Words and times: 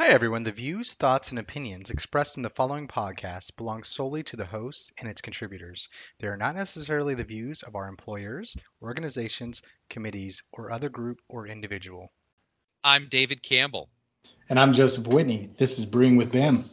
Hi, 0.00 0.08
everyone. 0.14 0.44
The 0.44 0.50
views, 0.50 0.94
thoughts, 0.94 1.28
and 1.28 1.38
opinions 1.38 1.90
expressed 1.90 2.38
in 2.38 2.42
the 2.42 2.48
following 2.48 2.88
podcast 2.88 3.58
belong 3.58 3.82
solely 3.82 4.22
to 4.22 4.36
the 4.36 4.46
host 4.46 4.92
and 4.98 5.06
its 5.06 5.20
contributors. 5.20 5.90
They 6.20 6.28
are 6.28 6.38
not 6.38 6.56
necessarily 6.56 7.14
the 7.14 7.22
views 7.22 7.62
of 7.62 7.76
our 7.76 7.86
employers, 7.86 8.56
organizations, 8.80 9.60
committees, 9.90 10.42
or 10.52 10.70
other 10.70 10.88
group 10.88 11.20
or 11.28 11.46
individual. 11.46 12.10
I'm 12.82 13.08
David 13.10 13.42
Campbell, 13.42 13.90
And 14.48 14.58
I'm 14.58 14.72
Joseph 14.72 15.06
Whitney. 15.06 15.50
This 15.58 15.78
is 15.78 15.84
Brewing 15.84 16.16
with 16.16 16.32
BIM. 16.32 16.64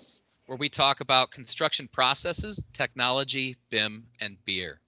where 0.45 0.57
we 0.57 0.69
talk 0.69 1.01
about 1.01 1.29
construction 1.29 1.89
processes, 1.89 2.65
technology, 2.71 3.57
BIM, 3.69 4.05
and 4.21 4.37
beer. 4.45 4.79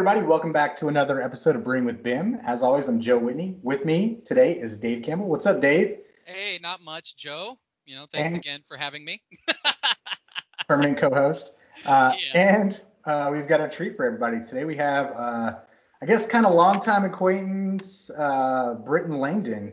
Everybody, 0.00 0.22
welcome 0.26 0.50
back 0.50 0.74
to 0.76 0.88
another 0.88 1.20
episode 1.20 1.54
of 1.56 1.62
Brewing 1.62 1.84
with 1.84 2.02
BIM. 2.02 2.36
As 2.46 2.62
always, 2.62 2.88
I'm 2.88 3.00
Joe 3.00 3.18
Whitney. 3.18 3.58
With 3.62 3.84
me 3.84 4.22
today 4.24 4.52
is 4.58 4.78
Dave 4.78 5.02
Campbell. 5.02 5.26
What's 5.28 5.44
up, 5.44 5.60
Dave? 5.60 5.98
Hey, 6.24 6.58
not 6.62 6.80
much, 6.80 7.16
Joe. 7.18 7.58
You 7.84 7.96
know, 7.96 8.06
thanks 8.10 8.32
And- 8.32 8.40
again 8.40 8.60
for 8.66 8.78
having 8.78 9.04
me. 9.04 9.20
Permanent 10.68 10.96
co-host. 10.96 11.52
Uh, 11.84 12.14
Yeah. 12.32 12.40
And 12.56 12.80
uh, 13.04 13.28
we've 13.30 13.46
got 13.46 13.60
a 13.60 13.68
treat 13.68 13.94
for 13.94 14.06
everybody 14.06 14.40
today. 14.40 14.64
We 14.64 14.74
have, 14.76 15.12
uh, 15.14 15.52
I 16.00 16.06
guess, 16.06 16.24
kind 16.26 16.46
of 16.46 16.54
longtime 16.54 17.04
acquaintance, 17.04 18.08
uh, 18.16 18.76
Britton 18.82 19.18
Langdon. 19.18 19.70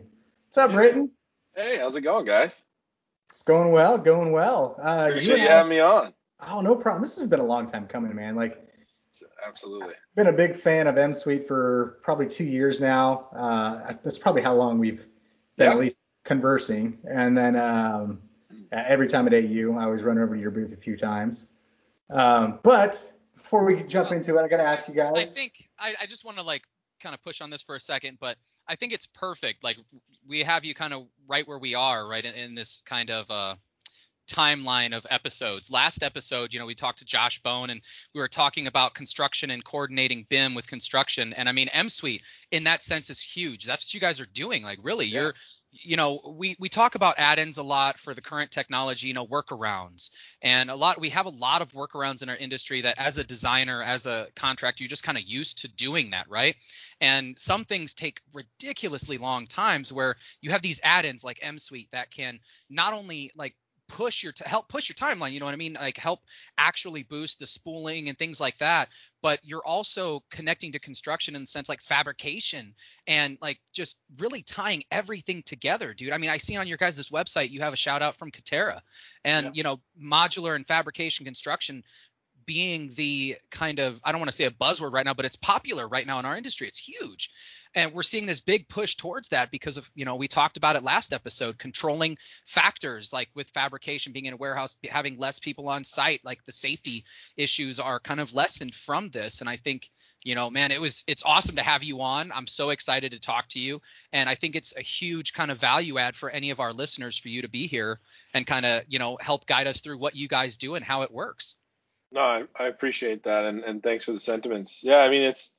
What's 0.47 0.57
up, 0.57 0.71
Britton? 0.71 1.09
Hey, 1.55 1.77
how's 1.77 1.95
it 1.95 2.01
going, 2.01 2.25
guys? 2.25 2.53
It's 3.29 3.43
going 3.43 3.71
well, 3.71 3.97
going 3.97 4.33
well. 4.33 4.75
Uh, 4.77 5.07
Appreciate 5.09 5.35
and 5.35 5.41
you 5.43 5.47
I- 5.47 5.51
having 5.51 5.69
me 5.69 5.79
on. 5.79 6.13
Oh, 6.45 6.59
no 6.59 6.75
problem. 6.75 7.01
This 7.01 7.15
has 7.15 7.27
been 7.27 7.39
a 7.39 7.45
long 7.45 7.65
time 7.65 7.87
coming, 7.87 8.13
man. 8.13 8.35
Like, 8.35 8.61
Absolutely. 9.45 9.93
been 10.15 10.27
a 10.27 10.33
big 10.33 10.55
fan 10.55 10.87
of 10.87 10.97
M 10.97 11.13
Suite 11.13 11.47
for 11.47 11.99
probably 12.01 12.27
two 12.27 12.43
years 12.43 12.79
now. 12.79 13.27
Uh, 13.35 13.93
that's 14.03 14.19
probably 14.19 14.41
how 14.41 14.53
long 14.55 14.79
we've 14.79 15.05
been 15.57 15.67
Yeah. 15.67 15.71
at 15.71 15.79
least 15.79 15.99
conversing. 16.23 16.97
And 17.09 17.37
then 17.37 17.55
um, 17.55 18.21
every 18.71 19.07
time 19.07 19.27
at 19.27 19.33
AU, 19.33 19.75
I 19.77 19.83
always 19.85 20.03
run 20.03 20.17
over 20.17 20.35
to 20.35 20.41
your 20.41 20.51
booth 20.51 20.73
a 20.73 20.77
few 20.77 20.97
times. 20.97 21.47
Um, 22.09 22.59
but 22.63 23.01
before 23.35 23.65
we 23.65 23.81
jump 23.83 24.11
into 24.11 24.37
it, 24.37 24.41
I 24.41 24.47
got 24.47 24.57
to 24.57 24.63
ask 24.63 24.87
you 24.87 24.93
guys. 24.93 25.13
I 25.15 25.23
think 25.23 25.69
I, 25.79 25.95
I 26.01 26.05
just 26.05 26.25
want 26.25 26.37
to 26.37 26.43
like 26.43 26.63
kind 27.01 27.13
of 27.13 27.21
push 27.23 27.41
on 27.41 27.49
this 27.49 27.61
for 27.61 27.75
a 27.75 27.79
second, 27.79 28.17
but 28.19 28.37
I 28.67 28.75
think 28.75 28.93
it's 28.93 29.05
perfect. 29.05 29.63
Like 29.63 29.77
we 30.27 30.43
have 30.43 30.65
you 30.65 30.73
kind 30.75 30.93
of 30.93 31.07
right 31.27 31.47
where 31.47 31.59
we 31.59 31.75
are, 31.75 32.07
right 32.07 32.23
in, 32.23 32.33
in 32.33 32.55
this 32.55 32.81
kind 32.85 33.09
of 33.09 33.29
uh, 33.31 33.55
timeline 34.27 34.95
of 34.95 35.05
episodes. 35.09 35.71
Last 35.71 36.03
episode, 36.03 36.53
you 36.53 36.59
know, 36.59 36.65
we 36.65 36.75
talked 36.75 36.99
to 36.99 37.05
Josh 37.05 37.41
Bone 37.41 37.69
and 37.69 37.81
we 38.13 38.21
were 38.21 38.27
talking 38.27 38.67
about 38.67 38.93
construction 38.93 39.49
and 39.51 39.63
coordinating 39.63 40.25
BIM 40.29 40.53
with 40.55 40.67
construction. 40.67 41.33
And 41.33 41.49
I 41.49 41.51
mean, 41.51 41.69
M 41.69 41.89
Suite 41.89 42.21
in 42.51 42.65
that 42.65 42.83
sense 42.83 43.09
is 43.09 43.21
huge. 43.21 43.65
That's 43.65 43.85
what 43.85 43.93
you 43.93 43.99
guys 43.99 44.19
are 44.19 44.25
doing. 44.25 44.63
Like 44.63 44.79
really, 44.83 45.05
Yeah. 45.05 45.21
you're 45.21 45.33
you 45.71 45.97
know, 45.97 46.33
we 46.37 46.55
we 46.59 46.69
talk 46.69 46.95
about 46.95 47.15
add-ins 47.17 47.57
a 47.57 47.63
lot 47.63 47.99
for 47.99 48.13
the 48.13 48.21
current 48.21 48.51
technology, 48.51 49.07
you 49.07 49.13
know, 49.13 49.27
workarounds. 49.27 50.09
And 50.41 50.69
a 50.69 50.75
lot 50.75 50.99
we 50.99 51.09
have 51.09 51.25
a 51.25 51.29
lot 51.29 51.61
of 51.61 51.71
workarounds 51.71 52.23
in 52.23 52.29
our 52.29 52.35
industry 52.35 52.81
that 52.81 52.97
as 52.97 53.17
a 53.17 53.23
designer, 53.23 53.83
as 53.83 54.05
a 54.05 54.27
contractor, 54.35 54.83
you're 54.83 54.89
just 54.89 55.03
kind 55.03 55.17
of 55.17 55.25
used 55.25 55.59
to 55.59 55.67
doing 55.67 56.11
that, 56.11 56.29
right? 56.29 56.55
And 57.01 57.37
some 57.37 57.65
things 57.65 57.93
take 57.93 58.21
ridiculously 58.33 59.17
long 59.17 59.45
times 59.45 59.91
where 59.91 60.15
you 60.41 60.51
have 60.51 60.61
these 60.61 60.79
add-ins 60.83 61.23
like 61.23 61.39
M 61.41 61.59
Suite 61.59 61.91
that 61.91 62.11
can 62.11 62.39
not 62.69 62.93
only 62.93 63.31
like 63.35 63.55
push 63.87 64.23
your 64.23 64.31
t- 64.33 64.43
help 64.45 64.67
push 64.67 64.89
your 64.89 64.95
timeline 64.95 65.31
you 65.31 65.39
know 65.39 65.45
what 65.45 65.53
i 65.53 65.57
mean? 65.57 65.73
Like 65.79 65.97
help 65.97 66.19
actually 66.57 67.03
boost 67.03 67.39
the 67.39 67.45
spooling 67.47 68.09
and 68.09 68.17
things 68.17 68.39
like 68.39 68.57
that. 68.57 68.89
But 69.21 69.39
you're 69.43 69.65
also 69.65 70.23
connecting 70.29 70.73
to 70.73 70.79
construction 70.79 71.35
in 71.35 71.41
the 71.41 71.47
sense 71.47 71.67
like 71.69 71.81
fabrication 71.81 72.75
and 73.07 73.37
like 73.41 73.59
just 73.73 73.97
really 74.17 74.41
tying 74.43 74.83
everything 74.91 75.43
together 75.43 75.93
dude. 75.93 76.11
I 76.11 76.17
mean 76.17 76.29
i 76.29 76.37
see 76.37 76.57
on 76.57 76.67
your 76.67 76.77
guys' 76.77 77.09
website 77.09 77.49
you 77.49 77.61
have 77.61 77.73
a 77.73 77.77
shout 77.77 78.01
out 78.01 78.15
from 78.15 78.31
Katerra 78.31 78.79
and 79.23 79.47
Yeah. 79.47 79.51
you 79.55 79.63
know 79.63 79.79
modular 80.01 80.55
and 80.55 80.65
fabrication 80.65 81.25
construction 81.25 81.83
being 82.45 82.91
the 82.95 83.35
kind 83.51 83.79
of 83.79 83.99
i 84.03 84.11
don't 84.11 84.21
want 84.21 84.29
to 84.29 84.35
say 84.35 84.45
a 84.45 84.51
buzzword 84.51 84.93
right 84.93 85.05
now 85.05 85.13
but 85.13 85.25
it's 85.25 85.35
popular 85.35 85.87
right 85.87 86.07
now 86.07 86.19
in 86.19 86.25
our 86.25 86.37
industry. 86.37 86.67
It's 86.67 86.77
huge 86.77 87.29
and 87.77 87.93
we're 87.93 88.01
seeing 88.01 88.25
this 88.25 88.41
big 88.41 88.67
push 88.67 88.95
towards 88.95 89.29
that 89.29 89.51
because 89.51 89.77
of 89.77 89.89
you 89.93 90.03
know 90.03 90.15
we 90.15 90.27
talked 90.27 90.57
about 90.57 90.75
it 90.75 90.83
last 90.83 91.13
episode 91.13 91.57
controlling 91.59 92.17
factors 92.43 93.13
like 93.13 93.29
with 93.35 93.49
fabrication 93.51 94.11
being 94.11 94.25
in 94.25 94.33
a 94.33 94.37
warehouse 94.37 94.75
having 94.89 95.17
less 95.19 95.39
people 95.39 95.69
on 95.69 95.83
site 95.83 96.19
like 96.25 96.43
the 96.43 96.51
safety 96.51 97.05
issues 97.37 97.79
are 97.79 97.99
kind 97.99 98.19
of 98.19 98.33
lessened 98.33 98.73
from 98.73 99.09
this. 99.09 99.39
And 99.41 99.49
i 99.49 99.55
think 99.55 99.89
you 100.23 100.33
know 100.33 100.49
man 100.49 100.71
it 100.71 100.81
was 100.81 101.03
it's 101.07 101.23
awesome 101.23 101.55
to 101.57 101.63
have 101.63 101.83
you 101.83 102.01
on. 102.01 102.31
I'm 102.33 102.47
so 102.47 102.71
excited 102.71 103.11
to 103.11 103.19
talk 103.19 103.47
to 103.49 103.59
you. 103.59 103.79
And 104.11 104.27
i 104.27 104.35
think 104.35 104.55
it's 104.55 104.75
a 104.75 104.81
huge 104.81 105.33
kind 105.33 105.51
of 105.51 105.59
value 105.59 105.99
add 105.99 106.15
for 106.15 106.29
any 106.31 106.49
of 106.49 106.59
our 106.59 106.73
listeners 106.73 107.17
for 107.17 107.29
you 107.29 107.43
to 107.43 107.49
be 107.49 107.67
here 107.67 107.99
and 108.33 108.45
kind 108.45 108.65
of 108.65 108.83
you 108.87 108.97
know 108.97 109.17
help 109.21 109.45
guide 109.45 109.67
us 109.67 109.81
through 109.81 109.99
what 109.99 110.15
you 110.15 110.27
guys 110.27 110.57
do 110.57 110.75
and 110.75 110.83
how 110.83 111.03
it 111.03 111.11
works. 111.11 111.55
No, 112.09 112.21
I, 112.21 112.43
I 112.57 112.67
appreciate 112.67 113.23
that, 113.23 113.43
and, 113.45 113.65
and 113.65 113.83
thanks 113.83 114.05
for 114.05 114.13
the 114.13 114.19
sentiments. 114.19 114.81
Yeah, 114.81 114.99
I 114.99 115.09
mean 115.09 115.23
it's 115.23 115.53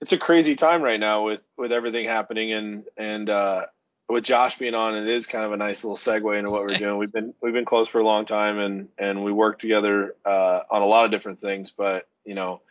it's 0.00 0.12
a 0.12 0.18
crazy 0.18 0.56
time 0.56 0.82
right 0.82 1.00
now 1.00 1.24
with 1.24 1.42
with 1.56 1.72
everything 1.72 2.06
happening, 2.06 2.52
and 2.52 2.84
and 2.96 3.28
uh, 3.28 3.66
with 4.08 4.24
Josh 4.24 4.58
being 4.58 4.74
on, 4.74 4.96
it 4.96 5.06
is 5.06 5.26
kind 5.26 5.44
of 5.44 5.52
a 5.52 5.56
nice 5.56 5.84
little 5.84 5.96
segue 5.96 6.38
into 6.38 6.50
what 6.50 6.62
we're 6.62 6.74
doing. 6.74 6.98
We've 6.98 7.12
been 7.12 7.34
we've 7.42 7.52
been 7.52 7.64
close 7.64 7.88
for 7.88 8.00
a 8.00 8.04
long 8.04 8.24
time, 8.24 8.58
and 8.58 8.88
and 8.98 9.24
we 9.24 9.32
work 9.32 9.58
together 9.58 10.14
uh, 10.24 10.60
on 10.70 10.82
a 10.82 10.86
lot 10.86 11.04
of 11.04 11.10
different 11.10 11.40
things. 11.40 11.72
But 11.76 12.08
you 12.24 12.34
know, 12.34 12.62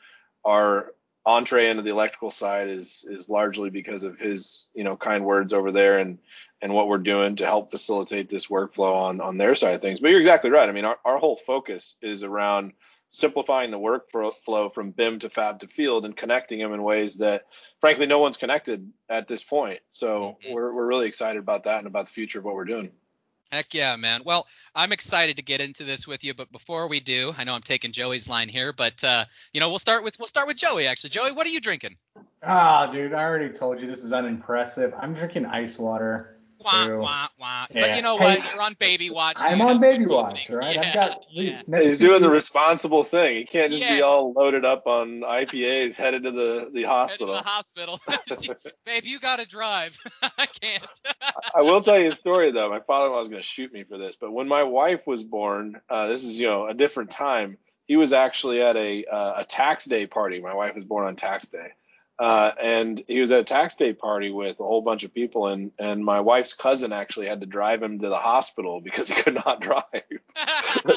our 0.46 0.94
entree 1.26 1.70
into 1.70 1.84
the 1.84 1.90
electrical 1.90 2.32
side 2.32 2.70
is 2.70 3.06
is 3.08 3.30
largely 3.30 3.70
because 3.70 4.04
of 4.04 4.18
his 4.18 4.70
you 4.74 4.86
know 4.86 4.96
kind 4.96 5.26
words 5.26 5.54
over 5.54 5.72
there, 5.72 6.00
and 6.00 6.20
and 6.62 6.74
what 6.74 6.88
we're 6.88 6.98
doing 6.98 7.36
to 7.36 7.46
help 7.46 7.72
facilitate 7.72 8.30
this 8.30 8.48
workflow 8.48 8.96
on 8.96 9.20
on 9.20 9.38
their 9.38 9.54
side 9.54 9.76
of 9.76 9.82
things. 9.82 10.00
But 10.00 10.12
you're 10.12 10.20
exactly 10.20 10.50
right. 10.50 10.70
I 10.70 10.72
mean, 10.72 10.86
our, 10.86 10.98
our 11.04 11.18
whole 11.18 11.36
focus 11.38 11.98
is 12.02 12.24
around 12.24 12.72
simplifying 13.09 13.72
the 13.72 13.79
workflow 13.79 14.73
from 14.73 14.91
BIM 14.91 15.19
to 15.19 15.29
fab 15.29 15.62
to 15.62 15.68
field 15.68 16.06
and 16.06 16.16
connecting 16.16 16.59
them 16.59 16.73
in 16.73 16.84
ways 16.84 17.18
that 17.18 17.44
frankly 17.79 18.06
no 18.06 18.19
one's 18.19 18.38
connected 18.38 18.91
at 19.09 19.28
this 19.28 19.44
point. 19.44 19.79
So 19.90 20.38
Mhm. 20.44 20.53
we're 20.53 20.73
we're 20.73 20.85
really 20.85 21.07
excited 21.07 21.40
about 21.40 21.63
that 21.63 21.79
and 21.79 21.88
about 21.88 22.07
the 22.07 22.12
future 22.12 22.40
of 22.40 22.45
what 22.45 22.56
we're 22.56 22.66
doing. 22.66 22.91
Heck 23.51 23.73
yeah, 23.73 23.95
man. 23.95 24.23
Well, 24.25 24.45
I'm 24.75 24.91
excited 24.91 25.38
to 25.38 25.41
get 25.41 25.62
into 25.62 25.85
this 25.85 26.06
with 26.06 26.25
you, 26.25 26.34
but 26.34 26.51
before 26.51 26.90
we 26.90 27.00
do, 27.00 27.34
I 27.38 27.45
know 27.45 27.53
I'm 27.53 27.62
taking 27.62 27.94
Joey's 27.94 28.28
line 28.28 28.50
here, 28.50 28.73
but 28.73 29.01
uh, 29.06 29.24
you 29.53 29.62
know, 29.62 29.69
we'll 29.69 29.79
start 29.79 30.03
with 30.03 30.19
we'll 30.19 30.28
start 30.28 30.47
with 30.47 30.57
Joey 30.57 30.85
actually. 30.88 31.12
Joey, 31.12 31.31
what 31.31 31.47
are 31.47 31.51
you 31.51 31.62
drinking? 31.62 31.95
Ah, 32.44 32.88
dude, 32.88 33.13
I 33.13 33.24
already 33.24 33.50
told 33.50 33.81
you 33.81 33.88
this 33.88 34.03
is 34.03 34.12
unimpressive. 34.12 34.94
I'm 34.97 35.13
drinking 35.13 35.45
ice 35.45 35.79
water. 35.79 36.37
Wah 36.63 36.85
True. 36.85 37.01
wah 37.01 37.28
wah. 37.40 37.66
But 37.72 37.95
you 37.95 38.01
know 38.01 38.18
Hey, 38.18 38.40
what? 38.40 38.53
You're 38.53 38.62
on 38.62 38.73
baby 38.79 39.09
watch. 39.09 39.38
so 39.38 39.47
I'm 39.47 39.62
on 39.62 39.79
baby 39.79 40.06
watch, 40.06 40.50
right? 40.50 40.75
Yeah, 40.75 40.81
I've 40.88 40.94
got 40.94 41.23
yeah. 41.29 41.62
He's 41.81 42.00
two 42.00 42.07
doing 42.07 42.22
the 42.22 42.29
responsible 42.31 43.03
thing. 43.03 43.35
He 43.35 43.45
can't 43.45 43.72
just 43.72 43.84
be 43.88 44.01
all 44.01 44.34
loaded 44.34 44.66
up 44.66 44.88
on 44.88 45.22
IPAs 45.22 45.95
headed 45.95 46.23
to 46.23 46.31
the 46.31 46.69
the 46.73 46.81
Head 46.81 46.88
to 46.88 46.88
hospital. 46.88 47.34
the 47.35 47.41
hospital. 47.44 48.00
Babe, 48.85 49.03
you 49.06 49.19
gotta 49.19 49.45
drive. 49.45 49.97
I 50.22 50.47
can't. 50.47 50.84
I 51.56 51.62
will 51.62 51.81
tell 51.81 52.00
you 52.00 52.09
a 52.09 52.16
story 52.16 52.51
though. 52.51 52.69
My 52.69 52.79
father-in-law 52.79 53.19
was 53.19 53.29
going 53.29 53.41
to 53.41 53.47
shoot 53.47 53.72
me 53.72 53.84
for 53.84 53.97
this, 53.97 54.16
but 54.16 54.31
when 54.31 54.47
my 54.47 54.63
wife 54.63 55.01
was 55.06 55.24
born, 55.24 55.79
uh, 55.89 56.07
this 56.07 56.24
is 56.24 56.39
you 56.39 56.47
know 56.47 56.68
a 56.68 56.74
different 56.74 57.12
time. 57.12 57.57
He 57.85 57.95
was 57.95 58.12
actually 58.13 58.62
at 58.62 58.75
a 58.75 59.06
uh, 59.06 59.41
a 59.41 59.44
tax 59.45 59.85
day 59.85 60.07
party. 60.07 60.41
My 60.41 60.53
wife 60.53 60.75
was 60.75 60.84
born 60.85 61.06
on 61.06 61.16
tax 61.16 61.50
day, 61.50 61.69
uh, 62.20 62.52
and 62.62 63.02
he 63.08 63.22
was 63.22 63.32
at 63.32 63.42
a 63.42 63.44
tax 63.44 63.76
day 63.76 63.94
party 63.94 64.32
with 64.32 64.60
a 64.60 64.64
whole 64.64 64.82
bunch 64.82 65.04
of 65.04 65.14
people. 65.14 65.48
And 65.48 65.72
and 65.78 66.04
my 66.04 66.20
wife's 66.22 66.54
cousin 66.54 66.92
actually 66.92 67.28
had 67.28 67.42
to 67.42 67.46
drive 67.46 67.84
him 67.84 68.00
to 68.00 68.10
the 68.10 68.18
hospital 68.18 68.82
because 68.82 69.10
he 69.10 69.22
could 69.22 69.36
not 69.36 69.62
drive. 69.62 69.84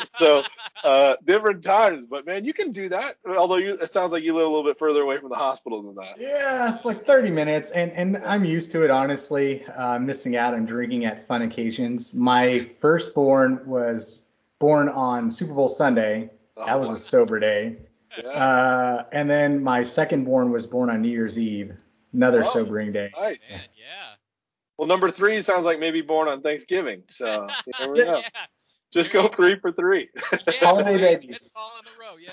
so 0.19 0.43
uh, 0.83 1.17
different 1.25 1.63
times, 1.63 2.07
but 2.09 2.25
man, 2.25 2.45
you 2.45 2.53
can 2.53 2.72
do 2.72 2.89
that. 2.89 3.17
Although 3.27 3.57
you, 3.57 3.75
it 3.75 3.93
sounds 3.93 4.13
like 4.13 4.22
you 4.22 4.34
live 4.34 4.47
a 4.47 4.49
little 4.49 4.65
bit 4.65 4.78
further 4.78 5.03
away 5.03 5.19
from 5.19 5.28
the 5.28 5.37
hospital 5.37 5.83
than 5.83 5.95
that. 5.97 6.15
Yeah, 6.19 6.77
it's 6.77 6.84
like 6.84 7.05
30 7.05 7.31
minutes, 7.31 7.71
and 7.71 7.93
and 7.93 8.16
I'm 8.25 8.45
used 8.45 8.73
to 8.73 8.84
it. 8.84 8.91
Honestly, 8.91 9.65
uh, 9.66 9.99
missing 9.99 10.37
out 10.37 10.55
on 10.55 10.65
drinking 10.65 11.05
at 11.05 11.27
fun 11.27 11.43
occasions. 11.43 12.15
My 12.15 12.61
firstborn 12.81 13.66
was 13.66 14.23
born 14.59 14.89
on 14.89 15.31
Super 15.31 15.55
Bowl 15.55 15.69
Sunday. 15.69 16.31
That 16.66 16.78
was 16.78 16.91
a 16.91 16.99
sober 16.99 17.41
day. 17.41 17.78
Yeah. 18.18 18.28
Uh, 18.28 19.04
and 19.12 19.30
then 19.30 19.62
my 19.62 19.83
second 19.83 20.24
born 20.24 20.51
was 20.51 20.66
born 20.66 20.91
on 20.91 21.03
New 21.03 21.10
Year's 21.10 21.39
Eve. 21.39 21.77
Another 22.12 22.42
Oh. 22.45 22.48
sobering 22.51 22.92
day. 22.92 23.10
nice. 23.16 23.53
Man, 23.53 23.60
yeah. 23.77 24.15
Well, 24.77 24.89
number 24.89 25.10
three 25.10 25.41
sounds 25.42 25.65
like 25.65 25.78
maybe 25.78 26.01
born 26.01 26.27
on 26.28 26.42
Thanksgiving. 26.42 27.03
So 27.09 27.47
you 27.66 27.72
never 27.78 27.95
know. 27.95 28.18
yeah. 28.18 28.47
Just 28.92 29.12
go 29.12 29.28
three 29.28 29.57
for 29.60 29.71
three. 29.71 30.09
Yeah, 30.33 30.39
Holiday 30.60 30.92
right. 30.95 31.21
babies. 31.21 31.36
It's 31.36 31.53
all 31.54 31.72
in 31.78 31.86
a 31.86 31.98
row. 32.01 32.16
Yeah. 32.16 32.30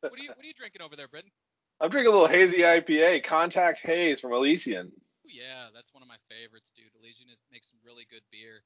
What 0.00 0.12
are 0.18 0.22
you 0.22 0.28
What 0.28 0.42
are 0.42 0.46
you 0.46 0.54
drinking 0.54 0.80
over 0.80 0.96
there, 0.96 1.08
Britton? 1.08 1.30
I'm 1.80 1.90
drinking 1.90 2.12
a 2.12 2.16
little 2.16 2.28
hazy 2.28 2.58
IPA, 2.62 3.24
Contact 3.24 3.80
Haze 3.80 4.20
from 4.20 4.32
Elysian. 4.32 4.86
Ooh, 4.86 5.30
yeah, 5.30 5.66
that's 5.74 5.92
one 5.92 6.02
of 6.02 6.08
my 6.08 6.16
favorites, 6.30 6.72
dude. 6.74 6.86
Elysian 7.02 7.28
makes 7.52 7.68
some 7.70 7.78
really 7.84 8.06
good 8.10 8.22
beer. 8.32 8.62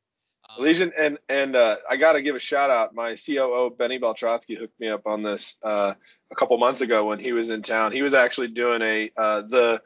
Um, 0.48 0.64
Legion 0.64 0.92
and 0.98 1.18
and 1.28 1.56
uh, 1.56 1.76
I 1.88 1.96
got 1.96 2.12
to 2.12 2.22
give 2.22 2.36
a 2.36 2.40
shout 2.40 2.70
out. 2.70 2.94
My 2.94 3.16
COO 3.16 3.74
Benny 3.76 3.98
Beltrotsky 3.98 4.58
hooked 4.58 4.78
me 4.78 4.88
up 4.88 5.06
on 5.06 5.22
this 5.22 5.56
uh, 5.62 5.94
a 6.30 6.34
couple 6.34 6.56
months 6.58 6.80
ago 6.80 7.04
when 7.06 7.18
he 7.18 7.32
was 7.32 7.50
in 7.50 7.62
town. 7.62 7.92
He 7.92 8.02
was 8.02 8.14
actually 8.14 8.48
doing 8.48 8.82
a 8.82 9.10
uh, 9.16 9.42
the 9.42 9.82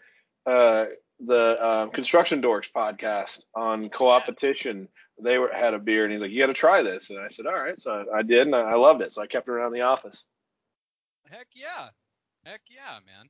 uh, 0.46 0.86
the 1.20 1.66
um, 1.66 1.90
Construction 1.90 2.42
Dorks 2.42 2.70
podcast 2.70 3.44
on 3.54 3.88
co-opetition. 3.88 4.88
They 5.20 5.38
were 5.38 5.50
had 5.52 5.74
a 5.74 5.78
beer 5.78 6.04
and 6.04 6.12
he's 6.12 6.22
like, 6.22 6.30
"You 6.30 6.40
got 6.40 6.46
to 6.46 6.52
try 6.52 6.82
this," 6.82 7.10
and 7.10 7.18
I 7.18 7.28
said, 7.28 7.46
"All 7.46 7.58
right." 7.58 7.78
So 7.78 8.06
I, 8.12 8.18
I 8.18 8.22
did 8.22 8.46
and 8.46 8.54
I, 8.54 8.60
I 8.60 8.74
loved 8.76 9.02
it. 9.02 9.12
So 9.12 9.22
I 9.22 9.26
kept 9.26 9.48
it 9.48 9.52
around 9.52 9.72
the 9.72 9.82
office. 9.82 10.24
Heck 11.30 11.48
yeah. 11.54 11.88
Heck 12.44 12.62
yeah, 12.70 12.98
man. 13.04 13.28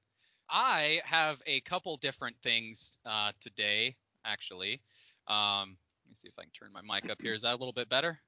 I 0.51 1.01
have 1.05 1.43
a 1.47 1.61
couple 1.61 1.97
different 1.97 2.37
things 2.43 2.97
uh, 3.05 3.33
today, 3.41 3.97
actually. 4.25 4.81
Um, 5.27 5.77
me 6.09 6.15
see 6.15 6.29
if 6.29 6.35
I 6.39 6.43
can 6.43 6.51
turn 6.53 6.71
my 6.73 6.83
mic 6.83 7.11
up 7.11 7.21
here. 7.23 7.35
Is 7.35 7.43
that 7.43 7.55
a 7.55 7.59
little 7.59 7.73
bit 7.73 7.89
better? 7.89 8.19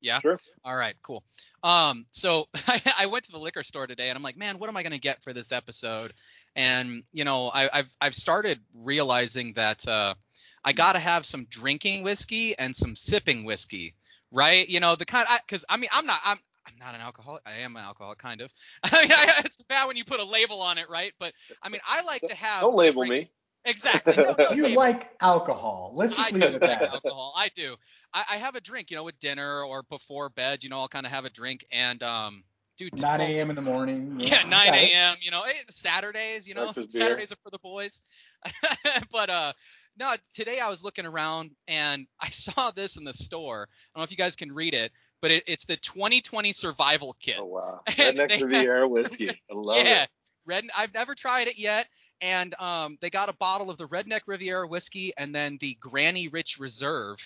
Yeah. 0.00 0.20
Sure. 0.20 0.38
All 0.64 0.76
right. 0.76 0.94
Cool. 1.02 1.24
Um, 1.62 2.06
so 2.10 2.48
I, 2.68 2.80
I 2.98 3.06
went 3.06 3.24
to 3.24 3.32
the 3.32 3.38
liquor 3.38 3.62
store 3.62 3.86
today, 3.86 4.10
and 4.10 4.16
I'm 4.16 4.22
like, 4.22 4.36
man, 4.36 4.58
what 4.58 4.68
am 4.68 4.76
I 4.76 4.82
gonna 4.82 4.98
get 4.98 5.22
for 5.22 5.32
this 5.32 5.50
episode? 5.50 6.12
And 6.54 7.04
you 7.12 7.24
know, 7.24 7.50
I, 7.52 7.70
I've 7.72 7.96
I've 8.00 8.14
started 8.14 8.60
realizing 8.74 9.54
that 9.54 9.86
uh, 9.88 10.14
I 10.64 10.72
gotta 10.72 10.98
have 10.98 11.24
some 11.24 11.46
drinking 11.48 12.02
whiskey 12.02 12.56
and 12.58 12.76
some 12.76 12.94
sipping 12.94 13.44
whiskey, 13.44 13.94
right? 14.30 14.68
You 14.68 14.80
know, 14.80 14.94
the 14.94 15.06
kind 15.06 15.26
because 15.46 15.64
I, 15.68 15.74
I 15.74 15.76
mean, 15.78 15.90
I'm 15.92 16.06
not 16.06 16.20
I'm 16.24 16.38
I'm 16.66 16.74
not 16.78 16.94
an 16.94 17.00
alcoholic. 17.00 17.42
I 17.46 17.60
am 17.60 17.76
an 17.76 17.82
alcoholic, 17.82 18.18
kind 18.18 18.40
of. 18.40 18.52
I 18.82 19.02
mean, 19.02 19.12
I, 19.12 19.42
it's 19.44 19.62
bad 19.62 19.86
when 19.86 19.96
you 19.96 20.04
put 20.04 20.20
a 20.20 20.24
label 20.24 20.60
on 20.60 20.78
it, 20.78 20.88
right? 20.90 21.12
But 21.18 21.32
I 21.62 21.68
mean, 21.68 21.80
I 21.86 22.02
like 22.02 22.22
to 22.22 22.34
have. 22.34 22.62
Don't 22.62 22.76
label 22.76 23.04
drink- 23.04 23.24
me. 23.26 23.30
Exactly. 23.64 24.14
No, 24.16 24.34
no 24.38 24.50
You 24.52 24.62
labels. 24.62 24.76
like 24.76 24.96
alcohol. 25.20 25.92
Let's 25.94 26.14
I 26.18 26.30
just 26.30 26.32
do 26.32 26.38
leave 26.38 26.54
it 26.54 26.62
at 26.62 26.62
like 26.62 26.80
that. 26.80 26.90
alcohol. 26.90 27.32
I 27.36 27.48
do. 27.54 27.76
I, 28.12 28.24
I 28.32 28.36
have 28.36 28.54
a 28.56 28.60
drink, 28.60 28.90
you 28.90 28.96
know, 28.96 29.04
with 29.04 29.18
dinner 29.18 29.62
or 29.62 29.82
before 29.84 30.28
bed. 30.30 30.62
You 30.62 30.70
know, 30.70 30.78
I'll 30.78 30.88
kind 30.88 31.06
of 31.06 31.12
have 31.12 31.24
a 31.24 31.30
drink 31.30 31.64
and 31.72 32.02
um, 32.02 32.44
dude. 32.76 33.00
9 33.00 33.20
a.m. 33.20 33.50
in 33.50 33.56
the 33.56 33.62
morning. 33.62 34.16
Yeah, 34.20 34.42
I 34.44 34.48
9 34.48 34.74
a.m. 34.74 35.16
You 35.20 35.30
know, 35.30 35.42
eh, 35.42 35.52
Saturdays. 35.70 36.46
You 36.48 36.54
know, 36.54 36.72
Saturdays 36.88 37.32
are 37.32 37.36
for 37.42 37.50
the 37.50 37.58
boys. 37.58 38.00
but 39.12 39.30
uh, 39.30 39.52
no, 39.98 40.14
today 40.34 40.60
I 40.60 40.68
was 40.68 40.84
looking 40.84 41.06
around 41.06 41.52
and 41.68 42.06
I 42.20 42.28
saw 42.30 42.70
this 42.70 42.96
in 42.96 43.04
the 43.04 43.14
store. 43.14 43.68
I 43.94 43.98
don't 43.98 44.02
know 44.02 44.04
if 44.04 44.10
you 44.10 44.16
guys 44.16 44.36
can 44.36 44.52
read 44.52 44.74
it, 44.74 44.92
but 45.22 45.30
it, 45.30 45.44
it's 45.46 45.64
the 45.64 45.76
2020 45.76 46.52
survival 46.52 47.16
kit. 47.20 47.36
Oh 47.38 47.44
wow. 47.46 47.80
They 47.86 47.92
Redneck 48.12 48.30
have- 48.32 48.40
Riviera 48.42 48.88
whiskey. 48.88 49.30
I 49.30 49.34
love 49.54 49.76
yeah, 49.84 50.02
it. 50.04 50.08
red. 50.44 50.64
I've 50.76 50.92
never 50.92 51.14
tried 51.14 51.48
it 51.48 51.58
yet, 51.58 51.86
and 52.24 52.54
um, 52.60 52.96
they 53.00 53.10
got 53.10 53.28
a 53.28 53.34
bottle 53.34 53.68
of 53.70 53.76
the 53.76 53.86
Redneck 53.86 54.22
Riviera 54.26 54.66
whiskey 54.66 55.12
and 55.16 55.34
then 55.34 55.58
the 55.60 55.76
Granny 55.80 56.28
Rich 56.28 56.58
Reserve. 56.58 57.18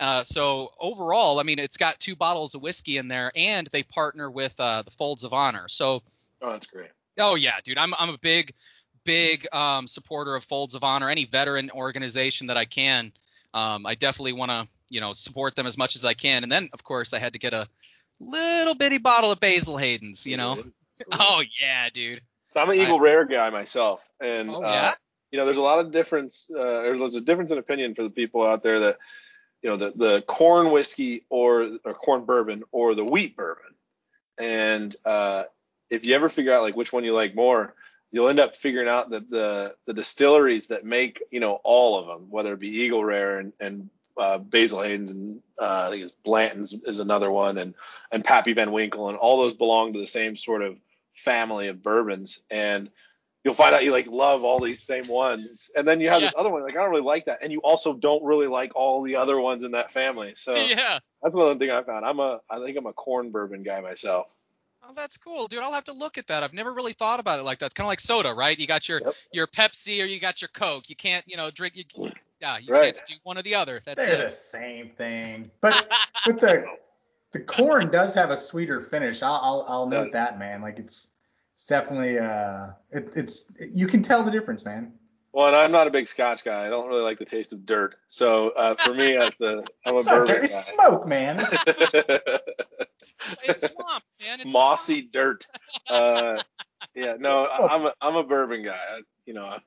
Uh, 0.00 0.22
so 0.22 0.70
overall, 0.78 1.40
I 1.40 1.42
mean, 1.42 1.58
it's 1.58 1.76
got 1.76 1.98
two 1.98 2.14
bottles 2.14 2.54
of 2.54 2.62
whiskey 2.62 2.98
in 2.98 3.08
there, 3.08 3.32
and 3.34 3.66
they 3.72 3.82
partner 3.82 4.30
with 4.30 4.54
uh, 4.60 4.82
the 4.82 4.92
Folds 4.92 5.24
of 5.24 5.32
Honor. 5.32 5.66
So, 5.68 6.02
Oh, 6.40 6.52
that's 6.52 6.66
great. 6.66 6.90
oh 7.18 7.34
yeah, 7.34 7.56
dude, 7.64 7.78
I'm 7.78 7.92
I'm 7.98 8.10
a 8.10 8.18
big, 8.18 8.52
big 9.04 9.46
um, 9.52 9.88
supporter 9.88 10.36
of 10.36 10.44
Folds 10.44 10.74
of 10.76 10.84
Honor. 10.84 11.10
Any 11.10 11.24
veteran 11.24 11.70
organization 11.72 12.46
that 12.46 12.56
I 12.56 12.64
can, 12.64 13.10
um, 13.54 13.84
I 13.86 13.96
definitely 13.96 14.34
want 14.34 14.52
to, 14.52 14.68
you 14.88 15.00
know, 15.00 15.12
support 15.14 15.56
them 15.56 15.66
as 15.66 15.76
much 15.76 15.96
as 15.96 16.04
I 16.04 16.14
can. 16.14 16.44
And 16.44 16.52
then, 16.52 16.68
of 16.72 16.84
course, 16.84 17.12
I 17.12 17.18
had 17.18 17.32
to 17.32 17.40
get 17.40 17.52
a 17.54 17.66
little 18.20 18.76
bitty 18.76 18.98
bottle 18.98 19.32
of 19.32 19.40
Basil 19.40 19.76
Hayden's, 19.76 20.26
you 20.26 20.36
know. 20.36 20.56
Oh 21.12 21.42
yeah, 21.60 21.88
dude. 21.92 22.20
I'm 22.56 22.68
an 22.70 22.78
I- 22.78 22.82
Eagle 22.82 22.98
Rare 22.98 23.24
guy 23.24 23.50
myself, 23.50 24.00
and 24.20 24.50
Oh 24.50 24.62
uh, 24.62 24.92
you 25.30 25.38
know, 25.38 25.44
there's 25.44 25.58
a 25.58 25.62
lot 25.62 25.80
of 25.80 25.92
difference. 25.92 26.50
Uh, 26.54 26.58
or 26.58 26.98
there's 26.98 27.14
a 27.14 27.20
difference 27.20 27.50
in 27.50 27.58
opinion 27.58 27.94
for 27.94 28.02
the 28.02 28.10
people 28.10 28.46
out 28.46 28.62
there 28.62 28.80
that, 28.80 28.98
you 29.62 29.70
know, 29.70 29.76
the 29.76 29.92
the 29.94 30.22
corn 30.22 30.70
whiskey 30.70 31.24
or 31.28 31.68
or 31.84 31.94
corn 31.94 32.24
bourbon 32.24 32.64
or 32.72 32.94
the 32.94 33.04
wheat 33.04 33.36
bourbon, 33.36 33.74
and 34.38 34.94
uh, 35.04 35.44
if 35.90 36.04
you 36.04 36.14
ever 36.14 36.28
figure 36.28 36.52
out 36.52 36.62
like 36.62 36.76
which 36.76 36.92
one 36.92 37.04
you 37.04 37.12
like 37.12 37.34
more, 37.34 37.74
you'll 38.10 38.28
end 38.28 38.40
up 38.40 38.54
figuring 38.54 38.88
out 38.88 39.10
that 39.10 39.30
the 39.30 39.74
the 39.86 39.94
distilleries 39.94 40.68
that 40.68 40.84
make 40.84 41.22
you 41.30 41.40
know 41.40 41.60
all 41.64 41.98
of 41.98 42.06
them, 42.06 42.30
whether 42.30 42.54
it 42.54 42.60
be 42.60 42.68
Eagle 42.68 43.04
Rare 43.04 43.38
and 43.38 43.52
and 43.60 43.90
uh, 44.16 44.38
Basil 44.38 44.82
Hayden's 44.82 45.12
and 45.12 45.40
uh, 45.58 45.84
I 45.86 45.90
think 45.90 46.04
it's 46.04 46.12
Blanton's 46.12 46.72
is 46.72 47.00
another 47.00 47.30
one, 47.30 47.58
and 47.58 47.74
and 48.10 48.24
Pappy 48.24 48.52
Van 48.52 48.72
Winkle, 48.72 49.08
and 49.08 49.18
all 49.18 49.38
those 49.38 49.54
belong 49.54 49.92
to 49.92 49.98
the 49.98 50.06
same 50.06 50.36
sort 50.36 50.62
of 50.62 50.78
family 51.14 51.68
of 51.68 51.82
bourbons, 51.82 52.40
and 52.50 52.90
you'll 53.48 53.54
find 53.54 53.74
out 53.74 53.82
you 53.82 53.92
like 53.92 54.06
love 54.06 54.44
all 54.44 54.60
these 54.60 54.82
same 54.82 55.08
ones, 55.08 55.70
and 55.74 55.88
then 55.88 56.02
you 56.02 56.10
have 56.10 56.20
this 56.20 56.34
other 56.36 56.50
one 56.50 56.62
like 56.62 56.76
I 56.76 56.82
don't 56.82 56.90
really 56.90 57.00
like 57.00 57.24
that, 57.24 57.38
and 57.40 57.50
you 57.50 57.60
also 57.60 57.94
don't 57.94 58.22
really 58.22 58.46
like 58.46 58.76
all 58.76 59.02
the 59.02 59.16
other 59.16 59.40
ones 59.40 59.64
in 59.64 59.70
that 59.70 59.90
family. 59.90 60.34
So 60.36 60.54
yeah. 60.68 60.98
that's 61.22 61.34
one 61.34 61.58
thing 61.58 61.70
I 61.70 61.82
found. 61.82 62.04
I'm 62.04 62.20
a 62.20 62.40
I 62.50 62.58
think 62.58 62.76
I'm 62.76 62.84
a 62.84 62.92
corn 62.92 63.30
bourbon 63.30 63.62
guy 63.62 63.80
myself. 63.80 64.26
Oh, 64.86 64.92
that's 64.94 65.16
cool, 65.16 65.48
dude. 65.48 65.60
I'll 65.60 65.72
have 65.72 65.84
to 65.84 65.94
look 65.94 66.18
at 66.18 66.26
that. 66.26 66.42
I've 66.42 66.52
never 66.52 66.74
really 66.74 66.92
thought 66.92 67.20
about 67.20 67.38
it 67.38 67.44
like 67.44 67.58
that. 67.60 67.66
It's 67.66 67.74
kind 67.74 67.86
of 67.86 67.88
like 67.88 68.00
soda, 68.00 68.34
right? 68.34 68.58
You 68.58 68.66
got 68.66 68.86
your 68.86 69.00
Yep. 69.00 69.14
your 69.32 69.46
Pepsi 69.46 70.02
or 70.02 70.04
you 70.04 70.20
got 70.20 70.42
your 70.42 70.50
Coke. 70.52 70.90
You 70.90 70.96
can't, 70.96 71.24
you 71.26 71.38
know, 71.38 71.50
drink. 71.50 71.74
You, 71.74 71.84
yeah, 72.42 72.58
you 72.58 72.70
Right. 72.70 72.94
can't 72.94 73.02
do 73.06 73.14
one 73.22 73.38
or 73.38 73.42
the 73.42 73.54
other. 73.54 73.80
That's 73.86 74.04
They're 74.04 74.24
the 74.24 74.30
same 74.30 74.90
thing. 74.90 75.50
But 75.62 75.90
but 76.26 76.38
the 76.38 76.66
the 77.32 77.40
corn 77.40 77.90
does 77.90 78.12
have 78.12 78.30
a 78.30 78.36
sweeter 78.36 78.82
finish. 78.82 79.22
I'll 79.22 79.40
I'll, 79.42 79.64
I'll 79.66 79.86
note 79.86 80.12
that, 80.12 80.38
man. 80.38 80.60
Like 80.60 80.78
it's 80.78 81.08
it's 81.58 81.66
definitely 81.66 82.20
uh 82.20 82.68
it, 82.92 83.08
it's 83.16 83.52
you 83.58 83.88
can 83.88 84.00
tell 84.00 84.22
the 84.22 84.30
difference, 84.30 84.64
man. 84.64 84.92
Well, 85.32 85.48
and 85.48 85.56
I'm 85.56 85.72
not 85.72 85.88
a 85.88 85.90
big 85.90 86.06
Scotch 86.06 86.44
guy. 86.44 86.64
I 86.64 86.70
don't 86.70 86.86
really 86.86 87.02
like 87.02 87.18
the 87.18 87.24
taste 87.24 87.52
of 87.52 87.66
dirt. 87.66 87.96
So 88.06 88.50
uh, 88.50 88.76
for 88.76 88.94
me, 88.94 89.16
that's 89.16 89.38
the 89.38 89.66
I'm 89.84 89.94
a 89.94 89.98
It's, 89.98 90.08
bourbon 90.08 90.26
dirt, 90.36 90.44
it's 90.44 90.64
smoke, 90.72 91.06
man. 91.08 91.40
It's 93.44 93.60
swamp, 93.62 94.04
man. 94.20 94.40
It's 94.40 94.52
Mossy 94.52 95.02
dirt. 95.02 95.46
Uh, 95.90 96.42
yeah, 96.94 97.14
no, 97.18 97.44
I- 97.46 97.74
I'm 97.74 97.86
a 97.86 97.92
I'm 98.00 98.14
a 98.16 98.22
bourbon 98.22 98.62
guy. 98.62 98.76
I, 98.76 99.00
you 99.26 99.34
know, 99.34 99.42
I, 99.44 99.58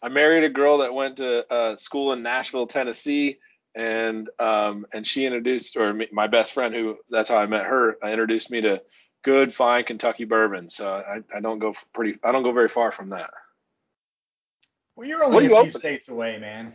I 0.00 0.08
married 0.08 0.44
a 0.44 0.48
girl 0.48 0.78
that 0.78 0.94
went 0.94 1.16
to 1.18 1.52
uh, 1.52 1.76
school 1.76 2.12
in 2.14 2.22
Nashville, 2.22 2.66
Tennessee, 2.68 3.38
and 3.74 4.30
um 4.38 4.86
and 4.94 5.06
she 5.06 5.26
introduced 5.26 5.76
or 5.76 5.92
me, 5.92 6.08
my 6.12 6.26
best 6.28 6.54
friend 6.54 6.74
who 6.74 6.96
that's 7.10 7.28
how 7.28 7.36
I 7.36 7.46
met 7.46 7.66
her. 7.66 7.98
Introduced 8.02 8.50
me 8.50 8.62
to 8.62 8.82
good 9.22 9.54
fine 9.54 9.84
Kentucky 9.84 10.24
bourbon. 10.24 10.68
So 10.68 10.90
I, 10.90 11.22
I 11.36 11.40
don't 11.40 11.58
go 11.58 11.74
pretty 11.92 12.18
I 12.22 12.32
don't 12.32 12.42
go 12.42 12.52
very 12.52 12.68
far 12.68 12.92
from 12.92 13.10
that. 13.10 13.30
Well, 14.96 15.06
you're 15.06 15.22
only 15.22 15.36
are 15.36 15.40
a 15.40 15.42
you 15.44 15.48
few 15.50 15.56
opening? 15.56 15.72
states 15.72 16.08
away, 16.08 16.38
man. 16.38 16.74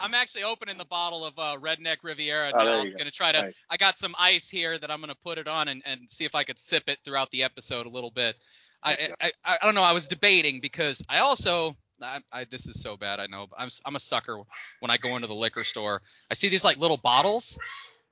I'm 0.00 0.14
actually 0.14 0.42
opening 0.44 0.76
the 0.76 0.84
bottle 0.84 1.24
of 1.24 1.38
uh, 1.38 1.56
Redneck 1.60 1.98
Riviera 2.02 2.50
Oh, 2.52 2.58
now. 2.58 2.64
there 2.64 2.80
I'm 2.80 2.90
go. 2.92 2.98
gonna 2.98 3.10
try 3.10 3.32
to. 3.32 3.42
Nice. 3.42 3.54
I 3.70 3.76
got 3.76 3.98
some 3.98 4.14
ice 4.18 4.48
here 4.48 4.76
that 4.78 4.90
I'm 4.90 5.00
gonna 5.00 5.14
put 5.22 5.38
it 5.38 5.48
on 5.48 5.68
and, 5.68 5.82
and 5.86 6.10
see 6.10 6.24
if 6.24 6.34
I 6.34 6.44
could 6.44 6.58
sip 6.58 6.84
it 6.88 6.98
throughout 7.04 7.30
the 7.30 7.44
episode 7.44 7.86
a 7.86 7.88
little 7.90 8.10
bit. 8.10 8.36
I 8.82 9.10
I, 9.20 9.32
I, 9.44 9.58
I 9.62 9.64
don't 9.64 9.74
know. 9.74 9.82
I 9.82 9.92
was 9.92 10.08
debating 10.08 10.60
because 10.60 11.02
I 11.08 11.18
also. 11.18 11.76
I, 12.02 12.20
I, 12.32 12.44
this 12.44 12.66
is 12.66 12.82
so 12.82 12.96
bad, 12.96 13.20
I 13.20 13.26
know. 13.26 13.46
But 13.48 13.60
I'm 13.60 13.66
s- 13.66 13.80
I'm 13.86 13.94
a 13.94 14.00
sucker 14.00 14.40
when 14.80 14.90
I 14.90 14.96
go 14.96 15.14
into 15.14 15.28
the 15.28 15.34
liquor 15.34 15.62
store. 15.62 16.02
I 16.28 16.34
see 16.34 16.48
these 16.48 16.64
like 16.64 16.76
little 16.76 16.96
bottles, 16.96 17.56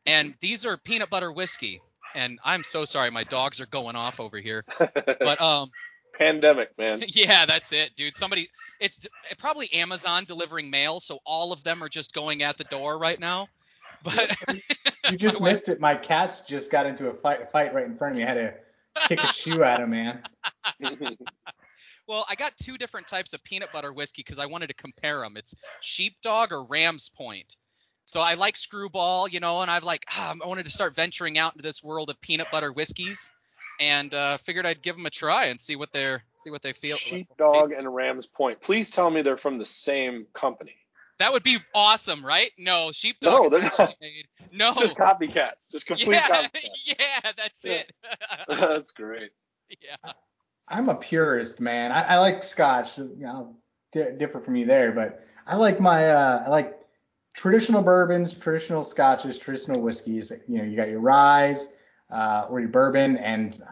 and 0.07 0.35
these 0.41 0.65
are 0.65 0.77
peanut 0.77 1.11
butter 1.11 1.33
whiskey. 1.33 1.81
And 2.15 2.39
I'm 2.45 2.65
so 2.65 2.85
sorry, 2.85 3.11
my 3.11 3.25
dogs 3.25 3.61
are 3.61 3.67
going 3.67 3.97
off 3.97 4.21
over 4.21 4.39
here. 4.39 4.65
But 5.05 5.41
um, 5.41 5.71
Pandemic, 6.19 6.77
man. 6.79 7.03
yeah, 7.09 7.47
that's 7.47 7.73
it, 7.73 7.95
dude. 7.97 8.17
Somebody, 8.17 8.49
it's 8.81 8.99
d- 8.99 9.09
probably 9.39 9.73
Amazon 9.73 10.25
delivering 10.25 10.71
mail, 10.71 11.01
so 11.01 11.19
all 11.25 11.53
of 11.53 11.65
them 11.65 11.83
are 11.83 11.89
just 11.89 12.13
going 12.13 12.43
at 12.43 12.57
the 12.57 12.65
door 12.65 12.99
right 12.99 13.19
now. 13.19 13.49
But 14.03 14.37
You 15.11 15.17
just 15.17 15.41
My 15.41 15.51
missed 15.51 15.69
it. 15.69 15.81
My 15.81 15.95
cats 15.95 16.43
just 16.43 16.71
got 16.71 16.87
into 16.87 17.09
a 17.09 17.15
fight 17.15 17.51
fight 17.51 17.75
right 17.75 17.87
in 17.87 17.97
front 17.97 18.15
of 18.15 18.19
me. 18.19 18.25
I 18.25 18.27
had 18.27 18.35
to 18.35 18.55
kick 19.09 19.23
a 19.23 19.27
shoe 19.29 19.63
at 19.63 19.81
him, 19.81 19.91
man. 19.91 20.23
well, 22.09 22.27
I 22.29 22.35
got 22.35 22.57
two 22.57 22.77
different 22.77 23.07
types 23.07 23.33
of 23.33 23.43
peanut 23.45 23.73
butter 23.73 23.93
whiskey 23.93 24.23
because 24.23 24.39
I 24.39 24.47
wanted 24.47 24.69
to 24.69 24.75
compare 24.75 25.21
them. 25.21 25.37
It's 25.37 25.55
Sheepdog 25.81 26.53
or 26.53 26.65
Ram's 26.65 27.09
Point. 27.09 27.57
So 28.13 28.21
I 28.21 28.35
like 28.35 28.57
Skrewball, 28.57 29.33
you 29.33 29.41
know, 29.41 29.63
and 29.63 29.71
I've 29.71 29.85
like 29.85 30.05
ah, 30.11 30.35
I 30.45 30.47
wanted 30.47 30.67
to 30.67 30.71
start 30.71 30.95
venturing 30.95 31.39
out 31.39 31.55
into 31.55 31.63
this 31.63 31.83
world 31.83 32.11
of 32.11 32.21
peanut 32.21 32.49
butter 32.53 32.71
whiskeys, 32.71 33.33
and 33.81 34.13
uh, 34.15 34.37
figured 34.37 34.67
I'd 34.67 34.83
give 34.83 34.97
them 34.97 35.07
a 35.07 35.11
try 35.11 35.47
and 35.47 35.59
see 35.59 35.77
what 35.77 35.93
they're 35.93 36.23
see 36.37 36.51
what 36.51 36.61
they 36.61 36.75
feel. 36.75 36.99
Sheepdog 36.99 37.73
and 37.73 37.95
Rams 37.95 38.27
Point. 38.27 38.61
Please 38.61 38.91
tell 38.91 39.11
me 39.11 39.23
they're 39.23 39.39
from 39.39 39.57
the 39.57 39.65
same 39.65 40.27
company. 40.35 40.75
That 41.21 41.33
would 41.33 41.43
be 41.43 41.57
awesome, 41.75 42.23
right? 42.23 42.51
No, 42.59 42.93
Sheepdog 42.93 43.45
No, 43.45 43.49
they're 43.49 43.65
actually 43.65 43.85
not. 43.87 43.95
made. 44.03 44.27
No, 44.53 44.75
Just 44.75 44.95
copycats. 44.99 45.71
Just 45.73 45.87
complete 45.87 46.17
yeah, 46.17 46.29
copycats. 46.29 46.69
yeah, 46.85 47.33
that's 47.35 47.65
Yeah. 47.65 47.73
it. 47.73 47.93
That's 48.47 48.91
great. 48.91 49.31
yeah. 49.81 50.13
I'm 50.69 50.91
a 50.91 50.97
purist, 50.97 51.61
man. 51.63 51.93
I, 51.93 52.03
I 52.03 52.19
like 52.19 52.45
Scotch. 52.45 52.99
You 52.99 53.11
know, 53.17 53.57
di- 53.91 54.13
differ 54.19 54.41
from 54.41 54.57
you 54.57 54.67
there, 54.67 54.93
but 54.93 55.25
I 55.47 55.57
like 55.57 55.81
my 55.81 56.11
uh, 56.11 56.43
I 56.45 56.51
like 56.51 56.79
traditional 57.35 57.83
bourbons, 57.83 58.35
traditional 58.35 58.85
scotches, 58.85 59.39
traditional 59.39 59.81
whiskeys. 59.81 60.33
You 60.49 60.59
know, 60.59 60.65
you 60.65 60.77
got 60.77 60.89
your 60.89 61.01
rye 61.01 61.57
uh, 62.11 62.47
or 62.51 62.61
your 62.61 62.69
bourbon, 62.69 63.17
and 63.17 63.63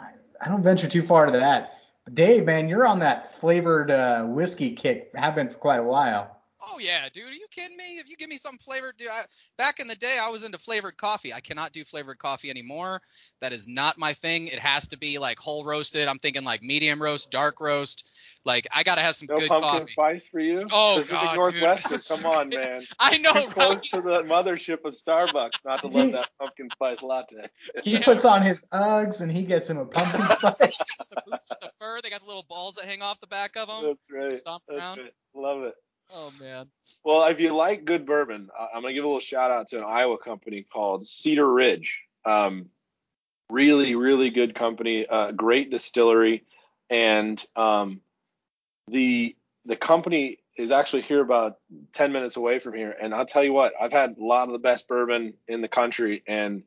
I, 0.41 0.49
don't 0.49 0.63
venture 0.63 0.89
too 0.89 1.03
far 1.03 1.27
to 1.27 1.33
that. 1.33 1.75
Dave, 2.13 2.47
man, 2.47 2.69
you're 2.69 2.87
on 2.87 2.99
that 3.01 3.35
flavored 3.37 3.91
uh, 3.91 4.25
whiskey 4.25 4.75
kick. 4.75 5.11
Have 5.15 5.35
been 5.35 5.51
for 5.51 5.59
quite 5.59 5.79
a 5.79 5.85
while. 5.85 6.41
Oh 6.63 6.79
yeah, 6.79 7.09
dude. 7.09 7.25
Are 7.25 7.33
you 7.33 7.47
kidding 7.51 7.77
me? 7.77 7.99
If 7.99 8.11
you 8.11 8.17
give 8.17 8.29
me 8.29 8.37
some 8.37 8.59
flavored, 8.59 8.97
dude. 8.97 9.09
I, 9.09 9.25
back 9.57 9.81
in 9.81 9.87
the 9.87 9.95
day, 9.95 10.19
I 10.21 10.29
was 10.29 10.45
into 10.45 10.59
flavored 10.59 10.97
coffee. 10.97 11.33
I 11.33 11.41
cannot 11.41 11.73
do 11.73 11.85
flavored 11.85 12.19
coffee 12.19 12.51
anymore. 12.51 13.01
That 13.41 13.53
is 13.53 13.67
not 13.67 13.99
my 13.99 14.13
thing. 14.13 14.49
It 14.49 14.59
has 14.59 14.89
to 14.89 14.99
be 14.99 15.19
like 15.19 15.39
whole 15.39 15.65
roasted. 15.65 16.07
I'm 16.07 16.19
thinking 16.19 16.45
like 16.45 16.63
medium 16.63 17.01
roast, 17.03 17.31
dark 17.31 17.61
roast. 17.61 18.07
Like 18.45 18.67
I 18.75 18.83
gotta 18.85 19.03
have 19.03 19.17
some 19.17 19.27
no 19.31 19.37
good 19.37 19.49
pumpkin 19.49 19.71
coffee. 19.71 19.93
spice 19.93 20.27
for 20.27 20.41
you? 20.41 20.67
Oh, 20.73 20.95
Pacific 20.97 21.11
God, 21.21 21.37
Northwestern, 21.37 21.93
dude. 21.93 22.09
come 22.09 22.25
on, 22.27 22.49
man. 22.55 22.81
I 22.99 23.19
know, 23.19 23.33
Too 23.35 23.49
close 23.51 23.81
right? 23.81 23.91
to 23.91 24.01
the 24.01 24.23
mothership 24.23 24.85
of 24.87 24.95
Starbucks 24.95 25.63
not 25.65 25.81
to 25.83 25.89
love 25.89 26.13
that 26.13 26.31
pumpkin 26.39 26.69
spice 26.73 27.03
latte. 27.03 27.37
He 27.85 27.93
Yeah. 27.93 28.05
puts 28.05 28.25
on 28.25 28.41
his 28.43 28.65
Uggs 28.73 29.21
and 29.21 29.31
he 29.31 29.43
gets 29.43 29.69
him 29.69 29.77
a 29.77 29.85
pumpkin 29.85 30.23
spice. 30.37 30.55
the 31.11 31.23
boots 31.27 31.47
with 31.51 31.61
the 31.61 31.71
fur. 31.79 32.01
They 32.03 32.09
got 32.09 32.21
the 32.23 32.27
little 32.27 32.47
balls 32.49 32.77
that 32.77 32.87
hang 32.87 33.03
off 33.03 33.21
the 33.21 33.27
back 33.27 33.57
of 33.57 33.69
them. 33.69 33.83
That's 33.85 34.25
right. 34.25 34.37
Stomp 34.37 34.63
That's 34.69 34.81
around. 34.81 34.99
right. 34.99 35.13
Love 35.35 35.63
it. 35.65 35.75
Oh 36.13 36.33
man. 36.41 36.67
Well, 37.05 37.23
if 37.29 37.41
you 37.41 37.55
like 37.55 37.85
good 37.85 38.07
bourbon, 38.07 38.49
I- 38.59 38.69
I'm 38.75 38.81
gonna 38.83 38.95
give 38.95 39.05
a 39.05 39.07
little 39.07 39.21
shout 39.21 39.51
out 39.51 39.69
to 39.69 39.79
an 39.79 39.85
Iowa 39.87 40.17
company 40.19 40.63
called 40.63 41.07
Cedar 41.07 41.47
Ridge. 41.47 42.01
Um, 42.25 42.71
really, 43.51 43.95
really 43.97 44.31
good 44.31 44.55
company, 44.55 45.07
uh, 45.07 45.31
great 45.33 45.71
distillery, 45.71 46.45
and 46.89 47.43
um, 47.55 48.01
the 48.91 49.37
the 49.65 49.77
company 49.77 50.39
is 50.57 50.73
actually 50.73 51.03
here 51.03 51.21
about 51.21 51.59
10 51.93 52.13
minutes 52.13 52.37
away 52.37 52.59
from 52.59 52.75
here. 52.75 52.95
And 53.01 53.15
I'll 53.15 53.27
tell 53.27 53.45
you 53.45 53.53
what, 53.53 53.73
I've 53.81 53.93
had 53.93 54.17
a 54.19 54.25
lot 54.25 54.49
of 54.49 54.53
the 54.53 54.59
best 54.59 54.89
bourbon 54.89 55.35
in 55.49 55.61
the 55.61 55.69
country, 55.69 56.23
and 56.27 56.65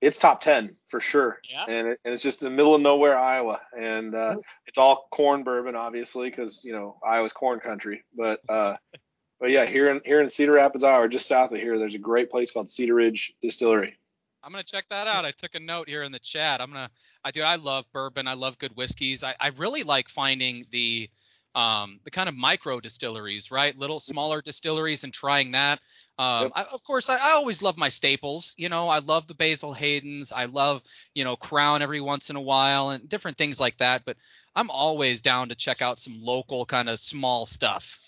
it's 0.00 0.18
top 0.18 0.40
10 0.40 0.76
for 0.86 1.00
sure. 1.00 1.40
Yeah. 1.50 1.64
And, 1.66 1.88
it, 1.88 2.00
and 2.04 2.14
it's 2.14 2.22
just 2.22 2.42
in 2.42 2.50
the 2.50 2.54
middle 2.54 2.74
of 2.74 2.80
nowhere, 2.80 3.18
Iowa, 3.18 3.60
and 3.78 4.14
uh, 4.14 4.36
it's 4.66 4.78
all 4.78 5.08
corn 5.10 5.44
bourbon, 5.44 5.76
obviously, 5.76 6.30
because 6.30 6.64
you 6.64 6.72
know 6.72 6.98
Iowa's 7.06 7.32
corn 7.32 7.60
country. 7.60 8.04
But 8.16 8.40
uh, 8.48 8.76
but 9.40 9.50
yeah, 9.50 9.64
here 9.64 9.90
in 9.90 10.00
here 10.04 10.20
in 10.20 10.28
Cedar 10.28 10.52
Rapids, 10.52 10.84
Iowa, 10.84 11.08
just 11.08 11.26
south 11.26 11.52
of 11.52 11.58
here, 11.58 11.78
there's 11.78 11.94
a 11.94 11.98
great 11.98 12.30
place 12.30 12.50
called 12.50 12.70
Cedar 12.70 12.94
Ridge 12.94 13.32
Distillery. 13.42 13.96
I'm 14.42 14.52
gonna 14.52 14.62
check 14.62 14.84
that 14.90 15.06
out. 15.06 15.24
I 15.24 15.30
took 15.30 15.54
a 15.54 15.60
note 15.60 15.88
here 15.88 16.02
in 16.02 16.12
the 16.12 16.18
chat. 16.18 16.60
I'm 16.60 16.68
gonna. 16.68 16.90
I 17.24 17.30
do. 17.30 17.42
I 17.42 17.56
love 17.56 17.86
bourbon. 17.92 18.28
I 18.28 18.34
love 18.34 18.58
good 18.58 18.76
whiskeys. 18.76 19.24
I, 19.24 19.34
I 19.40 19.48
really 19.56 19.84
like 19.84 20.10
finding 20.10 20.66
the 20.70 21.08
um, 21.54 22.00
the 22.04 22.10
kind 22.10 22.28
of 22.28 22.34
micro 22.34 22.80
distilleries, 22.80 23.50
right? 23.50 23.76
Little 23.78 24.00
smaller 24.00 24.42
distilleries 24.42 25.04
and 25.04 25.12
trying 25.12 25.52
that. 25.52 25.80
Um, 26.18 26.44
Yep. 26.44 26.52
I, 26.54 26.64
of 26.64 26.82
course, 26.84 27.08
I, 27.08 27.16
I 27.16 27.30
always 27.32 27.60
love 27.62 27.76
my 27.76 27.88
staples. 27.88 28.54
You 28.56 28.68
know, 28.68 28.88
I 28.88 28.98
love 29.00 29.26
the 29.26 29.34
Basil 29.34 29.72
Hayden's. 29.72 30.30
I 30.32 30.44
love, 30.46 30.82
you 31.14 31.24
know, 31.24 31.36
Crown 31.36 31.82
every 31.82 32.00
once 32.00 32.30
in 32.30 32.36
a 32.36 32.40
while 32.40 32.90
and 32.90 33.08
different 33.08 33.36
things 33.36 33.60
like 33.60 33.76
that. 33.78 34.04
But 34.04 34.16
I'm 34.54 34.70
always 34.70 35.20
down 35.20 35.48
to 35.48 35.54
check 35.56 35.82
out 35.82 35.98
some 35.98 36.20
local 36.22 36.66
kind 36.66 36.88
of 36.88 36.98
small 37.00 37.46
stuff. 37.46 37.98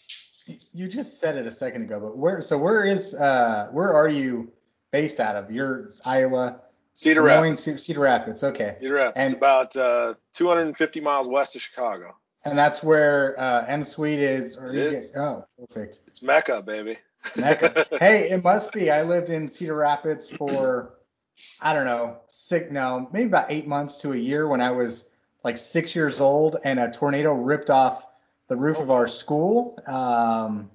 You 0.72 0.86
just 0.86 1.18
said 1.18 1.36
it 1.36 1.46
a 1.46 1.50
second 1.50 1.82
ago, 1.82 1.98
but 1.98 2.16
where? 2.16 2.40
So 2.40 2.56
where 2.58 2.84
is? 2.84 3.14
Uh, 3.14 3.68
where 3.72 3.92
are 3.92 4.08
you 4.08 4.52
based 4.92 5.18
out 5.18 5.34
of? 5.34 5.50
You're 5.50 5.90
Iowa. 6.04 6.60
Cedar 6.94 7.22
Rapids. 7.22 7.64
Cedar 7.84 8.00
Rapids. 8.00 8.44
Okay. 8.44 8.76
Cedar 8.80 8.94
Rapids, 8.94 9.16
And- 9.16 9.34
about 9.34 9.76
uh, 9.76 10.14
250 10.34 11.00
miles 11.00 11.26
west 11.28 11.56
of 11.56 11.62
Chicago. 11.62 12.16
And 12.46 12.58
that's 12.58 12.82
where 12.82 13.38
uh, 13.38 13.64
M 13.66 13.84
Suite 13.84 14.18
is. 14.18 14.56
Or 14.56 14.74
It 14.74 14.76
is. 14.76 15.10
Get, 15.10 15.20
oh, 15.20 15.46
perfect. 15.58 16.00
It's 16.06 16.22
Mecca, 16.22 16.62
baby. 16.62 16.98
Mecca. 17.36 17.86
hey, 18.00 18.30
it 18.30 18.42
must 18.42 18.72
be. 18.72 18.90
I 18.90 19.02
lived 19.02 19.30
in 19.30 19.48
Cedar 19.48 19.74
Rapids 19.74 20.30
for 20.30 20.96
I 21.60 21.74
don't 21.74 21.84
know, 21.84 22.18
six 22.28 22.70
no, 22.70 23.08
maybe 23.12 23.26
about 23.26 23.50
eight 23.50 23.66
months 23.66 23.98
to 23.98 24.12
a 24.12 24.16
year 24.16 24.46
when 24.46 24.60
I 24.60 24.70
was 24.70 25.10
like 25.44 25.58
six 25.58 25.94
years 25.94 26.20
old, 26.20 26.56
and 26.64 26.78
a 26.80 26.90
tornado 26.90 27.32
ripped 27.34 27.70
off 27.70 28.06
the 28.48 28.56
roof 28.56 28.78
of 28.78 28.90
our 28.90 29.06
school. 29.06 29.78
Um, 29.86 30.70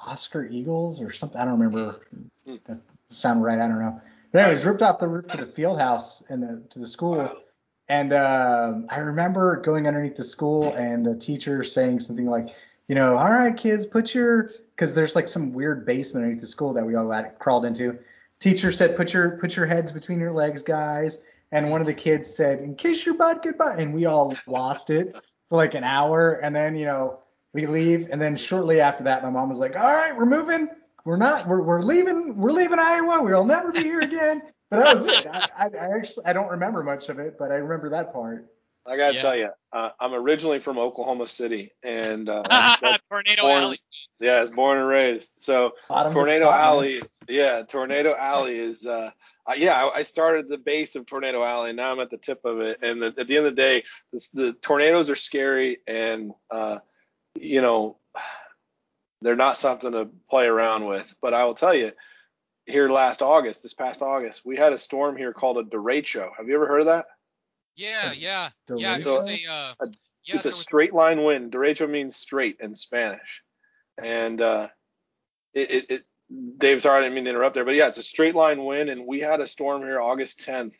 Oscar 0.00 0.44
Eagles 0.44 1.00
or 1.00 1.12
something. 1.12 1.40
I 1.40 1.44
don't 1.44 1.60
remember. 1.60 2.00
Hmm. 2.46 2.56
That 2.66 2.78
sound 3.06 3.42
right. 3.42 3.58
I 3.58 3.68
don't 3.68 3.78
know. 3.78 4.00
But 4.32 4.42
anyways, 4.42 4.64
ripped 4.64 4.82
off 4.82 4.98
the 4.98 5.06
roof 5.06 5.28
to 5.28 5.36
the 5.36 5.46
field 5.46 5.78
house 5.78 6.24
and 6.28 6.42
the, 6.42 6.62
to 6.70 6.78
the 6.78 6.88
school. 6.88 7.30
And 7.92 8.14
um, 8.14 8.86
I 8.88 9.00
remember 9.00 9.56
going 9.56 9.86
underneath 9.86 10.16
the 10.16 10.24
school 10.24 10.72
and 10.72 11.04
the 11.04 11.14
teacher 11.14 11.62
saying 11.62 12.00
something 12.00 12.24
like, 12.24 12.48
you 12.88 12.94
know, 12.94 13.18
all 13.18 13.28
right, 13.28 13.54
kids, 13.54 13.84
put 13.84 14.14
your, 14.14 14.48
because 14.74 14.94
there's 14.94 15.14
like 15.14 15.28
some 15.28 15.52
weird 15.52 15.84
basement 15.84 16.24
underneath 16.24 16.40
the 16.40 16.46
school 16.46 16.72
that 16.72 16.86
we 16.86 16.94
all 16.94 17.06
got 17.06 17.38
crawled 17.38 17.66
into. 17.66 17.98
Teacher 18.38 18.72
said, 18.72 18.96
put 18.96 19.12
your 19.12 19.32
put 19.32 19.56
your 19.56 19.66
heads 19.66 19.92
between 19.92 20.18
your 20.20 20.32
legs, 20.32 20.62
guys. 20.62 21.18
And 21.52 21.70
one 21.70 21.82
of 21.82 21.86
the 21.86 21.92
kids 21.92 22.34
said, 22.34 22.60
in 22.60 22.76
case 22.76 23.04
your 23.04 23.14
butt 23.14 23.44
butt, 23.58 23.78
and 23.78 23.92
we 23.92 24.06
all 24.06 24.34
lost 24.46 24.88
it 24.88 25.14
for 25.50 25.56
like 25.56 25.74
an 25.74 25.84
hour. 25.84 26.40
And 26.42 26.56
then 26.56 26.74
you 26.74 26.86
know 26.86 27.18
we 27.52 27.66
leave, 27.66 28.08
and 28.10 28.22
then 28.22 28.36
shortly 28.36 28.80
after 28.80 29.04
that, 29.04 29.22
my 29.22 29.28
mom 29.28 29.50
was 29.50 29.58
like, 29.58 29.76
all 29.76 29.82
right, 29.82 30.16
we're 30.16 30.24
moving. 30.24 30.66
We're 31.04 31.18
not. 31.18 31.46
We're, 31.46 31.60
we're 31.60 31.82
leaving. 31.82 32.38
We're 32.38 32.52
leaving 32.52 32.78
Iowa. 32.78 33.22
We'll 33.22 33.44
never 33.44 33.70
be 33.70 33.80
here 33.80 34.00
again. 34.00 34.40
But 34.72 34.84
that 34.84 34.94
was 34.94 35.04
it. 35.06 35.26
I, 35.26 35.48
I, 35.56 35.66
I 35.66 35.96
actually 35.98 36.24
I 36.24 36.32
don't 36.32 36.48
remember 36.50 36.82
much 36.82 37.10
of 37.10 37.18
it, 37.18 37.36
but 37.38 37.50
I 37.52 37.56
remember 37.56 37.90
that 37.90 38.10
part. 38.12 38.46
I 38.86 38.96
gotta 38.96 39.14
Yeah. 39.14 39.20
tell 39.20 39.36
you, 39.36 39.50
uh, 39.72 39.90
I'm 40.00 40.14
originally 40.14 40.58
from 40.60 40.78
Oklahoma 40.78 41.28
City, 41.28 41.70
and 41.82 42.26
uh, 42.28 42.42
Tornado 43.08 43.42
born- 43.42 43.62
Alley. 43.62 43.80
yeah, 44.18 44.32
I 44.36 44.40
was 44.40 44.50
born 44.50 44.78
and 44.78 44.88
raised. 44.88 45.42
So 45.42 45.74
Bottom 45.90 46.12
Tornado. 46.14 46.50
Alley, 46.50 47.02
yeah, 47.28 47.62
Tornado 47.68 48.14
Alley 48.16 48.58
is, 48.58 48.84
uh, 48.86 49.10
uh, 49.46 49.52
yeah, 49.56 49.74
I, 49.84 49.98
I 49.98 50.02
started 50.04 50.46
at 50.46 50.50
the 50.50 50.56
base 50.58 50.96
of 50.96 51.04
Tornado 51.06 51.44
Alley, 51.44 51.70
and 51.70 51.76
now 51.76 51.92
I'm 51.92 52.00
at 52.00 52.10
the 52.10 52.16
tip 52.16 52.44
of 52.46 52.60
it. 52.60 52.78
And 52.82 53.02
the, 53.02 53.14
at 53.18 53.28
the 53.28 53.36
end 53.36 53.46
of 53.46 53.52
the 53.54 53.60
day, 53.62 53.84
this, 54.12 54.30
the 54.30 54.54
tornadoes 54.54 55.10
are 55.10 55.16
scary, 55.16 55.78
and 55.86 56.32
uh, 56.50 56.78
you 57.38 57.60
know, 57.62 57.98
they're 59.20 59.36
not 59.36 59.56
something 59.58 59.92
to 59.92 60.08
play 60.28 60.46
around 60.46 60.86
with. 60.86 61.14
But 61.22 61.34
I 61.34 61.44
will 61.44 61.54
tell 61.54 61.74
you, 61.74 61.92
here 62.66 62.88
last 62.88 63.22
August, 63.22 63.62
this 63.62 63.74
past 63.74 64.02
August, 64.02 64.42
we 64.44 64.56
had 64.56 64.72
a 64.72 64.78
storm 64.78 65.16
here 65.16 65.32
called 65.32 65.58
a 65.58 65.62
derecho. 65.62 66.30
Have 66.36 66.48
you 66.48 66.54
ever 66.54 66.66
heard 66.66 66.80
of 66.80 66.86
that? 66.86 67.06
Yeah, 67.74 68.12
yeah, 68.12 68.50
The 68.66 68.76
yeah. 68.76 68.96
It 68.98 69.06
was 69.06 69.28
a. 69.28 69.40
Uh, 69.46 69.74
A- 69.80 69.86
yeah, 70.24 70.36
it's 70.36 70.46
a 70.46 70.52
straight 70.52 70.94
line 70.94 71.24
wind. 71.24 71.50
Derecho 71.50 71.90
means 71.90 72.14
straight 72.14 72.58
in 72.60 72.76
Spanish, 72.76 73.42
and 74.00 74.40
uh, 74.40 74.68
it, 75.52 75.70
it, 75.70 75.90
it 75.90 76.02
Dave, 76.58 76.80
sorry, 76.80 77.00
I 77.00 77.02
didn't 77.02 77.14
mean 77.14 77.24
to 77.24 77.30
interrupt 77.30 77.54
there, 77.54 77.64
but 77.64 77.74
yeah, 77.74 77.88
it's 77.88 77.98
a 77.98 78.02
straight 78.02 78.34
line 78.34 78.64
wind, 78.64 78.88
and 78.88 79.06
we 79.06 79.20
had 79.20 79.40
a 79.40 79.46
storm 79.46 79.82
here 79.82 80.00
August 80.00 80.40
10th 80.40 80.76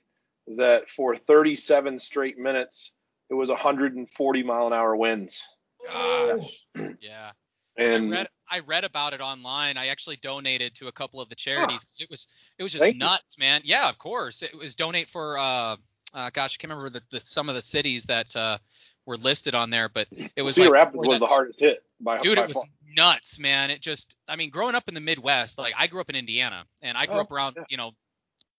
that 0.57 0.89
for 0.89 1.17
37 1.17 1.99
straight 1.99 2.39
minutes 2.39 2.93
it 3.31 3.35
was 3.35 3.49
140 3.49 4.43
mile 4.45 4.67
an 4.67 4.73
hour 4.73 4.95
winds, 4.95 5.47
Gosh. 5.87 6.65
Yeah. 7.01 7.33
I 7.79 7.83
and 7.83 8.11
read 8.11 8.29
I 8.49 8.59
read 8.61 8.85
about 8.85 9.15
it 9.15 9.21
online. 9.21 9.77
I 9.77 9.87
actually 9.89 10.17
donated 10.17 10.75
to 10.77 10.89
a 10.89 10.93
couple 10.93 11.21
of 11.21 11.29
the 11.29 11.35
charities 11.35 11.85
'cause 11.85 12.01
it 12.01 12.11
was 12.11 12.29
it 12.59 12.63
was 12.63 12.73
just 12.73 12.83
Thank 12.83 12.95
you. 12.95 13.01
nuts, 13.01 13.39
man. 13.39 13.63
Yeah, 13.65 13.89
of 13.89 13.99
course. 13.99 14.43
It 14.43 14.57
was 14.57 14.75
donate 14.75 15.09
for 15.09 15.39
uh, 15.39 15.77
uh 16.13 16.31
gosh, 16.31 16.57
I 16.57 16.61
can't 16.61 16.71
remember 16.71 16.91
the, 16.91 17.03
the 17.11 17.21
some 17.21 17.49
of 17.49 17.55
the 17.55 17.63
cities 17.63 18.05
that 18.05 18.35
uh 18.37 18.59
were 19.07 19.17
listed 19.17 19.55
on 19.55 19.71
there, 19.71 19.89
but 19.89 20.07
it 20.37 20.43
was 20.43 20.55
Cedar 20.55 20.69
like 20.69 20.75
Rapids 20.75 20.97
was 20.97 21.19
the 21.19 21.27
hardest 21.27 21.61
hit 21.61 21.83
by 22.01 22.19
Dude, 22.19 22.37
by 22.37 22.43
it 22.43 22.49
was 22.49 22.55
far. 22.55 22.65
nuts, 22.95 23.39
man. 23.39 23.71
It 23.71 23.81
just, 23.81 24.17
I 24.29 24.37
mean, 24.37 24.51
growing 24.51 24.75
up 24.75 24.87
in 24.89 24.95
the 24.95 25.01
Midwest, 25.01 25.59
like 25.59 25.75
I 25.77 25.87
grew 25.89 26.01
up 26.01 26.09
in 26.11 26.15
Indiana, 26.17 26.67
and 26.83 26.97
I 26.97 27.07
grew 27.07 27.17
Oh, 27.17 27.21
up 27.23 27.33
around, 27.33 27.55
yeah. 27.57 27.65
you 27.69 27.77
know, 27.79 27.93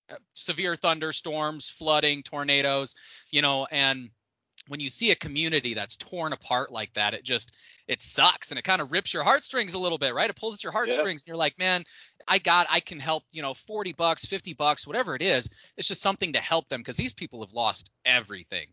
uh, 0.09 0.15
severe 0.35 0.75
thunderstorms, 0.75 1.69
flooding, 1.69 2.23
tornadoes, 2.23 2.95
you 3.31 3.41
know, 3.41 3.67
and 3.71 4.09
when 4.67 4.79
you 4.79 4.89
see 4.89 5.11
a 5.11 5.15
community 5.15 5.73
that's 5.73 5.97
torn 5.97 6.33
apart 6.33 6.71
like 6.71 6.93
that, 6.93 7.13
it 7.13 7.23
just, 7.23 7.53
it 7.87 8.01
sucks, 8.01 8.51
and 8.51 8.57
it 8.59 8.63
kind 8.63 8.81
of 8.81 8.91
rips 8.91 9.13
your 9.13 9.23
heartstrings 9.23 9.73
a 9.73 9.79
little 9.79 9.97
bit, 9.97 10.13
right? 10.13 10.29
It 10.29 10.35
pulls 10.35 10.55
at 10.55 10.63
your 10.63 10.71
heartstrings, 10.71 11.23
and 11.23 11.27
you're 11.27 11.37
like, 11.37 11.59
man, 11.59 11.83
I 12.27 12.39
got, 12.39 12.67
I 12.69 12.79
can 12.79 12.99
help, 12.99 13.23
you 13.31 13.41
know, 13.41 13.53
40 13.53 13.93
bucks, 13.93 14.25
50 14.25 14.53
bucks, 14.53 14.87
whatever 14.87 15.15
it 15.15 15.21
is. 15.21 15.49
It's 15.77 15.87
just 15.87 16.01
something 16.01 16.33
to 16.33 16.39
help 16.39 16.69
them 16.69 16.81
because 16.81 16.97
these 16.97 17.13
people 17.13 17.41
have 17.41 17.53
lost 17.53 17.91
everything. 18.05 18.67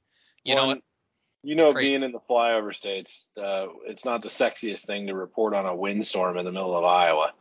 You 0.44 0.54
Well, 0.54 0.66
know, 0.74 0.80
you 1.42 1.54
know, 1.54 1.72
crazy. 1.72 1.90
being 1.90 2.02
in 2.02 2.12
the 2.12 2.20
flyover 2.20 2.74
states, 2.74 3.28
uh, 3.36 3.68
it's 3.86 4.04
not 4.04 4.22
the 4.22 4.28
sexiest 4.28 4.86
thing 4.86 5.06
to 5.06 5.14
report 5.14 5.54
on 5.54 5.66
a 5.66 5.74
windstorm 5.74 6.36
in 6.36 6.44
the 6.44 6.52
middle 6.52 6.76
of 6.76 6.84
Iowa. 6.84 7.32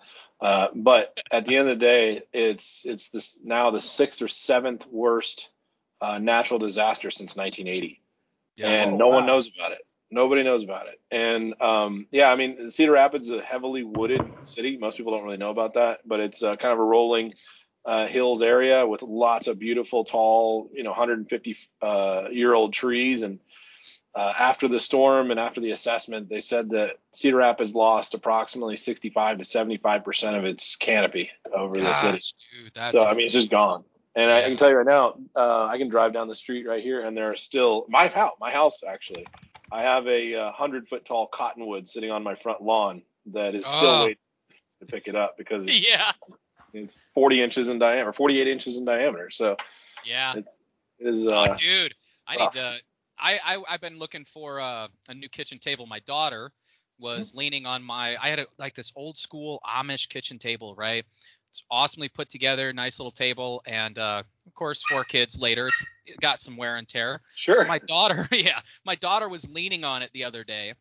Uh, 0.41 0.69
but 0.73 1.17
at 1.31 1.45
the 1.45 1.57
end 1.57 1.69
of 1.69 1.79
the 1.79 1.85
day, 1.85 2.21
it's 2.31 2.85
it's 2.85 3.09
this 3.09 3.39
now 3.43 3.71
the 3.71 3.81
sixth 3.81 4.21
or 4.21 4.29
seventh 4.29 4.87
worst 4.87 5.49
uh, 5.99 6.17
natural 6.17 6.59
disaster 6.59 7.11
since 7.11 7.35
1980, 7.35 8.01
and 8.67 8.93
Oh, 8.93 8.97
no 8.97 9.07
one 9.07 9.25
knows 9.25 9.51
about 9.53 9.71
it. 9.71 9.81
Nobody 10.11 10.43
knows 10.43 10.63
about 10.63 10.87
it. 10.87 10.99
And 11.11 11.53
um, 11.61 12.07
yeah, 12.11 12.31
I 12.31 12.35
mean, 12.35 12.71
Cedar 12.71 12.93
Rapids 12.93 13.29
is 13.29 13.39
a 13.39 13.43
heavily 13.43 13.83
wooded 13.83 14.21
city. 14.43 14.77
Most 14.77 14.97
people 14.97 15.13
don't 15.13 15.23
really 15.23 15.37
know 15.37 15.51
about 15.51 15.75
that, 15.75 15.99
but 16.05 16.19
it's 16.19 16.41
uh, 16.41 16.55
kind 16.55 16.73
of 16.73 16.79
a 16.79 16.83
rolling 16.83 17.33
uh, 17.85 18.07
hills 18.07 18.41
area 18.41 18.85
with 18.87 19.01
lots 19.03 19.47
of 19.47 19.59
beautiful, 19.59 20.03
tall, 20.03 20.69
you 20.73 20.83
know, 20.83 20.89
150 20.89 21.57
uh, 21.81 22.25
year 22.31 22.53
old 22.53 22.73
trees. 22.73 23.21
And 23.21 23.39
uh, 24.15 24.33
after 24.37 24.67
the 24.67 24.79
storm 24.79 25.29
and 25.31 25.39
after 25.39 25.61
the 25.61 25.71
assessment, 25.71 26.27
they 26.27 26.41
said 26.41 26.71
that 26.71 26.97
Cedar 27.13 27.37
Rapids 27.37 27.75
lost 27.75 28.15
approximately 28.15 28.75
65 28.77 29.37
to 29.37 29.45
75 29.45 30.03
percent 30.03 30.35
of 30.35 30.45
its 30.45 30.75
canopy 30.75 31.29
over 31.53 31.75
the 31.75 31.93
city. 31.93 32.19
dude, 32.63 32.73
So 32.93 33.05
I 33.05 33.13
mean, 33.13 33.25
it's 33.25 33.35
just 33.35 33.51
gone. 33.51 33.83
And 34.15 34.31
I, 34.31 34.39
I 34.39 34.41
can 34.43 34.57
tell 34.57 34.69
you 34.69 34.75
right 34.77 34.85
now, 34.85 35.15
uh, 35.35 35.65
I 35.65 35.77
can 35.77 35.87
drive 35.89 36.13
down 36.13 36.27
the 36.27 36.35
street 36.35 36.67
right 36.67 36.81
here, 36.83 37.01
and 37.01 37.15
there 37.15 37.31
are 37.31 37.35
still 37.35 37.85
my 37.89 38.07
house. 38.07 38.33
My 38.39 38.51
house 38.51 38.81
actually, 38.87 39.25
I 39.71 39.83
have 39.83 40.07
a 40.07 40.35
uh, 40.35 40.51
hundred 40.51 40.87
foot 40.87 41.05
tall 41.05 41.27
cottonwood 41.27 41.87
sitting 41.87 42.11
on 42.11 42.23
my 42.23 42.35
front 42.35 42.61
lawn 42.61 43.03
that 43.27 43.55
is 43.55 43.65
still 43.65 43.99
Oh. 43.99 44.03
waiting 44.03 44.17
to 44.81 44.87
pick 44.87 45.07
it 45.07 45.15
up 45.15 45.37
because 45.37 45.67
it's, 45.67 45.89
yeah. 45.89 46.11
it's 46.73 46.99
40 47.13 47.41
inches 47.41 47.67
in 47.69 47.77
diameter, 47.79 48.13
48 48.13 48.47
inches 48.47 48.77
in 48.77 48.85
diameter. 48.85 49.29
So 49.29 49.55
Yeah. 50.03 50.35
it 50.35 50.45
is. 50.99 51.27
oh, 51.27 51.31
Uh, 51.31 51.55
dude, 51.55 51.93
I 52.27 52.37
rough. 52.37 52.55
need 52.55 52.59
to. 52.59 52.79
I, 53.21 53.39
I 53.45 53.63
I've 53.69 53.81
been 53.81 53.99
looking 53.99 54.25
for 54.25 54.59
uh, 54.59 54.87
a 55.09 55.13
new 55.13 55.29
kitchen 55.29 55.59
table. 55.59 55.85
My 55.85 55.99
daughter 55.99 56.51
was 56.99 57.35
leaning 57.35 57.65
on 57.65 57.83
my. 57.83 58.17
I 58.21 58.29
had 58.29 58.39
a, 58.39 58.47
like 58.57 58.75
this 58.75 58.91
old 58.95 59.17
school 59.17 59.61
Amish 59.65 60.09
kitchen 60.09 60.39
table, 60.39 60.73
right? 60.75 61.05
It's 61.49 61.63
awesomely 61.71 62.09
put 62.09 62.29
together, 62.29 62.71
nice 62.73 62.99
little 62.99 63.11
table, 63.11 63.63
and 63.65 63.97
uh, 63.97 64.23
of 64.45 64.53
course, 64.53 64.83
four 64.83 65.03
kids 65.03 65.39
later, 65.39 65.67
it's 65.67 65.85
it 66.05 66.19
got 66.19 66.39
some 66.39 66.57
wear 66.57 66.75
and 66.75 66.87
tear. 66.87 67.21
sure. 67.35 67.65
my 67.65 67.79
daughter 67.79 68.27
yeah 68.31 68.59
my 68.85 68.95
daughter 68.95 69.29
was 69.29 69.49
leaning 69.49 69.83
on 69.83 70.01
it 70.01 70.09
the 70.13 70.25
other 70.25 70.43
day 70.43 70.73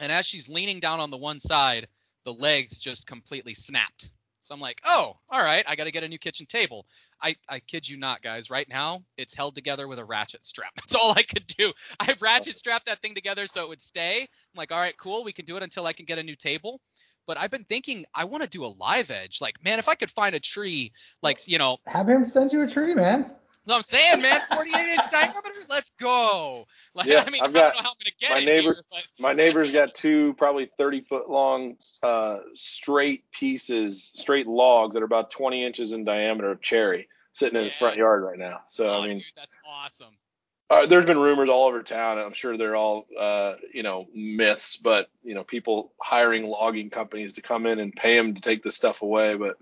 and 0.00 0.10
as 0.10 0.26
she's 0.26 0.48
leaning 0.48 0.80
down 0.80 1.00
on 1.00 1.10
the 1.10 1.16
one 1.16 1.40
side 1.40 1.86
the 2.24 2.32
legs 2.32 2.78
just 2.78 3.06
completely 3.06 3.54
snapped. 3.54 4.10
So 4.42 4.54
i'm 4.54 4.60
like 4.60 4.80
oh 4.84 5.16
all 5.28 5.42
right 5.42 5.64
i 5.68 5.76
got 5.76 5.84
to 5.84 5.92
get 5.92 6.02
a 6.02 6.08
new 6.08 6.18
kitchen 6.18 6.46
table. 6.46 6.86
I, 7.22 7.36
I 7.48 7.60
kid 7.60 7.86
you 7.86 7.98
not 7.98 8.22
guys 8.22 8.48
right 8.48 8.66
now 8.68 9.04
it's 9.18 9.34
held 9.34 9.54
together 9.54 9.86
with 9.86 9.98
a 9.98 10.04
ratchet 10.04 10.46
strap. 10.46 10.72
That's 10.76 10.94
all 10.94 11.12
i 11.12 11.22
could 11.22 11.46
do. 11.46 11.72
I 11.98 12.16
ratchet 12.20 12.56
strapped 12.56 12.86
that 12.86 13.02
thing 13.02 13.14
together 13.14 13.46
so 13.46 13.62
it 13.62 13.68
would 13.68 13.82
stay. 13.82 14.22
I'm 14.22 14.56
like 14.56 14.72
all 14.72 14.78
right 14.78 14.96
cool 14.96 15.24
we 15.24 15.32
can 15.32 15.44
do 15.44 15.56
it 15.56 15.62
until 15.62 15.86
i 15.86 15.92
can 15.92 16.06
get 16.06 16.18
a 16.18 16.22
new 16.22 16.36
table 16.36 16.80
but 17.30 17.38
i've 17.38 17.50
been 17.52 17.62
thinking 17.62 18.04
i 18.12 18.24
want 18.24 18.42
to 18.42 18.48
do 18.48 18.64
a 18.64 18.72
live 18.80 19.12
edge 19.12 19.40
like 19.40 19.62
man 19.62 19.78
if 19.78 19.88
i 19.88 19.94
could 19.94 20.10
find 20.10 20.34
a 20.34 20.40
tree 20.40 20.90
like 21.22 21.38
you 21.46 21.58
know 21.58 21.76
Have 21.86 22.08
him 22.08 22.24
send 22.24 22.52
you 22.52 22.62
a 22.62 22.66
tree, 22.66 22.92
man. 22.92 23.30
so 23.66 23.76
I'm 23.76 23.82
saying, 23.82 24.20
man, 24.20 24.40
48 24.52 24.74
inch 24.94 25.00
diameter. 25.12 25.38
Let's 25.68 25.90
go. 25.90 26.64
Like, 26.94 27.06
Yeah, 27.06 27.22
I 27.24 27.30
mean, 27.30 27.40
I've 27.44 27.50
I 27.50 27.52
got- 27.52 27.74
don't 27.74 27.76
know 27.76 27.82
how 27.82 27.90
I'm 27.90 28.00
gonna 28.02 28.16
get 28.18 28.30
my 28.32 28.38
it 28.38 28.44
neighbor- 28.46 28.74
here, 28.74 28.84
but 28.90 29.02
My 29.20 29.32
neighbor's 29.32 29.70
got 29.70 29.94
two 29.94 30.34
probably 30.34 30.68
30 30.76 31.02
foot 31.02 31.30
long 31.30 31.76
uh, 32.02 32.38
straight 32.56 33.30
pieces, 33.30 34.10
straight 34.16 34.48
logs 34.48 34.94
that 34.94 35.02
are 35.02 35.06
about 35.06 35.30
20 35.30 35.64
inches 35.64 35.92
in 35.92 36.04
diameter 36.04 36.50
of 36.50 36.60
cherry 36.60 37.08
sitting 37.32 37.56
in 37.58 37.64
his 37.64 37.74
front 37.76 37.96
yard 37.96 38.24
right 38.24 38.38
now. 38.38 38.58
So 38.68 38.88
oh, 38.90 39.02
I 39.02 39.06
mean, 39.06 39.18
dude, 39.18 39.24
that's 39.36 39.56
awesome. 39.64 40.16
Uh, 40.70 40.86
there's 40.86 41.04
been 41.06 41.18
rumors 41.18 41.48
all 41.50 41.66
over 41.66 41.82
town, 41.82 42.18
and 42.18 42.26
I'm 42.26 42.32
sure 42.32 42.56
they're 42.56 42.76
all 42.76 43.06
uh, 43.18 43.54
you 43.74 43.82
know 43.82 44.06
myths, 44.14 44.76
but 44.76 45.10
you 45.22 45.34
know 45.34 45.42
people 45.44 45.92
hiring 46.00 46.46
logging 46.46 46.90
companies 46.90 47.34
to 47.34 47.42
come 47.42 47.66
in 47.66 47.78
and 47.80 47.92
pay 47.94 48.16
them 48.16 48.34
to 48.34 48.40
take 48.40 48.62
the 48.62 48.70
stuff 48.72 49.02
away. 49.02 49.34
But 49.36 49.56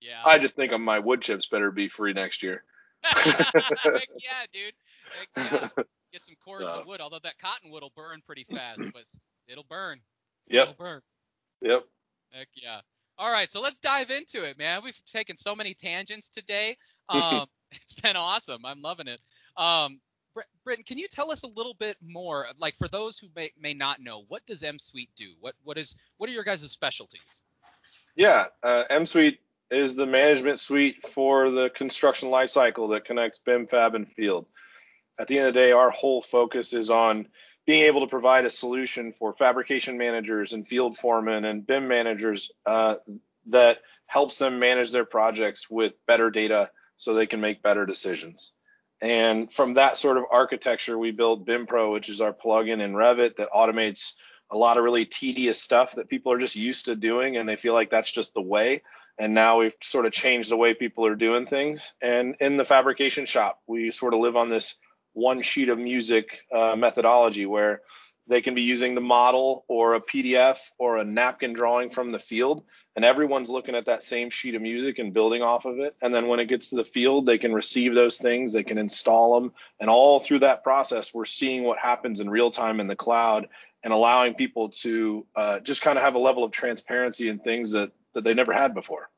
Yeah. 0.00 0.20
I 0.24 0.38
just 0.38 0.56
think 0.56 0.78
my 0.78 0.98
wood 0.98 1.22
chips 1.22 1.46
better 1.46 1.70
be 1.70 1.88
free 1.88 2.12
next 2.12 2.42
year. 2.42 2.64
Heck 3.04 4.08
yeah, 4.18 4.44
dude. 4.52 4.74
Heck 5.36 5.52
yeah. 5.76 5.82
Get 6.12 6.24
some 6.24 6.36
cords 6.44 6.62
So. 6.64 6.80
of 6.80 6.86
wood, 6.86 7.00
although 7.00 7.18
that 7.22 7.38
cottonwood 7.38 7.82
will 7.82 7.92
burn 7.94 8.22
pretty 8.26 8.44
fast, 8.50 8.80
but 8.92 9.04
it'll 9.46 9.66
burn. 9.68 10.00
Yep, 10.48 10.62
It'll 10.70 10.74
burn. 10.84 11.00
yep. 11.60 11.84
Heck 12.32 12.48
yeah. 12.54 12.80
All 13.18 13.30
right, 13.30 13.50
so 13.50 13.60
let's 13.60 13.78
dive 13.78 14.10
into 14.10 14.42
it, 14.48 14.56
man. 14.58 14.80
We've 14.82 14.98
taken 15.04 15.36
so 15.36 15.54
many 15.54 15.74
tangents 15.74 16.28
today. 16.28 16.76
Um, 17.10 17.46
it's 17.72 17.94
been 17.94 18.16
awesome. 18.16 18.66
I'm 18.66 18.82
loving 18.82 19.08
it. 19.08 19.18
Um, 19.56 19.98
Britton, 20.64 20.84
can 20.84 20.98
you 20.98 21.08
tell 21.08 21.30
us 21.30 21.42
a 21.42 21.48
little 21.48 21.74
bit 21.74 21.96
more, 22.02 22.46
like 22.58 22.74
for 22.76 22.88
those 22.88 23.18
who 23.18 23.28
may, 23.34 23.50
may 23.60 23.74
not 23.74 24.00
know, 24.00 24.24
what 24.28 24.44
does 24.46 24.62
M 24.62 24.78
Suite 24.78 25.10
do? 25.16 25.32
What 25.40 25.54
what 25.64 25.78
is 25.78 25.96
what 26.16 26.28
are 26.28 26.32
your 26.32 26.44
guys' 26.44 26.70
specialties? 26.70 27.42
Yeah, 28.14 28.46
uh, 28.62 28.84
M 28.90 29.06
Suite 29.06 29.40
is 29.70 29.96
the 29.96 30.06
management 30.06 30.58
suite 30.58 31.06
for 31.06 31.50
the 31.50 31.70
construction 31.70 32.30
life 32.30 32.50
cycle 32.50 32.88
that 32.88 33.04
connects 33.04 33.38
BIM, 33.38 33.66
Fab, 33.66 33.94
and 33.94 34.10
Field. 34.10 34.46
At 35.20 35.28
the 35.28 35.38
end 35.38 35.48
of 35.48 35.54
the 35.54 35.60
day, 35.60 35.72
our 35.72 35.90
whole 35.90 36.22
focus 36.22 36.72
is 36.72 36.90
on 36.90 37.26
being 37.66 37.84
able 37.84 38.00
to 38.00 38.06
provide 38.06 38.46
a 38.46 38.50
solution 38.50 39.12
for 39.18 39.34
fabrication 39.34 39.98
managers 39.98 40.52
and 40.52 40.66
field 40.66 40.96
foremen 40.96 41.44
and 41.44 41.66
BIM 41.66 41.86
managers 41.86 42.50
uh, 42.64 42.96
that 43.46 43.80
helps 44.06 44.38
them 44.38 44.58
manage 44.58 44.90
their 44.90 45.04
projects 45.04 45.68
with 45.68 45.94
better 46.06 46.30
data 46.30 46.70
so 46.96 47.12
they 47.12 47.26
can 47.26 47.40
make 47.40 47.62
better 47.62 47.84
decisions. 47.84 48.52
And 49.00 49.52
from 49.52 49.74
that 49.74 49.96
sort 49.96 50.16
of 50.16 50.24
architecture, 50.30 50.98
we 50.98 51.12
built 51.12 51.44
BIM 51.44 51.66
Pro, 51.66 51.92
which 51.92 52.08
is 52.08 52.20
our 52.20 52.32
plugin 52.32 52.80
in 52.82 52.94
Revit 52.94 53.36
that 53.36 53.50
automates 53.52 54.14
a 54.50 54.56
lot 54.56 54.76
of 54.76 54.84
really 54.84 55.04
tedious 55.04 55.60
stuff 55.60 55.94
that 55.96 56.08
people 56.08 56.32
are 56.32 56.38
just 56.38 56.56
used 56.56 56.86
to 56.86 56.96
doing 56.96 57.36
and 57.36 57.48
they 57.48 57.56
feel 57.56 57.74
like 57.74 57.90
that's 57.90 58.10
just 58.10 58.34
the 58.34 58.42
way. 58.42 58.82
And 59.18 59.34
now 59.34 59.58
we've 59.58 59.74
sort 59.82 60.06
of 60.06 60.12
changed 60.12 60.50
the 60.50 60.56
way 60.56 60.74
people 60.74 61.06
are 61.06 61.16
doing 61.16 61.46
things. 61.46 61.92
And 62.00 62.36
in 62.40 62.56
the 62.56 62.64
fabrication 62.64 63.26
shop, 63.26 63.60
we 63.66 63.90
sort 63.90 64.14
of 64.14 64.20
live 64.20 64.36
on 64.36 64.48
this 64.48 64.76
one 65.12 65.42
sheet 65.42 65.68
of 65.68 65.78
music 65.78 66.40
uh, 66.52 66.76
methodology 66.76 67.44
where 67.44 67.82
they 68.28 68.42
can 68.42 68.54
be 68.54 68.62
using 68.62 68.94
the 68.94 69.00
model 69.00 69.64
or 69.68 69.94
a 69.94 70.00
PDF 70.00 70.58
or 70.78 70.98
a 70.98 71.04
napkin 71.04 71.54
drawing 71.54 71.90
from 71.90 72.12
the 72.12 72.18
field, 72.18 72.62
and 72.94 73.04
everyone's 73.04 73.48
looking 73.48 73.74
at 73.74 73.86
that 73.86 74.02
same 74.02 74.28
sheet 74.28 74.54
of 74.54 74.62
music 74.62 74.98
and 74.98 75.14
building 75.14 75.42
off 75.42 75.64
of 75.64 75.78
it. 75.78 75.96
And 76.02 76.14
then 76.14 76.28
when 76.28 76.38
it 76.38 76.46
gets 76.46 76.70
to 76.70 76.76
the 76.76 76.84
field, 76.84 77.26
they 77.26 77.38
can 77.38 77.54
receive 77.54 77.94
those 77.94 78.18
things, 78.18 78.52
they 78.52 78.64
can 78.64 78.78
install 78.78 79.40
them, 79.40 79.52
and 79.80 79.88
all 79.88 80.20
through 80.20 80.40
that 80.40 80.62
process, 80.62 81.14
we're 81.14 81.24
seeing 81.24 81.64
what 81.64 81.78
happens 81.78 82.20
in 82.20 82.28
real 82.28 82.50
time 82.50 82.80
in 82.80 82.86
the 82.86 82.96
cloud 82.96 83.48
and 83.82 83.92
allowing 83.92 84.34
people 84.34 84.68
to 84.68 85.26
uh, 85.34 85.60
just 85.60 85.82
kind 85.82 85.96
of 85.96 86.04
have 86.04 86.14
a 86.14 86.18
level 86.18 86.44
of 86.44 86.50
transparency 86.50 87.28
in 87.28 87.38
things 87.38 87.72
that 87.72 87.92
that 88.12 88.24
they 88.24 88.34
never 88.34 88.52
had 88.52 88.74
before. 88.74 89.10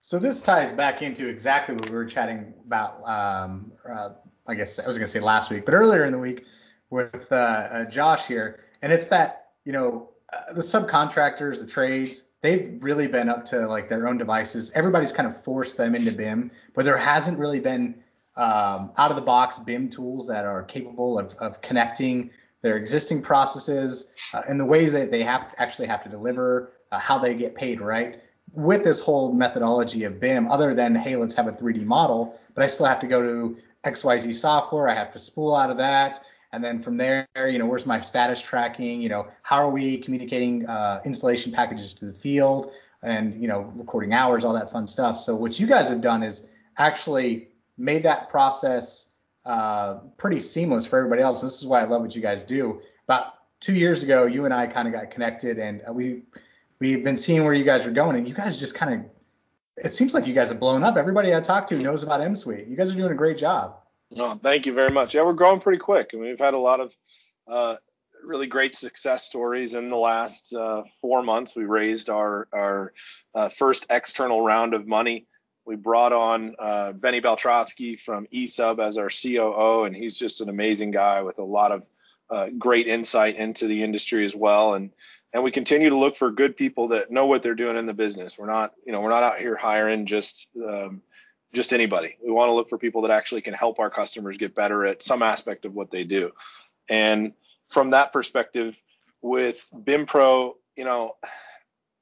So 0.00 0.18
this 0.18 0.40
ties 0.40 0.72
back 0.72 1.02
into 1.02 1.28
exactly 1.28 1.74
what 1.74 1.90
we 1.90 1.96
were 1.96 2.04
chatting 2.04 2.54
about. 2.64 3.02
Um, 3.04 3.72
uh, 3.88 4.10
I 4.46 4.54
guess 4.54 4.78
I 4.78 4.86
was 4.86 4.98
going 4.98 5.06
to 5.06 5.10
say 5.10 5.20
last 5.20 5.50
week, 5.50 5.64
but 5.64 5.74
earlier 5.74 6.04
in 6.04 6.12
the 6.12 6.18
week 6.18 6.44
with 6.90 7.28
uh, 7.30 7.34
uh, 7.34 7.84
Josh 7.84 8.26
here, 8.26 8.60
and 8.82 8.92
it's 8.92 9.06
that 9.08 9.48
you 9.64 9.72
know 9.72 10.10
uh, 10.32 10.52
the 10.52 10.60
subcontractors, 10.60 11.60
the 11.60 11.66
trades, 11.66 12.28
they've 12.42 12.78
really 12.80 13.06
been 13.06 13.28
up 13.28 13.44
to 13.46 13.66
like 13.66 13.88
their 13.88 14.08
own 14.08 14.18
devices. 14.18 14.70
Everybody's 14.74 15.12
kind 15.12 15.28
of 15.28 15.42
forced 15.42 15.76
them 15.76 15.94
into 15.94 16.12
BIM, 16.12 16.50
but 16.74 16.84
there 16.84 16.96
hasn't 16.96 17.38
really 17.38 17.60
been 17.60 17.96
um, 18.36 18.92
out 18.98 19.10
of 19.10 19.16
the 19.16 19.22
box 19.22 19.58
BIM 19.58 19.88
tools 19.88 20.26
that 20.28 20.44
are 20.44 20.62
capable 20.62 21.18
of, 21.18 21.34
of 21.38 21.60
connecting 21.62 22.30
their 22.62 22.76
existing 22.76 23.22
processes 23.22 24.12
uh, 24.34 24.42
and 24.48 24.58
the 24.58 24.64
ways 24.64 24.92
that 24.92 25.10
they 25.10 25.22
have 25.22 25.54
actually 25.58 25.88
have 25.88 26.02
to 26.02 26.08
deliver, 26.08 26.72
uh, 26.92 26.98
how 26.98 27.18
they 27.18 27.34
get 27.34 27.54
paid, 27.54 27.80
right? 27.80 28.20
With 28.52 28.84
this 28.84 29.00
whole 29.00 29.32
methodology 29.32 30.04
of 30.04 30.20
BIM, 30.20 30.48
other 30.48 30.74
than 30.74 30.94
hey, 30.94 31.16
let's 31.16 31.34
have 31.34 31.46
a 31.46 31.52
3D 31.52 31.84
model, 31.84 32.38
but 32.54 32.64
I 32.64 32.66
still 32.66 32.86
have 32.86 33.00
to 33.00 33.06
go 33.06 33.22
to 33.22 33.56
XYZ 33.84 34.34
software. 34.34 34.88
I 34.88 34.94
have 34.94 35.12
to 35.12 35.18
spool 35.18 35.54
out 35.54 35.70
of 35.70 35.78
that. 35.78 36.20
And 36.56 36.64
then 36.64 36.80
from 36.80 36.96
there, 36.96 37.28
you 37.36 37.58
know, 37.58 37.66
where's 37.66 37.84
my 37.84 38.00
status 38.00 38.40
tracking? 38.40 39.02
You 39.02 39.10
know, 39.10 39.28
how 39.42 39.56
are 39.58 39.70
we 39.70 39.98
communicating 39.98 40.66
uh, 40.66 41.02
installation 41.04 41.52
packages 41.52 41.92
to 41.92 42.06
the 42.06 42.14
field 42.14 42.72
and, 43.02 43.38
you 43.38 43.46
know, 43.46 43.70
recording 43.76 44.14
hours, 44.14 44.42
all 44.42 44.54
that 44.54 44.72
fun 44.72 44.86
stuff. 44.86 45.20
So 45.20 45.36
what 45.36 45.60
you 45.60 45.66
guys 45.66 45.90
have 45.90 46.00
done 46.00 46.22
is 46.22 46.48
actually 46.78 47.48
made 47.76 48.04
that 48.04 48.30
process 48.30 49.12
uh, 49.44 49.96
pretty 50.16 50.40
seamless 50.40 50.86
for 50.86 50.98
everybody 50.98 51.20
else. 51.20 51.42
This 51.42 51.58
is 51.58 51.66
why 51.66 51.82
I 51.82 51.84
love 51.84 52.00
what 52.00 52.16
you 52.16 52.22
guys 52.22 52.42
do. 52.42 52.80
About 53.04 53.34
two 53.60 53.74
years 53.74 54.02
ago, 54.02 54.24
you 54.24 54.46
and 54.46 54.54
I 54.54 54.66
kind 54.66 54.88
of 54.88 54.94
got 54.94 55.10
connected 55.10 55.58
and 55.58 55.82
uh, 55.86 55.92
we, 55.92 56.22
we've 56.78 57.04
been 57.04 57.18
seeing 57.18 57.44
where 57.44 57.52
you 57.52 57.64
guys 57.64 57.84
are 57.84 57.90
going 57.90 58.16
and 58.16 58.26
you 58.26 58.32
guys 58.32 58.58
just 58.58 58.74
kind 58.74 58.94
of, 58.94 59.10
it 59.84 59.92
seems 59.92 60.14
like 60.14 60.26
you 60.26 60.32
guys 60.32 60.48
have 60.48 60.58
blown 60.58 60.82
up. 60.82 60.96
Everybody 60.96 61.34
I 61.34 61.40
talk 61.42 61.66
to 61.66 61.76
knows 61.76 62.02
about 62.02 62.22
M 62.22 62.34
Suite. 62.34 62.66
You 62.66 62.76
guys 62.78 62.92
are 62.92 62.96
doing 62.96 63.12
a 63.12 63.14
great 63.14 63.36
job. 63.36 63.76
No, 64.10 64.34
thank 64.34 64.66
you 64.66 64.72
very 64.72 64.90
much. 64.90 65.14
Yeah, 65.14 65.22
we're 65.22 65.32
growing 65.32 65.60
pretty 65.60 65.78
quick. 65.78 66.10
I 66.12 66.16
mean, 66.16 66.26
we've 66.26 66.38
had 66.38 66.54
a 66.54 66.58
lot 66.58 66.80
of 66.80 66.96
uh, 67.48 67.76
really 68.24 68.46
great 68.46 68.76
success 68.76 69.24
stories 69.24 69.74
in 69.74 69.90
the 69.90 69.96
last 69.96 70.54
uh, 70.54 70.82
four 71.00 71.22
months. 71.22 71.56
We 71.56 71.64
raised 71.64 72.08
our 72.10 72.48
our 72.52 72.92
uh, 73.34 73.48
first 73.48 73.86
external 73.90 74.40
round 74.40 74.74
of 74.74 74.86
money. 74.86 75.26
We 75.64 75.74
brought 75.74 76.12
on 76.12 76.54
uh, 76.58 76.92
Benny 76.92 77.20
Beltrotsky 77.20 78.00
from 78.00 78.26
eSub 78.32 78.78
as 78.78 78.98
our 78.98 79.10
COO, 79.10 79.84
and 79.84 79.96
he's 79.96 80.14
just 80.14 80.40
an 80.40 80.48
amazing 80.48 80.92
guy 80.92 81.22
with 81.22 81.38
a 81.38 81.44
lot 81.44 81.72
of 81.72 81.82
uh, 82.30 82.46
great 82.56 82.86
insight 82.86 83.36
into 83.36 83.66
the 83.66 83.82
industry 83.82 84.24
as 84.24 84.34
well. 84.34 84.74
And 84.74 84.90
and 85.32 85.42
we 85.42 85.50
continue 85.50 85.90
to 85.90 85.96
look 85.96 86.16
for 86.16 86.30
good 86.30 86.56
people 86.56 86.88
that 86.88 87.10
know 87.10 87.26
what 87.26 87.42
they're 87.42 87.54
doing 87.56 87.76
in 87.76 87.86
the 87.86 87.94
business. 87.94 88.38
We're 88.38 88.46
not, 88.46 88.72
you 88.86 88.92
know, 88.92 89.00
we're 89.00 89.10
not 89.10 89.24
out 89.24 89.38
here 89.38 89.56
hiring 89.56 90.06
just 90.06 90.48
um, 90.56 91.02
just 91.56 91.72
anybody. 91.72 92.16
We 92.24 92.30
want 92.30 92.50
to 92.50 92.52
look 92.54 92.68
for 92.68 92.78
people 92.78 93.02
that 93.02 93.10
actually 93.10 93.40
can 93.40 93.54
help 93.54 93.80
our 93.80 93.90
customers 93.90 94.36
get 94.36 94.54
better 94.54 94.84
at 94.84 95.02
some 95.02 95.22
aspect 95.22 95.64
of 95.64 95.74
what 95.74 95.90
they 95.90 96.04
do. 96.04 96.32
And 96.88 97.32
from 97.70 97.90
that 97.90 98.12
perspective, 98.12 98.80
with 99.22 99.68
BIM 99.84 100.06
Pro, 100.06 100.56
you 100.76 100.84
know, 100.84 101.16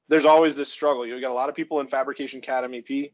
there's 0.09 0.25
always 0.25 0.55
this 0.55 0.71
struggle. 0.71 1.07
You 1.07 1.19
got 1.19 1.31
a 1.31 1.33
lot 1.33 1.49
of 1.49 1.55
people 1.55 1.79
in 1.79 1.87
Fabrication 1.87 2.41
CADmep 2.41 3.13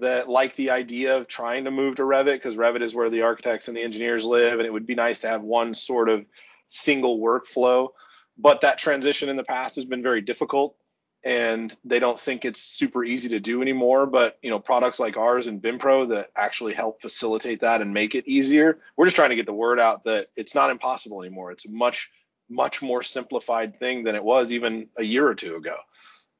that 0.00 0.28
like 0.28 0.54
the 0.56 0.70
idea 0.70 1.16
of 1.16 1.28
trying 1.28 1.64
to 1.64 1.70
move 1.70 1.96
to 1.96 2.02
Revit 2.02 2.34
because 2.34 2.56
Revit 2.56 2.82
is 2.82 2.94
where 2.94 3.08
the 3.08 3.22
architects 3.22 3.68
and 3.68 3.76
the 3.76 3.82
engineers 3.82 4.24
live, 4.24 4.58
and 4.58 4.66
it 4.66 4.72
would 4.72 4.86
be 4.86 4.94
nice 4.94 5.20
to 5.20 5.28
have 5.28 5.42
one 5.42 5.74
sort 5.74 6.08
of 6.08 6.26
single 6.66 7.18
workflow. 7.18 7.88
But 8.36 8.60
that 8.60 8.78
transition 8.78 9.28
in 9.28 9.36
the 9.36 9.44
past 9.44 9.76
has 9.76 9.86
been 9.86 10.02
very 10.02 10.20
difficult 10.20 10.76
and 11.24 11.74
they 11.84 11.98
don't 11.98 12.18
think 12.18 12.44
it's 12.44 12.60
super 12.60 13.04
easy 13.04 13.30
to 13.30 13.40
do 13.40 13.60
anymore. 13.62 14.06
But 14.06 14.38
you 14.42 14.50
know, 14.50 14.58
products 14.58 15.00
like 15.00 15.16
ours 15.16 15.46
and 15.46 15.62
BIMPro 15.62 16.10
that 16.10 16.30
actually 16.36 16.74
help 16.74 17.02
facilitate 17.02 17.60
that 17.60 17.82
and 17.82 17.92
make 17.92 18.14
it 18.14 18.28
easier. 18.28 18.78
We're 18.96 19.06
just 19.06 19.16
trying 19.16 19.30
to 19.30 19.36
get 19.36 19.46
the 19.46 19.52
word 19.52 19.80
out 19.80 20.04
that 20.04 20.28
it's 20.36 20.54
not 20.54 20.70
impossible 20.70 21.22
anymore. 21.22 21.52
It's 21.52 21.66
a 21.66 21.70
much 21.70 22.10
much 22.48 22.80
more 22.80 23.02
simplified 23.02 23.78
thing 23.78 24.04
than 24.04 24.14
it 24.14 24.24
was 24.24 24.52
even 24.52 24.88
a 24.96 25.04
year 25.04 25.26
or 25.26 25.34
two 25.34 25.56
ago. 25.56 25.76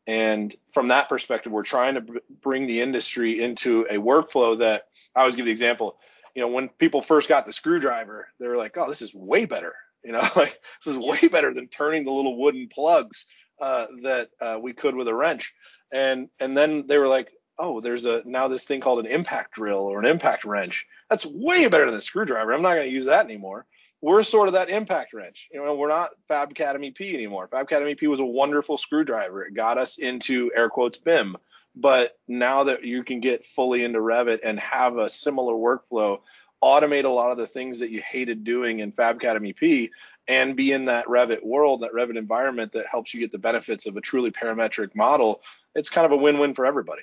And 0.06 0.54
from 0.72 0.88
that 0.88 1.10
perspective, 1.10 1.52
we're 1.52 1.64
trying 1.64 1.96
to 1.96 2.00
b- 2.00 2.20
bring 2.40 2.66
the 2.66 2.80
industry 2.80 3.42
into 3.42 3.82
a 3.90 3.98
workflow 3.98 4.58
that 4.60 4.84
I 5.14 5.20
always 5.20 5.36
give 5.36 5.44
the 5.44 5.50
example. 5.50 5.98
You 6.34 6.40
know, 6.40 6.48
when 6.48 6.70
people 6.70 7.02
first 7.02 7.28
got 7.28 7.44
the 7.44 7.52
screwdriver, 7.52 8.28
they 8.40 8.46
were 8.48 8.56
like, 8.56 8.78
"Oh, 8.78 8.88
this 8.88 9.02
is 9.02 9.12
way 9.12 9.44
better." 9.44 9.74
You 10.02 10.12
know, 10.12 10.20
like 10.36 10.58
this 10.84 10.94
is 10.94 10.98
way 10.98 11.28
better 11.28 11.52
than 11.52 11.68
turning 11.68 12.04
the 12.04 12.12
little 12.12 12.38
wooden 12.38 12.68
plugs 12.68 13.26
uh, 13.60 13.86
that 14.02 14.30
uh, 14.40 14.58
we 14.60 14.72
could 14.72 14.94
with 14.94 15.08
a 15.08 15.14
wrench. 15.14 15.54
And 15.92 16.28
and 16.38 16.56
then 16.56 16.86
they 16.86 16.98
were 16.98 17.08
like, 17.08 17.32
"Oh, 17.58 17.80
there's 17.80 18.04
a 18.04 18.22
now 18.24 18.48
this 18.48 18.66
thing 18.66 18.80
called 18.80 19.00
an 19.00 19.10
impact 19.10 19.54
drill 19.54 19.80
or 19.80 19.98
an 19.98 20.06
impact 20.06 20.44
wrench. 20.44 20.86
That's 21.08 21.26
way 21.26 21.66
better 21.68 21.86
than 21.86 21.98
a 21.98 22.02
screwdriver. 22.02 22.52
I'm 22.52 22.62
not 22.62 22.74
going 22.74 22.86
to 22.86 22.92
use 22.92 23.06
that 23.06 23.24
anymore." 23.24 23.66
we're 24.00 24.22
sort 24.22 24.48
of 24.48 24.54
that 24.54 24.70
impact 24.70 25.12
wrench. 25.12 25.48
You 25.52 25.64
know, 25.64 25.74
we're 25.74 25.88
not 25.88 26.10
FabCAD 26.30 26.76
MEP 26.76 27.14
anymore. 27.14 27.48
FabCAD 27.48 27.82
MEP 27.82 28.08
was 28.08 28.20
a 28.20 28.24
wonderful 28.24 28.78
screwdriver. 28.78 29.44
It 29.44 29.54
got 29.54 29.78
us 29.78 29.98
into 29.98 30.50
air 30.54 30.68
quotes 30.68 30.98
BIM. 30.98 31.36
But 31.74 32.16
now 32.26 32.64
that 32.64 32.84
you 32.84 33.04
can 33.04 33.20
get 33.20 33.46
fully 33.46 33.84
into 33.84 34.00
Revit 34.00 34.40
and 34.42 34.58
have 34.58 34.96
a 34.96 35.10
similar 35.10 35.54
workflow, 35.54 36.20
automate 36.62 37.04
a 37.04 37.08
lot 37.08 37.30
of 37.30 37.38
the 37.38 37.46
things 37.46 37.80
that 37.80 37.90
you 37.90 38.02
hated 38.08 38.44
doing 38.44 38.80
in 38.80 38.92
FabCAD 38.92 39.40
MEP, 39.40 39.90
and 40.28 40.54
be 40.54 40.72
in 40.72 40.84
that 40.84 41.06
Revit 41.06 41.42
world, 41.42 41.80
that 41.80 41.92
Revit 41.92 42.16
environment 42.16 42.72
that 42.72 42.86
helps 42.86 43.14
you 43.14 43.20
get 43.20 43.32
the 43.32 43.38
benefits 43.38 43.86
of 43.86 43.96
a 43.96 44.00
truly 44.00 44.30
parametric 44.30 44.94
model, 44.94 45.40
it's 45.74 45.88
kind 45.88 46.04
of 46.04 46.12
a 46.12 46.16
win-win 46.16 46.54
for 46.54 46.66
everybody. 46.66 47.02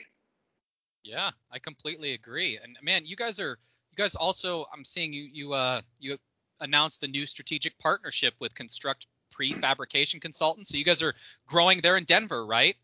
Yeah, 1.03 1.31
I 1.51 1.59
completely 1.59 2.13
agree. 2.13 2.59
And 2.61 2.77
man, 2.81 3.05
you 3.05 3.15
guys 3.15 3.39
are 3.39 3.57
you 3.91 4.03
guys 4.03 4.15
also 4.15 4.65
I'm 4.73 4.85
seeing 4.85 5.13
you 5.13 5.27
you 5.31 5.53
uh 5.53 5.81
you 5.99 6.17
announced 6.59 7.03
a 7.03 7.07
new 7.07 7.25
strategic 7.25 7.77
partnership 7.79 8.33
with 8.39 8.55
Construct 8.55 9.07
Prefabrication 9.37 10.21
Consultants. 10.21 10.69
So 10.69 10.77
you 10.77 10.85
guys 10.85 11.03
are 11.03 11.13
growing 11.47 11.81
there 11.81 11.97
in 11.97 12.05
Denver, 12.05 12.45
right? 12.45 12.75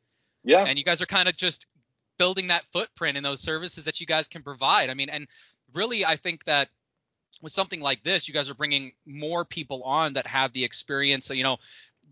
Yeah. 0.43 0.65
And 0.65 0.77
you 0.77 0.83
guys 0.83 1.01
are 1.01 1.05
kind 1.05 1.29
of 1.29 1.37
just 1.37 1.67
building 2.17 2.47
that 2.47 2.63
footprint 2.71 3.17
in 3.17 3.23
those 3.23 3.41
services 3.41 3.85
that 3.85 3.99
you 3.99 4.05
guys 4.05 4.27
can 4.27 4.43
provide. 4.43 4.89
I 4.89 4.93
mean, 4.93 5.09
and 5.09 5.27
really, 5.73 6.05
I 6.05 6.15
think 6.17 6.43
that 6.45 6.69
with 7.41 7.51
something 7.51 7.81
like 7.81 8.03
this, 8.03 8.27
you 8.27 8.33
guys 8.33 8.49
are 8.49 8.55
bringing 8.55 8.93
more 9.05 9.45
people 9.45 9.83
on 9.83 10.13
that 10.13 10.27
have 10.27 10.53
the 10.53 10.63
experience. 10.63 11.25
So, 11.25 11.33
you 11.33 11.43
know, 11.43 11.57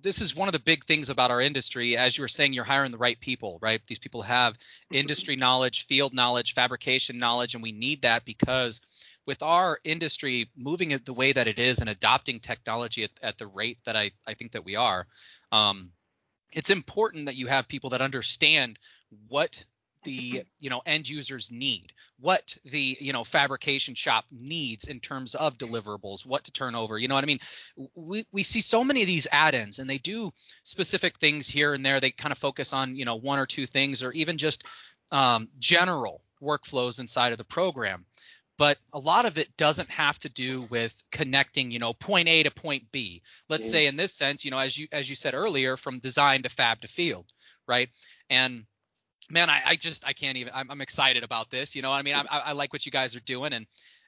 this 0.02 0.22
is 0.22 0.36
one 0.36 0.48
of 0.48 0.54
the 0.54 0.60
big 0.60 0.86
things 0.86 1.10
about 1.10 1.32
our 1.32 1.42
industry. 1.42 1.98
As 1.98 2.18
you 2.18 2.24
were 2.24 2.30
saying, 2.30 2.54
you're 2.54 2.64
hiring 2.64 2.92
the 2.92 2.98
right 2.98 3.20
people, 3.20 3.60
right? 3.62 3.82
These 3.86 4.00
people 4.00 4.22
have 4.22 4.58
industry 4.92 5.36
knowledge, 5.36 5.86
field 5.86 6.14
knowledge, 6.14 6.54
fabrication 6.54 7.18
knowledge, 7.18 7.54
and 7.54 7.64
we 7.64 7.72
need 7.72 8.04
that 8.04 8.26
because 8.26 8.82
with 9.26 9.44
our 9.44 9.80
industry 9.84 10.50
moving 10.56 10.92
it 10.92 11.06
the 11.06 11.14
way 11.14 11.32
that 11.32 11.48
it 11.48 11.60
is 11.60 11.80
and 11.80 11.90
adopting 11.90 12.40
technology 12.40 13.04
at, 13.04 13.12
at 13.22 13.38
the 13.38 13.48
rate 13.48 13.78
that 13.86 13.96
I, 13.96 14.12
I 14.26 14.34
think 14.34 14.54
that 14.54 14.66
we 14.66 14.76
are, 14.76 15.06
um, 15.52 15.92
it's 16.54 16.70
important 16.70 17.28
that 17.28 17.36
you 17.36 17.48
have 17.48 17.68
people 17.68 17.92
that 17.92 18.02
understand 18.02 18.80
what 19.28 19.66
the 20.04 20.44
you 20.60 20.70
know 20.70 20.82
end 20.86 21.08
users 21.08 21.52
need 21.52 21.92
what 22.20 22.58
the 22.66 22.98
you 23.00 23.14
know 23.14 23.24
fabrication 23.24 23.96
shop 23.96 24.26
needs 24.32 24.88
in 24.88 25.00
terms 25.00 25.36
of 25.36 25.58
deliverables 25.58 26.26
what 26.26 26.44
to 26.44 26.52
turn 26.52 26.76
over 26.76 26.98
you 26.98 27.08
know 27.08 27.16
what 27.16 27.24
i 27.24 27.28
mean? 27.28 27.40
We 27.96 28.26
we 28.32 28.44
see 28.44 28.62
so 28.62 28.84
many 28.84 29.02
of 29.02 29.08
these 29.08 29.28
add-ins 29.32 29.80
and 29.80 29.90
they 29.90 29.98
do 29.98 30.32
specific 30.64 31.18
things 31.18 31.48
here 31.48 31.74
and 31.74 31.86
there. 31.86 32.00
They 32.00 32.12
kind 32.12 32.32
of 32.32 32.38
focus 32.38 32.74
on 32.74 32.96
you 32.96 33.06
know 33.06 33.16
one 33.16 33.40
or 33.40 33.46
two 33.46 33.66
things 33.66 34.04
or 34.04 34.12
even 34.12 34.38
just 34.38 34.64
um, 35.12 35.50
general 35.58 36.22
workflows 36.42 37.00
inside 37.00 37.32
of 37.32 37.38
the 37.38 37.44
program. 37.44 38.06
But 38.58 38.78
a 38.92 39.00
lot 39.00 39.26
of 39.26 39.38
it 39.38 39.56
doesn't 39.56 39.90
have 39.90 40.20
to 40.20 40.30
do 40.30 40.68
with 40.70 40.94
connecting 41.12 41.72
you 41.72 41.80
know 41.80 41.94
point 41.94 42.28
a 42.28 42.44
to 42.44 42.52
point 42.52 42.92
b. 42.92 43.22
Let's 43.48 43.66
mm-hmm. 43.66 43.72
say 43.72 43.86
in 43.88 43.96
this 43.96 44.14
sense 44.14 44.44
you 44.46 44.52
know 44.52 44.58
as 44.58 44.78
you 44.78 44.88
as 44.92 45.10
you 45.10 45.16
said 45.16 45.34
earlier 45.34 45.78
from 45.78 46.00
design 46.00 46.44
to 46.44 46.50
fab 46.50 46.82
to 46.82 46.88
field 46.88 47.26
right? 47.70 47.90
And 48.30 48.66
man 49.30 49.50
i, 49.50 49.62
I 49.66 49.76
just 49.76 50.08
i 50.08 50.14
can't 50.14 50.38
even 50.38 50.54
I'm, 50.56 50.70
I'm, 50.72 50.82
excited 50.82 51.24
about 51.24 51.50
this 51.50 51.76
you 51.76 51.82
know 51.82 51.92
i 51.92 52.02
mean? 52.02 52.16
I, 52.16 52.24
I 52.30 52.52
like 52.54 52.74
what 52.74 52.86
you 52.86 52.92
guys 52.92 53.16
are 53.16 53.22
doing 53.22 53.54
and 53.54 53.66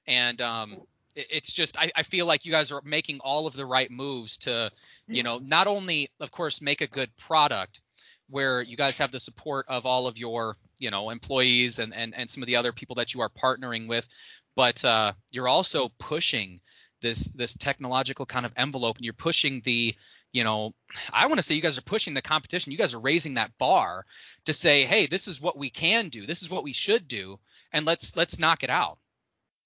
and 0.08 0.42
um 0.42 0.78
it's 1.16 1.52
just 1.52 1.78
I, 1.78 1.92
I 1.96 2.04
feel 2.04 2.26
like 2.26 2.46
you 2.46 2.52
guys 2.52 2.72
are 2.72 2.82
making 2.86 3.20
all 3.20 3.46
of 3.46 3.54
the 3.54 3.66
right 3.66 3.92
moves 3.92 4.38
to 4.40 4.72
you 5.08 5.24
know 5.24 5.40
not 5.40 5.68
only 5.68 6.10
of 6.20 6.32
course 6.32 6.62
make 6.62 6.82
a 6.82 6.88
good 6.88 7.16
product 7.18 7.82
where 8.30 8.62
you 8.62 8.78
guys 8.78 8.98
have 9.00 9.12
the 9.12 9.20
support 9.20 9.66
of 9.68 9.86
all 9.86 10.08
of 10.08 10.18
your 10.18 10.56
you 10.80 10.90
know 10.90 11.10
employees 11.10 11.80
and, 11.80 11.94
and 11.94 12.16
and 12.16 12.30
some 12.30 12.42
of 12.42 12.48
the 12.48 12.56
other 12.56 12.72
people 12.72 12.96
that 12.96 13.14
you 13.14 13.22
are 13.22 13.30
partnering 13.30 13.88
with 13.88 14.08
but 14.56 14.84
uh, 14.84 15.14
you're 15.32 15.48
also 15.48 15.90
pushing 15.98 16.60
this 17.02 17.26
this 17.30 17.56
technological 17.56 18.26
kind 18.26 18.46
of 18.46 18.54
envelope 18.58 18.98
and 18.98 19.06
you're 19.06 19.14
pushing 19.14 19.62
the 19.62 19.96
you 20.32 20.44
know 20.44 20.74
i 21.14 21.28
want 21.28 21.38
to 21.38 21.44
say 21.44 21.56
you 21.56 21.62
guys 21.62 21.78
are 21.78 21.84
pushing 21.84 22.14
the 22.14 22.22
competition. 22.22 22.72
You 22.72 22.78
guys 22.78 22.94
are 22.94 23.00
raising 23.00 23.36
that 23.36 23.58
bar 23.58 24.06
to 24.46 24.54
say 24.54 24.86
hey 24.86 25.08
this 25.08 25.28
is 25.28 25.42
what 25.42 25.58
we 25.58 25.70
can 25.70 26.10
do. 26.10 26.26
This 26.26 26.42
is 26.42 26.50
what 26.50 26.64
we 26.64 26.74
should 26.74 27.08
do 27.08 27.40
and 27.74 27.86
let's 27.86 28.16
let's 28.16 28.40
knock 28.40 28.64
it 28.64 28.70
out. 28.70 28.98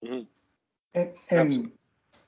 Mm-hmm. 0.03 0.21
and, 0.93 1.71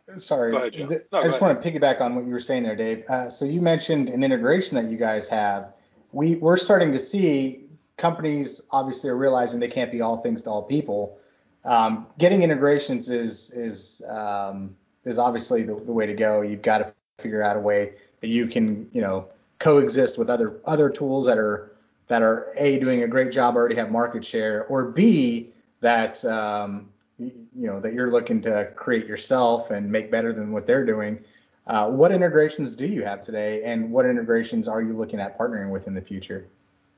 and 0.07 0.21
sorry 0.21 0.55
ahead, 0.55 1.05
no, 1.11 1.19
i 1.19 1.23
just 1.25 1.41
want 1.41 1.61
to 1.61 1.71
piggyback 1.71 2.01
on 2.01 2.15
what 2.15 2.25
you 2.25 2.31
were 2.31 2.39
saying 2.39 2.63
there 2.63 2.75
dave. 2.75 3.03
Uh, 3.09 3.29
so 3.29 3.45
you 3.45 3.61
mentioned 3.61 4.09
an 4.09 4.23
integration 4.23 4.75
that 4.75 4.89
you 4.91 4.97
guys 4.97 5.27
have. 5.27 5.73
We 6.11 6.35
we're 6.35 6.57
starting 6.57 6.93
to 6.93 6.99
see 6.99 7.65
companies 7.97 8.61
obviously 8.71 9.09
are 9.09 9.17
realizing 9.17 9.59
they 9.59 9.67
can't 9.67 9.91
be 9.91 10.01
all 10.01 10.17
things 10.17 10.41
to 10.43 10.49
all 10.49 10.63
people. 10.63 11.17
Um, 11.65 12.07
getting 12.17 12.43
integrations 12.43 13.09
is 13.09 13.51
is 13.51 14.01
um, 14.07 14.75
is 15.03 15.19
obviously 15.19 15.63
the, 15.63 15.75
the, 15.75 15.91
way 15.91 16.05
to 16.05 16.13
go. 16.13 16.41
You've 16.41 16.61
got 16.61 16.77
to 16.77 16.93
figure 17.19 17.41
out 17.41 17.57
a 17.57 17.59
way 17.59 17.93
that 18.21 18.27
you 18.27 18.45
can 18.45 18.87
you 18.93 19.01
know 19.01 19.27
coexist 19.57 20.19
with 20.19 20.29
other 20.29 20.59
other 20.65 20.87
tools 20.89 21.25
that 21.25 21.37
are 21.37 21.71
that 22.07 22.21
are 22.21 22.53
a 22.55 22.79
doing 22.79 23.01
a 23.01 23.07
great 23.07 23.31
job 23.31 23.55
already 23.55 23.75
have 23.75 23.89
market 23.89 24.23
share 24.23 24.65
or 24.65 24.91
b 24.91 25.49
that 25.81 26.23
um, 26.25 26.89
you 27.17 27.47
know 27.53 27.79
that 27.79 27.93
you're 27.93 28.11
looking 28.11 28.39
to 28.41 28.71
create 28.75 29.07
yourself 29.07 29.71
and 29.71 29.91
make 29.91 30.11
better 30.11 30.31
than 30.31 30.51
what 30.51 30.67
they're 30.67 30.85
doing. 30.85 31.19
Uh, 31.65 31.89
what 31.89 32.11
integrations 32.11 32.75
do 32.75 32.87
you 32.87 33.03
have 33.03 33.19
today, 33.19 33.63
and 33.63 33.91
what 33.91 34.05
integrations 34.05 34.67
are 34.67 34.81
you 34.81 34.93
looking 34.93 35.19
at 35.19 35.37
partnering 35.37 35.69
with 35.69 35.87
in 35.87 35.93
the 35.93 36.01
future? 36.01 36.47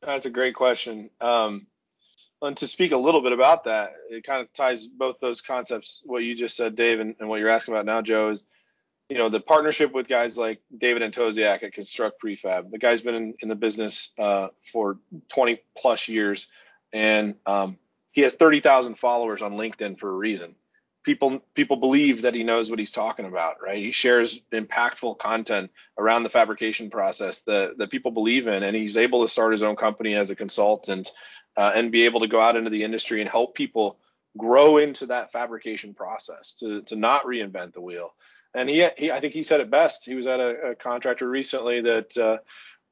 That's 0.02 0.26
a 0.26 0.30
great 0.30 0.54
question. 0.54 1.10
Um, 1.20 1.66
and 2.42 2.56
to 2.58 2.68
speak 2.68 2.92
a 2.92 2.98
little 2.98 3.22
bit 3.22 3.32
about 3.32 3.64
that, 3.64 3.94
it 4.10 4.24
kind 4.24 4.42
of 4.42 4.54
ties 4.54 4.86
both 4.86 5.20
those 5.20 5.42
concepts, 5.42 6.04
what 6.06 6.24
you 6.24 6.36
just 6.36 6.56
said, 6.56 6.76
Dave, 6.76 7.00
and, 7.00 7.16
and 7.20 7.28
what 7.28 7.40
you're 7.40 7.50
asking 7.50 7.74
about 7.74 7.86
now, 7.86 8.02
Joe, 8.02 8.30
is 8.30 8.46
you 9.10 9.18
know 9.18 9.30
the 9.30 9.40
partnership 9.40 9.92
with 9.92 10.08
guys 10.08 10.38
like 10.38 10.62
David 10.76 11.02
Antosiak 11.02 11.64
at 11.64 11.74
Construct 11.74 12.22
Prefab. 12.22 12.72
The 12.72 12.78
guy's 12.78 13.02
been 13.02 13.16
in, 13.16 13.34
in 13.42 13.50
the 13.50 13.56
business 13.56 14.14
uh, 14.20 14.50
for 14.62 15.00
20 15.30 15.62
plus 15.76 16.08
years, 16.08 16.48
and 16.94 17.36
um, 17.46 17.78
he 18.12 18.22
has 18.22 18.36
30,000 18.36 18.96
followers 18.96 19.42
on 19.42 19.54
LinkedIn 19.54 20.00
for 20.00 20.10
a 20.10 20.16
reason. 20.16 20.56
People 21.04 21.40
people 21.56 21.78
believe 21.78 22.22
that 22.22 22.36
he 22.36 22.44
knows 22.44 22.70
what 22.70 22.78
he's 22.78 22.92
talking 22.92 23.26
about, 23.26 23.62
right? 23.64 23.82
He 23.82 23.92
shares 23.92 24.42
impactful 24.52 25.18
content 25.18 25.72
around 25.98 26.24
the 26.24 26.30
fabrication 26.30 26.92
process 26.92 27.42
that 27.42 27.80
that 27.80 27.90
people 27.90 28.12
believe 28.12 28.48
in, 28.48 28.64
and 28.64 28.76
he's 28.76 28.98
able 28.98 29.24
to 29.24 29.28
start 29.28 29.54
his 29.54 29.64
own 29.64 29.76
company 29.76 30.14
as 30.14 30.30
a 30.30 30.36
consultant 30.36 31.10
uh, 31.58 31.72
and 31.74 31.92
be 31.92 32.06
able 32.06 32.20
to 32.20 32.28
go 32.28 32.40
out 32.40 32.58
into 32.58 32.70
the 32.70 32.84
industry 32.84 33.22
and 33.22 33.30
help 33.30 33.56
people 33.56 33.98
grow 34.38 34.78
into 34.78 35.08
that 35.08 35.32
fabrication 35.32 35.96
process 35.96 36.54
to 36.60 36.84
to 36.84 36.96
not 36.96 37.26
reinvent 37.26 37.74
the 37.74 37.82
wheel. 37.82 38.14
And 38.54 38.70
he, 38.70 38.88
he 38.98 39.12
I 39.12 39.20
think 39.20 39.34
he 39.34 39.44
said 39.44 39.62
it 39.62 39.70
best. 39.70 40.06
He 40.06 40.16
was 40.16 40.28
at 40.28 40.40
a, 40.40 40.72
a 40.72 40.76
contractor 40.76 41.30
recently 41.30 41.82
that 41.82 42.18
uh, 42.18 42.38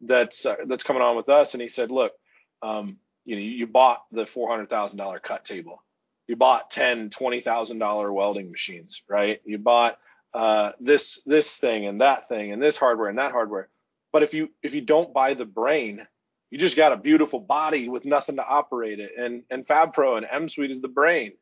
that's 0.02 0.46
uh, 0.46 0.58
that's 0.65 0.84
coming 0.84 1.02
on 1.02 1.15
with 1.15 1.30
us, 1.30 1.54
and 1.54 1.62
he 1.62 1.70
said, 1.70 1.91
look, 1.91 2.13
um, 2.62 2.98
you 3.26 3.36
know, 3.36 3.41
you 3.41 3.67
bought 3.67 4.04
the 4.12 4.26
four 4.26 4.50
hundred 4.50 4.70
thousand 4.70 5.00
dollar 5.00 5.20
cut 5.20 5.46
table, 5.46 5.84
you 6.28 6.36
bought 6.36 6.70
ten 6.70 7.10
twenty 7.10 7.39
thousand 7.39 7.80
dollar 7.80 8.12
welding 8.13 8.52
machines, 8.52 9.04
right? 9.10 9.41
You 9.46 9.58
bought 9.58 9.98
uh, 10.34 10.74
this 10.80 11.22
this 11.26 11.58
thing 11.58 11.86
and 11.86 12.02
that 12.02 12.30
thing 12.30 12.52
and 12.52 12.62
this 12.62 12.78
hardware 12.78 13.10
and 13.10 13.17
that 13.17 13.32
hardware. 13.32 13.70
But 14.13 14.24
if 14.24 14.34
you 14.34 14.52
if 14.62 14.76
you 14.76 14.82
don't 14.82 15.13
buy 15.13 15.34
the 15.34 15.46
brain 15.46 16.06
you 16.50 16.58
just 16.58 16.78
got 16.78 16.93
a 16.93 16.98
beautiful 16.98 17.39
body 17.39 17.89
with 17.89 18.06
nothing 18.06 18.38
to 18.38 18.48
operate 18.48 19.00
it. 19.00 19.12
And 19.17 19.43
and 19.50 19.65
FabPro 19.65 20.17
and 20.17 20.26
M 20.30 20.48
Suite 20.50 20.72
is 20.72 20.82
the 20.82 20.88
brain. 20.88 21.34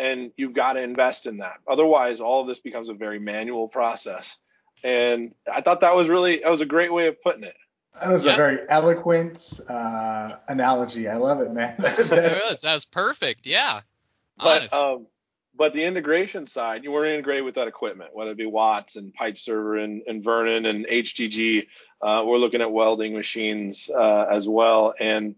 And 0.00 0.32
you've 0.36 0.54
got 0.54 0.74
to 0.74 0.82
invest 0.82 1.26
in 1.26 1.38
that. 1.38 1.58
Otherwise, 1.68 2.20
all 2.20 2.40
of 2.40 2.48
this 2.48 2.58
becomes 2.58 2.88
a 2.88 2.94
very 2.94 3.18
manual 3.18 3.68
process. 3.68 4.38
And 4.82 5.34
I 5.52 5.60
thought 5.60 5.82
that 5.82 5.94
was 5.94 6.08
really 6.08 6.38
that 6.38 6.50
was 6.50 6.62
a 6.62 6.66
great 6.66 6.92
way 6.92 7.06
of 7.06 7.22
putting 7.22 7.44
it. 7.44 7.56
That 8.00 8.10
was 8.10 8.24
yeah. 8.24 8.32
a 8.32 8.36
very 8.36 8.58
eloquent 8.68 9.60
uh, 9.68 10.36
analogy. 10.48 11.08
I 11.08 11.16
love 11.16 11.40
it, 11.40 11.52
man. 11.52 11.74
that 11.78 12.40
was 12.48 12.62
that 12.62 12.72
was 12.72 12.86
perfect. 12.86 13.46
Yeah. 13.46 13.80
But 14.38 14.72
um, 14.72 15.06
but 15.60 15.74
the 15.74 15.84
integration 15.84 16.46
side, 16.46 16.84
you 16.84 16.90
weren't 16.90 17.12
integrated 17.12 17.44
with 17.44 17.56
that 17.56 17.68
equipment, 17.68 18.14
whether 18.14 18.30
it 18.30 18.38
be 18.38 18.46
Watts 18.46 18.96
and 18.96 19.14
PypeServer 19.14 19.82
and, 19.82 20.02
and 20.06 20.24
Vernon 20.24 20.64
and 20.64 20.86
HGG. 20.86 21.66
Uh, 22.00 22.24
we're 22.26 22.38
looking 22.38 22.62
at 22.62 22.72
welding 22.72 23.12
machines 23.12 23.90
uh, 23.94 24.26
as 24.30 24.48
well. 24.48 24.94
And, 24.98 25.34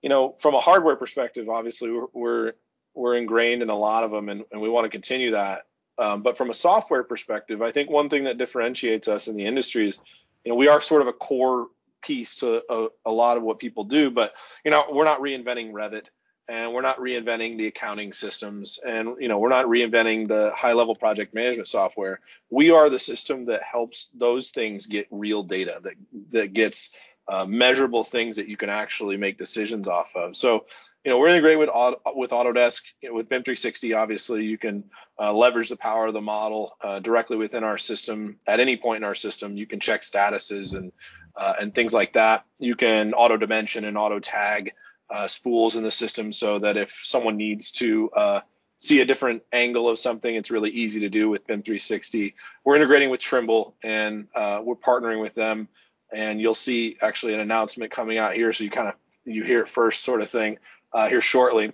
you 0.00 0.08
know, 0.08 0.36
from 0.40 0.54
a 0.54 0.60
hardware 0.60 0.96
perspective, 0.96 1.50
obviously 1.50 1.90
we're, 1.92 2.06
we're, 2.14 2.52
we're 2.94 3.14
ingrained 3.14 3.62
in 3.62 3.70
a 3.70 3.76
lot 3.76 4.04
of 4.04 4.10
them 4.10 4.28
and, 4.28 4.44
and 4.52 4.60
we 4.60 4.68
want 4.68 4.84
to 4.84 4.90
continue 4.90 5.32
that. 5.32 5.62
Um, 5.98 6.22
but 6.22 6.38
from 6.38 6.50
a 6.50 6.54
software 6.54 7.04
perspective, 7.04 7.62
I 7.62 7.72
think 7.72 7.90
one 7.90 8.08
thing 8.08 8.24
that 8.24 8.38
differentiates 8.38 9.08
us 9.08 9.28
in 9.28 9.36
the 9.36 9.46
industry 9.46 9.86
is, 9.86 9.98
you 10.44 10.52
know, 10.52 10.56
we 10.56 10.68
are 10.68 10.80
sort 10.80 11.02
of 11.02 11.08
a 11.08 11.12
core 11.12 11.68
piece 12.02 12.36
to 12.36 12.64
a, 12.70 12.88
a 13.04 13.12
lot 13.12 13.36
of 13.36 13.42
what 13.42 13.58
people 13.58 13.84
do, 13.84 14.10
but 14.10 14.32
you 14.64 14.70
know, 14.70 14.86
we're 14.90 15.04
not 15.04 15.20
reinventing 15.20 15.72
Revit 15.72 16.06
and 16.50 16.72
we're 16.74 16.82
not 16.82 16.98
reinventing 16.98 17.56
the 17.56 17.68
accounting 17.68 18.12
systems 18.12 18.80
and 18.84 19.16
you 19.20 19.28
know 19.28 19.38
we're 19.38 19.48
not 19.48 19.66
reinventing 19.66 20.26
the 20.26 20.50
high 20.50 20.72
level 20.72 20.96
project 20.96 21.32
management 21.32 21.68
software 21.68 22.20
we 22.50 22.72
are 22.72 22.90
the 22.90 22.98
system 22.98 23.46
that 23.46 23.62
helps 23.62 24.10
those 24.16 24.48
things 24.48 24.86
get 24.86 25.06
real 25.10 25.42
data 25.42 25.80
that 25.82 25.94
that 26.32 26.52
gets 26.52 26.90
uh, 27.28 27.46
measurable 27.46 28.02
things 28.02 28.36
that 28.36 28.48
you 28.48 28.56
can 28.56 28.68
actually 28.68 29.16
make 29.16 29.38
decisions 29.38 29.86
off 29.86 30.10
of 30.16 30.36
so 30.36 30.66
you 31.04 31.10
know 31.10 31.18
we're 31.18 31.28
integrated 31.28 31.58
with 31.58 31.70
with 32.14 32.30
autodesk 32.30 32.82
you 33.00 33.08
know, 33.08 33.14
with 33.14 33.28
bim 33.28 33.42
360 33.42 33.94
obviously 33.94 34.44
you 34.44 34.58
can 34.58 34.84
uh, 35.18 35.32
leverage 35.32 35.68
the 35.68 35.76
power 35.76 36.06
of 36.06 36.14
the 36.14 36.20
model 36.20 36.76
uh, 36.80 36.98
directly 37.00 37.36
within 37.36 37.64
our 37.64 37.78
system 37.78 38.36
at 38.46 38.60
any 38.60 38.76
point 38.76 38.98
in 38.98 39.04
our 39.04 39.14
system 39.14 39.56
you 39.56 39.66
can 39.66 39.80
check 39.80 40.02
statuses 40.02 40.74
and 40.74 40.92
uh, 41.36 41.54
and 41.60 41.74
things 41.74 41.92
like 41.92 42.14
that 42.14 42.44
you 42.58 42.74
can 42.74 43.14
auto 43.14 43.36
dimension 43.36 43.84
and 43.84 43.96
auto 43.96 44.18
tag 44.18 44.72
uh, 45.10 45.26
spools 45.26 45.76
in 45.76 45.82
the 45.82 45.90
system 45.90 46.32
so 46.32 46.58
that 46.58 46.76
if 46.76 47.00
someone 47.04 47.36
needs 47.36 47.72
to 47.72 48.10
uh, 48.10 48.40
see 48.78 49.00
a 49.00 49.04
different 49.04 49.42
angle 49.52 49.88
of 49.88 49.98
something, 49.98 50.34
it's 50.34 50.50
really 50.50 50.70
easy 50.70 51.00
to 51.00 51.10
do 51.10 51.28
with 51.28 51.46
BIM 51.46 51.62
360. 51.62 52.34
We're 52.64 52.76
integrating 52.76 53.10
with 53.10 53.20
Trimble 53.20 53.74
and 53.82 54.28
uh, 54.34 54.62
we're 54.64 54.76
partnering 54.76 55.20
with 55.20 55.34
them. 55.34 55.68
And 56.12 56.40
you'll 56.40 56.54
see 56.54 56.96
actually 57.00 57.34
an 57.34 57.40
announcement 57.40 57.92
coming 57.92 58.18
out 58.18 58.34
here, 58.34 58.52
so 58.52 58.64
you 58.64 58.70
kind 58.70 58.88
of 58.88 58.94
you 59.24 59.44
hear 59.44 59.60
it 59.60 59.68
first, 59.68 60.02
sort 60.02 60.22
of 60.22 60.30
thing, 60.30 60.58
uh, 60.92 61.08
here 61.08 61.20
shortly. 61.20 61.72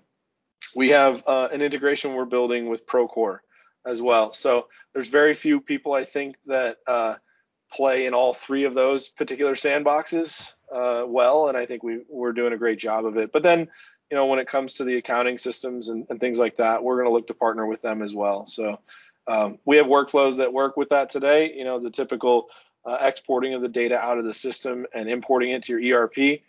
We 0.74 0.90
have 0.90 1.22
uh, 1.26 1.48
an 1.52 1.62
integration 1.62 2.14
we're 2.14 2.24
building 2.24 2.68
with 2.68 2.87
Procore 2.87 3.38
as 3.85 4.02
well. 4.02 4.33
So 4.33 4.68
there's 4.92 5.09
very 5.09 5.35
few 5.35 5.61
people 5.61 5.92
I 5.94 6.05
think 6.05 6.37
that 6.46 6.79
uh, 6.87 7.14
play 7.72 8.07
in 8.07 8.14
all 8.14 8.35
three 8.35 8.64
of 8.64 8.74
those 8.74 9.09
particular 9.09 9.55
sandboxes 9.55 10.55
uh, 10.72 11.05
well, 11.07 11.48
and 11.48 11.57
I 11.57 11.66
think 11.66 11.83
we 11.83 12.00
we're 12.09 12.33
doing 12.33 12.52
a 12.52 12.59
great 12.59 12.79
job 12.79 13.07
of 13.07 13.16
it. 13.16 13.33
But 13.33 13.42
then, 13.42 13.68
you 14.11 14.16
know, 14.16 14.26
when 14.26 14.38
it 14.38 14.48
comes 14.48 14.74
to 14.74 14.85
the 14.85 14.96
accounting 14.96 15.38
systems 15.38 15.88
and, 15.88 16.07
and 16.11 16.20
things 16.20 16.38
like 16.38 16.57
that, 16.57 16.83
we're 16.83 16.96
going 16.96 17.07
to 17.07 17.12
look 17.12 17.29
to 17.29 17.35
partner 17.35 17.66
with 17.66 17.83
them 17.83 18.02
as 18.02 18.14
well. 18.14 18.46
So 18.46 18.81
um, 19.29 19.59
we 19.64 19.76
have 19.76 19.87
workflows 19.87 20.38
that 20.38 20.52
work 20.52 20.76
with 20.76 20.90
that 20.90 21.11
today. 21.11 21.52
You 21.55 21.64
know, 21.64 21.79
the 21.79 21.90
typical 21.90 22.48
uh, 22.85 22.98
exporting 23.00 23.55
of 23.55 23.62
the 23.62 23.68
data 23.68 23.98
out 23.98 24.18
of 24.18 24.24
the 24.24 24.35
system 24.35 24.87
and 24.94 25.09
importing 25.09 25.50
it 25.50 25.64
to 25.64 25.79
your 25.79 26.05
ERP. 26.05 26.40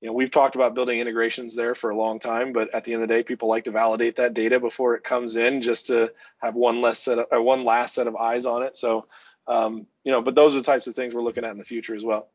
You 0.00 0.08
know, 0.08 0.14
we've 0.14 0.30
talked 0.30 0.54
about 0.54 0.74
building 0.74 0.98
integrations 0.98 1.54
there 1.54 1.74
for 1.74 1.90
a 1.90 1.96
long 1.96 2.20
time, 2.20 2.52
but 2.52 2.74
at 2.74 2.84
the 2.84 2.94
end 2.94 3.02
of 3.02 3.08
the 3.08 3.14
day, 3.14 3.22
people 3.22 3.48
like 3.48 3.64
to 3.64 3.70
validate 3.70 4.16
that 4.16 4.32
data 4.32 4.58
before 4.58 4.94
it 4.94 5.04
comes 5.04 5.36
in, 5.36 5.60
just 5.60 5.88
to 5.88 6.12
have 6.38 6.54
one 6.54 6.80
less 6.80 6.98
set 7.00 7.18
of, 7.18 7.26
or 7.30 7.42
one 7.42 7.64
last 7.64 7.94
set 7.94 8.06
of 8.06 8.16
eyes 8.16 8.46
on 8.46 8.62
it. 8.62 8.78
So, 8.78 9.04
um, 9.46 9.86
you 10.02 10.12
know, 10.12 10.22
but 10.22 10.34
those 10.34 10.54
are 10.54 10.58
the 10.58 10.64
types 10.64 10.86
of 10.86 10.94
things 10.94 11.14
we're 11.14 11.22
looking 11.22 11.44
at 11.44 11.50
in 11.50 11.58
the 11.58 11.64
future 11.64 11.94
as 11.94 12.02
well. 12.02 12.28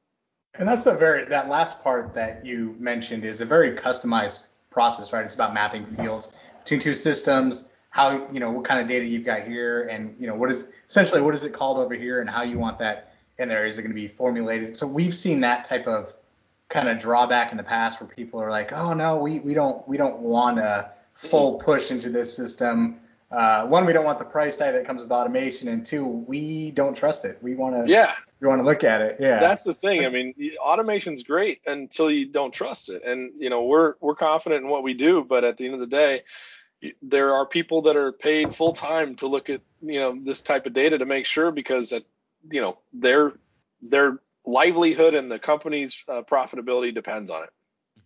And 0.58 0.67
that's 0.67 0.86
a 0.86 0.93
very 0.93 1.25
that 1.25 1.49
last 1.49 1.84
part 1.84 2.13
that 2.13 2.45
you 2.45 2.75
mentioned 2.80 3.25
is 3.25 3.41
a 3.41 3.45
very 3.45 3.75
customized 3.75 4.49
process, 4.69 5.12
right? 5.12 5.25
It's 5.25 5.36
about 5.36 5.54
mapping 5.54 5.86
fields 5.86 6.32
between 6.63 6.80
two 6.80 6.93
systems, 6.93 7.73
how 7.89 8.30
you 8.32 8.39
know 8.39 8.51
what 8.51 8.63
kind 8.63 8.80
of 8.80 8.88
data 8.88 9.06
you've 9.06 9.25
got 9.25 9.47
here, 9.47 9.88
and 9.88 10.15
you 10.19 10.28
know 10.28 10.36
what 10.36 10.51
is 10.51 10.67
essentially 10.88 11.21
what 11.21 11.34
is 11.34 11.43
it 11.43 11.54
called 11.54 11.80
over 11.80 11.95
here, 11.95 12.21
and 12.21 12.30
how 12.30 12.43
you 12.43 12.60
want 12.60 12.78
that 12.80 13.15
in 13.39 13.49
there. 13.49 13.65
Is 13.65 13.78
it 13.78 13.82
going 13.82 13.91
to 13.91 13.95
be 13.95 14.08
formulated? 14.08 14.78
So 14.78 14.86
we've 14.86 15.15
seen 15.15 15.41
that 15.41 15.65
type 15.65 15.88
of 15.88 16.13
kind 16.75 16.89
of 16.89 16.97
drawback 16.97 17.51
in 17.51 17.57
the 17.57 17.63
past 17.63 17.99
where 17.99 18.07
people 18.07 18.41
are 18.41 18.49
like, 18.49 18.71
oh 18.73 18.93
no, 18.93 19.17
we 19.17 19.39
we 19.39 19.53
don't 19.53 19.88
we 19.88 19.97
don't 19.97 20.19
want 20.19 20.59
a 20.59 20.91
full 21.13 21.55
push 21.55 21.91
into 21.91 22.09
this 22.09 22.35
system. 22.35 22.97
Uh, 23.31 23.65
one, 23.65 23.85
we 23.85 23.93
don't 23.93 24.05
want 24.05 24.19
the 24.19 24.25
price 24.25 24.55
tag 24.57 24.73
that 24.73 24.85
comes 24.85 25.01
with 25.01 25.11
automation, 25.11 25.67
and 25.67 25.85
two, 25.85 26.05
we 26.05 26.71
don't 26.71 26.95
trust 26.95 27.25
it. 27.25 27.39
We 27.41 27.55
want 27.55 27.85
to 27.85 27.91
yeah 27.91 28.13
you 28.41 28.49
want 28.49 28.59
to 28.59 28.65
look 28.65 28.83
at 28.83 29.01
it. 29.01 29.17
Yeah. 29.19 29.39
That's 29.39 29.63
the 29.63 29.73
thing. 29.73 30.05
I 30.05 30.09
mean, 30.09 30.33
automation's 30.63 31.23
great 31.23 31.61
until 31.65 32.11
you 32.11 32.27
don't 32.27 32.53
trust 32.53 32.89
it. 32.89 33.03
And 33.03 33.31
you 33.38 33.49
know, 33.49 33.63
we're 33.63 33.95
we're 33.99 34.15
confident 34.15 34.63
in 34.63 34.69
what 34.69 34.83
we 34.83 34.93
do, 34.93 35.23
but 35.23 35.43
at 35.43 35.57
the 35.57 35.65
end 35.65 35.73
of 35.73 35.79
the 35.79 35.88
day, 35.88 36.21
there 37.01 37.33
are 37.33 37.45
people 37.45 37.83
that 37.83 37.95
are 37.95 38.11
paid 38.11 38.53
full 38.53 38.73
time 38.73 39.15
to 39.15 39.27
look 39.27 39.49
at 39.49 39.61
you 39.81 39.99
know 39.99 40.17
this 40.21 40.41
type 40.41 40.65
of 40.65 40.73
data 40.73 40.97
to 40.97 41.05
make 41.05 41.25
sure 41.25 41.51
because 41.51 41.91
at, 41.93 42.03
you 42.51 42.61
know 42.61 42.77
their 42.93 43.33
their 43.81 44.19
livelihood 44.45 45.13
and 45.13 45.31
the 45.31 45.39
company's 45.39 46.03
uh, 46.08 46.21
profitability 46.21 46.93
depends 46.93 47.31
on 47.31 47.43
it. 47.43 47.49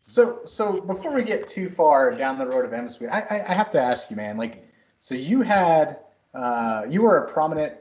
So 0.02 0.40
so 0.46 0.82
before 0.82 1.14
we 1.14 1.24
get 1.24 1.48
too 1.48 1.70
far 1.70 2.14
down 2.16 2.38
the 2.38 2.48
road 2.48 2.66
of 2.66 2.74
M 2.74 2.88
Suite, 2.88 3.10
I, 3.12 3.22
I, 3.22 3.46
I 3.50 3.54
have 3.54 3.70
to 3.72 3.82
ask 3.82 4.10
you, 4.10 4.16
man. 4.16 4.38
Like, 4.38 4.66
so 5.00 5.16
you 5.16 5.42
had 5.42 6.00
uh, 6.34 6.86
you 6.90 7.02
were 7.02 7.18
a 7.18 7.32
prominent 7.32 7.74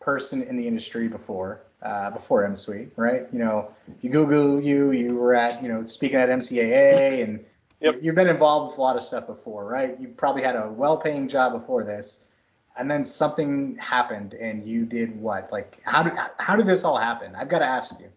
person 0.00 0.42
in 0.42 0.56
the 0.56 0.66
industry 0.66 1.08
before 1.08 1.62
uh, 1.82 2.10
before 2.10 2.44
M 2.44 2.56
Suite, 2.56 2.90
right? 2.96 3.26
You 3.32 3.38
know, 3.38 3.70
if 3.88 4.02
you 4.02 4.10
Google 4.10 4.60
you, 4.60 4.92
you 4.92 5.14
were 5.16 5.34
at, 5.34 5.62
you 5.62 5.68
know, 5.68 5.84
speaking 5.86 6.18
at 6.18 6.28
MCAA 6.28 7.22
and 7.22 7.44
yep. 7.80 7.98
you've 8.02 8.14
been 8.14 8.28
involved 8.28 8.72
with 8.72 8.78
a 8.78 8.82
lot 8.82 8.96
of 8.96 9.02
stuff 9.02 9.26
before, 9.26 9.66
right? 9.66 9.98
You 10.00 10.08
probably 10.08 10.42
had 10.42 10.56
a 10.56 10.68
well-paying 10.70 11.28
job 11.28 11.52
before 11.52 11.84
this, 11.84 12.26
and 12.78 12.90
then 12.90 13.04
something 13.04 13.76
happened 13.76 14.34
and 14.34 14.66
you 14.66 14.86
did 14.86 15.20
what? 15.20 15.50
Like, 15.50 15.80
how 15.84 16.02
did 16.02 16.12
how 16.38 16.56
did 16.56 16.66
this 16.66 16.84
all 16.84 16.96
happen? 16.96 17.34
I've 17.34 17.48
got 17.48 17.58
to 17.58 17.66
ask 17.66 17.98
you. 17.98 18.08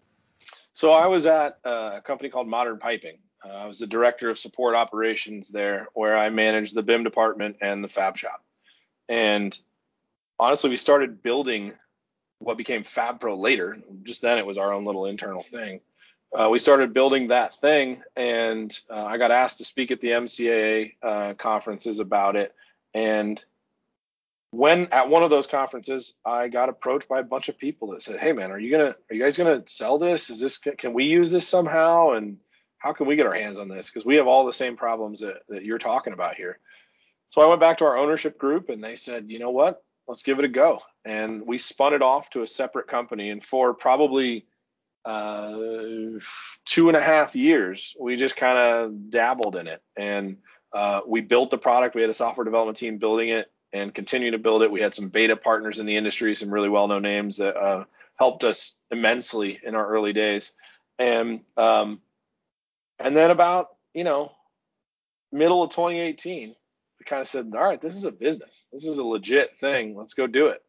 So 0.72 0.92
I 0.92 1.06
was 1.06 1.26
at 1.26 1.58
a 1.64 2.00
company 2.02 2.30
called 2.30 2.48
Modern 2.48 2.78
Piping. 2.78 3.18
Uh, 3.44 3.52
I 3.52 3.66
was 3.66 3.80
the 3.80 3.86
director 3.86 4.30
of 4.30 4.38
support 4.38 4.74
operations 4.74 5.48
there, 5.48 5.88
where 5.94 6.16
I 6.16 6.30
managed 6.30 6.74
the 6.74 6.82
BIM 6.82 7.02
department 7.02 7.56
and 7.60 7.82
the 7.82 7.88
fab 7.88 8.16
shop. 8.16 8.42
And 9.08 9.56
honestly, 10.38 10.70
we 10.70 10.76
started 10.76 11.22
building 11.22 11.72
what 12.38 12.56
became 12.56 12.82
FabPro 12.82 13.36
later. 13.36 13.78
Just 14.04 14.22
then, 14.22 14.38
it 14.38 14.46
was 14.46 14.58
our 14.58 14.72
own 14.72 14.84
little 14.84 15.06
internal 15.06 15.42
thing. 15.42 15.80
Uh, 16.36 16.48
we 16.48 16.58
started 16.58 16.94
building 16.94 17.28
that 17.28 17.60
thing, 17.60 18.02
and 18.16 18.74
uh, 18.88 19.04
I 19.04 19.18
got 19.18 19.30
asked 19.30 19.58
to 19.58 19.64
speak 19.64 19.90
at 19.90 20.00
the 20.00 20.08
MCAA 20.08 20.94
uh, 21.02 21.34
conferences 21.34 21.98
about 22.00 22.36
it. 22.36 22.54
And 22.94 23.42
when 24.52 24.86
at 24.92 25.08
one 25.08 25.22
of 25.22 25.30
those 25.30 25.48
conferences, 25.48 26.14
I 26.24 26.48
got 26.48 26.68
approached 26.68 27.08
by 27.08 27.18
a 27.18 27.24
bunch 27.24 27.48
of 27.48 27.58
people 27.58 27.90
that 27.90 28.02
said, 28.02 28.20
"Hey, 28.20 28.32
man, 28.32 28.52
are 28.52 28.58
you 28.58 28.70
gonna, 28.70 28.94
are 29.10 29.14
you 29.14 29.22
guys 29.22 29.36
gonna 29.36 29.64
sell 29.66 29.98
this? 29.98 30.30
Is 30.30 30.40
this, 30.40 30.58
can 30.58 30.92
we 30.92 31.04
use 31.04 31.30
this 31.32 31.48
somehow? 31.48 32.12
And 32.12 32.38
how 32.78 32.92
can 32.92 33.06
we 33.06 33.16
get 33.16 33.26
our 33.26 33.34
hands 33.34 33.58
on 33.58 33.68
this? 33.68 33.90
Because 33.90 34.06
we 34.06 34.16
have 34.16 34.28
all 34.28 34.46
the 34.46 34.52
same 34.52 34.76
problems 34.76 35.20
that, 35.20 35.42
that 35.48 35.64
you're 35.64 35.78
talking 35.78 36.12
about 36.12 36.36
here." 36.36 36.58
So 37.30 37.42
I 37.42 37.46
went 37.46 37.60
back 37.60 37.78
to 37.78 37.86
our 37.86 37.96
ownership 37.96 38.38
group, 38.38 38.68
and 38.68 38.84
they 38.84 38.96
said, 38.96 39.26
"You 39.28 39.40
know 39.40 39.50
what? 39.50 39.82
let's 40.06 40.22
give 40.22 40.38
it 40.38 40.44
a 40.44 40.48
go. 40.48 40.80
And 41.04 41.42
we 41.46 41.58
spun 41.58 41.94
it 41.94 42.02
off 42.02 42.30
to 42.30 42.42
a 42.42 42.46
separate 42.46 42.86
company. 42.86 43.30
And 43.30 43.44
for 43.44 43.74
probably 43.74 44.46
uh, 45.04 45.52
two 46.64 46.88
and 46.88 46.96
a 46.96 47.02
half 47.02 47.34
years, 47.34 47.94
we 47.98 48.16
just 48.16 48.36
kind 48.36 48.58
of 48.58 49.10
dabbled 49.10 49.56
in 49.56 49.66
it. 49.66 49.82
And 49.96 50.38
uh, 50.72 51.00
we 51.06 51.20
built 51.20 51.50
the 51.50 51.58
product. 51.58 51.94
We 51.94 52.02
had 52.02 52.10
a 52.10 52.14
software 52.14 52.44
development 52.44 52.78
team 52.78 52.98
building 52.98 53.30
it 53.30 53.50
and 53.72 53.94
continue 53.94 54.32
to 54.32 54.38
build 54.38 54.62
it. 54.62 54.70
We 54.70 54.80
had 54.80 54.94
some 54.94 55.08
beta 55.08 55.36
partners 55.36 55.78
in 55.78 55.86
the 55.86 55.96
industry, 55.96 56.34
some 56.34 56.50
really 56.50 56.68
well 56.68 56.88
known 56.88 57.02
names 57.02 57.38
that 57.38 57.56
uh, 57.56 57.84
helped 58.16 58.44
us 58.44 58.78
immensely 58.90 59.58
in 59.62 59.74
our 59.74 59.86
early 59.86 60.12
days. 60.12 60.54
And 60.98 61.40
um, 61.56 62.00
and 62.98 63.16
then 63.16 63.30
about 63.30 63.68
you 63.94 64.04
know 64.04 64.32
middle 65.32 65.62
of 65.62 65.70
2018, 65.70 66.48
we 66.50 67.04
kind 67.04 67.22
of 67.22 67.28
said, 67.28 67.50
all 67.54 67.64
right, 67.64 67.80
this 67.80 67.96
is 67.96 68.04
a 68.04 68.12
business. 68.12 68.68
This 68.72 68.84
is 68.84 68.98
a 68.98 69.04
legit 69.04 69.58
thing. 69.58 69.96
Let's 69.96 70.14
go 70.14 70.26
do 70.26 70.48
it. 70.48 70.62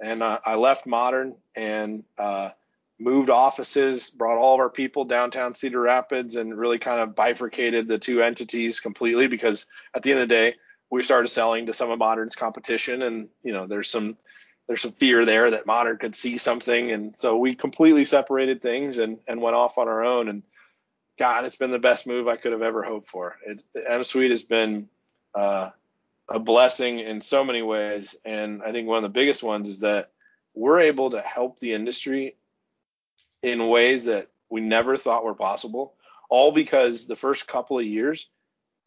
And 0.00 0.22
uh, 0.22 0.38
I 0.44 0.56
left 0.56 0.86
Modern 0.86 1.36
and 1.54 2.04
uh, 2.18 2.50
moved 2.98 3.30
offices, 3.30 4.10
brought 4.10 4.38
all 4.38 4.54
of 4.54 4.60
our 4.60 4.70
people 4.70 5.04
downtown 5.04 5.54
Cedar 5.54 5.80
Rapids, 5.80 6.36
and 6.36 6.56
really 6.56 6.78
kind 6.78 7.00
of 7.00 7.14
bifurcated 7.14 7.88
the 7.88 7.98
two 7.98 8.22
entities 8.22 8.80
completely 8.80 9.26
because 9.26 9.66
at 9.94 10.02
the 10.02 10.12
end 10.12 10.20
of 10.20 10.28
the 10.28 10.34
day, 10.34 10.54
we 10.90 11.02
started 11.02 11.28
selling 11.28 11.66
to 11.66 11.72
some 11.72 11.90
of 11.90 11.98
Modern's 11.98 12.36
competition, 12.36 13.02
and 13.02 13.28
you 13.42 13.52
know, 13.52 13.66
there's 13.66 13.90
some 13.90 14.16
there's 14.66 14.82
some 14.82 14.92
fear 14.92 15.24
there 15.24 15.50
that 15.52 15.66
Modern 15.66 15.96
could 15.96 16.16
see 16.16 16.38
something, 16.38 16.90
and 16.90 17.16
so 17.16 17.36
we 17.36 17.54
completely 17.54 18.04
separated 18.04 18.62
things 18.62 18.98
and 18.98 19.18
and 19.26 19.40
went 19.40 19.56
off 19.56 19.78
on 19.78 19.88
our 19.88 20.04
own. 20.04 20.28
And 20.28 20.42
God, 21.18 21.44
it's 21.46 21.56
been 21.56 21.70
the 21.70 21.78
best 21.78 22.06
move 22.06 22.28
I 22.28 22.36
could 22.36 22.52
have 22.52 22.62
ever 22.62 22.82
hoped 22.82 23.08
for. 23.08 23.36
It, 23.46 23.62
M 23.88 24.04
Suite 24.04 24.30
has 24.30 24.42
been 24.42 24.88
uh, 25.34 25.70
a 26.28 26.38
blessing 26.38 26.98
in 26.98 27.20
so 27.20 27.44
many 27.44 27.62
ways. 27.62 28.16
And 28.24 28.62
I 28.62 28.72
think 28.72 28.88
one 28.88 28.98
of 28.98 29.02
the 29.02 29.20
biggest 29.20 29.42
ones 29.42 29.68
is 29.68 29.80
that 29.80 30.10
we're 30.54 30.80
able 30.80 31.10
to 31.10 31.20
help 31.20 31.60
the 31.60 31.72
industry 31.72 32.36
in 33.42 33.68
ways 33.68 34.06
that 34.06 34.28
we 34.48 34.60
never 34.60 34.96
thought 34.96 35.24
were 35.24 35.34
possible, 35.34 35.94
all 36.30 36.52
because 36.52 37.06
the 37.06 37.16
first 37.16 37.46
couple 37.46 37.78
of 37.78 37.84
years, 37.84 38.28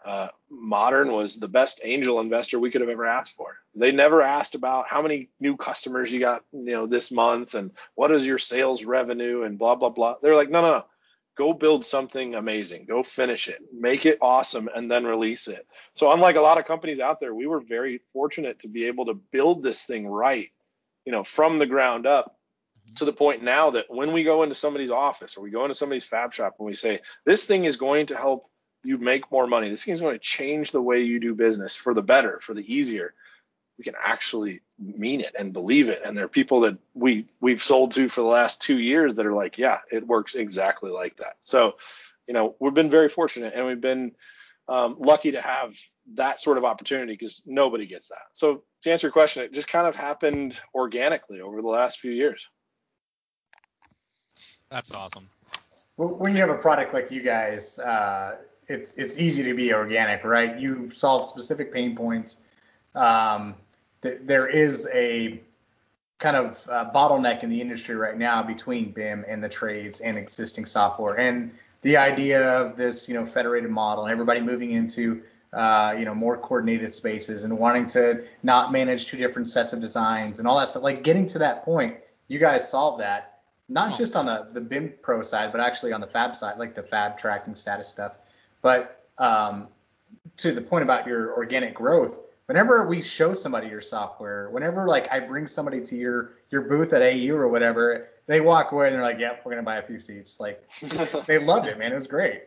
uh, 0.06 0.30
Modern 0.50 1.12
was 1.12 1.40
the 1.40 1.48
best 1.48 1.82
angel 1.84 2.20
investor 2.20 2.60
we 2.60 2.72
could 2.72 2.82
have 2.82 2.90
ever 2.90 3.06
asked 3.06 3.36
for. 3.36 3.58
They 3.76 3.92
never 3.92 4.22
asked 4.22 4.56
about 4.56 4.88
how 4.88 5.02
many 5.02 5.30
new 5.40 5.58
customers 5.58 6.12
you 6.12 6.20
got, 6.20 6.44
you 6.52 6.72
know, 6.72 6.88
this 6.88 7.12
month 7.12 7.54
and 7.54 7.72
what 7.96 8.12
is 8.12 8.26
your 8.26 8.40
sales 8.40 8.84
revenue 8.84 9.44
and 9.44 9.60
blah 9.60 9.76
blah 9.76 9.90
blah. 9.90 10.16
They're 10.22 10.36
like, 10.36 10.50
no, 10.50 10.62
no, 10.62 10.72
no, 10.72 10.86
go 11.36 11.54
build 11.54 11.86
something 11.86 12.36
amazing, 12.36 12.86
go 12.86 13.04
finish 13.04 13.48
it, 13.48 13.62
make 13.74 14.06
it 14.06 14.18
awesome, 14.22 14.70
and 14.74 14.90
then 14.90 15.06
release 15.06 15.48
it. 15.48 15.66
So, 15.94 16.12
unlike 16.12 16.36
a 16.36 16.42
lot 16.42 16.60
of 16.60 16.66
companies 16.66 17.00
out 17.00 17.20
there, 17.20 17.34
we 17.34 17.48
were 17.48 17.62
very 17.62 18.02
fortunate 18.12 18.60
to 18.60 18.68
be 18.68 18.88
able 18.88 19.06
to 19.06 19.14
build 19.14 19.64
this 19.64 19.84
thing 19.84 20.08
right, 20.08 20.50
you 21.06 21.12
know, 21.12 21.24
from 21.24 21.60
the 21.60 21.66
ground 21.66 22.08
up 22.08 22.36
to 22.98 23.06
the 23.06 23.14
point 23.14 23.44
now 23.44 23.72
that 23.72 23.86
when 23.90 24.12
we 24.12 24.24
go 24.24 24.44
into 24.44 24.56
somebody's 24.56 24.92
office 24.92 25.38
or 25.38 25.42
we 25.42 25.52
go 25.52 25.64
into 25.64 25.76
somebody's 25.76 26.06
fab 26.06 26.34
shop 26.34 26.56
and 26.60 26.66
we 26.66 26.76
say, 26.76 27.00
this 27.26 27.46
thing 27.46 27.66
is 27.66 27.78
going 27.78 28.08
to 28.08 28.18
help 28.18 28.49
you 28.84 28.98
make 28.98 29.32
more 29.32 29.48
money, 29.48 29.70
this 29.70 29.84
thing 29.84 29.94
is 29.94 30.02
going 30.02 30.15
to 30.15 30.20
change 30.20 30.72
the 30.72 30.82
way 30.82 31.02
you 31.02 31.20
do 31.20 31.36
business 31.36 31.76
for 31.76 31.94
the 31.94 32.02
better, 32.02 32.39
for 32.42 32.54
the 32.54 32.74
easier 32.74 33.13
we 33.80 33.86
can 33.86 33.96
actually 33.98 34.60
mean 34.78 35.22
it 35.22 35.34
and 35.39 35.54
believe 35.54 35.89
it. 35.89 36.02
And 36.06 36.15
there 36.15 36.26
are 36.26 36.30
people 36.30 36.62
that 36.62 36.78
we 36.94 37.28
we've 37.39 37.63
sold 37.63 37.94
to 37.94 38.10
for 38.10 38.20
the 38.22 38.28
last 38.28 38.62
two 38.62 38.78
years 38.78 39.15
that 39.15 39.26
are 39.26 39.34
like, 39.34 39.58
yeah, 39.58 39.78
it 39.89 40.06
works 40.06 40.36
exactly 40.36 40.92
like 40.92 41.15
that. 41.18 41.38
So, 41.42 41.78
you 42.28 42.34
know, 42.34 42.56
we've 42.60 42.74
been 42.74 42.92
very 42.92 43.08
fortunate 43.08 43.54
and 43.56 43.65
we've 43.65 43.80
been 43.80 44.12
um, 44.68 44.98
lucky 45.00 45.32
to 45.32 45.42
have 45.42 45.76
that 46.15 46.42
sort 46.42 46.58
of 46.58 46.65
opportunity 46.65 47.13
because 47.13 47.42
nobody 47.46 47.88
gets 47.88 48.10
that. 48.10 48.28
So 48.34 48.63
to 48.84 48.92
answer 48.92 49.08
your 49.08 49.13
question, 49.13 49.44
it 49.44 49.54
just 49.54 49.70
kind 49.70 49.88
of 49.88 49.96
happened 49.96 50.60
organically 50.76 51.39
over 51.39 51.62
the 51.62 51.70
last 51.70 52.02
few 52.02 52.12
years. 52.12 52.50
That's 54.70 54.92
awesome. 54.92 55.30
Well, 55.96 56.15
when 56.15 56.34
you 56.34 56.42
have 56.42 56.50
a 56.50 56.58
product 56.58 56.94
like 56.94 57.12
you 57.12 57.22
guys, 57.22 57.80
uh, 57.80 58.38
it's 58.69 58.95
it's 58.95 59.17
easy 59.17 59.43
to 59.43 59.53
be 59.53 59.73
organic, 59.73 60.23
right? 60.23 60.58
You 60.58 60.89
solve 60.91 61.25
specific 61.25 61.73
pain 61.73 61.95
points. 61.95 62.43
Um, 62.95 63.55
th- 64.01 64.19
there 64.23 64.47
is 64.47 64.88
a 64.93 65.41
kind 66.19 66.36
of 66.36 66.65
uh, 66.69 66.91
bottleneck 66.93 67.43
in 67.43 67.49
the 67.49 67.60
industry 67.60 67.95
right 67.95 68.17
now 68.17 68.43
between 68.43 68.91
BIM 68.91 69.25
and 69.27 69.43
the 69.43 69.49
trades 69.49 70.01
and 70.01 70.17
existing 70.17 70.65
software. 70.65 71.17
And 71.17 71.51
the 71.82 71.95
idea 71.95 72.41
of 72.60 72.75
this, 72.75 73.08
you 73.08 73.15
know, 73.15 73.25
federated 73.25 73.69
model 73.69 74.03
and 74.03 74.12
everybody 74.12 74.41
moving 74.41 74.71
into, 74.71 75.21
uh, 75.53 75.95
you 75.97 76.03
know, 76.03 76.13
more 76.13 76.38
coordinated 76.38 76.93
spaces 76.93 77.45
and 77.45 77.58
wanting 77.58 77.88
to 77.88 78.25
not 78.43 78.73
manage 78.73 79.08
two 79.08 79.17
different 79.17 79.47
sets 79.47 79.71
of 79.71 79.79
designs 79.79 80.39
and 80.39 80.47
all 80.47 80.60
that 80.60 80.69
stuff. 80.69 80.84
Like 80.84 81.03
getting 81.03 81.25
to 81.27 81.39
that 81.39 81.63
point, 81.63 81.95
you 82.27 82.38
guys 82.38 82.69
solve 82.69 82.99
that, 82.99 83.39
not 83.69 83.93
oh. 83.93 83.97
just 83.97 84.17
on 84.17 84.25
the, 84.25 84.47
the 84.51 84.62
BIM 84.62 84.93
Pro 85.01 85.21
side, 85.21 85.53
but 85.53 85.62
actually 85.62 85.93
on 85.93 86.01
the 86.01 86.08
Fab 86.08 86.36
side, 86.36 86.60
like 86.60 86.75
the 86.75 86.84
Fab 86.84 87.17
tracking 87.17 87.55
status 87.55 87.88
stuff. 87.88 88.17
But 88.62 89.06
um, 89.17 89.67
to 90.38 90.52
the 90.52 90.62
point 90.62 90.84
about 90.84 91.08
your 91.08 91.34
organic 91.34 91.74
growth, 91.74 92.17
whenever 92.45 92.88
we 92.88 93.02
show 93.02 93.34
somebody 93.34 93.67
your 93.67 93.82
software, 93.82 94.50
whenever 94.50 94.88
like 94.88 95.12
I 95.12 95.19
bring 95.19 95.48
somebody 95.48 95.82
to 95.86 95.95
your 95.95 96.32
your 96.50 96.62
booth 96.62 96.93
at 96.93 97.02
AU 97.02 97.36
or 97.36 97.48
whatever, 97.48 98.10
they 98.26 98.41
walk 98.41 98.72
away 98.72 98.88
and 98.88 98.95
they're 98.95 99.04
like, 99.04 99.19
"Yep, 99.19 99.43
we're 99.45 99.52
gonna 99.52 99.63
buy 99.63 99.78
a 99.78 99.84
few 99.84 100.00
seats." 100.00 100.39
Like 100.39 100.67
they 101.28 101.39
loved 101.39 101.67
it, 101.67 101.78
man. 101.78 101.91
It 101.91 101.95
was 101.95 102.08
great. 102.08 102.43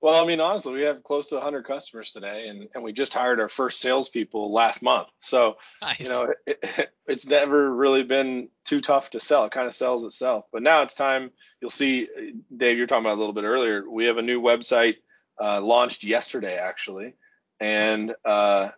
Well, 0.00 0.22
I 0.22 0.26
mean, 0.26 0.40
honestly, 0.40 0.74
we 0.74 0.82
have 0.82 1.02
close 1.02 1.28
to 1.28 1.36
100 1.36 1.64
customers 1.64 2.12
today, 2.12 2.48
and, 2.48 2.68
and 2.74 2.84
we 2.84 2.92
just 2.92 3.14
hired 3.14 3.40
our 3.40 3.48
first 3.48 3.80
salespeople 3.80 4.52
last 4.52 4.82
month. 4.82 5.08
So, 5.20 5.56
nice. 5.80 6.00
you 6.00 6.08
know, 6.08 6.34
it, 6.46 6.90
it's 7.06 7.26
never 7.26 7.74
really 7.74 8.02
been 8.02 8.48
too 8.64 8.82
tough 8.82 9.10
to 9.10 9.20
sell. 9.20 9.46
It 9.46 9.52
kind 9.52 9.66
of 9.66 9.74
sells 9.74 10.04
itself. 10.04 10.44
But 10.52 10.62
now 10.62 10.82
it's 10.82 10.94
time. 10.94 11.30
You'll 11.60 11.70
see, 11.70 12.08
Dave, 12.54 12.76
you're 12.76 12.86
talking 12.86 13.06
about 13.06 13.16
a 13.16 13.20
little 13.20 13.32
bit 13.32 13.44
earlier. 13.44 13.88
We 13.88 14.04
have 14.04 14.18
a 14.18 14.22
new 14.22 14.40
website 14.40 14.96
uh, 15.40 15.60
launched 15.60 16.04
yesterday, 16.04 16.56
actually, 16.58 17.14
and 17.60 18.14
uh, 18.24 18.68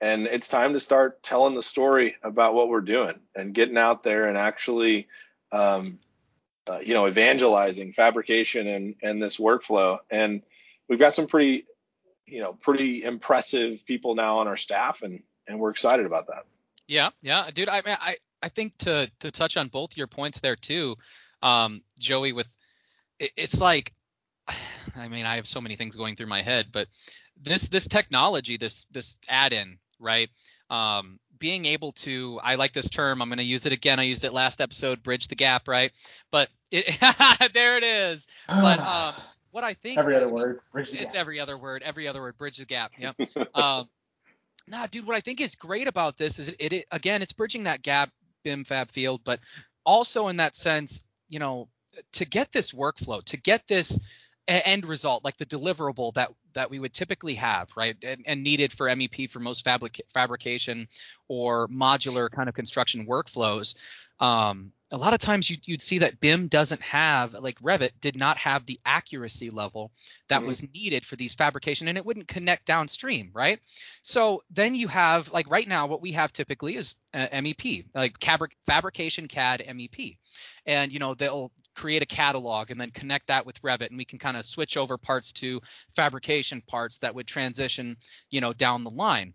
and 0.00 0.26
it's 0.26 0.48
time 0.48 0.72
to 0.72 0.80
start 0.80 1.22
telling 1.22 1.54
the 1.54 1.62
story 1.62 2.16
about 2.22 2.54
what 2.54 2.68
we're 2.68 2.80
doing 2.80 3.18
and 3.34 3.54
getting 3.54 3.76
out 3.76 4.02
there 4.02 4.28
and 4.28 4.38
actually 4.38 5.08
um, 5.52 5.98
uh, 6.68 6.78
you 6.82 6.94
know 6.94 7.06
evangelizing 7.06 7.92
fabrication 7.92 8.66
and 8.66 8.94
and 9.02 9.22
this 9.22 9.36
workflow. 9.36 9.98
And 10.10 10.42
we've 10.88 10.98
got 10.98 11.14
some 11.14 11.26
pretty 11.26 11.66
you 12.26 12.40
know 12.40 12.54
pretty 12.54 13.02
impressive 13.02 13.84
people 13.86 14.14
now 14.14 14.38
on 14.38 14.48
our 14.48 14.56
staff 14.56 15.02
and 15.02 15.22
and 15.46 15.58
we're 15.58 15.70
excited 15.70 16.06
about 16.06 16.28
that. 16.28 16.44
Yeah 16.86 17.10
yeah. 17.22 17.50
Dude 17.52 17.68
i 17.68 17.82
mean, 17.84 17.96
i 18.00 18.16
i 18.42 18.48
think 18.48 18.76
to 18.78 19.10
to 19.20 19.30
touch 19.30 19.56
on 19.56 19.68
both 19.68 19.96
your 19.96 20.06
points 20.06 20.40
there 20.40 20.56
too 20.56 20.96
um 21.42 21.82
joey 21.98 22.32
with 22.32 22.48
it, 23.18 23.32
it's 23.36 23.60
like 23.60 23.92
i 25.00 25.08
mean 25.08 25.26
i 25.26 25.36
have 25.36 25.46
so 25.46 25.60
many 25.60 25.76
things 25.76 25.96
going 25.96 26.16
through 26.16 26.26
my 26.26 26.42
head 26.42 26.66
but 26.72 26.88
this 27.40 27.68
this 27.68 27.88
technology 27.88 28.56
this 28.56 28.86
this 28.92 29.16
add-in 29.28 29.78
right? 30.00 30.30
Um, 30.68 31.20
being 31.38 31.66
able 31.66 31.92
to, 31.92 32.40
I 32.42 32.56
like 32.56 32.72
this 32.72 32.90
term. 32.90 33.22
I'm 33.22 33.28
going 33.28 33.38
to 33.38 33.44
use 33.44 33.66
it 33.66 33.72
again. 33.72 34.00
I 34.00 34.04
used 34.04 34.24
it 34.24 34.32
last 34.32 34.60
episode, 34.60 35.02
bridge 35.02 35.28
the 35.28 35.34
gap, 35.34 35.68
right? 35.68 35.92
But 36.30 36.48
it, 36.70 36.98
there 37.54 37.76
it 37.76 37.84
is. 37.84 38.26
But 38.48 38.80
um, 38.80 39.14
what 39.52 39.64
I 39.64 39.74
think 39.74 39.98
every 39.98 40.16
other 40.16 40.28
word, 40.28 40.60
bridge 40.72 40.90
the 40.90 41.02
it's 41.02 41.14
gap. 41.14 41.20
every 41.20 41.40
other 41.40 41.56
word, 41.56 41.82
every 41.84 42.08
other 42.08 42.20
word, 42.20 42.36
bridge 42.36 42.58
the 42.58 42.66
gap. 42.66 42.92
Yep. 42.98 43.16
um, 43.54 43.88
nah, 44.66 44.86
dude, 44.86 45.06
what 45.06 45.16
I 45.16 45.20
think 45.20 45.40
is 45.40 45.54
great 45.54 45.88
about 45.88 46.16
this 46.16 46.38
is 46.38 46.48
it, 46.48 46.72
it 46.72 46.84
again, 46.90 47.22
it's 47.22 47.32
bridging 47.32 47.64
that 47.64 47.82
gap, 47.82 48.10
BIM 48.42 48.64
Fab 48.64 48.90
Field, 48.90 49.20
but 49.24 49.40
also 49.84 50.28
in 50.28 50.36
that 50.36 50.54
sense, 50.54 51.02
you 51.28 51.38
know, 51.38 51.68
to 52.12 52.24
get 52.24 52.52
this 52.52 52.72
workflow, 52.72 53.24
to 53.24 53.36
get 53.36 53.66
this 53.66 53.98
end 54.50 54.84
result, 54.84 55.24
like 55.24 55.36
the 55.36 55.46
deliverable 55.46 56.14
that 56.14 56.32
that 56.54 56.70
we 56.70 56.78
would 56.78 56.92
typically 56.92 57.34
have, 57.34 57.68
right, 57.76 57.96
and, 58.02 58.24
and 58.26 58.42
needed 58.42 58.72
for 58.72 58.88
MEP 58.88 59.30
for 59.30 59.40
most 59.40 59.64
fabric- 59.64 60.00
fabrication 60.12 60.88
or 61.28 61.68
modular 61.68 62.30
kind 62.30 62.48
of 62.48 62.54
construction 62.54 63.06
workflows. 63.06 63.74
Um, 64.18 64.72
a 64.92 64.96
lot 64.96 65.14
of 65.14 65.20
times 65.20 65.48
you'd, 65.48 65.66
you'd, 65.66 65.82
see 65.82 65.98
that 65.98 66.18
BIM 66.20 66.48
doesn't 66.48 66.82
have, 66.82 67.34
like 67.34 67.60
Revit 67.60 67.92
did 68.00 68.16
not 68.16 68.36
have 68.38 68.66
the 68.66 68.80
accuracy 68.84 69.48
level 69.48 69.92
that 70.28 70.38
mm-hmm. 70.38 70.48
was 70.48 70.66
needed 70.74 71.06
for 71.06 71.16
these 71.16 71.34
fabrication, 71.34 71.88
and 71.88 71.96
it 71.96 72.04
wouldn't 72.04 72.28
connect 72.28 72.66
downstream, 72.66 73.30
right? 73.32 73.60
So 74.02 74.42
then 74.50 74.74
you 74.74 74.88
have, 74.88 75.32
like 75.32 75.48
right 75.48 75.66
now, 75.66 75.86
what 75.86 76.02
we 76.02 76.12
have 76.12 76.32
typically 76.32 76.74
is 76.74 76.96
uh, 77.14 77.28
MEP, 77.32 77.86
like 77.94 78.20
fabric, 78.20 78.56
fabrication 78.66 79.28
CADmep, 79.28 80.18
and 80.66 80.92
you 80.92 80.98
know 80.98 81.14
they'll 81.14 81.52
create 81.80 82.02
a 82.02 82.06
catalog 82.06 82.70
and 82.70 82.78
then 82.78 82.90
connect 82.90 83.28
that 83.28 83.46
with 83.46 83.62
Revit 83.62 83.88
and 83.88 83.96
we 83.96 84.04
can 84.04 84.18
kind 84.18 84.36
of 84.36 84.44
switch 84.44 84.76
over 84.76 84.98
parts 84.98 85.32
to 85.32 85.62
fabrication 85.96 86.60
parts 86.60 86.98
that 86.98 87.14
would 87.14 87.26
transition, 87.26 87.96
you 88.28 88.42
know, 88.42 88.52
down 88.52 88.84
the 88.84 88.90
line. 88.90 89.32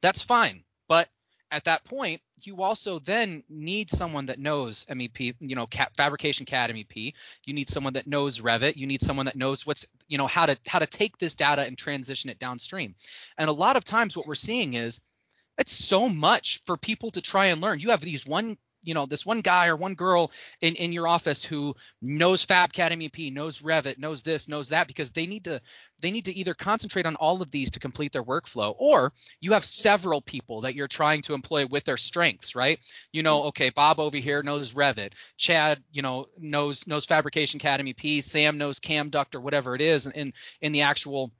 That's 0.00 0.22
fine. 0.22 0.64
But 0.88 1.08
at 1.50 1.64
that 1.64 1.84
point, 1.84 2.22
you 2.40 2.62
also 2.62 3.00
then 3.00 3.42
need 3.50 3.90
someone 3.90 4.26
that 4.26 4.38
knows 4.38 4.86
MEP, 4.86 5.34
you 5.40 5.56
know, 5.56 5.66
fabrication 5.94 6.46
CADmep. 6.46 7.12
You 7.44 7.52
need 7.52 7.68
someone 7.68 7.94
that 7.94 8.06
knows 8.06 8.40
Revit. 8.40 8.76
You 8.76 8.86
need 8.86 9.02
someone 9.02 9.26
that 9.26 9.36
knows 9.36 9.66
what's, 9.66 9.84
you 10.08 10.16
know, 10.16 10.26
how 10.26 10.46
to 10.46 10.56
how 10.66 10.78
to 10.78 10.86
take 10.86 11.18
this 11.18 11.34
data 11.34 11.66
and 11.66 11.76
transition 11.76 12.30
it 12.30 12.38
downstream. 12.38 12.94
And 13.36 13.50
a 13.50 13.52
lot 13.52 13.76
of 13.76 13.84
times, 13.84 14.16
what 14.16 14.26
we're 14.26 14.36
seeing 14.36 14.72
is 14.72 15.02
it's 15.58 15.72
so 15.72 16.08
much 16.08 16.62
for 16.64 16.78
people 16.78 17.10
to 17.10 17.20
try 17.20 17.46
and 17.46 17.60
learn. 17.60 17.80
You 17.80 17.90
have 17.90 18.00
these 18.00 18.24
one 18.24 18.56
you 18.88 18.94
know 18.94 19.04
this 19.04 19.26
one 19.26 19.42
guy 19.42 19.68
or 19.68 19.76
one 19.76 19.94
girl 19.94 20.30
in, 20.62 20.74
in 20.76 20.92
your 20.94 21.06
office 21.06 21.44
who 21.44 21.76
knows 22.00 22.46
FabCAD 22.46 22.92
MEP, 22.92 23.32
knows 23.32 23.60
Revit, 23.60 23.98
knows 23.98 24.22
this, 24.22 24.48
knows 24.48 24.70
that, 24.70 24.88
because 24.88 25.12
they 25.12 25.26
need 25.26 25.44
to 25.44 25.60
they 26.00 26.10
need 26.10 26.24
to 26.24 26.34
either 26.34 26.54
concentrate 26.54 27.04
on 27.04 27.14
all 27.16 27.42
of 27.42 27.50
these 27.50 27.72
to 27.72 27.80
complete 27.80 28.12
their 28.12 28.24
workflow, 28.24 28.74
or 28.78 29.12
you 29.42 29.52
have 29.52 29.64
several 29.64 30.22
people 30.22 30.62
that 30.62 30.74
you're 30.74 30.88
trying 30.88 31.20
to 31.22 31.34
employ 31.34 31.66
with 31.66 31.84
their 31.84 31.98
strengths, 31.98 32.54
right? 32.54 32.78
You 33.12 33.22
know, 33.22 33.40
mm-hmm. 33.40 33.48
okay, 33.48 33.70
Bob 33.70 34.00
over 34.00 34.16
here 34.16 34.42
knows 34.42 34.72
Revit, 34.72 35.12
Chad, 35.36 35.82
you 35.92 36.00
know, 36.00 36.26
knows 36.38 36.86
knows 36.86 37.04
Fabrication 37.04 37.60
CADmep, 37.60 38.24
Sam 38.24 38.56
knows 38.56 38.80
CAMduct 38.80 39.34
or 39.34 39.40
whatever 39.40 39.74
it 39.74 39.82
is 39.82 40.06
in 40.06 40.32
in 40.62 40.72
the 40.72 40.82
actual 40.82 41.30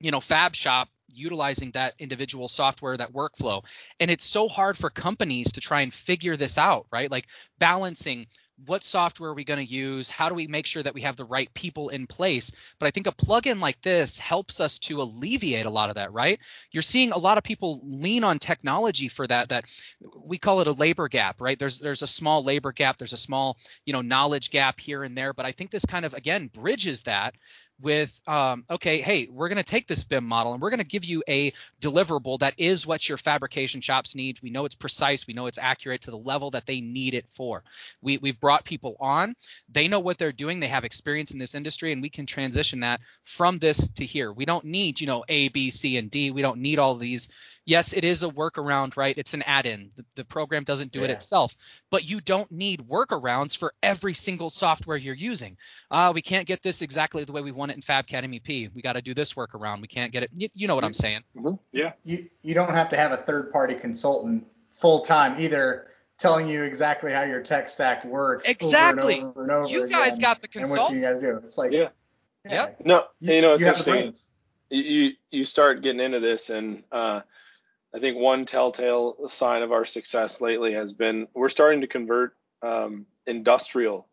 you 0.00 0.10
know 0.10 0.20
fab 0.20 0.56
shop 0.56 0.88
utilizing 1.14 1.70
that 1.72 1.94
individual 1.98 2.48
software, 2.48 2.96
that 2.96 3.12
workflow. 3.12 3.64
And 3.98 4.10
it's 4.10 4.24
so 4.24 4.48
hard 4.48 4.76
for 4.76 4.90
companies 4.90 5.52
to 5.52 5.60
try 5.60 5.82
and 5.82 5.92
figure 5.92 6.36
this 6.36 6.58
out, 6.58 6.86
right? 6.90 7.10
Like 7.10 7.26
balancing 7.58 8.26
what 8.66 8.84
software 8.84 9.30
are 9.30 9.34
we 9.34 9.44
going 9.44 9.64
to 9.64 9.72
use? 9.72 10.10
How 10.10 10.28
do 10.28 10.34
we 10.34 10.46
make 10.46 10.66
sure 10.66 10.82
that 10.82 10.94
we 10.94 11.02
have 11.02 11.16
the 11.16 11.24
right 11.24 11.52
people 11.54 11.88
in 11.88 12.06
place? 12.06 12.52
But 12.78 12.86
I 12.86 12.90
think 12.90 13.06
a 13.06 13.12
plugin 13.12 13.60
like 13.60 13.80
this 13.80 14.18
helps 14.18 14.60
us 14.60 14.78
to 14.80 15.02
alleviate 15.02 15.66
a 15.66 15.70
lot 15.70 15.88
of 15.88 15.94
that, 15.94 16.12
right? 16.12 16.38
You're 16.70 16.82
seeing 16.82 17.12
a 17.12 17.18
lot 17.18 17.38
of 17.38 17.44
people 17.44 17.80
lean 17.82 18.24
on 18.24 18.38
technology 18.38 19.08
for 19.08 19.26
that. 19.26 19.48
That 19.48 19.64
we 20.24 20.38
call 20.38 20.60
it 20.60 20.66
a 20.66 20.72
labor 20.72 21.08
gap, 21.08 21.40
right? 21.40 21.58
There's 21.58 21.78
there's 21.78 22.02
a 22.02 22.06
small 22.06 22.44
labor 22.44 22.72
gap, 22.72 22.98
there's 22.98 23.12
a 23.12 23.18
small 23.18 23.58
you 23.86 23.92
know 23.92 24.02
knowledge 24.02 24.50
gap 24.50 24.80
here 24.80 25.04
and 25.04 25.16
there, 25.16 25.32
but 25.32 25.46
I 25.46 25.52
think 25.52 25.70
this 25.70 25.86
kind 25.86 26.04
of 26.04 26.14
again 26.14 26.48
bridges 26.48 27.04
that 27.04 27.34
with 27.82 28.20
um, 28.26 28.64
okay 28.70 29.00
hey 29.00 29.28
we're 29.30 29.48
going 29.48 29.56
to 29.56 29.62
take 29.62 29.86
this 29.86 30.04
bim 30.04 30.24
model 30.24 30.52
and 30.52 30.62
we're 30.62 30.70
going 30.70 30.78
to 30.78 30.84
give 30.84 31.04
you 31.04 31.22
a 31.28 31.52
deliverable 31.80 32.38
that 32.38 32.54
is 32.58 32.86
what 32.86 33.08
your 33.08 33.18
fabrication 33.18 33.80
shops 33.80 34.14
need. 34.14 34.40
We 34.42 34.50
know 34.50 34.64
it's 34.64 34.74
precise. 34.74 35.26
We 35.26 35.34
know 35.34 35.46
it's 35.46 35.58
accurate 35.58 36.02
to 36.02 36.10
the 36.10 36.18
level 36.18 36.50
that 36.52 36.66
they 36.66 36.80
need 36.80 37.14
it 37.14 37.26
for. 37.28 37.62
We, 38.02 38.18
we've 38.18 38.38
brought 38.40 38.64
people 38.64 38.96
on. 39.00 39.34
They 39.70 39.88
know 39.88 40.00
what 40.00 40.18
they're 40.18 40.32
doing. 40.32 40.60
They 40.60 40.68
have 40.68 40.84
experience 40.84 41.32
in 41.32 41.38
this 41.38 41.54
industry 41.54 41.92
and 41.92 42.02
we 42.02 42.08
can 42.08 42.26
transition 42.26 42.80
that 42.80 43.00
from 43.24 43.58
this 43.58 43.88
to 43.88 44.04
here. 44.04 44.32
We 44.32 44.44
don't 44.44 44.64
need 44.64 45.00
you 45.00 45.06
know 45.06 45.24
a 45.28 45.48
b 45.48 45.70
c 45.70 45.96
and 45.96 46.10
d. 46.10 46.30
We 46.30 46.42
don't 46.42 46.60
need 46.60 46.78
all 46.78 46.94
these 46.94 47.28
yes, 47.66 47.92
it 47.92 48.04
is 48.04 48.22
a 48.22 48.28
workaround, 48.28 48.96
right? 48.96 49.16
It's 49.16 49.34
an 49.34 49.42
add-in. 49.42 49.90
The, 49.94 50.04
the 50.16 50.24
program 50.24 50.64
doesn't 50.64 50.92
do 50.92 51.02
it 51.04 51.10
itself, 51.10 51.56
but 51.90 52.04
you 52.04 52.20
don't 52.20 52.50
need 52.50 52.80
workarounds 52.88 53.56
for 53.56 53.72
every 53.82 54.14
single 54.14 54.50
software 54.50 54.96
you're 54.96 55.14
using. 55.14 55.56
Uh, 55.90 56.12
we 56.14 56.22
can't 56.22 56.46
get 56.46 56.62
this 56.62 56.82
exactly 56.82 57.24
the 57.24 57.32
way 57.32 57.42
we 57.42 57.52
want 57.52 57.70
it 57.70 57.76
in 57.76 57.82
Fab 57.82 58.06
CADmep. 58.06 58.72
We 58.74 58.82
got 58.82 58.94
to 58.94 59.02
do 59.02 59.14
this 59.14 59.34
workaround. 59.34 59.80
We 59.80 59.88
can't 59.88 60.12
get 60.12 60.22
it. 60.24 60.30
You, 60.34 60.48
you 60.54 60.66
know 60.68 60.74
what 60.74 60.84
I'm 60.84 60.94
saying? 60.94 61.22
Yeah. 61.72 61.92
You 62.04 62.28
you 62.42 62.54
don't 62.54 62.70
have 62.74 62.88
to 62.90 62.96
have 62.96 63.12
a 63.12 63.16
third 63.16 63.52
party 63.52 63.74
consultant 63.74 64.46
full 64.72 65.00
time 65.00 65.38
either 65.40 65.88
telling 66.18 66.48
you 66.48 66.62
exactly 66.64 67.12
how 67.12 67.22
your 67.22 67.40
tech 67.42 67.68
stack 67.68 68.04
works 68.04 68.46
Exactly. 68.48 69.20
over 69.22 69.22
and 69.22 69.30
over 69.30 69.42
and 69.42 69.50
over 69.52 69.68
You 69.72 69.88
guys 69.88 70.18
got 70.18 70.40
the 70.42 70.48
and 70.54 70.68
what 70.70 70.92
you 70.92 71.00
consultant. 71.00 71.02
guys 71.02 71.20
do. 71.20 71.36
It's 71.44 71.56
like 71.58 71.72
Yeah. 71.72 71.88
Yep. 72.48 72.80
No, 72.84 73.04
You, 73.20 73.34
you 73.34 73.42
know, 73.42 73.52
it's 73.54 73.60
you 73.62 73.68
interesting. 73.68 74.14
you 74.70 75.12
you 75.30 75.44
start 75.44 75.82
getting 75.82 76.00
into 76.00 76.20
this 76.20 76.48
and 76.50 76.82
uh, 76.92 77.20
I 77.94 77.98
think 77.98 78.16
one 78.16 78.46
telltale 78.46 79.28
sign 79.28 79.62
of 79.62 79.72
our 79.72 79.84
success 79.84 80.40
lately 80.40 80.74
has 80.74 80.92
been 80.92 81.26
we're 81.34 81.48
starting 81.48 81.80
to 81.80 81.86
convert 81.86 82.34
um, 82.62 83.06
industrial 83.26 84.08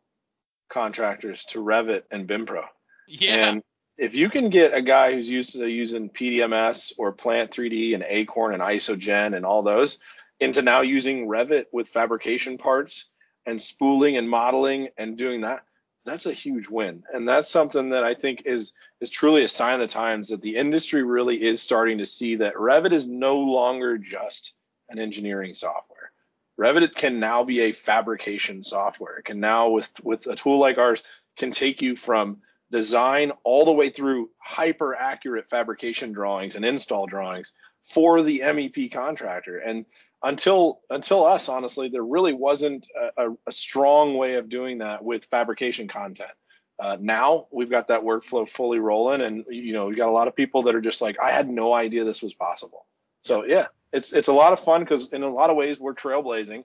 contractors 0.69 1.45
to 1.45 1.63
Revit 1.63 2.03
and 2.11 2.27
BIMPRO. 2.27 2.65
Yeah. 3.07 3.49
And 3.49 3.63
if 3.97 4.15
you 4.15 4.29
can 4.29 4.49
get 4.49 4.73
a 4.73 4.81
guy 4.81 5.13
who's 5.13 5.29
used 5.29 5.53
to 5.53 5.69
using 5.69 6.09
PDMS 6.09 6.93
or 6.97 7.11
Plant 7.11 7.51
3D 7.51 7.93
and 7.93 8.03
Acorn 8.07 8.53
and 8.53 8.63
Isogen 8.63 9.35
and 9.35 9.45
all 9.45 9.63
those 9.63 9.99
into 10.39 10.61
now 10.61 10.81
using 10.81 11.27
Revit 11.27 11.65
with 11.71 11.87
fabrication 11.87 12.57
parts 12.57 13.09
and 13.45 13.61
spooling 13.61 14.17
and 14.17 14.29
modeling 14.29 14.89
and 14.97 15.17
doing 15.17 15.41
that, 15.41 15.63
that's 16.07 16.25
a 16.25 16.33
huge 16.33 16.69
win. 16.69 17.03
And 17.11 17.27
that's 17.27 17.49
something 17.49 17.89
that 17.89 18.03
I 18.03 18.13
think 18.13 18.43
is 18.45 18.73
is 19.01 19.09
truly 19.09 19.43
a 19.43 19.47
sign 19.47 19.75
of 19.75 19.79
the 19.81 19.87
times 19.87 20.29
that 20.29 20.41
the 20.41 20.55
industry 20.55 21.03
really 21.03 21.41
is 21.41 21.61
starting 21.61 21.99
to 21.99 22.05
see 22.05 22.35
that 22.37 22.55
Revit 22.55 22.93
is 22.93 23.07
no 23.07 23.39
longer 23.39 23.97
just 23.97 24.53
an 24.89 24.99
engineering 24.99 25.53
software. 25.53 26.11
Revit 26.59 26.95
can 26.95 27.19
now 27.19 27.43
be 27.43 27.59
a 27.61 27.71
fabrication 27.71 28.63
software. 28.63 29.17
It 29.17 29.25
can 29.25 29.39
now 29.39 29.69
with 29.69 29.91
with 30.03 30.25
a 30.27 30.35
tool 30.35 30.59
like 30.59 30.77
ours 30.77 31.03
can 31.37 31.51
take 31.51 31.81
you 31.81 31.95
from 31.95 32.37
design 32.71 33.31
all 33.43 33.65
the 33.65 33.71
way 33.71 33.89
through 33.89 34.29
hyper 34.39 34.95
accurate 34.95 35.49
fabrication 35.49 36.13
drawings 36.13 36.55
and 36.55 36.65
install 36.65 37.05
drawings 37.05 37.53
for 37.83 38.21
the 38.21 38.39
MEP 38.39 38.91
contractor. 38.91 39.57
And 39.57 39.85
until 40.23 40.81
until 40.89 41.25
us, 41.25 41.49
honestly, 41.49 41.89
there 41.89 42.03
really 42.03 42.33
wasn't 42.33 42.87
a, 43.17 43.29
a, 43.45 43.51
strong 43.51 44.17
way 44.17 44.35
of 44.35 44.49
doing 44.49 44.79
that 44.79 45.03
with 45.03 45.25
fabrication 45.25 45.87
content. 45.87 46.31
Uh, 46.79 46.97
now 46.99 47.47
we've 47.51 47.69
got 47.69 47.87
that 47.89 48.01
workflow 48.01 48.47
fully 48.47 48.79
rolling, 48.79 49.21
and 49.21 49.45
you 49.49 49.73
know 49.73 49.87
we 49.87 49.95
got 49.95 50.09
a 50.09 50.11
lot 50.11 50.27
of 50.27 50.35
people 50.35 50.63
that 50.63 50.75
are 50.75 50.81
just 50.81 51.01
like, 51.01 51.19
I 51.19 51.31
had 51.31 51.49
no 51.49 51.73
idea 51.73 52.03
this 52.03 52.21
was 52.21 52.33
possible. 52.33 52.85
So 53.23 53.45
yeah, 53.45 53.67
it's 53.93 54.11
it's 54.11 54.27
a 54.27 54.33
lot 54.33 54.53
of 54.53 54.59
fun 54.59 54.81
because 54.81 55.09
in 55.09 55.23
a 55.23 55.29
lot 55.29 55.49
of 55.49 55.55
ways 55.55 55.79
we're 55.79 55.95
trailblazing. 55.95 56.63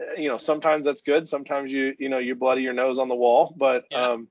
Uh, 0.00 0.12
You 0.16 0.28
know, 0.28 0.38
sometimes 0.38 0.86
that's 0.86 1.02
good. 1.02 1.26
Sometimes 1.26 1.72
you 1.72 1.94
you 1.98 2.08
know 2.08 2.18
you 2.18 2.34
bloody 2.34 2.62
your 2.62 2.72
nose 2.72 2.98
on 2.98 3.08
the 3.08 3.14
wall, 3.16 3.54
but 3.56 3.86
Yeah. 3.90 4.08
um, 4.08 4.28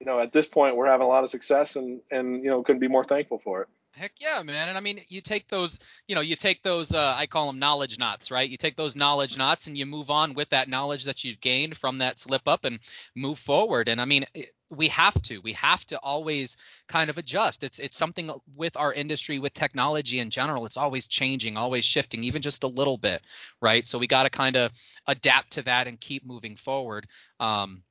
you 0.00 0.06
know 0.06 0.18
at 0.18 0.32
this 0.32 0.46
point 0.46 0.76
we're 0.76 0.90
having 0.90 1.06
a 1.06 1.10
lot 1.10 1.24
of 1.24 1.30
success, 1.30 1.76
and 1.76 2.00
and 2.10 2.42
you 2.42 2.50
know 2.50 2.62
couldn't 2.62 2.80
be 2.80 2.88
more 2.88 3.04
thankful 3.04 3.38
for 3.38 3.62
it. 3.62 3.68
Heck 3.96 4.12
yeah, 4.18 4.42
man. 4.42 4.68
And 4.68 4.76
I 4.76 4.80
mean, 4.80 5.00
you 5.08 5.20
take 5.20 5.46
those, 5.46 5.78
you 6.08 6.16
know, 6.16 6.20
you 6.20 6.34
take 6.34 6.62
those, 6.62 6.92
uh, 6.92 7.14
I 7.16 7.26
call 7.26 7.46
them 7.46 7.60
knowledge 7.60 7.96
knots, 7.98 8.32
right? 8.32 8.50
You 8.50 8.56
take 8.56 8.76
those 8.76 8.96
knowledge 8.96 9.38
knots 9.38 9.68
and 9.68 9.78
you 9.78 9.86
move 9.86 10.10
on 10.10 10.34
with 10.34 10.48
that 10.50 10.68
knowledge 10.68 11.04
that 11.04 11.22
you've 11.22 11.40
gained 11.40 11.76
from 11.76 11.98
that 11.98 12.18
slip 12.18 12.42
up 12.48 12.64
and 12.64 12.80
move 13.14 13.38
forward. 13.38 13.88
And 13.88 14.00
I 14.00 14.04
mean, 14.04 14.24
we 14.68 14.88
have 14.88 15.20
to, 15.22 15.38
we 15.38 15.52
have 15.52 15.84
to 15.86 15.98
always 16.00 16.56
kind 16.88 17.08
of 17.08 17.18
adjust. 17.18 17.62
It's, 17.62 17.78
it's 17.78 17.96
something 17.96 18.32
with 18.56 18.76
our 18.76 18.92
industry, 18.92 19.38
with 19.38 19.54
technology 19.54 20.18
in 20.18 20.30
general. 20.30 20.66
It's 20.66 20.76
always 20.76 21.06
changing, 21.06 21.56
always 21.56 21.84
shifting, 21.84 22.24
even 22.24 22.42
just 22.42 22.64
a 22.64 22.68
little 22.68 22.98
bit, 22.98 23.24
right? 23.62 23.86
So 23.86 23.98
we 23.98 24.08
got 24.08 24.24
to 24.24 24.30
kind 24.30 24.56
of 24.56 24.72
adapt 25.06 25.52
to 25.52 25.62
that 25.62 25.86
and 25.86 26.00
keep 26.00 26.26
moving 26.26 26.56
forward. 26.56 27.06
Um, 27.38 27.84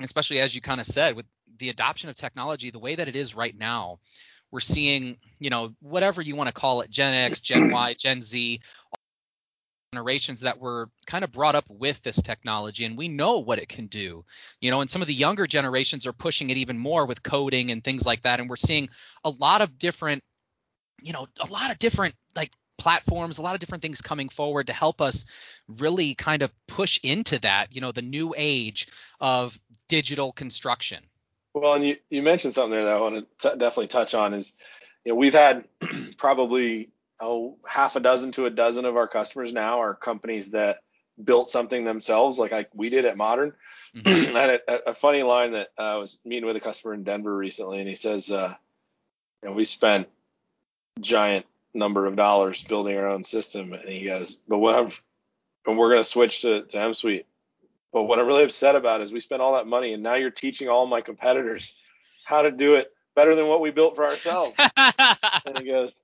especially 0.00 0.38
as 0.38 0.54
you 0.54 0.60
kind 0.60 0.80
of 0.80 0.86
said, 0.86 1.16
with 1.16 1.26
the 1.58 1.70
adoption 1.70 2.08
of 2.08 2.14
technology, 2.14 2.70
the 2.70 2.78
way 2.78 2.94
that 2.94 3.08
it 3.08 3.16
is 3.16 3.34
right 3.34 3.56
now 3.58 3.98
we're 4.50 4.60
seeing, 4.60 5.16
you 5.38 5.50
know, 5.50 5.74
whatever 5.80 6.22
you 6.22 6.36
want 6.36 6.48
to 6.48 6.52
call 6.52 6.80
it, 6.80 6.90
Gen 6.90 7.14
X, 7.14 7.40
Gen 7.40 7.70
Y, 7.70 7.94
Gen 7.98 8.22
Z, 8.22 8.60
generations 9.92 10.42
that 10.42 10.60
were 10.60 10.88
kind 11.06 11.24
of 11.24 11.32
brought 11.32 11.56
up 11.56 11.64
with 11.68 12.00
this 12.02 12.22
technology 12.22 12.84
and 12.84 12.96
we 12.96 13.08
know 13.08 13.38
what 13.38 13.58
it 13.58 13.68
can 13.68 13.86
do. 13.86 14.24
You 14.60 14.70
know, 14.70 14.80
and 14.80 14.88
some 14.88 15.02
of 15.02 15.08
the 15.08 15.14
younger 15.14 15.46
generations 15.46 16.06
are 16.06 16.12
pushing 16.12 16.50
it 16.50 16.58
even 16.58 16.78
more 16.78 17.06
with 17.06 17.22
coding 17.22 17.70
and 17.70 17.82
things 17.82 18.06
like 18.06 18.22
that 18.22 18.38
and 18.38 18.48
we're 18.48 18.56
seeing 18.56 18.88
a 19.24 19.30
lot 19.30 19.62
of 19.62 19.78
different 19.78 20.22
you 21.02 21.12
know, 21.12 21.26
a 21.40 21.46
lot 21.46 21.70
of 21.70 21.78
different 21.78 22.14
like 22.36 22.52
platforms, 22.78 23.38
a 23.38 23.42
lot 23.42 23.54
of 23.54 23.60
different 23.60 23.82
things 23.82 24.00
coming 24.00 24.28
forward 24.28 24.66
to 24.68 24.72
help 24.72 25.00
us 25.00 25.24
really 25.68 26.14
kind 26.14 26.42
of 26.42 26.52
push 26.66 26.98
into 27.02 27.38
that, 27.40 27.74
you 27.74 27.80
know, 27.80 27.92
the 27.92 28.02
new 28.02 28.34
age 28.36 28.88
of 29.20 29.58
digital 29.88 30.32
construction. 30.32 31.02
Well, 31.54 31.74
and 31.74 31.84
you, 31.84 31.96
you 32.10 32.22
mentioned 32.22 32.54
something 32.54 32.70
there 32.70 32.84
that 32.84 32.96
I 32.96 33.00
want 33.00 33.26
to 33.40 33.50
t- 33.50 33.58
definitely 33.58 33.88
touch 33.88 34.14
on 34.14 34.34
is, 34.34 34.54
you 35.04 35.12
know, 35.12 35.16
we've 35.16 35.34
had 35.34 35.64
probably 36.16 36.90
oh 37.20 37.58
half 37.66 37.96
a 37.96 38.00
dozen 38.00 38.32
to 38.32 38.46
a 38.46 38.50
dozen 38.50 38.84
of 38.84 38.96
our 38.96 39.08
customers 39.08 39.52
now 39.52 39.80
are 39.80 39.94
companies 39.94 40.52
that 40.52 40.78
built 41.22 41.48
something 41.50 41.84
themselves, 41.84 42.38
like 42.38 42.52
I, 42.52 42.66
we 42.74 42.88
did 42.90 43.04
at 43.04 43.16
Modern. 43.16 43.54
Mhm. 43.96 44.36
I 44.36 44.40
had 44.40 44.60
a, 44.68 44.90
a 44.90 44.94
funny 44.94 45.24
line 45.24 45.50
that 45.52 45.68
uh, 45.76 45.82
I 45.82 45.96
was 45.96 46.18
meeting 46.24 46.46
with 46.46 46.54
a 46.54 46.60
customer 46.60 46.94
in 46.94 47.02
Denver 47.02 47.36
recently, 47.36 47.80
and 47.80 47.88
he 47.88 47.96
says, 47.96 48.30
uh, 48.30 48.54
you 49.42 49.48
know, 49.48 49.54
we 49.56 49.64
spent 49.64 50.08
giant 51.00 51.44
number 51.74 52.06
of 52.06 52.14
dollars 52.14 52.62
building 52.62 52.96
our 52.96 53.08
own 53.08 53.24
system, 53.24 53.72
and 53.72 53.88
he 53.88 54.04
goes, 54.04 54.38
but 54.46 54.58
what 54.58 54.76
I'm, 54.76 54.92
and 55.66 55.76
we're 55.76 55.90
going 55.90 56.00
to 56.04 56.08
switch 56.08 56.42
to, 56.42 56.62
to 56.62 56.80
M 56.80 56.94
Suite. 56.94 57.26
But 57.92 58.04
what 58.04 58.18
I'm 58.18 58.26
really 58.26 58.44
upset 58.44 58.76
about 58.76 59.00
is 59.00 59.12
we 59.12 59.20
spent 59.20 59.42
all 59.42 59.54
that 59.54 59.66
money, 59.66 59.92
and 59.92 60.02
now 60.02 60.14
you're 60.14 60.30
teaching 60.30 60.68
all 60.68 60.86
my 60.86 61.00
competitors 61.00 61.74
how 62.24 62.42
to 62.42 62.50
do 62.50 62.76
it 62.76 62.92
better 63.16 63.34
than 63.34 63.48
what 63.48 63.60
we 63.60 63.70
built 63.70 63.96
for 63.96 64.04
ourselves. 64.04 64.54
and 64.76 65.58
he 65.58 65.64
goes, 65.64 65.94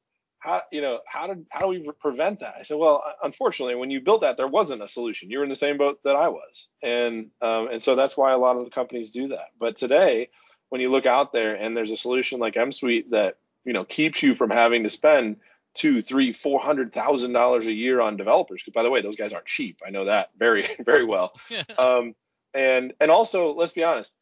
how 0.46 0.62
you 0.70 0.80
know 0.80 1.00
how 1.06 1.26
did 1.26 1.44
how 1.50 1.60
do 1.60 1.66
we 1.68 1.90
prevent 2.00 2.40
that? 2.40 2.54
I 2.58 2.62
said, 2.62 2.76
well, 2.76 3.02
unfortunately, 3.22 3.74
when 3.74 3.90
you 3.90 4.00
built 4.00 4.20
that, 4.20 4.36
there 4.36 4.46
wasn't 4.46 4.82
a 4.82 4.88
solution. 4.88 5.30
You 5.30 5.38
were 5.38 5.44
in 5.44 5.50
the 5.50 5.56
same 5.56 5.76
boat 5.76 5.98
that 6.04 6.14
I 6.14 6.28
was, 6.28 6.68
and 6.82 7.30
um, 7.42 7.68
and 7.68 7.82
so 7.82 7.96
that's 7.96 8.16
why 8.16 8.32
a 8.32 8.38
lot 8.38 8.56
of 8.56 8.64
the 8.64 8.70
companies 8.70 9.10
do 9.10 9.28
that. 9.28 9.48
But 9.58 9.76
today, 9.76 10.28
when 10.68 10.80
you 10.80 10.90
look 10.90 11.04
out 11.04 11.32
there 11.32 11.54
and 11.54 11.76
there's 11.76 11.90
a 11.90 11.96
solution 11.96 12.38
like 12.38 12.56
M 12.56 12.72
Suite 12.72 13.10
that 13.10 13.38
you 13.64 13.72
know 13.72 13.84
keeps 13.84 14.22
you 14.22 14.34
from 14.34 14.50
having 14.50 14.84
to 14.84 14.90
spend 14.90 15.36
two, 15.76 16.02
three, 16.02 16.32
four 16.32 16.60
hundred 16.60 16.92
thousand 16.92 17.32
dollars 17.32 17.66
a 17.66 17.72
year 17.72 18.00
on 18.00 18.16
developers. 18.16 18.62
Because 18.62 18.74
by 18.74 18.82
the 18.82 18.90
way, 18.90 19.00
those 19.00 19.16
guys 19.16 19.32
aren't 19.32 19.46
cheap. 19.46 19.80
I 19.86 19.90
know 19.90 20.06
that 20.06 20.30
very 20.36 20.64
very 20.84 21.04
well. 21.04 21.32
Um, 21.78 22.14
and 22.54 22.94
and 23.00 23.10
also, 23.10 23.54
let's 23.54 23.72
be 23.72 23.84
honest, 23.84 24.14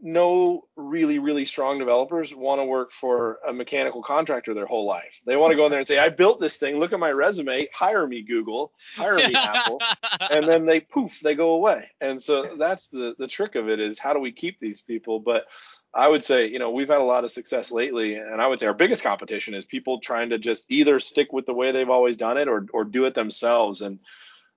no 0.00 0.62
really 0.76 1.18
really 1.18 1.44
strong 1.44 1.78
developers 1.78 2.32
want 2.34 2.60
to 2.60 2.64
work 2.64 2.92
for 2.92 3.40
a 3.46 3.52
mechanical 3.52 4.02
contractor 4.02 4.54
their 4.54 4.66
whole 4.66 4.86
life. 4.86 5.20
They 5.26 5.36
want 5.36 5.52
to 5.52 5.56
go 5.56 5.66
in 5.66 5.70
there 5.70 5.80
and 5.80 5.88
say, 5.88 5.98
I 5.98 6.08
built 6.08 6.40
this 6.40 6.56
thing. 6.56 6.78
Look 6.78 6.92
at 6.92 7.00
my 7.00 7.10
resume. 7.10 7.68
Hire 7.74 8.06
me, 8.06 8.22
Google. 8.22 8.72
Hire 8.94 9.16
me, 9.16 9.32
Apple. 9.34 9.80
And 10.20 10.48
then 10.48 10.66
they 10.66 10.80
poof, 10.80 11.20
they 11.20 11.34
go 11.34 11.52
away. 11.52 11.90
And 12.00 12.22
so 12.22 12.56
that's 12.56 12.88
the 12.88 13.14
the 13.18 13.28
trick 13.28 13.54
of 13.54 13.68
it 13.68 13.80
is 13.80 13.98
how 13.98 14.12
do 14.12 14.20
we 14.20 14.32
keep 14.32 14.58
these 14.58 14.82
people? 14.82 15.20
But 15.20 15.46
I 15.94 16.08
would 16.08 16.24
say, 16.24 16.46
you 16.48 16.58
know, 16.58 16.70
we've 16.70 16.88
had 16.88 17.00
a 17.00 17.04
lot 17.04 17.24
of 17.24 17.30
success 17.30 17.70
lately, 17.70 18.14
and 18.14 18.40
I 18.40 18.46
would 18.46 18.58
say 18.60 18.66
our 18.66 18.72
biggest 18.74 19.02
competition 19.02 19.52
is 19.54 19.64
people 19.66 20.00
trying 20.00 20.30
to 20.30 20.38
just 20.38 20.70
either 20.70 21.00
stick 21.00 21.32
with 21.32 21.44
the 21.44 21.52
way 21.52 21.70
they've 21.72 21.90
always 21.90 22.16
done 22.16 22.38
it 22.38 22.48
or 22.48 22.66
or 22.72 22.84
do 22.84 23.04
it 23.04 23.14
themselves. 23.14 23.82
And 23.82 23.98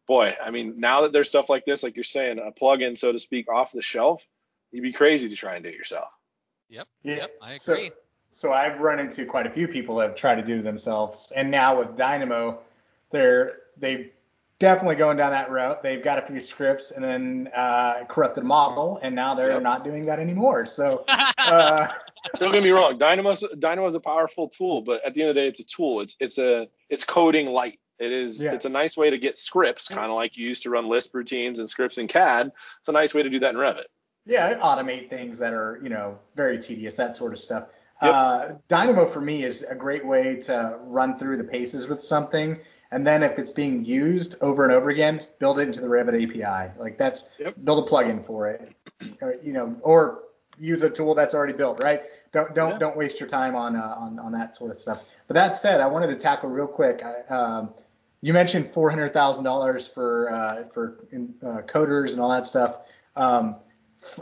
boy, 0.07 0.33
I 0.41 0.51
mean, 0.51 0.75
now 0.77 1.01
that 1.01 1.11
there's 1.11 1.27
stuff 1.27 1.49
like 1.49 1.65
this, 1.65 1.83
like 1.83 1.95
you're 1.95 2.03
saying, 2.05 2.39
a 2.39 2.51
plug-in, 2.51 2.95
so 2.95 3.11
to 3.11 3.19
speak, 3.19 3.51
off 3.51 3.71
the 3.73 3.81
shelf, 3.81 4.21
you'd 4.71 4.81
be 4.83 4.93
crazy 4.93 5.27
to 5.29 5.35
try 5.35 5.55
and 5.55 5.63
do 5.63 5.69
it 5.69 5.75
yourself. 5.75 6.09
Yep. 6.69 6.87
Yeah, 7.03 7.15
Yep, 7.15 7.31
I 7.41 7.51
so- 7.51 7.73
agree. 7.73 7.91
So, 8.29 8.51
I've 8.51 8.79
run 8.81 8.99
into 8.99 9.25
quite 9.25 9.45
a 9.47 9.49
few 9.49 9.65
people 9.67 9.95
that 9.97 10.07
have 10.09 10.15
tried 10.15 10.35
to 10.35 10.41
do 10.43 10.57
it 10.59 10.63
themselves, 10.63 11.31
and 11.33 11.49
now 11.51 11.77
with 11.77 11.95
Dynamo, 11.95 12.59
they're 13.09 13.59
they 13.77 14.11
definitely 14.59 14.95
going 14.95 15.17
down 15.17 15.31
that 15.31 15.49
route. 15.51 15.83
They've 15.83 16.03
got 16.03 16.17
a 16.17 16.25
few 16.25 16.39
scripts 16.39 16.91
and 16.91 17.03
then 17.03 17.49
uh, 17.55 18.05
corrupted 18.07 18.43
model, 18.43 18.99
and 19.01 19.13
now 19.15 19.35
they're 19.35 19.51
Yep. 19.51 19.61
not 19.63 19.83
doing 19.83 20.05
that 20.05 20.19
anymore. 20.19 20.65
So, 20.65 21.03
uh, 21.37 21.87
Don't 22.39 22.51
get 22.51 22.63
me 22.63 22.71
wrong, 22.71 22.97
Dynamo's 22.97 23.43
Dynamo 23.59 23.87
is 23.87 23.95
a 23.95 23.99
powerful 23.99 24.49
tool, 24.49 24.81
but 24.81 25.05
at 25.05 25.13
the 25.13 25.21
end 25.21 25.29
of 25.29 25.35
the 25.35 25.41
day, 25.41 25.47
it's 25.47 25.59
a 25.59 25.65
tool. 25.65 26.01
It's 26.01 26.15
it's 26.19 26.37
a 26.39 26.67
it's 26.89 27.03
coding 27.03 27.47
light. 27.47 27.79
It 27.99 28.11
is 28.11 28.43
Yeah. 28.43 28.53
it's 28.53 28.65
a 28.65 28.69
nice 28.69 28.97
way 28.97 29.09
to 29.11 29.17
get 29.17 29.37
scripts, 29.37 29.87
kind 29.87 30.09
of 30.09 30.15
like 30.15 30.35
you 30.37 30.47
used 30.47 30.63
to 30.63 30.69
run 30.69 30.89
Lisp 30.89 31.13
routines 31.13 31.59
and 31.59 31.69
scripts 31.69 31.97
in 31.97 32.07
CAD. 32.07 32.51
It's 32.79 32.89
a 32.89 32.91
nice 32.93 33.13
way 33.13 33.23
to 33.23 33.29
do 33.29 33.39
that 33.41 33.51
in 33.53 33.55
Revit. 33.57 33.85
yeah, 34.25 34.55
automate 34.59 35.09
things 35.09 35.37
that 35.39 35.53
are 35.53 35.79
you 35.83 35.89
know 35.89 36.17
very 36.35 36.57
tedious, 36.59 36.95
that 36.97 37.15
sort 37.15 37.31
of 37.33 37.39
stuff. 37.39 37.67
Yep. 38.01 38.13
Uh, 38.13 38.51
Dynamo 38.67 39.05
for 39.05 39.21
me 39.21 39.43
is 39.43 39.63
a 39.63 39.75
great 39.75 40.05
way 40.05 40.35
to 40.41 40.77
run 40.81 41.15
through 41.17 41.37
the 41.37 41.45
paces 41.45 41.87
with 41.87 42.01
something, 42.01 42.57
and 42.91 43.05
then 43.05 43.23
if 43.23 43.37
it's 43.39 43.51
being 43.51 43.83
used 43.83 44.35
over 44.41 44.63
and 44.63 44.73
over 44.73 44.89
again, 44.89 45.21
build 45.39 45.59
it 45.59 45.63
into 45.67 45.81
the 45.81 45.87
Revit 45.87 46.23
API. 46.23 46.71
Like 46.79 46.97
that's 46.97 47.31
Yep. 47.39 47.55
build 47.63 47.87
a 47.87 47.91
plugin 47.91 48.23
for 48.23 48.49
it, 48.49 48.71
or, 49.21 49.35
you 49.41 49.53
know, 49.53 49.75
or 49.81 50.23
use 50.57 50.83
a 50.83 50.89
tool 50.89 51.13
that's 51.15 51.33
already 51.35 51.53
built, 51.53 51.81
right? 51.83 52.03
Don't 52.31 52.53
don't 52.55 52.71
Yeah. 52.71 52.77
don't 52.77 52.97
waste 52.97 53.19
your 53.19 53.27
time 53.27 53.55
on 53.55 53.75
uh, 53.75 53.95
on 53.97 54.19
on 54.19 54.31
that 54.33 54.55
sort 54.55 54.71
of 54.71 54.77
stuff. 54.77 55.01
But 55.27 55.33
that 55.33 55.57
said, 55.57 55.81
I 55.81 55.87
wanted 55.87 56.07
to 56.07 56.15
tackle 56.15 56.49
real 56.49 56.67
quick. 56.67 57.03
I, 57.03 57.33
um, 57.33 57.73
you 58.21 58.33
mentioned 58.33 58.71
four 58.71 58.89
hundred 58.89 59.13
thousand 59.13 59.43
dollars 59.43 59.87
for 59.87 60.33
uh, 60.33 60.63
for 60.65 61.05
uh, 61.13 61.61
coders 61.63 62.13
and 62.13 62.21
all 62.21 62.29
that 62.29 62.45
stuff. 62.45 62.77
Um, 63.15 63.55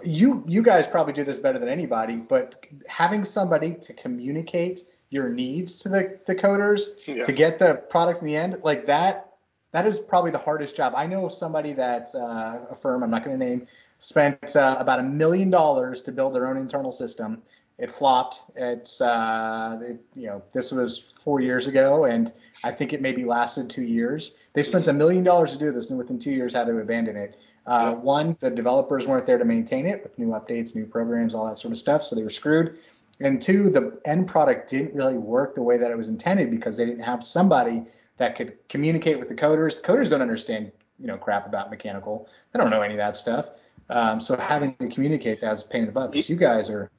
you 0.03 0.43
you 0.47 0.61
guys 0.61 0.87
probably 0.87 1.13
do 1.13 1.23
this 1.23 1.39
better 1.39 1.59
than 1.59 1.69
anybody, 1.69 2.17
but 2.17 2.65
having 2.87 3.25
somebody 3.25 3.75
to 3.75 3.93
communicate 3.93 4.83
your 5.13 5.29
needs 5.29 5.75
to 5.75 5.89
the, 5.89 6.19
the 6.25 6.35
coders 6.35 7.07
Yeah. 7.07 7.23
to 7.23 7.31
get 7.31 7.59
the 7.59 7.75
product 7.75 8.21
in 8.21 8.27
the 8.27 8.35
end, 8.35 8.59
like 8.63 8.87
that, 8.87 9.33
that 9.71 9.85
is 9.85 9.99
probably 9.99 10.31
the 10.31 10.39
hardest 10.39 10.75
job. 10.75 10.93
I 10.95 11.05
know 11.05 11.25
of 11.25 11.33
somebody 11.33 11.73
that 11.73 12.09
uh, 12.15 12.59
a 12.71 12.75
firm 12.75 13.03
I'm 13.03 13.11
not 13.11 13.23
going 13.23 13.37
to 13.39 13.45
name 13.45 13.67
spent 13.99 14.55
uh, 14.55 14.75
about 14.79 14.99
a 14.99 15.03
million 15.03 15.49
dollars 15.49 16.01
to 16.03 16.11
build 16.11 16.35
their 16.35 16.47
own 16.47 16.57
internal 16.57 16.91
system. 16.91 17.41
It 17.79 17.89
flopped. 17.89 18.43
It's 18.55 19.01
uh, 19.01 19.79
it, 19.81 19.99
you 20.13 20.27
know 20.27 20.43
this 20.51 20.71
was 20.71 21.11
four 21.19 21.41
years 21.41 21.65
ago, 21.67 22.05
and 22.05 22.31
I 22.63 22.71
think 22.71 22.93
it 22.93 23.01
maybe 23.01 23.25
lasted 23.25 23.67
two 23.69 23.83
years. 23.83 24.37
They 24.53 24.61
spent 24.61 24.87
a 24.87 24.93
million 24.93 25.23
dollars 25.23 25.53
to 25.53 25.57
do 25.57 25.71
this, 25.71 25.89
and 25.89 25.97
within 25.97 26.19
two 26.19 26.31
years 26.31 26.53
had 26.53 26.67
to 26.67 26.77
abandon 26.77 27.15
it. 27.17 27.35
Uh. 27.65 27.93
One, 27.95 28.37
the 28.41 28.51
developers 28.51 29.07
weren't 29.07 29.25
there 29.25 29.39
to 29.39 29.45
maintain 29.45 29.87
it 29.87 30.03
with 30.03 30.19
new 30.19 30.27
updates, 30.27 30.75
new 30.75 30.85
programs, 30.85 31.33
all 31.33 31.47
that 31.47 31.57
sort 31.57 31.71
of 31.71 31.79
stuff, 31.79 32.03
so 32.03 32.15
they 32.15 32.21
were 32.23 32.29
screwed. 32.29 32.77
And 33.19 33.41
two, 33.41 33.69
the 33.69 33.99
end 34.05 34.27
product 34.27 34.69
didn't 34.69 34.93
really 34.93 35.17
work 35.17 35.55
the 35.55 35.61
way 35.61 35.77
that 35.77 35.91
it 35.91 35.97
was 35.97 36.09
intended 36.09 36.49
because 36.51 36.77
they 36.77 36.85
didn't 36.85 37.03
have 37.03 37.23
somebody 37.23 37.83
that 38.17 38.35
could 38.35 38.57
communicate 38.69 39.19
with 39.19 39.29
the 39.29 39.35
coders. 39.35 39.81
The 39.81 39.87
coders 39.87 40.09
don't 40.09 40.21
understand, 40.21 40.71
you 40.99 41.07
know, 41.07 41.17
crap 41.17 41.45
about 41.45 41.69
mechanical. 41.69 42.27
They 42.51 42.59
don't 42.59 42.69
know 42.69 42.81
any 42.81 42.95
of 42.95 42.97
that 42.97 43.17
stuff. 43.17 43.57
Um, 43.89 44.19
so 44.19 44.35
having 44.37 44.75
to 44.77 44.89
communicate 44.89 45.41
that 45.41 45.53
is 45.53 45.63
a 45.63 45.67
pain 45.67 45.81
in 45.81 45.87
the 45.87 45.91
butt. 45.91 46.11
Because 46.11 46.29
you 46.29 46.35
guys 46.35 46.69
are, 46.69 46.89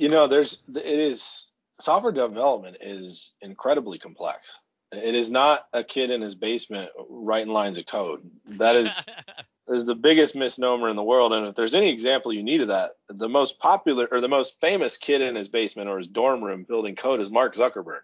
you 0.00 0.08
know 0.08 0.26
there's 0.26 0.62
it 0.74 0.86
is 0.86 1.52
software 1.78 2.12
development 2.12 2.78
is 2.80 3.32
incredibly 3.42 3.98
complex 3.98 4.58
it 4.92 5.14
is 5.14 5.30
not 5.30 5.66
a 5.72 5.84
kid 5.84 6.10
in 6.10 6.22
his 6.22 6.34
basement 6.34 6.90
writing 7.08 7.52
lines 7.52 7.78
of 7.78 7.86
code 7.86 8.22
that 8.46 8.76
is 8.76 9.04
is 9.70 9.86
the 9.86 9.94
biggest 9.94 10.34
misnomer 10.34 10.88
in 10.88 10.96
the 10.96 11.02
world. 11.02 11.32
And 11.32 11.46
if 11.46 11.54
there's 11.54 11.74
any 11.74 11.90
example 11.90 12.32
you 12.32 12.42
need 12.42 12.62
of 12.62 12.68
that 12.68 12.90
the 13.08 13.28
most 13.28 13.58
popular 13.58 14.08
or 14.10 14.20
the 14.20 14.28
most 14.28 14.60
famous 14.60 14.96
kid 14.96 15.20
in 15.20 15.36
his 15.36 15.48
basement 15.48 15.88
or 15.88 15.98
his 15.98 16.08
dorm 16.08 16.42
room 16.42 16.64
building 16.68 16.96
code 16.96 17.20
is 17.20 17.30
mark 17.30 17.54
zuckerberg. 17.54 18.00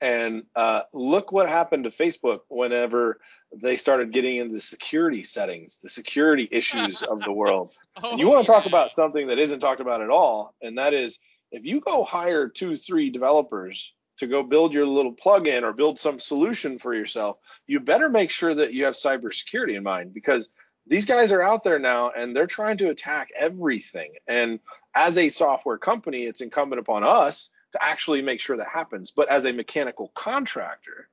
And 0.00 0.44
uh, 0.56 0.82
look 0.92 1.32
what 1.32 1.48
happened 1.48 1.84
to 1.84 1.90
facebook 1.90 2.40
whenever 2.48 3.20
they 3.54 3.76
started 3.76 4.12
getting 4.12 4.36
into 4.36 4.54
the 4.54 4.60
security 4.60 5.22
settings 5.22 5.80
the 5.80 5.88
security 5.88 6.48
issues 6.50 7.02
of 7.02 7.20
the 7.20 7.32
world. 7.32 7.72
Oh, 8.02 8.10
and 8.10 8.18
you 8.18 8.28
want 8.28 8.44
to 8.44 8.52
talk 8.52 8.66
about 8.66 8.90
something 8.90 9.28
that 9.28 9.38
isn't 9.38 9.60
talked 9.60 9.80
about 9.80 10.02
at 10.02 10.10
all, 10.10 10.54
and 10.60 10.78
that 10.78 10.94
is 10.94 11.18
if 11.52 11.64
you 11.64 11.80
go 11.80 12.02
hire 12.02 12.48
two, 12.48 12.76
three 12.76 13.10
developers 13.10 13.92
to 14.18 14.26
go 14.26 14.42
build 14.42 14.72
your 14.72 14.86
little 14.86 15.14
plugin 15.14 15.62
or 15.62 15.72
build 15.72 15.98
some 15.98 16.18
solution 16.20 16.78
for 16.78 16.94
yourself, 16.94 17.36
you 17.66 17.80
better 17.80 18.08
make 18.08 18.30
sure 18.30 18.54
that 18.54 18.72
you 18.72 18.84
have 18.84 18.94
cybersecurity 18.94 19.76
in 19.76 19.82
mind 19.82 20.14
because 20.14 20.48
these 20.86 21.06
guys 21.06 21.32
are 21.32 21.42
out 21.42 21.64
there 21.64 21.78
now 21.78 22.10
and 22.10 22.34
they're 22.34 22.46
trying 22.46 22.78
to 22.78 22.90
attack 22.90 23.30
everything. 23.34 24.12
And 24.26 24.60
as 24.94 25.16
a 25.18 25.28
software 25.28 25.78
company, 25.78 26.24
it's 26.24 26.40
incumbent 26.40 26.80
upon 26.80 27.04
us 27.04 27.50
to 27.72 27.82
actually 27.82 28.22
make 28.22 28.40
sure 28.40 28.56
that 28.56 28.68
happens. 28.68 29.10
But 29.10 29.28
as 29.28 29.44
a 29.44 29.52
mechanical 29.52 30.12
contractor, 30.14 31.08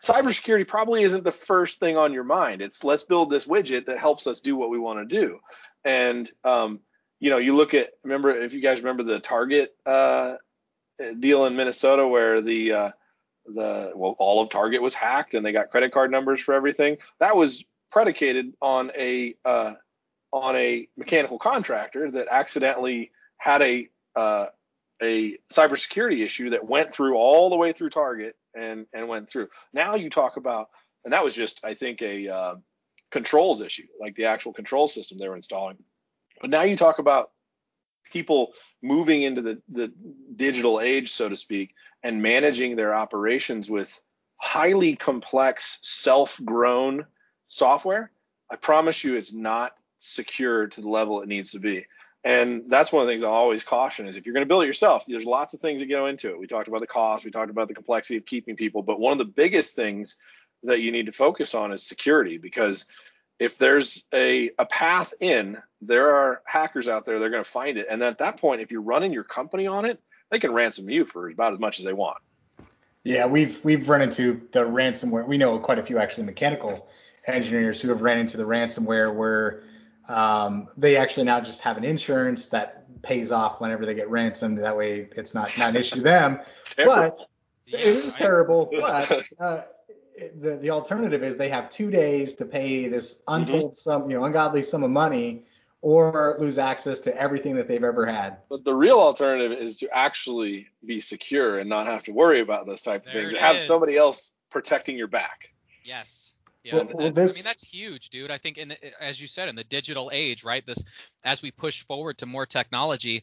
cybersecurity 0.00 0.66
probably 0.66 1.02
isn't 1.02 1.24
the 1.24 1.32
first 1.32 1.80
thing 1.80 1.96
on 1.96 2.12
your 2.12 2.24
mind. 2.24 2.60
It's 2.60 2.84
let's 2.84 3.04
build 3.04 3.30
this 3.30 3.46
widget 3.46 3.86
that 3.86 3.98
helps 3.98 4.26
us 4.26 4.40
do 4.40 4.56
what 4.56 4.70
we 4.70 4.78
want 4.78 5.08
to 5.08 5.16
do. 5.16 5.40
And 5.84 6.30
um, 6.44 6.80
you 7.18 7.30
know, 7.30 7.38
you 7.38 7.54
look 7.54 7.72
at 7.74 7.90
remember 8.02 8.30
if 8.30 8.52
you 8.52 8.60
guys 8.60 8.80
remember 8.80 9.04
the 9.04 9.20
Target 9.20 9.74
uh, 9.86 10.36
deal 11.18 11.46
in 11.46 11.56
Minnesota 11.56 12.06
where 12.06 12.40
the 12.40 12.72
uh, 12.72 12.90
the 13.46 13.92
well 13.94 14.16
all 14.18 14.42
of 14.42 14.50
Target 14.50 14.82
was 14.82 14.94
hacked 14.94 15.34
and 15.34 15.46
they 15.46 15.52
got 15.52 15.70
credit 15.70 15.92
card 15.92 16.10
numbers 16.10 16.40
for 16.40 16.52
everything. 16.52 16.98
That 17.20 17.36
was 17.36 17.64
predicated 17.90 18.54
on 18.60 18.90
a 18.96 19.34
uh, 19.44 19.74
on 20.32 20.56
a 20.56 20.88
mechanical 20.96 21.38
contractor 21.38 22.10
that 22.10 22.28
accidentally 22.30 23.10
had 23.38 23.62
a 23.62 23.88
uh, 24.14 24.46
a 25.02 25.38
cybersecurity 25.52 26.24
issue 26.24 26.50
that 26.50 26.64
went 26.64 26.94
through 26.94 27.16
all 27.16 27.50
the 27.50 27.56
way 27.56 27.72
through 27.72 27.90
Target 27.90 28.36
and 28.54 28.86
and 28.92 29.08
went 29.08 29.28
through. 29.28 29.48
Now 29.72 29.94
you 29.94 30.10
talk 30.10 30.36
about, 30.36 30.68
and 31.04 31.12
that 31.12 31.24
was 31.24 31.34
just 31.34 31.64
I 31.64 31.74
think 31.74 32.02
a 32.02 32.28
uh, 32.28 32.54
controls 33.10 33.60
issue, 33.60 33.86
like 34.00 34.16
the 34.16 34.26
actual 34.26 34.52
control 34.52 34.88
system 34.88 35.18
they 35.18 35.28
were 35.28 35.36
installing. 35.36 35.78
But 36.40 36.50
now 36.50 36.62
you 36.62 36.76
talk 36.76 36.98
about 36.98 37.30
people 38.12 38.52
moving 38.82 39.22
into 39.22 39.42
the 39.42 39.62
the 39.68 39.92
digital 40.34 40.80
age, 40.80 41.12
so 41.12 41.28
to 41.28 41.36
speak, 41.36 41.74
and 42.02 42.22
managing 42.22 42.76
their 42.76 42.94
operations 42.94 43.70
with 43.70 44.00
highly 44.38 44.96
complex, 44.96 45.78
self-grown 45.82 47.06
software. 47.46 48.10
I 48.50 48.56
promise 48.56 49.02
you, 49.04 49.16
it's 49.16 49.32
not 49.32 49.74
secure 49.98 50.68
to 50.68 50.80
the 50.80 50.88
level 50.88 51.22
it 51.22 51.28
needs 51.28 51.52
to 51.52 51.58
be. 51.58 51.86
And 52.24 52.64
that's 52.68 52.92
one 52.92 53.02
of 53.02 53.06
the 53.06 53.12
things 53.12 53.22
I 53.22 53.28
always 53.28 53.62
caution 53.62 54.08
is 54.08 54.16
if 54.16 54.26
you're 54.26 54.32
going 54.32 54.44
to 54.44 54.48
build 54.48 54.64
it 54.64 54.66
yourself, 54.66 55.04
there's 55.06 55.24
lots 55.24 55.54
of 55.54 55.60
things 55.60 55.80
that 55.80 55.86
go 55.86 56.06
into 56.06 56.30
it. 56.30 56.38
We 56.38 56.48
talked 56.48 56.66
about 56.66 56.80
the 56.80 56.86
cost, 56.86 57.24
we 57.24 57.30
talked 57.30 57.50
about 57.50 57.68
the 57.68 57.74
complexity 57.74 58.16
of 58.16 58.26
keeping 58.26 58.56
people, 58.56 58.82
but 58.82 58.98
one 58.98 59.12
of 59.12 59.18
the 59.18 59.24
biggest 59.24 59.76
things 59.76 60.16
that 60.64 60.80
you 60.80 60.90
need 60.90 61.06
to 61.06 61.12
focus 61.12 61.54
on 61.54 61.72
is 61.72 61.84
security 61.84 62.38
because 62.38 62.86
if 63.38 63.58
there's 63.58 64.06
a, 64.12 64.50
a 64.58 64.66
path 64.66 65.14
in, 65.20 65.58
there 65.82 66.16
are 66.16 66.42
hackers 66.46 66.88
out 66.88 67.04
there, 67.06 67.20
they're 67.20 67.30
going 67.30 67.44
to 67.44 67.50
find 67.50 67.78
it. 67.78 67.86
And 67.88 68.02
then 68.02 68.08
at 68.08 68.18
that 68.18 68.40
point, 68.40 68.60
if 68.60 68.72
you're 68.72 68.80
running 68.80 69.12
your 69.12 69.24
company 69.24 69.66
on 69.66 69.84
it, 69.84 70.00
they 70.30 70.40
can 70.40 70.52
ransom 70.52 70.90
you 70.90 71.04
for 71.04 71.28
about 71.28 71.52
as 71.52 71.60
much 71.60 71.78
as 71.78 71.84
they 71.84 71.92
want. 71.92 72.18
yeah, 73.04 73.26
we've 73.26 73.64
we've 73.64 73.88
run 73.88 74.02
into 74.02 74.40
the 74.50 74.64
ransomware. 74.64 75.24
We 75.28 75.38
know 75.38 75.58
quite 75.60 75.78
a 75.78 75.84
few 75.84 75.98
actually 75.98 76.24
mechanical 76.24 76.88
engineers 77.26 77.80
who 77.80 77.88
have 77.88 78.02
ran 78.02 78.18
into 78.18 78.36
the 78.36 78.44
ransomware 78.44 79.14
where 79.14 79.62
um, 80.08 80.68
they 80.76 80.96
actually 80.96 81.24
now 81.24 81.40
just 81.40 81.60
have 81.62 81.76
an 81.76 81.84
insurance 81.84 82.48
that 82.48 83.02
pays 83.02 83.32
off 83.32 83.60
whenever 83.60 83.84
they 83.86 83.94
get 83.94 84.08
ransomed. 84.10 84.58
That 84.58 84.76
way, 84.76 85.08
it's 85.16 85.34
not 85.34 85.56
not 85.58 85.70
an 85.70 85.76
issue 85.76 85.96
to 85.96 86.02
them. 86.02 86.40
But 86.76 87.18
Yeah, 87.66 87.80
it 87.80 87.86
is 87.86 88.04
right? 88.06 88.16
terrible. 88.16 88.70
But 88.72 89.10
uh, 89.40 89.62
the 90.40 90.56
the 90.56 90.70
alternative 90.70 91.22
is 91.22 91.36
they 91.36 91.48
have 91.48 91.68
two 91.68 91.90
days 91.90 92.34
to 92.34 92.44
pay 92.44 92.88
this 92.88 93.22
untold 93.28 93.74
sum, 93.74 94.08
you 94.08 94.16
know, 94.16 94.24
ungodly 94.24 94.62
sum 94.62 94.84
of 94.84 94.90
money, 94.90 95.44
or 95.82 96.36
lose 96.38 96.58
access 96.58 97.00
to 97.00 97.20
everything 97.20 97.56
that 97.56 97.66
they've 97.68 97.84
ever 97.84 98.06
had. 98.06 98.38
But 98.48 98.64
the 98.64 98.74
real 98.74 98.98
alternative 98.98 99.58
is 99.58 99.76
to 99.78 99.88
actually 99.92 100.68
be 100.84 101.00
secure 101.00 101.58
and 101.58 101.68
not 101.68 101.86
have 101.86 102.04
to 102.04 102.12
worry 102.12 102.40
about 102.40 102.66
those 102.66 102.82
type 102.82 103.06
of 103.06 103.12
There 103.12 103.28
things. 103.28 103.40
Have 103.40 103.56
is. 103.56 103.64
somebody 103.64 103.96
else 103.96 104.32
protecting 104.50 104.96
your 104.96 105.08
back. 105.08 105.50
Yes. 105.84 106.35
Yeah, 106.66 106.82
Well, 106.82 107.12
that's, 107.12 107.32
I 107.32 107.36
mean 107.36 107.44
that's 107.44 107.62
huge, 107.62 108.10
dude. 108.10 108.32
I 108.32 108.38
think 108.38 108.58
in 108.58 108.68
the, 108.68 109.02
as 109.02 109.20
you 109.20 109.28
said 109.28 109.48
in 109.48 109.54
the 109.54 109.62
digital 109.62 110.10
age, 110.12 110.42
right? 110.42 110.66
This 110.66 110.84
as 111.22 111.40
we 111.40 111.52
push 111.52 111.84
forward 111.84 112.18
to 112.18 112.26
more 112.26 112.44
technology, 112.44 113.22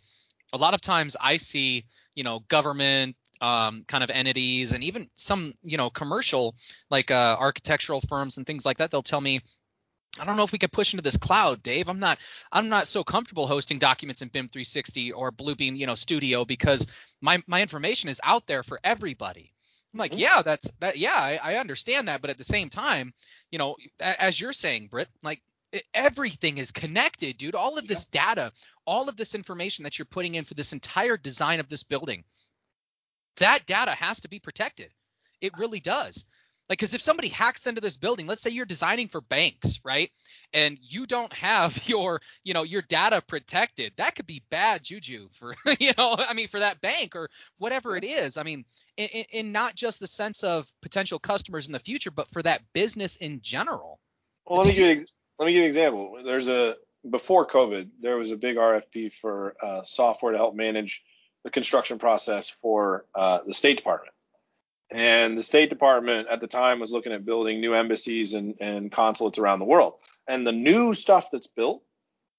a 0.54 0.58
lot 0.58 0.74
of 0.74 0.80
times 0.80 1.18
I 1.20 1.36
see, 1.36 1.84
you 2.16 2.24
know, 2.24 2.40
government 2.48 3.18
um, 3.42 3.84
kind 3.86 4.02
of 4.02 4.12
entities 4.12 4.72
and 4.72 4.82
even 4.86 5.10
some, 5.16 5.54
you 5.62 5.76
know, 5.76 5.90
commercial 5.90 6.56
like 6.90 7.12
uh, 7.12 7.36
architectural 7.38 8.00
firms 8.00 8.38
and 8.38 8.48
things 8.48 8.66
like 8.66 8.78
that. 8.78 8.92
They'll 8.92 9.02
tell 9.02 9.20
me, 9.20 9.42
I 10.18 10.24
don't 10.24 10.38
know 10.38 10.44
if 10.44 10.54
we 10.54 10.60
could 10.60 10.72
push 10.72 10.94
into 10.94 11.04
this 11.04 11.18
cloud, 11.18 11.62
Dave. 11.62 11.90
I'm 11.90 12.00
not 12.00 12.20
I'm 12.50 12.70
not 12.70 12.88
so 12.88 13.04
comfortable 13.04 13.46
hosting 13.46 13.78
documents 13.78 14.22
in 14.22 14.30
BIM 14.30 14.48
360 14.48 15.12
or 15.12 15.34
Bluebeam, 15.34 15.78
you 15.78 15.86
know, 15.86 15.96
Studio 15.96 16.46
because 16.46 16.88
my 17.20 17.44
my 17.46 17.62
information 17.62 18.08
is 18.08 18.22
out 18.24 18.48
there 18.48 18.64
for 18.64 18.80
everybody. 18.86 19.52
I'm 19.94 20.00
like, 20.00 20.14
Mhm. 20.14 20.20
yeah, 20.20 20.42
that's 20.42 20.72
that. 20.80 20.98
Yeah, 20.98 21.14
I, 21.16 21.40
I 21.42 21.56
understand 21.58 22.08
that, 22.08 22.22
but 22.22 22.30
at 22.32 22.38
the 22.38 22.44
same 22.44 22.70
time, 22.70 23.14
you 23.52 23.60
know, 23.60 23.76
as 24.00 24.40
you're 24.40 24.54
saying, 24.54 24.88
Britt, 24.88 25.10
like 25.22 25.42
everything 25.94 26.58
is 26.58 26.72
connected, 26.72 27.38
dude. 27.38 27.56
All 27.56 27.78
of 27.78 27.88
this 27.88 28.06
data, 28.06 28.52
all 28.86 29.10
of 29.10 29.18
this 29.18 29.36
information 29.36 29.84
that 29.84 29.98
you're 29.98 30.06
putting 30.06 30.36
in 30.36 30.46
for 30.46 30.54
this 30.56 30.74
entire 30.74 31.18
design 31.18 31.60
of 31.60 31.70
this 31.70 31.84
building, 31.84 32.24
that 33.38 33.66
data 33.66 33.92
has 33.92 34.22
to 34.22 34.30
be 34.30 34.40
protected. 34.40 34.92
It 35.42 35.58
really 35.58 35.80
does. 35.80 36.26
Like, 36.70 36.80
because 36.80 36.94
if 36.94 37.02
somebody 37.02 37.28
hacks 37.28 37.68
into 37.68 37.82
this 37.82 37.98
building, 37.98 38.26
let's 38.26 38.42
say 38.42 38.50
you're 38.50 38.66
designing 38.66 39.10
for 39.10 39.22
banks, 39.22 39.82
right? 39.84 40.10
And 40.54 40.78
you 40.82 41.06
don't 41.06 41.34
have 41.34 41.78
your, 41.88 42.22
you 42.44 42.54
know, 42.54 42.64
your 42.64 42.82
data 42.82 43.22
protected, 43.28 43.94
that 43.98 44.16
could 44.16 44.28
be 44.28 44.44
bad 44.50 44.84
juju 44.84 45.28
for, 45.34 45.54
you 45.80 45.92
know, 45.98 46.16
I 46.18 46.34
mean, 46.34 46.48
for 46.48 46.60
that 46.60 46.82
bank 46.82 47.16
or 47.16 47.30
whatever 47.58 47.98
it 47.98 48.04
is. 48.04 48.38
I 48.38 48.44
mean, 48.44 48.66
in, 48.98 49.08
in- 49.08 49.52
not 49.52 49.76
just 49.76 50.00
the 50.00 50.08
sense 50.08 50.44
of 50.44 50.72
potential 50.82 51.20
customers 51.20 51.68
in 51.68 51.74
the 51.74 51.80
future, 51.80 52.12
but 52.12 52.32
for 52.32 52.42
that 52.42 52.62
business 52.74 53.18
in 53.18 53.42
general. 53.42 54.00
Well, 54.46 54.60
let 54.60 54.68
me 54.70 54.74
give 54.74 54.98
you, 55.00 55.06
let 55.40 55.46
me 55.46 55.52
give 55.52 55.58
you 55.60 55.64
an 55.64 55.68
example. 55.68 56.18
There's 56.24 56.48
a 56.48 56.76
before 57.10 57.46
COVID, 57.46 57.90
there 58.02 58.18
was 58.18 58.32
a 58.32 58.38
big 58.38 58.56
RFP 58.56 59.14
for 59.14 59.56
uh, 59.62 59.82
software 59.84 60.32
to 60.32 60.38
help 60.38 60.56
manage 60.56 61.04
the 61.44 61.50
construction 61.50 62.00
process 62.00 62.50
for 62.50 63.06
uh, 63.14 63.40
the 63.46 63.54
State 63.54 63.78
Department. 63.78 64.14
And 64.92 65.38
the 65.38 65.44
State 65.44 65.70
Department 65.70 66.28
at 66.30 66.40
the 66.40 66.48
time 66.48 66.80
was 66.80 66.92
looking 66.92 67.14
at 67.14 67.26
building 67.26 67.62
new 67.62 67.74
embassies 67.74 68.34
and, 68.34 68.56
and 68.60 68.92
consulates 68.92 69.40
around 69.40 69.60
the 69.60 69.66
world. 69.66 69.96
And 70.28 70.46
the 70.46 70.52
new 70.52 70.94
stuff 70.94 71.30
that's 71.32 71.48
built 71.48 71.84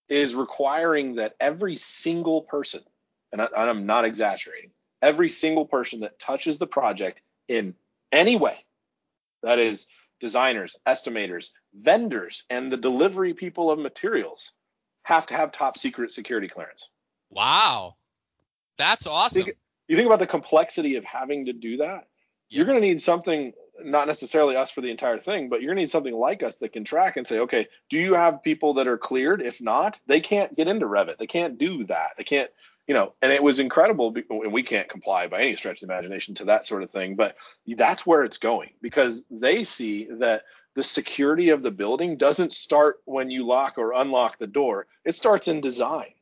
is 0.08 0.34
requiring 0.34 1.16
that 1.16 1.34
every 1.40 1.76
single 1.76 2.42
person, 2.42 2.82
and, 3.32 3.42
I, 3.42 3.46
and 3.46 3.70
I'm 3.70 3.86
not 3.86 4.04
exaggerating, 4.04 4.70
every 5.02 5.28
single 5.28 5.66
person 5.66 6.00
that 6.00 6.18
touches 6.18 6.58
the 6.58 6.66
project 6.66 7.22
in 7.48 7.74
any 8.12 8.36
way, 8.36 8.56
that 9.42 9.58
is 9.58 9.86
designers, 10.20 10.76
estimators, 10.86 11.50
vendors, 11.74 12.44
and 12.48 12.72
the 12.72 12.76
delivery 12.76 13.34
people 13.34 13.70
of 13.70 13.78
materials 13.78 14.52
have 15.02 15.26
to 15.26 15.34
have 15.34 15.52
top 15.52 15.76
secret 15.76 16.12
security 16.12 16.48
clearance. 16.48 16.88
Wow. 17.30 17.96
That's 18.78 19.06
awesome. 19.06 19.44
Think, 19.44 19.56
you 19.88 19.96
think 19.96 20.06
about 20.06 20.20
the 20.20 20.26
complexity 20.26 20.96
of 20.96 21.04
having 21.04 21.46
to 21.46 21.52
do 21.52 21.78
that. 21.78 22.08
Yeah. 22.54 22.58
You're 22.58 22.66
going 22.66 22.80
to 22.80 22.86
need 22.86 23.02
something, 23.02 23.52
not 23.82 24.06
necessarily 24.06 24.56
us 24.56 24.70
for 24.70 24.80
the 24.80 24.90
entire 24.90 25.18
thing, 25.18 25.48
but 25.48 25.60
you're 25.60 25.68
going 25.68 25.76
to 25.76 25.82
need 25.82 25.90
something 25.90 26.14
like 26.14 26.42
us 26.42 26.58
that 26.58 26.72
can 26.72 26.84
track 26.84 27.16
and 27.16 27.26
say, 27.26 27.40
okay, 27.40 27.66
do 27.90 27.98
you 27.98 28.14
have 28.14 28.42
people 28.44 28.74
that 28.74 28.86
are 28.86 28.96
cleared? 28.96 29.42
If 29.42 29.60
not, 29.60 29.98
they 30.06 30.20
can't 30.20 30.54
get 30.56 30.68
into 30.68 30.86
Revit. 30.86 31.18
They 31.18 31.26
can't 31.26 31.58
do 31.58 31.84
that. 31.84 32.10
They 32.16 32.24
can't, 32.24 32.50
you 32.86 32.94
know, 32.94 33.14
and 33.20 33.32
it 33.32 33.42
was 33.42 33.58
incredible. 33.58 34.14
And 34.30 34.52
we 34.52 34.62
can't 34.62 34.88
comply 34.88 35.26
by 35.26 35.40
any 35.40 35.56
stretch 35.56 35.82
of 35.82 35.88
imagination 35.88 36.36
to 36.36 36.44
that 36.46 36.66
sort 36.66 36.84
of 36.84 36.90
thing, 36.90 37.16
but 37.16 37.36
that's 37.66 38.06
where 38.06 38.22
it's 38.22 38.38
going 38.38 38.70
because 38.80 39.24
they 39.30 39.64
see 39.64 40.08
that 40.20 40.44
the 40.76 40.84
security 40.84 41.50
of 41.50 41.62
the 41.62 41.70
building 41.70 42.16
doesn't 42.16 42.52
start 42.52 42.96
when 43.04 43.30
you 43.30 43.46
lock 43.46 43.78
or 43.78 43.92
unlock 43.94 44.38
the 44.38 44.46
door. 44.46 44.86
It 45.04 45.16
starts 45.16 45.48
in 45.48 45.60
design. 45.60 46.12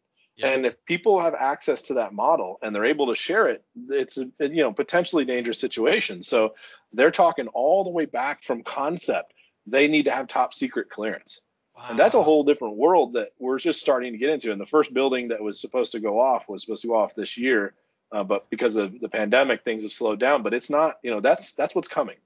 Yeah. 0.42 0.50
And 0.50 0.66
if 0.66 0.84
people 0.84 1.20
have 1.20 1.34
access 1.34 1.82
to 1.82 1.94
that 1.94 2.12
model 2.12 2.58
and 2.62 2.74
they're 2.74 2.84
able 2.84 3.08
to 3.08 3.16
share 3.16 3.48
it, 3.48 3.64
it's 3.90 4.18
a 4.18 4.26
you 4.40 4.62
know 4.62 4.72
potentially 4.72 5.24
dangerous 5.24 5.60
situation. 5.60 6.22
So 6.22 6.54
they're 6.92 7.10
talking 7.10 7.48
all 7.48 7.84
the 7.84 7.90
way 7.90 8.06
back 8.06 8.42
from 8.42 8.62
concept. 8.62 9.32
They 9.66 9.88
need 9.88 10.04
to 10.04 10.10
have 10.10 10.26
top 10.28 10.52
secret 10.52 10.90
clearance. 10.90 11.40
Wow. 11.76 11.86
And 11.90 11.98
that's 11.98 12.14
a 12.14 12.22
whole 12.22 12.44
different 12.44 12.76
world 12.76 13.14
that 13.14 13.32
we're 13.38 13.58
just 13.58 13.80
starting 13.80 14.12
to 14.12 14.18
get 14.18 14.28
into. 14.28 14.52
And 14.52 14.60
the 14.60 14.66
first 14.66 14.92
building 14.92 15.28
that 15.28 15.40
was 15.40 15.60
supposed 15.60 15.92
to 15.92 16.00
go 16.00 16.20
off 16.20 16.48
was 16.48 16.62
supposed 16.62 16.82
to 16.82 16.88
go 16.88 16.96
off 16.96 17.14
this 17.14 17.38
year, 17.38 17.74
uh, 18.10 18.24
but 18.24 18.50
because 18.50 18.76
of 18.76 19.00
the 19.00 19.08
pandemic, 19.08 19.64
things 19.64 19.84
have 19.84 19.92
slowed 19.92 20.20
down. 20.20 20.42
But 20.42 20.52
it's 20.52 20.68
not, 20.68 20.98
you 21.02 21.10
know, 21.10 21.20
that's 21.20 21.54
that's 21.54 21.74
what's 21.74 21.88
coming. 21.88 22.16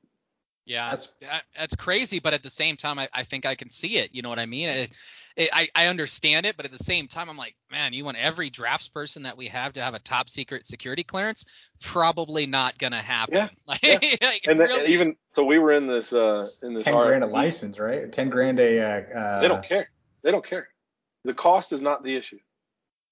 Yeah, 0.64 0.90
that's 0.90 1.14
that's 1.56 1.76
crazy, 1.76 2.18
but 2.18 2.34
at 2.34 2.42
the 2.42 2.50
same 2.50 2.76
time, 2.76 2.98
I, 2.98 3.08
I 3.14 3.22
think 3.22 3.46
I 3.46 3.54
can 3.54 3.70
see 3.70 3.98
it. 3.98 4.10
You 4.12 4.22
know 4.22 4.28
what 4.28 4.40
I 4.40 4.46
mean? 4.46 4.68
It, 4.68 4.90
it, 5.36 5.50
I 5.52 5.68
I 5.74 5.86
understand 5.86 6.46
it, 6.46 6.56
but 6.56 6.64
at 6.64 6.72
the 6.72 6.82
same 6.82 7.08
time, 7.08 7.28
I'm 7.28 7.36
like, 7.36 7.54
man, 7.70 7.92
you 7.92 8.04
want 8.04 8.16
every 8.16 8.50
drafts 8.50 8.88
person 8.88 9.24
that 9.24 9.36
we 9.36 9.48
have 9.48 9.74
to 9.74 9.82
have 9.82 9.94
a 9.94 9.98
top 9.98 10.28
secret 10.28 10.66
security 10.66 11.04
clearance? 11.04 11.44
Probably 11.80 12.46
not 12.46 12.78
gonna 12.78 12.96
happen. 12.96 13.36
Yeah. 13.36 13.48
Like, 13.66 13.82
yeah. 13.82 13.98
like 14.22 14.46
and 14.46 14.60
really, 14.60 14.92
even 14.92 15.16
so, 15.32 15.44
we 15.44 15.58
were 15.58 15.72
in 15.72 15.88
this 15.88 16.12
uh 16.12 16.46
in 16.62 16.72
this 16.72 16.84
ten 16.84 16.94
grand 16.94 17.24
a 17.24 17.26
license, 17.26 17.78
right? 17.78 18.10
Ten 18.10 18.30
grand 18.30 18.60
a. 18.60 18.80
Uh, 18.80 19.18
uh, 19.18 19.40
they 19.40 19.48
don't 19.48 19.64
care. 19.64 19.90
They 20.22 20.30
don't 20.30 20.46
care. 20.46 20.68
The 21.24 21.34
cost 21.34 21.72
is 21.72 21.82
not 21.82 22.04
the 22.04 22.14
issue. 22.16 22.38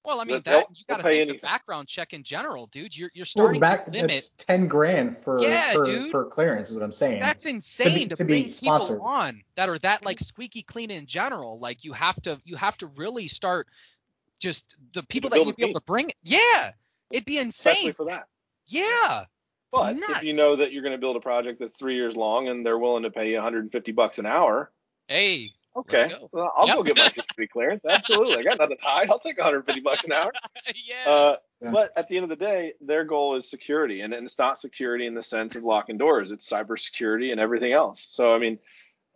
Well, 0.04 0.20
I 0.20 0.24
mean 0.24 0.42
that 0.44 0.66
you 0.74 0.84
got 0.86 0.98
to 0.98 1.02
think 1.02 1.22
anything. 1.22 1.36
the 1.36 1.46
background 1.46 1.88
check 1.88 2.12
in 2.12 2.24
general, 2.24 2.66
dude. 2.66 2.96
You're 2.96 3.10
you're 3.14 3.24
starting 3.24 3.60
well, 3.60 3.70
back, 3.70 3.86
to 3.86 3.90
limit 3.92 4.30
ten 4.36 4.68
grand 4.68 5.16
for 5.16 5.40
yeah, 5.40 5.72
for, 5.72 5.84
dude. 5.84 6.10
for 6.10 6.26
clearance 6.26 6.68
is 6.68 6.74
what 6.74 6.82
I'm 6.82 6.92
saying. 6.92 7.20
That's 7.20 7.46
insane 7.46 7.86
to, 7.88 7.94
be, 7.94 8.06
to, 8.08 8.16
to 8.16 8.24
bring 8.24 8.44
people 8.44 9.02
on 9.02 9.42
that 9.54 9.70
are 9.70 9.78
that 9.78 10.04
like 10.04 10.20
squeaky 10.20 10.62
clean 10.62 10.90
in 10.90 11.06
general. 11.06 11.58
Like 11.58 11.84
you 11.84 11.94
have 11.94 12.20
to 12.22 12.38
you 12.44 12.56
have 12.56 12.76
to 12.78 12.86
really 12.88 13.28
start 13.28 13.66
just 14.40 14.76
the 14.92 15.02
people 15.02 15.30
that 15.30 15.42
you'd 15.42 15.56
be 15.56 15.64
able 15.64 15.80
to 15.80 15.86
bring. 15.86 16.10
Yeah, 16.22 16.72
it'd 17.10 17.24
be 17.24 17.38
insane. 17.38 17.72
Especially 17.72 17.92
for 17.92 18.06
that. 18.06 18.26
Yeah. 18.66 19.24
But 19.72 19.96
if 19.96 20.22
you 20.22 20.34
know 20.36 20.56
that 20.56 20.72
you're 20.72 20.82
going 20.82 20.92
to 20.92 21.00
build 21.00 21.16
a 21.16 21.20
project 21.20 21.58
that's 21.58 21.74
three 21.74 21.96
years 21.96 22.14
long 22.14 22.46
and 22.46 22.64
they're 22.64 22.78
willing 22.78 23.02
to 23.02 23.10
pay 23.10 23.30
you 23.30 23.36
150 23.36 23.90
bucks 23.90 24.20
an 24.20 24.26
hour, 24.26 24.70
hey, 25.08 25.50
Okay. 25.76 26.08
Go. 26.08 26.28
Well, 26.32 26.52
I'll 26.56 26.66
yep. 26.66 26.76
go 26.76 26.82
get 26.82 26.96
my 26.96 27.10
security 27.34 27.50
clearance. 27.52 27.84
Absolutely. 27.84 28.38
I 28.38 28.42
got 28.42 28.58
nothing 28.58 28.76
to 28.76 28.82
hide. 28.82 29.10
I'll 29.10 29.18
take 29.18 29.36
150 29.36 29.80
bucks 29.80 30.04
an 30.04 30.12
hour. 30.12 30.32
yeah. 30.86 31.10
Uh, 31.10 31.36
but 31.70 31.90
at 31.96 32.08
the 32.08 32.16
end 32.16 32.24
of 32.24 32.30
the 32.30 32.36
day, 32.36 32.74
their 32.80 33.04
goal 33.04 33.36
is 33.36 33.48
security, 33.48 34.00
and 34.00 34.12
it's 34.12 34.38
not 34.38 34.58
security 34.58 35.06
in 35.06 35.14
the 35.14 35.22
sense 35.22 35.56
of 35.56 35.64
locking 35.64 35.98
doors. 35.98 36.30
It's 36.30 36.48
cybersecurity 36.48 37.32
and 37.32 37.40
everything 37.40 37.72
else. 37.72 38.06
So 38.08 38.34
I 38.34 38.38
mean, 38.38 38.58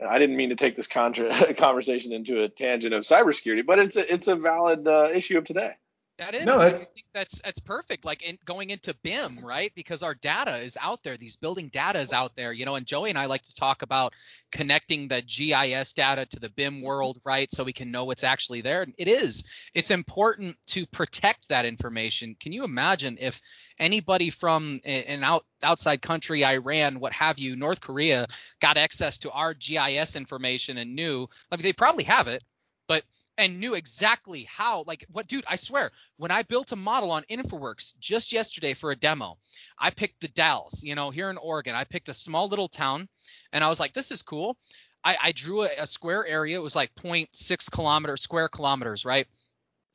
I 0.06 0.18
didn't 0.18 0.36
mean 0.36 0.50
to 0.50 0.56
take 0.56 0.76
this 0.76 0.86
contra- 0.86 1.54
conversation 1.58 2.12
into 2.12 2.42
a 2.42 2.48
tangent 2.48 2.94
of 2.94 3.04
cybersecurity, 3.04 3.66
but 3.66 3.78
it's 3.78 3.96
a, 3.96 4.12
it's 4.12 4.28
a 4.28 4.36
valid 4.36 4.86
uh, 4.86 5.08
issue 5.14 5.38
of 5.38 5.44
today. 5.44 5.74
That 6.18 6.34
is. 6.34 6.44
No, 6.44 6.58
that's, 6.58 6.82
I 6.82 6.84
think 6.94 7.06
that's 7.14 7.40
that's 7.42 7.60
perfect. 7.60 8.04
Like 8.04 8.22
in, 8.22 8.38
going 8.44 8.70
into 8.70 8.92
BIM, 9.04 9.44
right? 9.44 9.70
Because 9.76 10.02
our 10.02 10.14
data 10.14 10.58
is 10.58 10.76
out 10.80 11.04
there. 11.04 11.16
These 11.16 11.36
building 11.36 11.68
data 11.68 12.00
is 12.00 12.12
out 12.12 12.34
there, 12.34 12.52
you 12.52 12.64
know. 12.64 12.74
And 12.74 12.86
Joey 12.86 13.10
and 13.10 13.18
I 13.18 13.26
like 13.26 13.42
to 13.42 13.54
talk 13.54 13.82
about 13.82 14.14
connecting 14.50 15.06
the 15.06 15.22
GIS 15.22 15.92
data 15.92 16.26
to 16.26 16.40
the 16.40 16.48
BIM 16.48 16.82
world, 16.82 17.20
right? 17.24 17.50
So 17.52 17.62
we 17.62 17.72
can 17.72 17.92
know 17.92 18.04
what's 18.04 18.24
actually 18.24 18.62
there. 18.62 18.84
It 18.98 19.06
is. 19.06 19.44
It's 19.74 19.92
important 19.92 20.56
to 20.68 20.86
protect 20.86 21.50
that 21.50 21.64
information. 21.64 22.34
Can 22.38 22.52
you 22.52 22.64
imagine 22.64 23.18
if 23.20 23.40
anybody 23.78 24.30
from 24.30 24.80
an 24.84 25.22
out, 25.22 25.44
outside 25.62 26.02
country, 26.02 26.44
Iran, 26.44 26.98
what 26.98 27.12
have 27.12 27.38
you, 27.38 27.54
North 27.54 27.80
Korea, 27.80 28.26
got 28.60 28.76
access 28.76 29.18
to 29.18 29.30
our 29.30 29.54
GIS 29.54 30.16
information 30.16 30.78
and 30.78 30.96
knew? 30.96 31.28
I 31.52 31.56
mean, 31.56 31.62
they 31.62 31.72
probably 31.72 32.04
have 32.04 32.26
it, 32.26 32.42
but 32.88 33.04
and 33.38 33.60
knew 33.60 33.74
exactly 33.74 34.46
how 34.50 34.84
like 34.86 35.06
what 35.10 35.28
dude 35.28 35.44
i 35.48 35.56
swear 35.56 35.90
when 36.16 36.30
i 36.30 36.42
built 36.42 36.72
a 36.72 36.76
model 36.76 37.12
on 37.12 37.24
InfraWorks 37.30 37.96
just 37.98 38.32
yesterday 38.32 38.74
for 38.74 38.90
a 38.90 38.96
demo 38.96 39.38
i 39.78 39.90
picked 39.90 40.20
the 40.20 40.28
dalles 40.28 40.82
you 40.82 40.94
know 40.94 41.10
here 41.10 41.30
in 41.30 41.38
oregon. 41.38 41.74
I 41.74 41.84
picked 41.84 42.08
a 42.08 42.14
small 42.14 42.48
little 42.48 42.68
town 42.68 43.08
and 43.52 43.64
i 43.64 43.68
was 43.68 43.80
like 43.80 43.94
this 43.94 44.10
is 44.10 44.22
cool. 44.22 44.58
I, 45.04 45.16
I 45.22 45.32
drew 45.32 45.62
a, 45.62 45.70
a, 45.78 45.86
square 45.86 46.26
area. 46.26 46.58
It 46.58 46.62
was 46.62 46.74
like 46.74 46.92
0.6 46.96 47.70
kilometers 47.70 48.20
square 48.20 48.48
kilometers 48.48 49.04
right? 49.04 49.28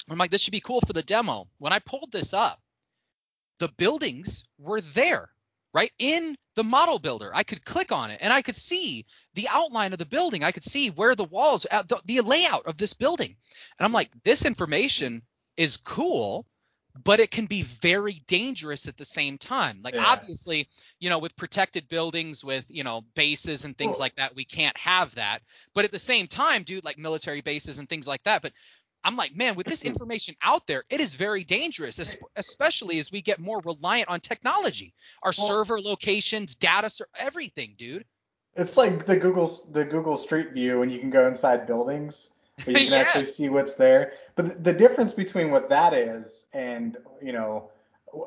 I'm 0.10 0.18
like 0.18 0.32
this 0.32 0.42
should 0.42 0.54
be 0.54 0.62
cool 0.62 0.80
for 0.82 0.94
the 0.94 1.04
demo. 1.04 1.48
When 1.60 1.74
i 1.74 1.80
pulled 1.80 2.12
this 2.12 2.34
up 2.34 2.60
the 3.60 3.68
buildings 3.78 4.46
were 4.58 4.82
there 4.82 5.30
right 5.74 5.92
in 6.00 6.36
the 6.56 6.64
model 6.64 7.00
builder 7.00 7.32
i 7.34 7.44
could 7.44 7.66
click 7.66 7.92
on 7.92 8.12
it 8.12 8.20
and 8.22 8.32
i 8.32 8.42
could 8.42 8.56
see 8.56 9.06
the 9.34 9.48
outline 9.50 9.94
of 9.94 10.00
the 10.00 10.06
building 10.06 10.44
i 10.44 10.52
could 10.52 10.64
see 10.64 10.90
where 10.90 11.16
the 11.16 11.24
walls 11.24 11.66
uh, 11.72 11.84
the, 11.84 12.00
the 12.06 12.22
layout 12.22 12.66
of 12.66 12.78
this 12.78 12.94
building 12.94 13.36
and 13.80 13.86
i'm 13.86 13.94
like 13.94 14.12
this 14.24 14.46
information 14.46 15.22
is 15.58 15.78
cool 15.78 16.46
but 17.04 17.20
it 17.20 17.32
can 17.32 17.48
be 17.48 17.64
very 17.64 18.22
dangerous 18.28 18.88
at 18.88 18.98
the 18.98 19.06
same 19.06 19.38
time 19.38 19.80
like 19.84 19.96
yeah. 19.96 20.06
obviously 20.06 20.68
you 21.00 21.10
know 21.10 21.20
with 21.20 21.36
protected 21.36 21.88
buildings 21.88 22.44
with 22.44 22.66
you 22.70 22.84
know 22.84 23.02
bases 23.16 23.66
and 23.66 23.78
things 23.78 23.96
cool. 23.96 24.02
like 24.02 24.16
that 24.16 24.36
we 24.36 24.46
can't 24.46 24.78
have 24.78 25.14
that 25.16 25.40
but 25.74 25.86
at 25.86 25.92
the 25.92 26.00
same 26.00 26.28
time 26.28 26.64
dude 26.64 26.86
like 26.86 26.98
military 26.98 27.42
bases 27.42 27.80
and 27.80 27.90
things 27.90 28.08
like 28.08 28.22
that 28.24 28.42
but 28.42 28.54
I'm 29.04 29.16
like, 29.16 29.36
man, 29.36 29.56
with 29.56 29.68
this 29.68 29.82
information 29.84 30.36
out 30.42 30.68
there, 30.68 30.84
it 30.90 31.00
is 31.00 31.16
very 31.16 31.44
dangerous, 31.44 32.18
especially 32.36 33.00
as 33.00 33.12
we 33.12 33.22
get 33.22 33.40
more 33.40 33.62
reliant 33.66 34.10
on 34.10 34.20
technology, 34.20 34.94
our 35.22 35.34
well, 35.38 35.48
server 35.48 35.82
locations, 35.82 36.56
data, 36.56 36.90
everything, 37.18 37.76
dude. 37.78 38.06
It's 38.56 38.78
like 38.78 39.06
the 39.06 39.18
Google 39.18 39.52
the 39.72 39.84
Google 39.84 40.18
Street 40.18 40.52
View, 40.52 40.84
and 40.84 40.92
you 40.92 41.00
can 41.00 41.10
go 41.10 41.28
inside 41.28 41.66
buildings, 41.66 42.30
but 42.58 42.68
you 42.68 42.74
can 42.76 42.92
yes. 42.92 43.08
actually 43.08 43.26
see 43.26 43.50
what's 43.50 43.74
there. 43.74 44.14
But 44.36 44.50
the, 44.50 44.72
the 44.72 44.74
difference 44.74 45.14
between 45.14 45.50
what 45.50 45.70
that 45.70 45.94
is 45.94 46.46
and 46.54 46.98
you 47.22 47.34
know 47.34 47.72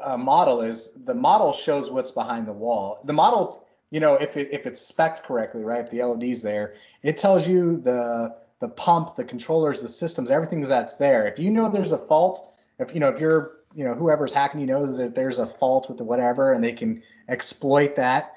a 0.04 0.18
model 0.18 0.62
is 0.62 0.92
the 1.04 1.14
model 1.14 1.52
shows 1.52 1.90
what's 1.90 2.10
behind 2.10 2.46
the 2.46 2.52
wall. 2.52 3.00
The 3.04 3.12
model, 3.12 3.64
you 3.90 4.00
know, 4.00 4.14
if 4.14 4.36
it, 4.36 4.48
if 4.52 4.66
it's 4.66 4.80
spec'd 4.80 5.22
correctly, 5.22 5.62
right? 5.62 5.80
If 5.80 5.90
the 5.90 6.02
LED's 6.02 6.42
there, 6.42 6.74
it 7.02 7.16
tells 7.16 7.46
you 7.46 7.76
the 7.78 8.36
the 8.58 8.68
pump, 8.68 9.16
the 9.16 9.24
controllers, 9.24 9.82
the 9.82 9.88
systems, 9.88 10.30
everything 10.30 10.60
that's 10.62 10.96
there. 10.96 11.26
If 11.26 11.38
you 11.38 11.50
know 11.50 11.68
there's 11.68 11.92
a 11.92 11.98
fault, 11.98 12.54
if 12.78 12.94
you 12.94 13.00
know 13.00 13.08
if 13.08 13.20
you're 13.20 13.58
you 13.74 13.84
know 13.84 13.94
whoever's 13.94 14.32
hacking 14.32 14.60
you 14.60 14.66
knows 14.66 14.96
that 14.96 15.14
there's 15.14 15.38
a 15.38 15.46
fault 15.46 15.88
with 15.88 15.98
the 15.98 16.04
whatever 16.04 16.52
and 16.52 16.64
they 16.64 16.72
can 16.72 17.02
exploit 17.28 17.96
that, 17.96 18.36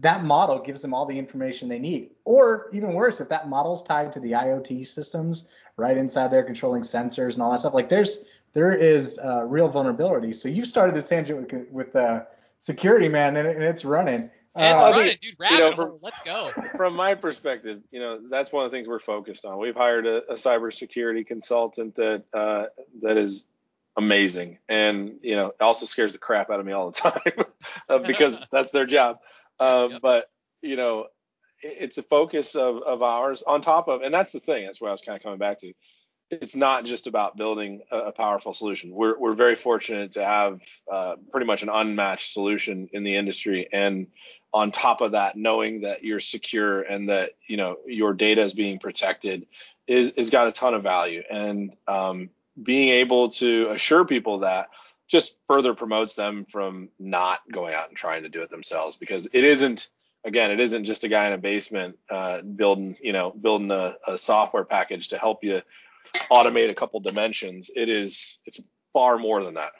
that 0.00 0.24
model 0.24 0.58
gives 0.60 0.82
them 0.82 0.94
all 0.94 1.06
the 1.06 1.18
information 1.18 1.68
they 1.68 1.78
need. 1.78 2.10
Or 2.24 2.68
even 2.72 2.92
worse, 2.92 3.20
if 3.20 3.28
that 3.28 3.48
model's 3.48 3.82
tied 3.82 4.12
to 4.12 4.20
the 4.20 4.32
IoT 4.32 4.86
systems 4.86 5.48
right 5.76 5.96
inside 5.96 6.28
there 6.28 6.42
controlling 6.42 6.82
sensors 6.82 7.34
and 7.34 7.42
all 7.42 7.52
that 7.52 7.60
stuff, 7.60 7.74
like 7.74 7.88
there's 7.88 8.24
there 8.52 8.74
is 8.74 9.18
uh, 9.18 9.44
real 9.46 9.68
vulnerability. 9.68 10.32
So 10.32 10.48
you 10.48 10.64
started 10.64 10.94
this 10.94 11.08
tangent 11.08 11.52
with, 11.52 11.70
with 11.70 11.96
uh, 11.96 12.24
security, 12.58 13.08
man, 13.08 13.36
and, 13.36 13.46
and 13.46 13.62
it's 13.62 13.84
running. 13.84 14.30
It's 14.56 14.80
uh, 14.80 14.92
running, 14.92 15.16
dude. 15.20 15.36
Rabbit 15.38 15.54
you 15.54 15.60
know, 15.60 15.76
from, 15.76 15.98
Let's 16.02 16.20
go. 16.22 16.50
From 16.76 16.96
my 16.96 17.14
perspective, 17.14 17.82
you 17.92 18.00
know, 18.00 18.20
that's 18.28 18.52
one 18.52 18.64
of 18.64 18.70
the 18.70 18.76
things 18.76 18.88
we're 18.88 18.98
focused 18.98 19.44
on. 19.44 19.58
We've 19.58 19.76
hired 19.76 20.06
a, 20.06 20.32
a 20.32 20.34
cybersecurity 20.34 21.24
consultant 21.26 21.94
that 21.96 22.24
uh, 22.34 22.66
that 23.02 23.16
is 23.16 23.46
amazing, 23.96 24.58
and 24.68 25.18
you 25.22 25.36
know, 25.36 25.52
also 25.60 25.86
scares 25.86 26.14
the 26.14 26.18
crap 26.18 26.50
out 26.50 26.58
of 26.58 26.66
me 26.66 26.72
all 26.72 26.90
the 26.90 27.00
time 27.10 27.44
uh, 27.88 27.98
because 27.98 28.44
that's 28.52 28.72
their 28.72 28.86
job. 28.86 29.18
Um, 29.60 29.92
yep. 29.92 30.00
But 30.02 30.30
you 30.62 30.74
know, 30.74 31.06
it's 31.62 31.98
a 31.98 32.02
focus 32.02 32.56
of, 32.56 32.82
of 32.82 33.02
ours 33.02 33.44
on 33.46 33.60
top 33.60 33.88
of, 33.88 34.02
and 34.02 34.12
that's 34.12 34.32
the 34.32 34.40
thing. 34.40 34.66
That's 34.66 34.80
what 34.80 34.88
I 34.88 34.92
was 34.92 35.02
kind 35.02 35.16
of 35.16 35.22
coming 35.22 35.38
back 35.38 35.60
to. 35.60 35.72
It's 36.30 36.54
not 36.54 36.84
just 36.84 37.06
about 37.06 37.36
building 37.36 37.82
a, 37.90 37.98
a 37.98 38.12
powerful 38.12 38.54
solution. 38.54 38.90
We're 38.90 39.16
we're 39.16 39.34
very 39.34 39.54
fortunate 39.54 40.12
to 40.12 40.24
have 40.24 40.60
uh, 40.90 41.16
pretty 41.30 41.46
much 41.46 41.62
an 41.62 41.68
unmatched 41.68 42.32
solution 42.32 42.88
in 42.92 43.04
the 43.04 43.14
industry, 43.14 43.68
and 43.72 44.08
on 44.52 44.72
top 44.72 45.00
of 45.00 45.12
that, 45.12 45.36
knowing 45.36 45.82
that 45.82 46.02
you're 46.02 46.20
secure 46.20 46.82
and 46.82 47.08
that 47.08 47.32
you 47.46 47.56
know 47.56 47.76
your 47.86 48.12
data 48.12 48.42
is 48.42 48.54
being 48.54 48.78
protected, 48.78 49.46
is 49.86 50.10
is 50.10 50.30
got 50.30 50.48
a 50.48 50.52
ton 50.52 50.74
of 50.74 50.82
value. 50.82 51.22
And 51.30 51.76
um, 51.86 52.30
being 52.60 52.88
able 52.88 53.28
to 53.30 53.68
assure 53.70 54.04
people 54.04 54.38
that 54.38 54.68
just 55.08 55.38
further 55.46 55.74
promotes 55.74 56.14
them 56.14 56.46
from 56.48 56.88
not 56.98 57.40
going 57.50 57.74
out 57.74 57.88
and 57.88 57.96
trying 57.96 58.22
to 58.22 58.28
do 58.28 58.42
it 58.42 58.50
themselves. 58.50 58.96
Because 58.96 59.28
it 59.32 59.44
isn't 59.44 59.88
again 60.24 60.50
it 60.50 60.60
isn't 60.60 60.84
just 60.84 61.04
a 61.04 61.08
guy 61.08 61.26
in 61.26 61.32
a 61.32 61.38
basement 61.38 61.98
uh, 62.10 62.40
building 62.42 62.96
you 63.00 63.12
know 63.12 63.30
building 63.30 63.70
a, 63.70 63.96
a 64.06 64.18
software 64.18 64.64
package 64.64 65.08
to 65.08 65.18
help 65.18 65.44
you 65.44 65.62
automate 66.30 66.70
a 66.70 66.74
couple 66.74 67.00
dimensions. 67.00 67.70
It 67.74 67.88
is 67.88 68.38
it's 68.46 68.60
far 68.92 69.18
more 69.18 69.44
than 69.44 69.54
that 69.54 69.72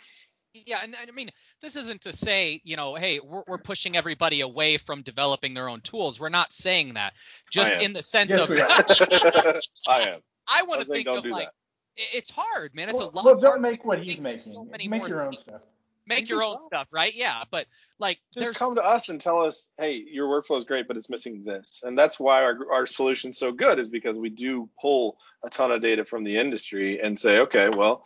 yeah, 0.53 0.81
and, 0.83 0.95
and, 1.01 1.11
I 1.11 1.13
mean, 1.13 1.31
this 1.61 1.77
isn't 1.77 2.03
to 2.03 2.13
say, 2.13 2.61
you 2.65 2.77
know, 2.77 2.95
hey, 2.95 3.21
we're, 3.21 3.43
we're 3.47 3.59
pushing 3.59 3.97
everybody 3.97 4.41
away 4.41 4.77
from 4.79 5.03
developing 5.03 5.55
their 5.55 5.69
own 5.69 5.81
tools. 5.81 6.19
We're 6.19 6.29
not 6.29 6.53
saying 6.53 6.95
that. 6.95 7.15
Just 7.51 7.73
in 7.75 7.93
the 7.93 8.03
sense 8.03 8.31
yes, 8.31 8.49
of, 8.49 8.51
I 9.89 10.01
am. 10.11 10.21
I 10.49 10.63
want 10.65 10.81
to 10.83 10.87
think 10.87 11.07
don't 11.07 11.19
of 11.19 11.25
do 11.25 11.31
like, 11.31 11.49
that. 11.49 12.05
it's 12.15 12.31
hard, 12.31 12.75
man. 12.75 12.89
It's 12.89 12.99
well, 12.99 13.11
a 13.11 13.15
lot. 13.15 13.25
well, 13.25 13.35
don't 13.35 13.45
harder. 13.45 13.61
make 13.61 13.85
what 13.85 14.01
he's 14.01 14.17
Think 14.17 14.25
making. 14.25 14.39
so 14.39 14.65
many 14.65 14.89
make 14.89 15.07
your 15.07 15.23
own 15.23 15.31
things. 15.31 15.41
stuff. 15.41 15.65
Make 16.07 16.21
Make 16.21 16.29
your 16.29 16.41
your 16.41 16.51
own 16.51 16.59
stuff. 16.59 16.89
stuff, 16.89 16.93
right? 16.93 17.15
Yeah, 17.15 17.45
but 17.53 17.67
like, 18.01 18.19
just 18.35 18.45
there's 18.45 18.57
come 18.57 18.75
to 18.75 18.83
us 18.83 19.11
and 19.11 19.21
tell 19.21 19.45
us, 19.45 19.69
hey, 19.79 20.03
your 20.11 20.27
workflow 20.27 20.59
is 20.59 20.65
great, 20.65 20.89
but 20.89 20.97
it's 20.97 21.09
missing 21.09 21.45
this. 21.45 21.83
And 21.85 21.97
that's 21.97 22.19
why 22.19 22.43
our, 22.43 22.57
our 22.73 22.87
solution's 22.87 23.39
so 23.39 23.53
good 23.53 23.79
is 23.79 23.89
because 23.89 24.19
we 24.19 24.31
do 24.31 24.69
pull 24.81 25.19
a 25.45 25.51
ton 25.51 25.71
of 25.71 25.83
data 25.83 26.05
from 26.05 26.25
the 26.25 26.39
industry 26.39 27.01
and 27.01 27.21
say, 27.21 27.41
okay, 27.41 27.69
well, 27.69 28.03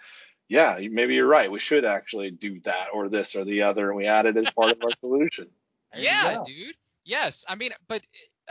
yeah, 0.49 0.79
maybe 0.91 1.15
you're 1.15 1.27
right. 1.27 1.51
We 1.51 1.59
should 1.59 1.85
actually 1.85 2.31
do 2.31 2.61
that 2.61 2.89
or 2.93 3.09
this 3.09 3.35
or 3.35 3.45
the 3.45 3.63
other, 3.63 3.89
and 3.89 3.97
we 3.97 4.07
add 4.07 4.27
it 4.27 4.37
as 4.37 4.49
part 4.51 4.73
of 4.73 4.83
our 4.83 4.91
solution. 5.01 5.49
There 5.93 6.03
yeah, 6.03 6.43
dude. 6.45 6.75
Yes, 7.05 7.45
I 7.49 7.55
mean, 7.55 7.71
but 7.87 8.03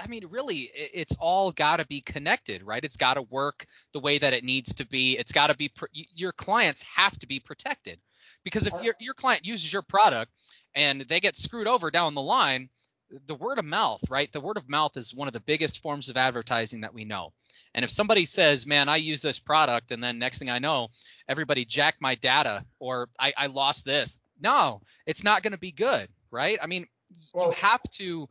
I 0.02 0.08
mean, 0.08 0.28
really, 0.30 0.72
it's 0.74 1.18
all 1.20 1.52
got 1.52 1.78
to 1.78 1.86
be 1.86 2.00
connected, 2.00 2.64
right? 2.64 2.82
It's 2.82 2.96
got 2.96 3.16
to 3.16 3.22
work 3.22 3.66
the 3.91 4.00
way 4.00 4.18
that 4.18 4.34
it 4.34 4.46
needs 4.46 4.76
to 4.76 4.88
be. 4.88 5.18
It's 5.18 5.34
got 5.34 5.48
to 5.48 5.54
be 5.54 5.68
pr- 5.68 5.88
your 5.91 6.32
clients 6.32 6.84
have 6.84 7.20
to 7.20 7.28
be 7.28 7.41
protected 7.41 8.00
because 8.44 8.66
if 8.66 8.82
your 8.82 8.96
your 9.00 9.14
client 9.14 9.46
uses 9.46 9.72
your 9.72 9.82
product 9.82 10.32
and 10.76 11.02
they 11.02 11.20
get 11.20 11.36
screwed 11.36 11.68
over 11.68 11.91
down 11.91 12.16
the 12.16 12.22
line, 12.22 12.70
the 13.28 13.36
word 13.36 13.60
of 13.60 13.66
mouth, 13.66 14.02
right? 14.10 14.32
The 14.32 14.41
word 14.41 14.58
of 14.58 14.70
mouth 14.70 14.98
is 14.98 15.14
one 15.14 15.28
of 15.28 15.34
the 15.34 15.39
biggest 15.39 15.82
forms 15.82 16.10
of 16.10 16.18
advertising 16.18 16.82
that 16.82 16.94
we 16.94 17.06
know. 17.06 17.34
And 17.76 17.84
if 17.84 17.91
somebody 17.91 18.26
says, 18.26 18.65
"Man, 18.65 18.88
I 18.89 18.97
use 18.97 19.21
this 19.21 19.39
product," 19.39 19.91
and 19.91 20.03
then 20.03 20.19
next 20.19 20.39
thing 20.39 20.49
I 20.49 20.59
know, 20.59 20.89
everybody 21.28 21.65
jacked 21.65 22.01
my 22.01 22.15
data 22.15 22.65
or 22.80 23.09
I, 23.19 23.34
I 23.36 23.47
lost 23.47 23.86
this, 23.86 24.17
no, 24.41 24.82
it's 25.05 25.24
not 25.24 25.41
going 25.43 25.53
to 25.53 25.57
be 25.59 25.71
good, 25.71 26.09
right? 26.32 26.59
I 26.61 26.67
mean, 26.67 26.88
Well, 27.34 27.47
you 27.49 27.53
have 27.53 27.82
to. 27.93 28.30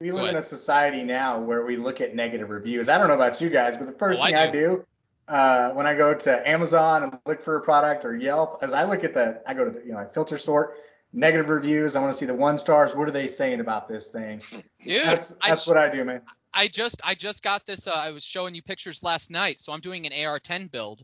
We 0.00 0.10
live 0.12 0.28
in 0.28 0.36
a 0.36 0.42
society 0.42 1.02
now 1.02 1.40
where 1.40 1.64
we 1.64 1.76
look 1.76 2.00
at 2.00 2.14
negative 2.14 2.50
reviews. 2.50 2.88
I 2.88 2.98
don't 2.98 3.08
know 3.08 3.14
about 3.14 3.40
you 3.40 3.48
guys, 3.48 3.76
but 3.76 3.86
the 3.86 3.92
first 3.94 4.20
Oh, 4.20 4.24
I 4.24 4.26
thing 4.26 4.36
I 4.36 4.50
do. 4.50 4.60
do, 4.60 4.84
uh, 5.28 5.70
when 5.70 5.86
I 5.86 5.94
go 5.94 6.12
to 6.14 6.48
Amazon 6.48 7.04
and 7.04 7.18
look 7.24 7.40
for 7.40 7.56
a 7.56 7.60
product 7.62 8.04
or 8.04 8.14
Yelp, 8.14 8.58
as 8.60 8.72
I 8.72 8.84
look 8.84 9.04
at 9.04 9.14
the, 9.14 9.40
I 9.46 9.54
go 9.54 9.64
to 9.64 9.70
the, 9.70 9.80
you 9.86 9.92
know, 9.92 9.98
I 9.98 10.04
filter 10.04 10.36
sort 10.36 10.76
negative 11.14 11.48
reviews. 11.48 11.96
I 11.96 12.00
want 12.00 12.12
to 12.12 12.18
see 12.18 12.26
the 12.26 12.34
one 12.34 12.58
stars. 12.58 12.94
What 12.94 13.08
are 13.08 13.12
they 13.12 13.28
saying 13.28 13.60
about 13.60 13.88
this 13.88 14.08
thing? 14.08 14.42
Dude, 14.84 15.02
That's 15.02 15.32
I, 15.40 15.48
that's 15.50 15.66
what 15.66 15.78
I 15.78 15.88
do, 15.88 16.04
man. 16.04 16.20
I 16.52 16.68
just 16.68 17.00
I 17.02 17.14
just 17.14 17.42
got 17.42 17.64
this. 17.64 17.86
Uh, 17.86 17.92
I 17.92 18.10
was 18.10 18.22
showing 18.22 18.54
you 18.54 18.62
pictures 18.62 19.02
last 19.02 19.30
night, 19.30 19.58
so 19.58 19.72
I'm 19.72 19.80
doing 19.80 20.06
an 20.06 20.12
AR10 20.12 20.70
build, 20.70 21.02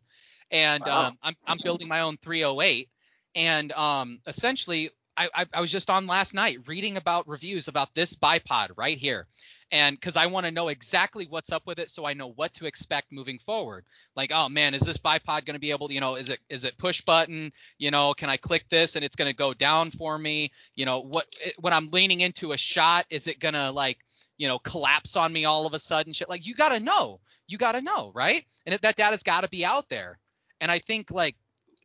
and 0.51 0.87
Wow. 0.87 1.07
um, 1.07 1.19
I'm 1.23 1.37
I'm 1.47 1.59
building 1.65 1.89
my 1.89 2.01
own 2.01 2.19
308, 2.19 2.89
and 3.35 3.73
um, 3.73 4.21
essentially 4.27 4.91
I, 5.17 5.31
I 5.35 5.47
I 5.55 5.61
was 5.61 5.73
just 5.73 5.89
on 5.89 6.07
last 6.07 6.35
night 6.35 6.59
reading 6.67 6.99
about 6.99 7.27
reviews 7.27 7.69
about 7.69 7.95
this 7.95 8.15
bipod 8.17 8.73
right 8.77 8.99
here, 8.99 9.27
and 9.73 9.97
because 9.97 10.17
I 10.17 10.27
want 10.27 10.47
to 10.47 10.53
know 10.53 10.69
exactly 10.69 11.27
what's 11.29 11.53
up 11.53 11.67
with 11.67 11.79
it, 11.79 11.91
so 11.91 12.05
I 12.05 12.15
know 12.15 12.29
what 12.29 12.55
to 12.55 12.67
expect 12.67 13.13
moving 13.13 13.39
forward. 13.39 13.85
Like, 14.17 14.33
oh 14.35 14.49
man, 14.49 14.75
is 14.75 14.83
this 14.83 14.99
bipod 14.99 15.45
going 15.45 15.55
to 15.55 15.61
be 15.61 15.71
able 15.71 15.89
to, 15.89 15.95
you 15.95 16.01
know, 16.01 16.17
is 16.17 16.29
it 16.29 16.41
is 16.49 16.65
it 16.65 16.77
push 16.79 17.01
button? 17.03 17.53
You 17.79 17.91
know, 17.91 18.15
can 18.15 18.29
I 18.29 18.37
click 18.37 18.69
this 18.69 18.97
and 18.97 19.05
it's 19.05 19.17
going 19.17 19.31
to 19.31 19.37
go 19.37 19.55
down 19.55 19.91
for 19.91 20.17
me? 20.19 20.53
You 20.75 20.87
know, 20.87 21.01
what 21.01 21.27
when 21.59 21.73
I'm 21.73 21.91
leaning 21.91 22.21
into 22.21 22.53
a 22.53 22.57
shot, 22.57 23.07
is 23.11 23.27
it 23.27 23.39
going 23.41 23.55
to 23.55 23.71
like 23.71 23.99
you 24.41 24.49
know, 24.49 24.59
collapse 24.59 25.17
on 25.17 25.31
me 25.31 25.45
all 25.45 25.67
of 25.67 25.75
a 25.75 25.79
sudden. 25.79 26.15
Shit, 26.15 26.31
like 26.31 26.47
you 26.47 26.55
got 26.55 26.71
to 26.71 26.81
know, 26.81 27.21
you 27.47 27.59
got 27.59 27.73
to 27.73 27.83
know, 27.83 28.11
right? 28.15 28.43
And 28.65 28.75
it, 28.75 28.81
that 28.81 28.97
data's 28.97 29.23
got 29.23 29.43
to 29.43 29.51
be 29.51 29.67
out 29.67 29.91
there. 29.91 30.19
And 30.63 30.73
I 30.73 30.79
think 30.79 31.11
like 31.11 31.37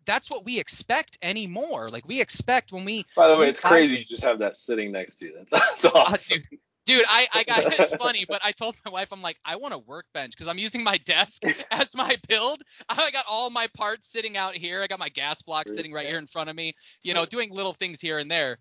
that's 0.05 0.31
what 0.31 0.45
we 0.45 0.57
expect 0.57 1.17
anymore. 1.21 1.89
Like 1.89 2.07
we 2.07 2.21
expect 2.21 2.71
when 2.71 2.85
we, 2.85 3.05
By 3.13 3.27
the 3.27 3.37
way, 3.37 3.49
it's 3.49 3.59
crazy 3.59 3.97
you 3.97 4.05
just 4.05 4.23
have 4.23 4.39
that 4.39 4.55
sitting 4.55 4.93
next 4.93 5.17
to 5.17 5.25
you. 5.25 5.33
That's, 5.35 5.51
that's 5.81 5.85
Ah, 5.93 6.11
awesome. 6.13 6.43
dude, 6.49 6.59
dude, 6.85 7.03
I, 7.07 7.27
I 7.33 7.43
got 7.43 7.79
it's 7.79 7.95
funny, 7.95 8.25
but 8.29 8.41
I 8.43 8.51
told 8.51 8.75
my 8.85 8.91
wife 8.91 9.09
I'm 9.11 9.21
like 9.21 9.37
I 9.43 9.55
want 9.57 9.73
a 9.73 9.77
workbench 9.77 10.31
because 10.31 10.47
I'm 10.47 10.57
using 10.57 10.83
my 10.83 10.97
desk 10.97 11.43
as 11.71 11.95
my 11.95 12.17
build. 12.27 12.61
I 12.89 13.11
got 13.11 13.25
all 13.29 13.49
my 13.49 13.67
parts 13.75 14.07
sitting 14.11 14.37
out 14.37 14.55
here. 14.55 14.81
I 14.81 14.87
got 14.87 14.99
my 14.99 15.09
gas 15.09 15.41
block 15.41 15.67
sitting 15.67 15.91
right 15.93 16.07
here 16.07 16.19
in 16.19 16.27
front 16.27 16.49
of 16.49 16.55
me. 16.55 16.73
You 17.03 17.13
know, 17.13 17.25
doing 17.25 17.51
little 17.51 17.73
things 17.73 17.99
here 18.01 18.19
and 18.19 18.29
there. 18.29 18.57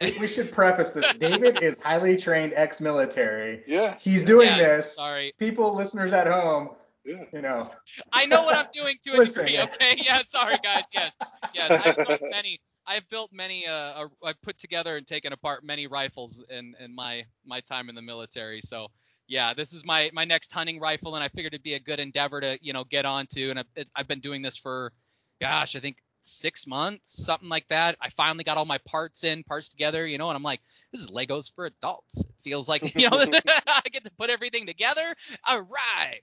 We- 0.00 0.16
We 0.20 0.26
should 0.26 0.50
preface 0.50 0.90
this. 0.90 1.14
David 1.18 1.62
is 1.62 1.80
highly 1.80 2.16
trained 2.16 2.52
ex-military. 2.56 3.62
Yeah. 3.66 3.94
He's 4.00 4.24
doing 4.24 4.48
Yeah, 4.48 4.58
this. 4.58 4.96
Sorry, 4.96 5.32
People, 5.38 5.74
listeners 5.74 6.12
at 6.12 6.26
home, 6.26 6.70
Yeah. 7.04 7.24
you 7.32 7.42
know, 7.42 7.70
I 8.12 8.26
know 8.26 8.42
what 8.42 8.56
I'm 8.56 8.66
doing 8.72 8.96
to 9.04 9.12
a 9.12 9.16
Listen. 9.18 9.46
degree. 9.46 9.60
Okay, 9.62 9.96
yeah, 10.04 10.22
sorry 10.26 10.56
guys. 10.64 10.84
Yes, 10.92 11.16
yes. 11.54 11.86
I've 11.86 12.06
built 12.06 12.22
many. 12.30 12.60
I've 12.86 13.08
built 13.08 13.32
many. 13.32 13.66
Uh, 13.66 13.72
uh, 13.72 14.08
I've 14.24 14.40
put 14.42 14.58
together 14.58 14.96
and 14.96 15.06
taken 15.06 15.32
apart 15.32 15.64
many 15.64 15.86
rifles 15.86 16.44
in 16.50 16.74
in 16.80 16.94
my 16.94 17.24
my 17.44 17.60
time 17.60 17.88
in 17.88 17.94
the 17.94 18.02
military. 18.02 18.60
So 18.60 18.88
yeah, 19.26 19.54
this 19.54 19.72
is 19.72 19.84
my 19.84 20.10
my 20.12 20.24
next 20.24 20.52
hunting 20.52 20.80
rifle, 20.80 21.14
and 21.14 21.24
I 21.24 21.28
figured 21.28 21.54
it'd 21.54 21.62
be 21.62 21.74
a 21.74 21.80
good 21.80 22.00
endeavor 22.00 22.40
to 22.40 22.58
you 22.60 22.72
know 22.72 22.84
get 22.84 23.04
onto. 23.04 23.50
And 23.50 23.58
I've, 23.58 23.86
I've 23.96 24.08
been 24.08 24.20
doing 24.20 24.42
this 24.42 24.56
for, 24.56 24.92
gosh, 25.40 25.76
I 25.76 25.80
think 25.80 25.98
six 26.20 26.66
months, 26.66 27.24
something 27.24 27.48
like 27.48 27.68
that. 27.68 27.96
I 28.00 28.10
finally 28.10 28.44
got 28.44 28.56
all 28.56 28.64
my 28.64 28.78
parts 28.78 29.24
in, 29.24 29.44
parts 29.44 29.68
together, 29.68 30.06
you 30.06 30.18
know, 30.18 30.28
and 30.28 30.36
I'm 30.36 30.42
like, 30.42 30.60
this 30.92 31.00
is 31.00 31.08
Legos 31.08 31.52
for 31.54 31.66
adults. 31.66 32.20
It 32.20 32.34
feels 32.40 32.68
like 32.68 32.94
you 32.96 33.08
know 33.08 33.18
I 33.66 33.82
get 33.90 34.04
to 34.04 34.10
put 34.18 34.30
everything 34.30 34.66
together. 34.66 35.14
All 35.48 35.62
right. 35.62 36.20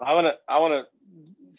I 0.00 0.14
want 0.14 0.28
to 0.28 0.38
I 0.48 0.60
want 0.60 0.74
to 0.74 0.86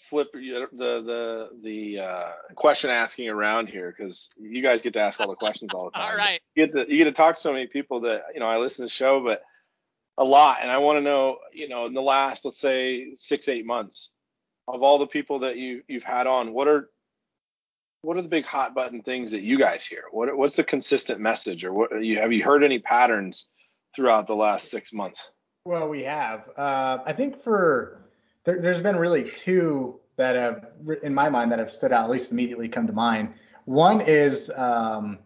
flip 0.10 0.32
the 0.34 0.68
the 0.74 1.50
the 1.62 2.00
uh, 2.00 2.32
question 2.56 2.90
asking 2.90 3.30
around 3.30 3.70
here 3.70 3.94
because 3.96 4.30
you 4.40 4.62
guys 4.62 4.82
get 4.82 4.94
to 4.94 5.00
ask 5.00 5.20
all 5.20 5.30
the 5.30 5.36
questions 5.36 5.74
all 5.74 5.86
the 5.86 5.92
time. 5.98 6.12
All 6.12 6.18
right. 6.18 6.42
You 6.56 6.68
get 6.68 6.74
to 6.74 6.92
you 6.92 6.98
get 7.00 7.06
to 7.06 7.12
talk 7.12 7.36
to 7.36 7.42
so 7.42 7.54
many 7.54 7.68
people 7.68 8.02
that 8.02 8.24
you 8.34 8.40
know 8.40 8.48
I 8.48 8.58
listen 8.58 8.84
to 8.84 8.88
the 8.88 8.96
show, 8.96 9.24
but 9.24 9.42
a 10.18 10.24
lot, 10.24 10.60
and 10.62 10.72
I 10.72 10.80
want 10.80 10.98
to 10.98 11.02
know 11.02 11.38
you 11.54 11.70
know 11.70 11.86
in 11.86 11.94
the 11.94 12.02
last 12.02 12.46
let's 12.46 12.60
say 12.60 13.16
six 13.16 13.48
eight 13.48 13.66
months 13.66 14.12
of 14.68 14.84
all 14.84 14.98
the 14.98 15.08
people 15.08 15.40
that 15.40 15.58
you 15.58 15.84
you've 15.88 16.04
had 16.04 16.28
on, 16.28 16.54
what 16.54 16.68
are 16.68 16.90
what 18.02 18.18
are 18.18 18.22
the 18.22 18.30
big 18.30 18.46
hot 18.46 18.74
button 18.74 19.02
things 19.02 19.32
that 19.32 19.42
you 19.42 19.58
guys 19.58 19.86
hear? 19.86 20.04
What 20.12 20.36
what's 20.38 20.56
the 20.56 20.64
consistent 20.64 21.20
message, 21.20 21.66
or 21.66 21.74
what 21.74 22.04
you 22.04 22.20
have 22.20 22.32
you 22.32 22.44
heard 22.44 22.64
any 22.64 22.80
patterns 22.80 23.48
throughout 23.96 24.28
the 24.28 24.36
last 24.36 24.70
six 24.70 24.94
months? 24.94 25.32
Well, 25.66 25.90
we 25.90 26.04
have. 26.04 26.50
Uh, 26.56 27.00
I 27.06 27.14
think 27.14 27.44
for 27.44 27.99
there, 28.44 28.62
there's 28.62 28.80
been 28.82 28.98
really 28.98 29.30
two 29.30 30.00
that 30.18 30.36
have, 30.36 30.68
in 31.04 31.14
my 31.14 31.30
mind, 31.30 31.52
that 31.52 31.60
have 31.60 31.72
stood 31.72 31.92
out. 31.92 32.04
At 32.06 32.10
least 32.10 32.32
immediately 32.32 32.70
come 32.70 32.88
to 32.88 32.94
mind. 32.94 33.34
One 33.66 34.02
is 34.02 34.52
um, 34.56 35.20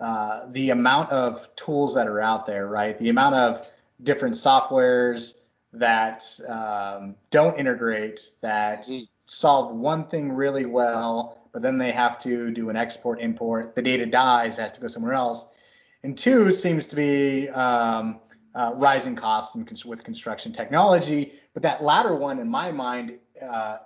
uh, 0.00 0.46
the 0.50 0.70
amount 0.70 1.10
of 1.10 1.54
tools 1.56 1.94
that 1.94 2.06
are 2.06 2.20
out 2.20 2.46
there, 2.46 2.66
right? 2.66 2.96
The 2.98 3.08
amount 3.08 3.34
of 3.36 3.70
different 4.02 4.34
softwares 4.34 5.38
that 5.72 6.24
um, 6.48 7.16
don't 7.30 7.58
integrate, 7.58 8.28
that 8.40 8.84
Mm. 8.86 9.08
solve 9.26 9.74
one 9.74 10.06
thing 10.06 10.32
really 10.32 10.66
well, 10.66 11.38
but 11.52 11.62
then 11.62 11.78
they 11.78 11.92
have 11.92 12.18
to 12.20 12.50
do 12.50 12.68
an 12.70 12.76
export 12.76 13.20
import. 13.20 13.74
The 13.74 13.82
data 13.82 14.06
dies, 14.06 14.56
has 14.58 14.72
to 14.72 14.80
go 14.80 14.88
somewhere 14.88 15.14
else. 15.14 15.50
And 16.02 16.16
two 16.16 16.52
seems 16.52 16.88
to 16.88 16.96
be 16.96 17.48
um, 17.48 18.20
uh, 18.56 18.72
rising 18.74 19.14
costs 19.14 19.54
and 19.54 19.66
cons- 19.66 19.84
with 19.84 20.02
construction 20.02 20.52
technology. 20.52 21.34
But 21.54 21.62
that 21.62 21.84
latter 21.84 22.16
one, 22.16 22.38
in 22.40 22.48
my 22.48 22.72
mind, 22.72 23.18
uh, 23.40 23.78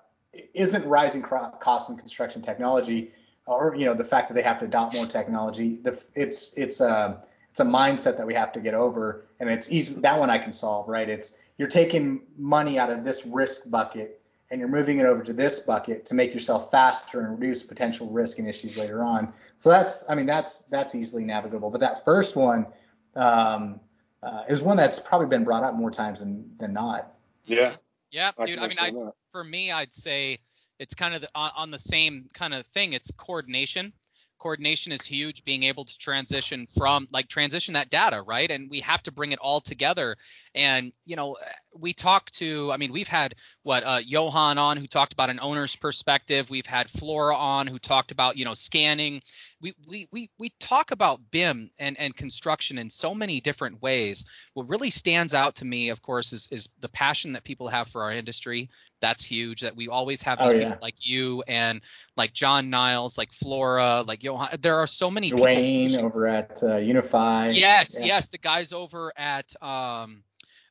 isn't 0.55 0.87
rising 0.87 1.23
cro- 1.23 1.53
costs 1.61 1.91
in 1.91 1.97
construction 1.97 2.41
technology, 2.41 3.11
or 3.47 3.75
you 3.77 3.85
know 3.85 3.95
the 3.95 4.05
fact 4.05 4.29
that 4.29 4.35
they 4.35 4.43
have 4.43 4.61
to 4.61 4.65
adopt 4.67 4.95
more 4.95 5.07
technology. 5.07 5.81
The, 5.83 6.01
it's 6.15 6.55
it's 6.57 6.81
a 6.81 7.21
it's 7.51 7.61
a 7.61 7.65
mindset 7.65 8.17
that 8.17 8.27
we 8.27 8.35
have 8.35 8.53
to 8.53 8.61
get 8.61 8.75
over, 8.75 9.27
and 9.41 9.51
it's 9.51 9.73
easy. 9.73 10.01
That 10.01 10.19
one 10.19 10.31
I 10.31 10.39
can 10.39 10.53
solve, 10.53 10.89
right? 10.89 11.09
It's 11.09 11.39
you're 11.59 11.69
taking 11.69 12.23
money 12.39 12.79
out 12.79 12.91
of 12.91 13.05
this 13.05 13.27
risk 13.27 13.69
bucket 13.71 14.21
and 14.51 14.59
you're 14.59 14.69
moving 14.69 14.99
it 14.99 15.07
over 15.07 15.23
to 15.23 15.33
this 15.33 15.61
bucket 15.61 16.05
to 16.07 16.15
make 16.15 16.33
yourself 16.33 16.71
faster 16.71 17.21
and 17.21 17.39
reduce 17.39 17.63
potential 17.63 18.09
risk 18.09 18.39
and 18.39 18.49
issues 18.49 18.77
later 18.77 19.05
on. 19.05 19.33
So 19.61 19.69
that's, 19.69 20.09
I 20.11 20.15
mean, 20.15 20.27
that's 20.27 20.61
that's 20.67 20.95
easily 20.95 21.25
navigable. 21.25 21.71
But 21.71 21.81
that 21.83 22.05
first 22.05 22.35
one 22.35 22.67
um, 23.15 23.79
uh, 24.23 24.45
is 24.49 24.61
one 24.61 24.77
that's 24.77 24.99
probably 24.99 25.27
been 25.27 25.45
brought 25.45 25.63
up 25.63 25.75
more 25.75 25.91
times 25.91 26.21
than 26.21 26.57
than 26.59 26.73
not. 26.73 27.13
Yeah, 27.47 27.75
Yeah, 28.11 28.33
I 28.39 28.45
dude. 28.45 28.59
I 28.59 28.69
mean, 28.69 28.79
I 28.81 28.91
that. 28.91 29.13
for 29.33 29.45
me, 29.45 29.71
I'd 29.71 29.95
say 29.95 30.39
it's 30.79 30.95
kind 30.95 31.15
of 31.15 31.21
the, 31.23 31.29
on, 31.35 31.51
on 31.57 31.71
the 31.71 31.79
same 31.79 32.29
kind 32.33 32.55
of 32.55 32.67
thing. 32.69 32.93
It's 32.93 33.11
coordination. 33.13 33.93
coordination 34.39 34.91
is 34.91 35.03
huge 35.03 35.45
being 35.45 35.63
able 35.65 35.85
to 35.85 35.99
transition 35.99 36.67
from 36.67 37.07
like 37.13 37.29
transition 37.29 37.75
that 37.75 37.91
data 37.91 38.23
right 38.23 38.51
and 38.51 38.71
we 38.71 38.81
have 38.81 39.03
to 39.03 39.13
bring 39.13 39.33
it 39.33 39.39
all 39.39 39.61
together 39.61 40.17
and 40.55 40.93
you 41.05 41.15
know 41.15 41.37
we 41.79 41.93
talk 41.93 42.31
to 42.31 42.73
i 42.73 42.79
mean 42.79 42.91
we've 42.91 43.07
had 43.07 43.35
what 43.63 43.85
uh, 43.85 44.01
johan 44.03 44.57
on 44.57 44.79
who 44.79 44.87
talked 44.87 45.13
about 45.13 45.29
an 45.29 45.41
owner's 45.41 45.77
perspective 45.77 46.49
we've 46.49 46.65
had 46.65 46.89
flora 46.89 47.37
on 47.37 47.67
who 47.67 47.79
talked 47.79 48.13
about 48.13 48.39
you 48.39 48.47
know 48.47 48.55
scanning 48.55 49.21
we 49.61 49.75
we 49.87 50.09
we, 50.11 50.31
we 50.39 50.53
talk 50.61 50.91
about 50.91 51.21
bim 51.31 51.71
and 51.79 51.99
and 51.99 52.17
construction 52.17 52.79
in 52.79 52.91
so 52.91 53.15
many 53.15 53.41
different 53.41 53.81
ways 53.83 54.25
what 54.55 54.69
really 54.69 54.91
stands 54.91 55.35
out 55.35 55.57
to 55.57 55.65
me 55.65 55.91
of 55.91 56.03
course 56.03 56.33
is 56.33 56.49
is 56.51 56.69
the 56.81 56.89
passion 56.89 57.33
that 57.33 57.45
people 57.45 57.69
have 57.69 57.89
for 57.89 58.03
our 58.03 58.13
industry 58.13 58.71
that's 59.01 59.25
huge 59.25 59.61
that 59.63 59.77
we 59.77 59.89
always 59.89 60.23
have 60.23 60.39
these 60.39 60.53
Oh, 60.53 60.59
people 60.59 60.79
like 60.81 61.07
you 61.07 61.43
and 61.47 61.81
like 62.17 62.33
john 62.33 62.71
niles 62.71 63.17
like 63.19 63.33
flora 63.33 64.03
like 64.07 64.23
johan 64.23 64.49
there 64.61 64.77
are 64.77 64.87
so 64.87 65.11
many 65.11 65.31
people 65.31 65.47
Dwayne 65.47 65.99
over 65.99 66.27
at 66.27 66.63
uh, 66.63 66.77
Unify. 66.77 67.49
Yes, 67.51 67.97
Yeah. 68.01 68.07
yes, 68.07 68.29
the 68.29 68.39
guys 68.39 68.73
over 68.73 69.13
at 69.17 69.53
um 69.63 70.23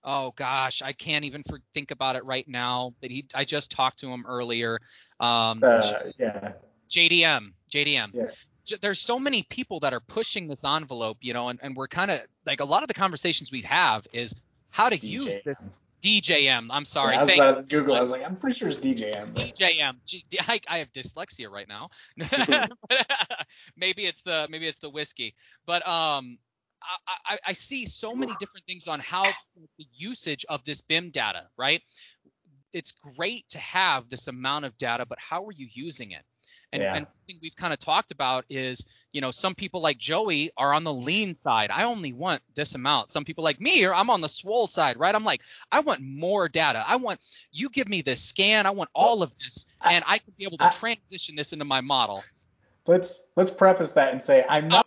oh 0.03 0.31
gosh, 0.35 0.81
I 0.81 0.93
can't 0.93 1.25
even 1.25 1.43
for, 1.43 1.59
think 1.73 1.91
about 1.91 2.15
it 2.15 2.23
right 2.23 2.47
now, 2.47 2.93
but 3.01 3.11
he 3.11 3.25
I 3.35 3.45
just 3.45 3.71
talked 3.71 3.99
to 3.99 4.07
him 4.09 4.25
earlier. 4.27 4.79
Um 5.19 5.61
Uh, 5.63 6.11
yeah. 6.17 6.53
JDM, 6.89 7.53
JDM. 7.71 8.13
Yeah. 8.13 8.31
There's 8.81 8.99
so 8.99 9.19
many 9.19 9.43
people 9.43 9.81
that 9.81 9.93
are 9.93 9.99
pushing 9.99 10.47
this 10.47 10.63
envelope, 10.63 11.17
you 11.21 11.33
know, 11.33 11.49
and, 11.49 11.59
and 11.61 11.75
we're 11.75 11.87
kind 11.87 12.11
of 12.11 12.21
like 12.45 12.59
a 12.59 12.65
lot 12.65 12.83
of 12.83 12.87
the 12.87 12.93
conversations 12.93 13.51
we 13.51 13.61
have 13.63 14.07
is 14.13 14.47
how 14.71 14.89
to 14.89 14.97
use 14.97 15.41
this 15.43 15.69
DJM. 16.01 16.67
I'm 16.69 16.85
sorry. 16.85 17.13
Yeah, 17.13 17.19
I 17.19 17.23
was 17.23 17.29
Thank 17.29 17.41
about 17.41 17.69
Google. 17.69 17.95
I 17.95 17.99
was 17.99 18.11
like, 18.11 18.25
I'm 18.25 18.35
pretty 18.35 18.57
sure 18.57 18.69
it's 18.69 18.77
DJM. 18.77 19.33
But 19.33 19.43
DJM. 19.43 19.95
G- 20.05 20.23
I, 20.39 20.61
I 20.67 20.77
have 20.79 20.91
dyslexia 20.93 21.49
right 21.49 21.67
now. 21.67 21.89
maybe 23.77 24.05
it's 24.05 24.21
the 24.21 24.47
maybe 24.49 24.67
it's 24.67 24.79
the 24.79 24.89
whiskey, 24.89 25.35
but 25.65 25.85
um, 25.87 26.37
I, 26.81 27.33
I, 27.33 27.39
I 27.47 27.53
see 27.53 27.85
so 27.85 28.15
many 28.15 28.33
different 28.39 28.65
things 28.65 28.87
on 28.87 28.99
how 28.99 29.25
the 29.77 29.85
usage 29.93 30.45
of 30.47 30.63
this 30.63 30.81
BIM 30.81 31.11
data, 31.11 31.47
right? 31.57 31.81
It's 32.71 32.93
great 33.17 33.49
to 33.49 33.59
have 33.59 34.09
this 34.09 34.27
amount 34.27 34.65
of 34.65 34.77
data, 34.77 35.05
but 35.05 35.17
how 35.19 35.45
are 35.45 35.51
you 35.51 35.67
using 35.71 36.11
it? 36.11 36.23
And, 36.71 36.83
Yeah. 36.83 36.95
and 36.95 37.07
thing 37.27 37.39
we've 37.41 37.55
kind 37.55 37.73
of 37.73 37.79
talked 37.79 38.11
about 38.11 38.45
is, 38.49 38.85
you 39.11 39.21
know, 39.21 39.31
some 39.31 39.55
people 39.55 39.81
like 39.81 39.97
Joey 39.97 40.51
are 40.55 40.71
on 40.73 40.83
the 40.83 40.93
lean 40.93 41.33
side. 41.33 41.71
I 41.71 41.85
only 41.85 42.13
want 42.13 42.43
this 42.53 42.75
amount. 42.75 43.09
Some 43.09 43.25
people 43.25 43.43
like 43.43 43.59
me, 43.59 43.83
or 43.85 43.93
I'm 43.95 44.11
on 44.11 44.21
the 44.21 44.29
swole 44.29 44.67
side, 44.67 44.97
right? 44.99 45.13
I'm 45.15 45.23
like, 45.23 45.41
I 45.71 45.79
want 45.79 46.01
more 46.01 46.47
data. 46.47 46.83
I 46.87 46.97
want 46.97 47.19
you 47.51 47.69
give 47.69 47.89
me 47.89 48.01
this 48.03 48.21
scan. 48.21 48.67
I 48.67 48.69
want 48.71 48.91
all 48.93 49.23
of 49.23 49.35
this, 49.39 49.65
and 49.81 50.03
I 50.07 50.19
can 50.19 50.33
be 50.37 50.43
able 50.45 50.57
to 50.59 50.65
I- 50.65 50.69
transition 50.69 51.35
this 51.35 51.53
into 51.53 51.65
my 51.65 51.81
model. 51.81 52.23
let's 52.85 53.19
let's 53.35 53.51
preface 53.51 53.93
that 53.93 54.11
and 54.11 54.21
say 54.21 54.45
I'm 54.47 54.67
not. 54.67 54.85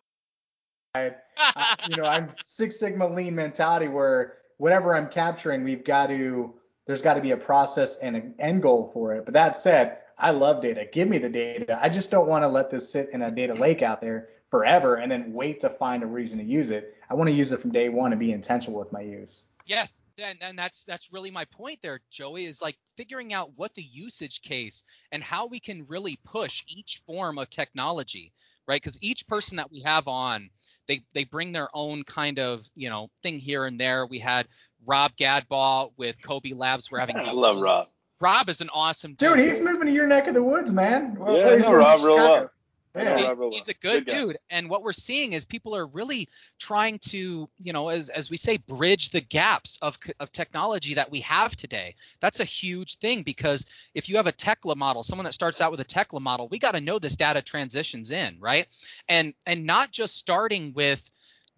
I, 0.95 1.15
I- 1.37 1.77
you 1.89 1.97
know, 1.97 2.05
I'm 2.05 2.31
Six 2.45 2.79
Sigma 2.79 3.09
lean 3.13 3.35
mentality 3.35 3.89
where 3.89 4.35
whatever 4.59 4.95
I'm 4.95 5.09
capturing, 5.09 5.65
we've 5.65 5.85
got 5.85 6.07
to 6.09 6.55
there's 6.87 7.03
got 7.03 7.15
to 7.15 7.21
be 7.21 7.33
a 7.33 7.37
process 7.37 7.97
and 7.97 8.15
an 8.17 8.35
end 8.39 8.63
goal 8.63 8.91
for 8.95 9.15
it. 9.15 9.25
But 9.25 9.35
that 9.35 9.57
said, 9.57 9.99
I 10.19 10.31
love 10.31 10.63
data. 10.63 10.87
Give 10.91 11.09
me 11.09 11.19
the 11.19 11.29
data. 11.29 11.79
I 11.81 11.89
just 11.89 12.11
don't 12.11 12.29
want 12.29 12.45
to 12.45 12.49
let 12.49 12.71
this 12.71 12.91
sit 12.91 13.11
in 13.11 13.23
a 13.23 13.31
data 13.31 13.55
lake 13.55 13.83
out 13.83 14.01
there 14.01 14.29
forever 14.51 14.97
and 14.97 15.11
then 15.11 15.33
wait 15.33 15.61
to 15.61 15.71
find 15.71 16.03
a 16.03 16.07
reason 16.07 16.39
to 16.39 16.45
use 16.45 16.71
it. 16.71 16.97
I 17.09 17.15
want 17.15 17.29
to 17.29 17.35
use 17.35 17.53
it 17.53 17.61
from 17.61 17.73
day 17.73 17.89
one 17.89 18.13
and 18.13 18.21
be 18.21 18.33
intentional 18.33 18.79
with 18.79 18.93
my 18.93 19.01
use. 19.01 19.47
Yes, 19.65 20.03
and, 20.19 20.39
and 20.43 20.59
that's 20.59 20.85
that's 20.85 21.13
really 21.13 21.31
my 21.31 21.45
point 21.47 21.81
there, 21.83 22.01
Joey, 22.11 22.47
is 22.47 22.61
like 22.61 22.77
figuring 22.97 23.33
out 23.33 23.53
what 23.57 23.75
the 23.75 23.83
usage 23.83 24.43
case 24.43 24.83
and 25.13 25.23
how 25.23 25.47
we 25.47 25.61
can 25.61 25.87
really 25.87 26.19
push 26.25 26.65
each 26.67 27.01
form 27.07 27.39
of 27.39 27.49
technology, 27.49 28.33
right? 28.67 28.83
Because 28.83 28.99
each 29.01 29.27
person 29.27 29.57
that 29.57 29.71
we 29.71 29.81
have 29.81 30.09
on, 30.09 30.51
they 30.89 31.03
they 31.15 31.25
bring 31.25 31.53
their 31.53 31.69
own 31.75 32.03
kind 32.03 32.39
of 32.39 32.69
you 32.75 32.91
know 32.91 33.09
thing 33.23 33.39
here 33.39 33.65
and 33.65 33.79
there. 33.79 34.05
We 34.05 34.19
had 34.19 34.49
Rob 34.85 35.13
Gadbaugh 35.17 35.93
with 35.97 36.21
Kobe 36.21 36.53
Labs. 36.55 36.91
We're 36.91 36.99
having 36.99 37.17
I 37.21 37.33
love 37.33 37.61
Rob. 37.61 37.89
Rob 38.23 38.49
is 38.49 38.61
an 38.61 38.71
awesome 38.73 39.15
dude. 39.15 39.37
Dude, 39.37 39.45
he's 39.45 39.61
moving 39.61 39.89
to 39.89 39.93
your 39.93 40.07
neck 40.07 40.29
of 40.29 40.35
the 40.35 40.43
woods, 40.43 40.73
man. 40.73 41.17
Well, 41.19 41.37
Yeah, 41.37 41.55
he's 41.57 41.65
know 41.65 41.73
moving 41.73 41.85
to 41.85 41.91
Rob 41.91 42.05
real 42.05 42.17
Chicago. 42.17 42.33
well. 42.35 42.51
Yeah. 42.95 43.03
Rob 43.05 43.19
he's, 43.21 43.39
real 43.39 43.51
he's 43.51 43.69
a 43.69 43.75
good, 43.75 44.07
Good 44.07 44.15
dude 44.15 44.37
and 44.51 44.69
what 44.69 44.83
we're 44.83 44.93
seeing 44.93 45.33
is 45.33 45.47
people 45.47 45.75
are 45.75 45.87
really 45.87 46.29
trying 46.59 46.99
to 47.09 47.49
you 47.63 47.73
know 47.73 47.89
as, 47.89 48.11
as 48.11 48.29
we 48.31 48.37
say 48.37 48.59
bridge 48.59 49.09
the 49.11 49.23
gaps 49.23 49.79
of, 49.81 49.99
of 50.21 50.31
technology 50.31 50.93
that 50.95 51.11
we 51.11 51.21
have 51.21 51.57
today 51.57 51.95
that's 52.21 52.41
a 52.41 52.45
huge 52.45 52.99
thing 52.99 53.23
because 53.23 53.65
if 53.95 54.11
you 54.11 54.17
have 54.19 54.27
a 54.27 54.33
tekla 54.33 54.77
model 54.77 55.03
someone 55.03 55.25
that 55.25 55.33
starts 55.33 55.63
out 55.63 55.71
with 55.71 55.81
a 55.81 55.85
tekla 55.85 56.21
model 56.21 56.49
we 56.49 56.59
got 56.59 56.73
to 56.73 56.83
know 56.83 56.99
this 56.99 57.17
data 57.17 57.41
transitions 57.41 58.11
in 58.11 58.37
right 58.41 58.67
and 59.09 59.33
and 59.47 59.65
not 59.65 59.91
just 59.91 60.19
starting 60.19 60.75
with 60.75 61.03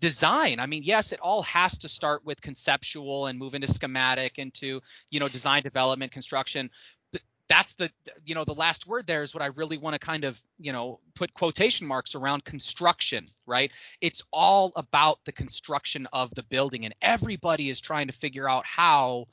design. 0.04 0.60
I 0.60 0.66
mean 0.66 0.82
yes 0.82 1.12
it 1.12 1.20
all 1.20 1.40
has 1.44 1.78
to 1.78 1.88
start 1.88 2.26
with 2.26 2.42
conceptual 2.42 3.24
and 3.24 3.38
move 3.38 3.54
into 3.54 3.68
schematic 3.68 4.38
into 4.38 4.82
you 5.10 5.18
know 5.18 5.28
design 5.28 5.62
development 5.62 6.12
construction. 6.12 6.68
Th- 7.12 7.24
that's 7.48 7.72
the 7.76 7.90
you 8.26 8.34
know 8.34 8.44
the 8.44 8.54
last 8.54 8.86
word 8.86 9.06
there 9.06 9.22
is 9.22 9.32
what 9.32 9.42
i 9.42 9.46
really 9.46 9.78
want 9.78 9.94
to 9.94 9.98
kind 9.98 10.24
of 10.24 10.38
you 10.58 10.74
know 10.74 11.00
put 11.14 11.32
quotation 11.32 11.86
marks 11.86 12.14
around 12.14 12.44
construction 12.44 13.30
right? 13.46 13.72
It's 14.02 14.22
all 14.30 14.72
about 14.76 15.24
the 15.24 15.32
construction 15.32 16.06
of 16.12 16.34
the 16.34 16.42
building 16.42 16.84
and 16.84 16.94
everybody 17.00 17.70
is 17.70 17.80
trying 17.80 18.08
to 18.08 18.12
figure 18.12 18.46
out 18.46 18.66
how 18.66 19.28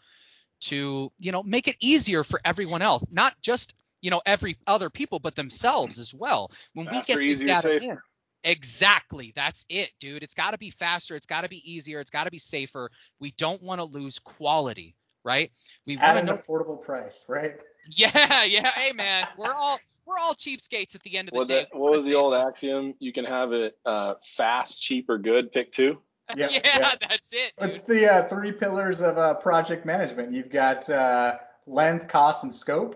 to 0.61 1.11
you 1.19 1.31
know 1.33 1.43
make 1.43 1.67
it 1.67 1.75
easier 1.81 2.23
for 2.23 2.39
everyone 2.45 2.81
else 2.81 3.11
not 3.11 3.33
just 3.41 3.75
you 4.01 4.09
know 4.09 4.21
every 4.25 4.55
other 4.65 4.89
people 4.89 5.19
but 5.19 5.35
themselves 5.35 5.99
as 5.99 6.13
well. 6.13 6.49
When 6.73 6.85
Faster, 6.85 7.17
we 7.19 7.25
get 7.25 7.29
this 7.29 7.41
easier, 7.41 7.55
data 7.55 7.83
in 7.83 7.97
exactly 8.43 9.31
that's 9.35 9.65
it 9.69 9.91
dude 9.99 10.23
it's 10.23 10.33
got 10.33 10.51
to 10.51 10.57
be 10.57 10.69
faster 10.71 11.15
it's 11.15 11.25
got 11.27 11.41
to 11.41 11.49
be 11.49 11.61
easier 11.71 11.99
it's 11.99 12.09
got 12.09 12.23
to 12.23 12.31
be 12.31 12.39
safer 12.39 12.89
we 13.19 13.31
don't 13.37 13.61
want 13.61 13.79
to 13.79 13.85
lose 13.85 14.19
quality 14.19 14.95
right 15.23 15.51
we 15.85 15.95
want 15.97 16.07
At 16.07 16.17
an 16.17 16.25
know 16.27 16.33
affordable 16.33 16.81
price, 16.81 17.25
right? 17.29 17.55
yeah 17.91 18.43
yeah 18.43 18.67
hey 18.71 18.93
man 18.93 19.27
we're 19.37 19.53
all 19.53 19.79
we're 20.05 20.17
all 20.17 20.33
cheapskates 20.33 20.95
at 20.95 21.01
the 21.03 21.17
end 21.17 21.29
of 21.29 21.33
the 21.33 21.37
What, 21.39 21.47
day 21.47 21.67
the, 21.71 21.77
what 21.77 21.91
was 21.91 22.05
the 22.05 22.15
old 22.15 22.33
axiom? 22.33 22.95
You 22.99 23.13
can 23.13 23.25
have 23.25 23.53
it 23.53 23.77
uh, 23.85 24.15
fast, 24.23 24.81
cheap, 24.81 25.09
or 25.09 25.17
good. 25.17 25.51
Pick 25.51 25.71
two. 25.71 26.01
yeah, 26.35 26.49
Yeah, 26.49 26.59
yeah. 26.63 26.91
that's 27.01 27.31
it 27.33 27.53
dude. 27.59 27.69
It's 27.69 27.81
the 27.83 28.11
uh, 28.11 28.27
three 28.27 28.51
pillars 28.51 29.01
of 29.01 29.17
uh, 29.17 29.35
project 29.35 29.85
management. 29.85 30.33
You've 30.33 30.49
got 30.49 30.89
uh, 30.89 31.37
length, 31.67 32.07
cost, 32.07 32.43
and 32.43 32.53
scope. 32.53 32.95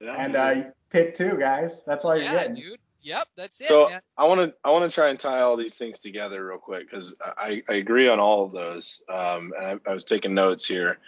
Yeah. 0.00 0.14
And 0.16 0.36
uh, 0.36 0.62
pick 0.90 1.14
two, 1.14 1.36
guys. 1.38 1.84
That's 1.84 2.04
all 2.04 2.14
you're 2.16 2.24
yeah 2.24 2.46
getting. 2.48 2.54
dude 2.54 2.78
yep 3.02 3.28
that's 3.36 3.60
it 3.60 3.68
So 3.68 3.88
man. 3.88 4.00
I 4.16 4.24
want 4.24 4.40
to 4.40 4.54
I 4.64 4.70
want 4.70 4.90
to 4.90 4.94
try 4.94 5.08
and 5.08 5.18
tie 5.18 5.40
all 5.40 5.56
these 5.56 5.76
things 5.76 5.98
together 5.98 6.44
real 6.44 6.58
quick 6.58 6.90
because 6.90 7.14
I, 7.20 7.62
I 7.68 7.74
agree 7.74 8.08
on 8.08 8.20
all 8.20 8.44
of 8.44 8.52
those. 8.52 9.02
Um, 9.08 9.52
and 9.56 9.80
I, 9.86 9.90
I 9.90 9.94
was 9.94 10.04
taking 10.04 10.34
notes 10.34 10.66
here. 10.66 10.98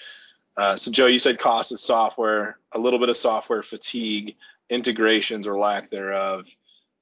Uh, 0.57 0.77
so 0.77 0.91
Joe, 0.91 1.07
you 1.07 1.19
said 1.19 1.39
cost 1.39 1.73
of 1.73 1.81
software, 1.81 2.59
a 2.73 2.79
little 2.79 2.99
bit 2.99 3.09
of 3.09 3.17
software 3.17 3.63
fatigue, 3.63 4.37
integrations 4.69 5.47
or 5.47 5.59
lack 5.59 5.91
thereof. 5.91 6.47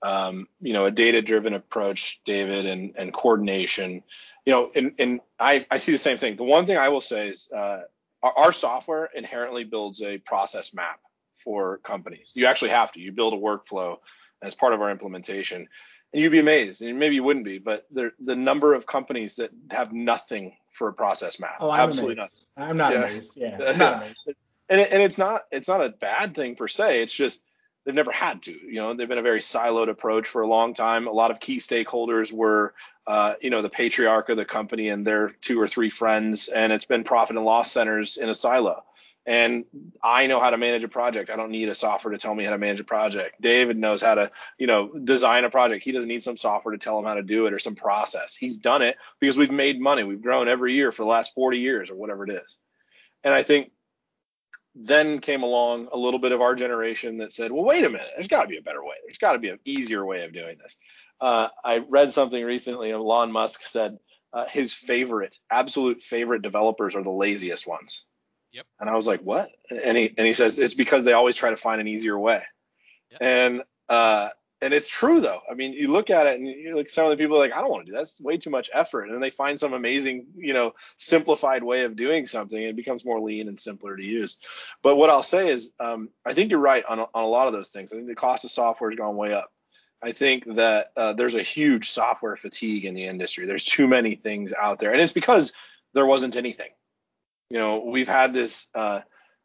Um, 0.01 0.47
you 0.61 0.74
know, 0.74 0.84
a 0.86 0.93
data-driven 0.93 1.55
approach, 1.55 2.20
David, 2.24 2.66
and 2.66 2.95
and 2.97 3.12
coordination. 3.12 4.05
You 4.47 4.53
know, 4.53 4.70
and 4.74 4.93
and 4.99 5.20
I 5.41 5.66
I 5.70 5.78
see 5.78 5.93
the 5.93 5.99
same 5.99 6.18
thing. 6.18 6.36
The 6.36 6.45
one 6.45 6.66
thing 6.66 6.76
I 6.76 6.91
will 6.91 7.01
say 7.01 7.28
is 7.28 7.51
uh, 7.51 7.82
our, 8.22 8.32
our 8.39 8.53
software 8.53 9.09
inherently 9.12 9.64
builds 9.64 10.03
a 10.03 10.18
process 10.18 10.72
map 10.72 11.01
for 11.34 11.78
companies. 11.78 12.32
You 12.36 12.47
actually 12.47 12.70
have 12.70 12.93
to. 12.93 13.01
You 13.01 13.12
build 13.12 13.34
a 13.34 13.36
workflow 13.36 13.99
as 14.43 14.55
part 14.55 14.72
of 14.72 14.80
our 14.80 14.91
implementation. 14.91 15.68
And 16.12 16.22
you'd 16.22 16.32
be 16.32 16.39
amazed, 16.39 16.80
and 16.82 16.99
maybe 16.99 17.16
you 17.16 17.22
wouldn't 17.22 17.45
be, 17.45 17.59
but 17.59 17.84
the 17.91 18.12
the 18.18 18.36
number 18.36 18.72
of 18.74 18.86
companies 18.86 19.36
that 19.36 19.51
have 19.70 19.93
nothing 19.93 20.57
for 20.72 20.89
a 20.89 20.93
process 20.93 21.39
map. 21.39 21.57
Oh, 21.61 21.70
I'm 21.70 21.80
Absolutely 21.89 22.14
amazed. 22.14 22.47
I'm 22.57 22.76
not 22.78 22.93
Yeah. 22.93 23.05
amazed. 23.05 23.32
Yeah, 23.36 23.59
not 23.78 24.03
amazed. 24.03 24.16
And 24.70 24.80
it, 24.80 24.93
and 24.93 25.03
it's 25.03 25.18
not 25.18 25.43
it's 25.51 25.68
not 25.68 25.84
a 25.84 25.91
bad 25.91 26.34
thing 26.34 26.55
per 26.55 26.68
se. 26.68 27.03
It's 27.03 27.12
just 27.12 27.43
they've 27.84 27.95
never 27.95 28.12
had 28.12 28.43
to. 28.43 28.53
You 28.53 28.74
know, 28.76 28.95
they've 28.95 29.09
been 29.09 29.18
a 29.18 29.22
very 29.22 29.41
siloed 29.41 29.89
approach 29.89 30.28
for 30.28 30.43
a 30.43 30.47
long 30.47 30.74
time. 30.74 31.07
A 31.07 31.12
lot 31.12 31.30
of 31.30 31.41
key 31.41 31.59
stakeholders 31.59 32.32
were, 32.32 32.74
uh, 33.07 33.34
you 33.41 33.51
know, 33.51 33.62
the 33.62 33.70
patriarch 33.70 34.28
of 34.28 34.36
the 34.36 34.45
company 34.45 34.89
and 34.89 35.07
their 35.07 35.30
two 35.41 35.61
or 35.61 35.68
three 35.68 35.91
friends, 35.91 36.49
and 36.49 36.72
it's 36.72 36.84
been 36.86 37.05
profit 37.05 37.36
and 37.36 37.45
loss 37.45 37.70
centers 37.72 38.16
in 38.16 38.28
a 38.28 38.34
silo. 38.34 38.84
And 39.29 39.66
I 40.03 40.26
know 40.26 40.41
how 40.41 40.49
to 40.49 40.57
manage 40.57 40.85
a 40.85 40.89
project. 40.89 41.29
I 41.29 41.37
don't 41.37 41.51
need 41.51 41.68
a 41.68 41.74
software 41.74 42.12
to 42.12 42.18
tell 42.18 42.35
me 42.35 42.45
how 42.45 42.53
to 42.53 42.57
manage 42.57 42.81
a 42.81 42.85
project. 42.85 43.39
David 43.43 43.76
knows 43.76 44.01
how 44.01 44.14
to, 44.14 44.31
you 44.57 44.66
know, 44.66 44.89
design 44.89 45.45
a 45.45 45.51
project. 45.51 45.85
He 45.85 45.93
doesn't 45.93 46.09
need 46.09 46.22
some 46.22 46.39
software 46.39 46.72
to 46.72 46.79
tell 46.79 46.99
him 46.99 47.05
how 47.05 47.12
to 47.12 47.22
do 47.22 47.45
it 47.45 47.53
or 47.53 47.59
some 47.59 47.74
process. 47.74 48.37
He's 48.37 48.57
done 48.57 48.81
it 48.81 48.97
because 49.20 49.37
we've 49.37 49.51
made 49.51 49.83
money. 49.83 50.03
We've 50.03 50.22
grown 50.22 50.49
every 50.49 50.72
year 50.72 50.93
for 50.93 51.03
the 51.03 51.11
last 51.11 51.35
40 51.35 51.59
years 51.59 51.91
or 51.91 51.95
whatever 51.95 52.24
it 52.24 52.31
is. 52.43 52.59
And 53.22 53.35
I 53.35 53.43
think 53.43 53.70
then 54.74 55.20
came 55.20 55.43
along 55.43 55.91
a 55.93 55.99
little 55.99 56.20
bit 56.20 56.33
of 56.33 56.41
our 56.41 56.55
generation 56.55 57.18
that 57.18 57.35
said, 57.35 57.53
well, 57.53 57.64
wait 57.64 57.85
a 57.85 57.91
minute, 57.91 58.09
there's 58.14 58.29
got 58.29 58.45
to 58.45 58.49
be 58.49 58.57
a 58.57 58.62
better 58.62 58.83
way. 58.83 58.95
There's 59.05 59.18
got 59.18 59.33
to 59.33 59.39
be 59.39 59.51
an 59.51 59.59
easier 59.62 60.07
way 60.07 60.24
of 60.24 60.33
doing 60.33 60.57
this. 60.57 60.79
Uh, 61.20 61.49
I 61.62 61.85
read 61.87 62.12
something 62.12 62.43
recently. 62.43 62.93
Elon 62.93 63.31
Musk 63.31 63.61
said 63.61 63.99
uh, 64.33 64.47
his 64.47 64.72
favorite, 64.72 65.37
absolute 65.51 66.03
favorite 66.03 66.41
developers 66.41 66.97
are 66.97 67.03
the 67.03 67.11
laziest 67.11 67.66
ones. 67.66 68.07
Yep. 68.59 68.67
And 68.81 68.91
I 68.91 68.97
was 68.97 69.07
like, 69.07 69.21
what? 69.21 69.51
And 69.71 69.97
he 69.97 70.13
and 70.19 70.27
he 70.27 70.33
says 70.33 70.59
it's 70.59 70.75
because 70.75 71.05
they 71.05 71.13
always 71.13 71.37
try 71.37 71.51
to 71.51 71.57
find 71.57 71.81
an 71.81 71.87
easier 71.87 72.19
way. 72.19 72.43
Yep. 73.13 73.21
And 73.21 73.63
uh, 73.89 74.31
and 74.61 74.75
it's 74.75 74.89
true 74.89 75.21
though. 75.21 75.41
I 75.49 75.55
mean, 75.55 75.75
you 75.75 75.93
look 75.93 76.11
at 76.11 76.27
it 76.27 76.41
and 76.41 76.49
you 76.49 76.75
like 76.75 76.91
some 76.91 77.05
of 77.05 77.11
the 77.11 77.17
people 77.17 77.37
are 77.37 77.39
like, 77.39 77.55
I 77.55 77.61
don't 77.61 77.71
want 77.71 77.87
to 77.87 77.93
do 77.93 77.93
that. 77.93 78.01
That's 78.01 78.21
way 78.21 78.37
too 78.37 78.51
much 78.51 78.69
effort. 78.75 79.05
And 79.05 79.15
then 79.15 79.21
they 79.21 79.31
find 79.31 79.61
some 79.61 79.75
amazing, 79.75 80.27
you 80.37 80.55
know, 80.55 80.75
simplified 80.97 81.63
way 81.63 81.85
of 81.85 81.95
doing 81.95 82.27
something. 82.27 82.59
And 82.59 82.71
it 82.71 82.77
becomes 82.77 83.05
more 83.05 83.21
lean 83.21 83.47
and 83.47 83.61
simpler 83.61 83.97
to 83.97 84.03
use. 84.03 84.39
But 84.83 84.97
what 84.97 85.09
I'll 85.09 85.23
say 85.23 85.51
is, 85.51 85.71
um, 85.79 86.09
I 86.27 86.33
think 86.33 86.51
you're 86.51 86.59
right 86.59 86.85
on, 86.85 86.99
on 86.99 87.25
a 87.25 87.29
lot 87.29 87.47
of 87.47 87.53
those 87.53 87.69
things. 87.69 87.93
I 87.93 87.97
think 87.97 88.09
the 88.09 88.17
cost 88.17 88.45
of 88.45 88.51
software 88.51 88.91
has 88.91 88.99
gone 88.99 89.15
way 89.15 89.33
up. 89.33 89.53
I 90.03 90.11
think 90.11 90.47
that 90.57 90.91
uh, 90.97 91.13
there's 91.13 91.37
a 91.37 91.43
huge 91.43 91.91
software 91.91 92.37
fatigue 92.37 92.85
in 92.85 92.95
the 92.95 93.07
industry. 93.07 93.47
There's 93.47 93.65
too 93.65 93.87
many 93.87 94.17
things 94.17 94.53
out 94.53 94.81
there, 94.81 94.93
and 94.93 95.01
it's 95.01 95.13
because 95.13 95.53
there 95.93 96.07
wasn't 96.07 96.37
anything. 96.37 96.71
You 97.51 97.59
know, 97.59 97.85
we've 97.85 98.09
had 98.09 98.35
this 98.35 98.69
uh, 98.75 99.01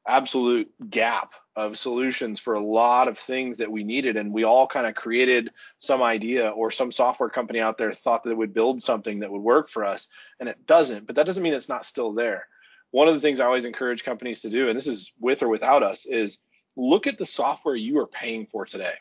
absolute 0.08 0.72
gap 0.90 1.34
of 1.56 1.78
solutions 1.78 2.40
for 2.40 2.56
a 2.56 2.64
lot 2.64 3.08
of 3.08 3.18
things 3.18 3.60
that 3.60 3.72
we 3.72 3.84
needed 3.84 4.18
and 4.18 4.34
we 4.34 4.44
all 4.44 4.68
kind 4.68 4.88
of 4.88 4.96
created 4.96 5.52
some 5.78 6.02
idea 6.02 6.50
or 6.50 6.72
some 6.72 6.92
software 6.92 7.30
company 7.30 7.60
out 7.60 7.78
there 7.78 7.94
thought 7.94 8.24
that 8.24 8.32
it 8.32 8.38
would 8.38 8.56
build 8.56 8.82
something 8.82 9.20
that 9.20 9.32
would 9.32 9.42
work 9.42 9.70
for 9.70 9.86
us 9.86 10.08
and 10.40 10.50
it 10.50 10.66
doesn't 10.66 11.06
but 11.06 11.16
that 11.16 11.28
doesn't 11.28 11.44
mean 11.44 11.54
it's 11.54 11.70
not 11.70 11.86
still 11.86 12.12
there. 12.14 12.48
One 12.90 13.08
of 13.08 13.14
the 13.14 13.22
things 13.22 13.40
i 13.40 13.46
always 13.46 13.66
encourage 13.66 14.04
companies 14.04 14.42
to 14.42 14.50
do 14.50 14.68
and 14.68 14.76
this 14.76 14.88
is 14.88 15.14
with 15.20 15.44
or 15.44 15.48
without 15.48 15.84
us 15.84 16.08
is 16.08 16.40
look 16.76 17.06
at 17.06 17.20
the 17.20 17.26
software 17.26 17.76
you 17.76 18.00
are 18.00 18.08
paying 18.08 18.48
for 18.48 18.66
today 18.66 18.96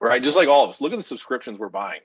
right? 0.00 0.22
Just 0.22 0.36
like 0.36 0.48
all 0.48 0.64
of 0.64 0.70
us 0.70 0.80
look 0.80 0.92
at 0.92 0.98
the 0.98 1.02
subscriptions 1.02 1.58
we're 1.58 1.68
buying. 1.68 2.00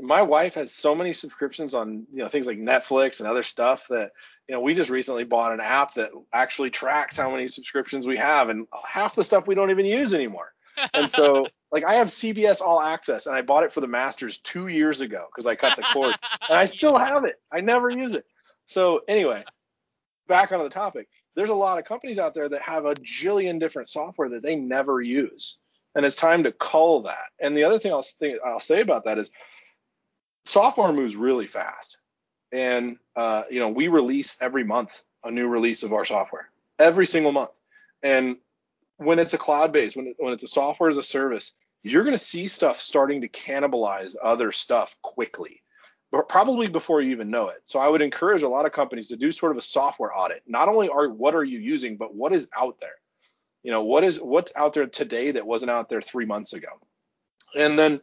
My 0.00 0.22
wife 0.22 0.54
has 0.54 0.72
so 0.72 0.94
many 0.94 1.12
subscriptions 1.12 1.74
on 1.74 2.06
you 2.12 2.22
know 2.22 2.28
things 2.28 2.46
like 2.46 2.58
netflix 2.58 3.20
and 3.20 3.28
other 3.28 3.42
stuff 3.42 3.86
that 3.88 4.12
you 4.48 4.54
know, 4.54 4.60
we 4.60 4.74
just 4.74 4.90
recently 4.90 5.24
bought 5.24 5.52
an 5.52 5.60
app 5.60 5.94
that 5.94 6.10
actually 6.32 6.70
tracks 6.70 7.16
how 7.16 7.30
many 7.30 7.48
subscriptions 7.48 8.06
we 8.06 8.18
have, 8.18 8.48
and 8.48 8.66
half 8.86 9.14
the 9.14 9.24
stuff 9.24 9.46
we 9.46 9.54
don't 9.54 9.70
even 9.70 9.86
use 9.86 10.14
anymore. 10.14 10.52
and 10.94 11.10
so, 11.10 11.46
like, 11.72 11.84
I 11.84 11.94
have 11.94 12.08
CBS 12.08 12.60
All 12.60 12.80
Access, 12.80 13.26
and 13.26 13.36
I 13.36 13.42
bought 13.42 13.64
it 13.64 13.72
for 13.72 13.80
the 13.80 13.86
Masters 13.86 14.38
two 14.38 14.66
years 14.66 15.00
ago 15.00 15.24
because 15.30 15.46
I 15.46 15.54
cut 15.54 15.76
the 15.76 15.82
cord, 15.82 16.14
and 16.48 16.58
I 16.58 16.66
still 16.66 16.96
have 16.96 17.24
it. 17.24 17.36
I 17.52 17.60
never 17.60 17.90
use 17.90 18.14
it. 18.14 18.24
So, 18.66 19.02
anyway, 19.06 19.44
back 20.26 20.52
onto 20.52 20.64
the 20.64 20.70
topic. 20.70 21.08
There's 21.34 21.50
a 21.50 21.54
lot 21.54 21.78
of 21.78 21.86
companies 21.86 22.18
out 22.18 22.34
there 22.34 22.48
that 22.48 22.62
have 22.62 22.84
a 22.84 22.94
jillion 22.94 23.58
different 23.58 23.88
software 23.88 24.28
that 24.30 24.42
they 24.42 24.56
never 24.56 25.00
use, 25.00 25.58
and 25.94 26.04
it's 26.04 26.16
time 26.16 26.44
to 26.44 26.52
cull 26.52 27.02
that. 27.02 27.30
And 27.40 27.56
the 27.56 27.64
other 27.64 27.78
thing 27.78 27.92
I'll, 27.92 28.02
think, 28.02 28.38
I'll 28.44 28.60
say 28.60 28.80
about 28.80 29.04
that 29.04 29.18
is, 29.18 29.30
software 30.44 30.92
moves 30.92 31.14
really 31.14 31.46
fast 31.46 31.98
and 32.52 32.98
uh, 33.16 33.42
you 33.50 33.60
know 33.60 33.70
we 33.70 33.88
release 33.88 34.38
every 34.40 34.64
month 34.64 35.02
a 35.24 35.30
new 35.30 35.48
release 35.48 35.82
of 35.82 35.92
our 35.92 36.04
software 36.04 36.48
every 36.78 37.06
single 37.06 37.32
month. 37.32 37.50
And 38.02 38.36
when 38.96 39.18
it's 39.18 39.34
a 39.34 39.38
cloud 39.38 39.72
based 39.72 39.96
when, 39.96 40.08
it, 40.08 40.16
when 40.18 40.32
it's 40.32 40.42
a 40.42 40.48
software 40.48 40.90
as 40.90 40.96
a 40.96 41.02
service 41.02 41.54
you're 41.82 42.04
going 42.04 42.14
to 42.14 42.24
see 42.24 42.46
stuff 42.46 42.80
starting 42.80 43.22
to 43.22 43.28
cannibalize 43.28 44.14
other 44.22 44.52
stuff 44.52 44.96
quickly 45.02 45.62
but 46.12 46.28
probably 46.28 46.68
before 46.68 47.00
you 47.00 47.10
even 47.12 47.30
know 47.30 47.48
it. 47.48 47.62
So 47.64 47.80
i 47.80 47.88
would 47.88 48.02
encourage 48.02 48.42
a 48.42 48.48
lot 48.48 48.66
of 48.66 48.72
companies 48.72 49.08
to 49.08 49.16
do 49.16 49.32
sort 49.32 49.52
of 49.52 49.58
a 49.58 49.62
software 49.62 50.16
audit. 50.16 50.42
Not 50.46 50.68
only 50.68 50.88
are 50.90 51.08
what 51.08 51.34
are 51.34 51.42
you 51.42 51.58
using 51.58 51.96
but 51.96 52.14
what 52.14 52.32
is 52.32 52.48
out 52.56 52.78
there? 52.80 52.94
You 53.62 53.70
know 53.70 53.82
what 53.82 54.04
is 54.04 54.20
what's 54.20 54.54
out 54.54 54.74
there 54.74 54.86
today 54.86 55.32
that 55.32 55.46
wasn't 55.46 55.70
out 55.70 55.88
there 55.88 56.02
three 56.02 56.26
months 56.26 56.52
ago? 56.52 56.68
And 57.56 57.78
then 57.78 58.00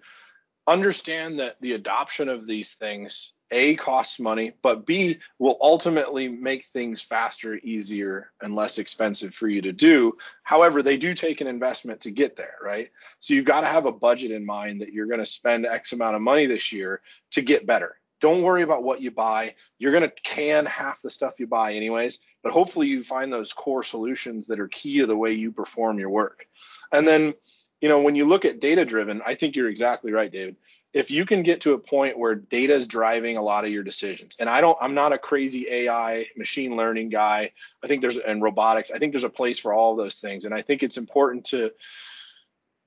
understand 0.69 1.39
that 1.39 1.57
the 1.61 1.73
adoption 1.73 2.29
of 2.29 2.45
these 2.45 2.73
things 2.73 3.33
a 3.51 3.75
costs 3.75 4.19
money 4.19 4.51
but 4.61 4.85
b 4.85 5.17
will 5.39 5.57
ultimately 5.59 6.27
make 6.27 6.65
things 6.65 7.01
faster 7.01 7.55
easier 7.55 8.31
and 8.41 8.55
less 8.55 8.77
expensive 8.77 9.33
for 9.33 9.47
you 9.47 9.63
to 9.63 9.71
do. 9.71 10.15
However 10.43 10.83
they 10.83 10.97
do 10.97 11.15
take 11.15 11.41
an 11.41 11.47
investment 11.47 12.01
to 12.01 12.11
get 12.11 12.35
there 12.35 12.55
right? 12.61 12.91
So 13.19 13.33
you've 13.33 13.45
got 13.45 13.61
to 13.61 13.67
have 13.67 13.87
a 13.87 13.91
budget 13.91 14.31
in 14.31 14.45
mind 14.45 14.81
that 14.81 14.93
you're 14.93 15.07
going 15.07 15.19
to 15.19 15.25
spend 15.25 15.65
x 15.65 15.93
amount 15.93 16.15
of 16.15 16.21
money 16.21 16.45
this 16.45 16.71
year 16.71 17.01
to 17.31 17.41
get 17.41 17.65
better. 17.65 17.95
Don't 18.21 18.43
worry 18.43 18.63
about 18.63 18.83
what 18.83 19.01
you 19.01 19.11
buy. 19.11 19.55
You're 19.79 19.93
going 19.93 20.03
to 20.03 20.13
can 20.23 20.65
half 20.65 21.01
the 21.01 21.09
stuff 21.09 21.39
you 21.39 21.47
buy 21.47 21.73
anyways 21.73 22.19
but 22.41 22.51
hopefully 22.51 22.87
you 22.87 23.03
find 23.03 23.31
those 23.31 23.53
core 23.53 23.83
solutions 23.83 24.47
that 24.47 24.59
are 24.59 24.67
key 24.67 24.99
to 24.99 25.05
the 25.05 25.17
way 25.17 25.33
you 25.33 25.51
perform 25.51 25.99
your 25.99 26.09
work. 26.09 26.47
And 26.91 27.07
then 27.07 27.33
you 27.81 27.89
know 27.89 28.01
when 28.01 28.15
you 28.15 28.25
look 28.25 28.45
at 28.45 28.59
data 28.59 28.85
driven 28.85 29.21
i 29.25 29.35
think 29.35 29.55
you're 29.55 29.69
exactly 29.69 30.11
right 30.11 30.31
david. 30.31 30.55
If 30.91 31.11
you 31.11 31.27
can 31.27 31.43
get 31.43 31.61
to 31.61 31.73
a 31.73 31.79
point 31.79 32.17
where 32.17 32.33
data 32.33 32.73
is 32.73 32.87
driving 32.87 33.37
a 33.37 33.43
lot 33.43 33.63
of 33.63 33.71
your 33.71 33.83
decisions 33.83 34.37
and 34.39 34.49
i 34.49 34.61
don't 34.61 34.77
i'm 34.81 34.95
not 34.95 35.13
a 35.13 35.17
crazy 35.17 35.67
ai 35.69 36.25
machine 36.35 36.75
learning 36.75 37.09
guy. 37.09 37.51
I 37.83 37.87
think 37.87 38.01
there's 38.01 38.17
and 38.17 38.41
robotics 38.41 38.91
i 38.91 38.97
think 38.97 39.13
there's 39.13 39.23
a 39.23 39.29
place 39.29 39.59
for 39.59 39.73
all 39.73 39.95
those 39.95 40.17
things 40.17 40.45
and 40.45 40.53
i 40.53 40.61
think 40.61 40.83
it's 40.83 40.97
important 40.97 41.45
to 41.45 41.71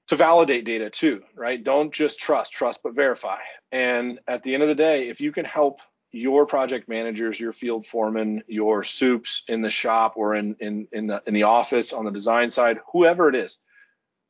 to 0.09 0.17
validate 0.17 0.65
data 0.65 0.91
too 0.91 1.23
right? 1.35 1.63
Don't 1.63 1.93
just 1.93 2.19
trust 2.19 2.53
trust 2.53 2.81
but 2.83 2.95
verify. 2.95 3.39
And 3.71 4.19
at 4.27 4.43
the 4.43 4.55
end 4.55 4.63
of 4.63 4.69
the 4.69 4.75
day 4.75 5.09
if 5.09 5.21
you 5.21 5.33
can 5.33 5.45
help 5.45 5.81
your 6.11 6.45
project 6.45 6.89
managers 6.89 7.41
your 7.41 7.53
field 7.53 7.87
foremen 7.87 8.43
your 8.47 8.85
soups 8.85 9.45
in 9.49 9.63
the 9.63 9.71
shop 9.71 10.15
or 10.17 10.35
in 10.35 10.57
in 10.61 10.87
in 10.93 11.07
the 11.07 11.23
in 11.27 11.33
the 11.33 11.45
office 11.45 11.93
on 11.93 12.05
the 12.05 12.11
design 12.11 12.51
side 12.51 12.79
whoever 12.93 13.29
it 13.29 13.35
is 13.35 13.59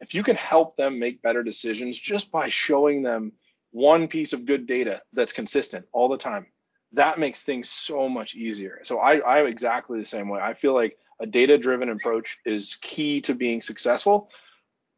if 0.03 0.15
you 0.15 0.25
can 0.25 0.35
help 0.35 0.77
them 0.77 0.99
make 0.99 1.23
better 1.23 1.45
decisions 1.45 1.97
just 1.99 2.33
by 2.33 2.49
showing 2.49 3.03
them 3.03 3.33
one 3.71 4.09
piece 4.09 4.33
of 4.33 4.45
good 4.45 4.67
data 4.67 5.01
that's 5.13 5.33
consistent 5.33 5.87
all 5.93 6.09
the 6.09 6.19
time. 6.19 6.47
That 6.95 7.21
makes 7.21 7.45
things 7.45 7.71
so 7.71 8.09
much 8.09 8.35
easier. 8.35 8.81
So 8.83 8.99
I, 8.99 9.39
I'm 9.39 9.47
exactly 9.47 10.01
the 10.01 10.05
same 10.05 10.29
way. 10.29 10.41
I 10.41 10.55
feel 10.55 10.75
like 10.75 10.99
a 11.21 11.27
data 11.27 11.57
driven 11.57 11.89
approach 11.89 12.39
is 12.45 12.77
key 12.83 13.21
to 13.23 13.35
being 13.35 13.63
successful, 13.63 14.29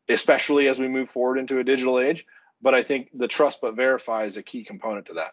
especially 0.08 0.68
as 0.68 0.78
we 0.78 0.88
move 0.88 1.10
forward 1.10 1.38
into 1.38 1.58
a 1.58 1.64
digital 1.64 2.00
age. 2.00 2.24
But 2.62 2.74
I 2.74 2.82
think 2.82 3.10
the 3.12 3.28
trust 3.28 3.60
but 3.60 3.76
verify 3.76 4.24
is 4.24 4.38
a 4.38 4.42
key 4.42 4.64
component 4.64 5.06
to 5.06 5.14
that. 5.14 5.32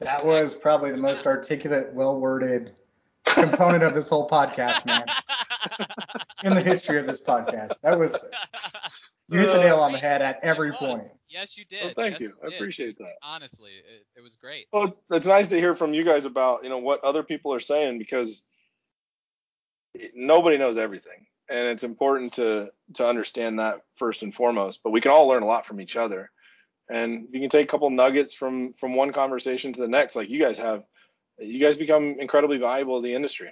That 0.00 0.26
was 0.26 0.56
probably 0.56 0.90
the 0.90 0.96
most 0.96 1.24
articulate, 1.24 1.94
well 1.94 2.18
worded 2.18 2.72
component 3.24 3.84
of 3.84 3.94
this 3.94 4.08
whole 4.08 4.28
podcast, 4.28 4.84
man. 4.86 5.04
In 6.42 6.54
the 6.54 6.62
history 6.62 6.98
of 6.98 7.06
this 7.06 7.22
podcast. 7.22 7.74
That 7.82 7.98
was 7.98 8.16
you 9.30 9.38
hit 9.38 9.52
the 9.52 9.58
nail 9.58 9.78
on 9.78 9.92
the 9.92 9.98
head 9.98 10.22
at 10.22 10.40
every 10.42 10.72
point. 10.72 11.02
Yes, 11.28 11.56
you 11.56 11.64
did. 11.64 11.84
Well, 11.84 11.92
thank 11.96 12.18
yes, 12.18 12.30
you. 12.30 12.36
I 12.42 12.54
appreciate 12.54 12.98
that. 12.98 13.14
Honestly, 13.22 13.70
it, 13.70 14.06
it 14.16 14.22
was 14.22 14.36
great. 14.36 14.66
Well, 14.72 14.96
it's 15.10 15.26
nice 15.26 15.48
to 15.48 15.56
hear 15.56 15.74
from 15.74 15.94
you 15.94 16.04
guys 16.04 16.24
about 16.24 16.64
you 16.64 16.68
know 16.68 16.78
what 16.78 17.04
other 17.04 17.22
people 17.22 17.54
are 17.54 17.60
saying 17.60 17.98
because 17.98 18.42
nobody 20.14 20.58
knows 20.58 20.76
everything, 20.76 21.26
and 21.48 21.68
it's 21.68 21.84
important 21.84 22.34
to 22.34 22.70
to 22.94 23.08
understand 23.08 23.60
that 23.60 23.82
first 23.94 24.22
and 24.22 24.34
foremost. 24.34 24.80
But 24.82 24.90
we 24.90 25.00
can 25.00 25.12
all 25.12 25.28
learn 25.28 25.44
a 25.44 25.46
lot 25.46 25.64
from 25.64 25.80
each 25.80 25.96
other, 25.96 26.30
and 26.90 27.28
you 27.30 27.40
can 27.40 27.50
take 27.50 27.64
a 27.64 27.70
couple 27.70 27.88
nuggets 27.90 28.34
from 28.34 28.72
from 28.72 28.96
one 28.96 29.12
conversation 29.12 29.72
to 29.72 29.80
the 29.80 29.88
next, 29.88 30.16
like 30.16 30.28
you 30.28 30.42
guys 30.42 30.58
have. 30.58 30.84
You 31.42 31.64
guys 31.64 31.78
become 31.78 32.16
incredibly 32.18 32.58
valuable 32.58 33.00
to 33.00 33.02
the 33.02 33.14
industry. 33.14 33.48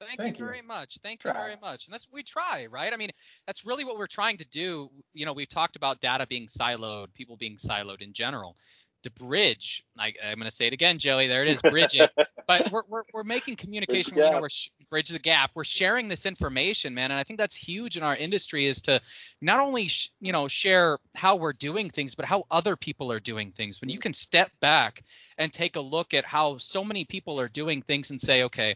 Thank, 0.00 0.18
Thank 0.18 0.38
you, 0.38 0.44
you 0.44 0.50
very 0.50 0.62
much. 0.62 0.98
Thank 1.02 1.20
try. 1.20 1.32
you 1.32 1.38
very 1.38 1.56
much. 1.60 1.86
And 1.86 1.94
that's 1.94 2.06
what 2.06 2.16
we 2.16 2.22
try, 2.22 2.66
right? 2.70 2.92
I 2.92 2.96
mean, 2.96 3.10
that's 3.46 3.64
really 3.64 3.84
what 3.84 3.96
we're 3.96 4.06
trying 4.06 4.36
to 4.38 4.46
do. 4.46 4.90
You 5.14 5.26
know, 5.26 5.32
we've 5.32 5.48
talked 5.48 5.76
about 5.76 6.00
data 6.00 6.26
being 6.26 6.46
siloed, 6.46 7.12
people 7.14 7.36
being 7.36 7.56
siloed 7.56 8.02
in 8.02 8.12
general. 8.12 8.56
To 9.02 9.10
bridge, 9.10 9.84
I, 9.96 10.14
am 10.20 10.38
going 10.38 10.50
to 10.50 10.54
say 10.54 10.66
it 10.66 10.72
again, 10.72 10.98
Joey. 10.98 11.28
There 11.28 11.42
it 11.42 11.48
is, 11.48 11.62
bridge 11.62 11.94
it. 11.94 12.10
but 12.48 12.72
we're, 12.72 12.82
we're, 12.88 13.02
we're 13.14 13.22
making 13.22 13.54
communication. 13.54 14.14
Bridge, 14.14 14.26
you 14.26 14.32
know, 14.32 14.40
we're 14.40 14.48
sh- 14.48 14.70
bridge 14.90 15.10
the 15.10 15.20
gap. 15.20 15.52
We're 15.54 15.62
sharing 15.62 16.08
this 16.08 16.26
information, 16.26 16.92
man, 16.92 17.12
and 17.12 17.20
I 17.20 17.22
think 17.22 17.38
that's 17.38 17.54
huge 17.54 17.96
in 17.96 18.02
our 18.02 18.16
industry 18.16 18.66
is 18.66 18.80
to 18.82 19.00
not 19.40 19.60
only 19.60 19.86
sh- 19.86 20.10
you 20.20 20.32
know 20.32 20.48
share 20.48 20.98
how 21.14 21.36
we're 21.36 21.52
doing 21.52 21.88
things, 21.88 22.16
but 22.16 22.24
how 22.24 22.46
other 22.50 22.74
people 22.74 23.12
are 23.12 23.20
doing 23.20 23.52
things. 23.52 23.80
When 23.80 23.90
you 23.90 24.00
can 24.00 24.12
step 24.12 24.50
back 24.60 25.04
and 25.38 25.52
take 25.52 25.76
a 25.76 25.80
look 25.80 26.12
at 26.12 26.24
how 26.24 26.56
so 26.56 26.82
many 26.82 27.04
people 27.04 27.38
are 27.38 27.48
doing 27.48 27.82
things 27.82 28.10
and 28.10 28.20
say, 28.20 28.44
okay, 28.44 28.74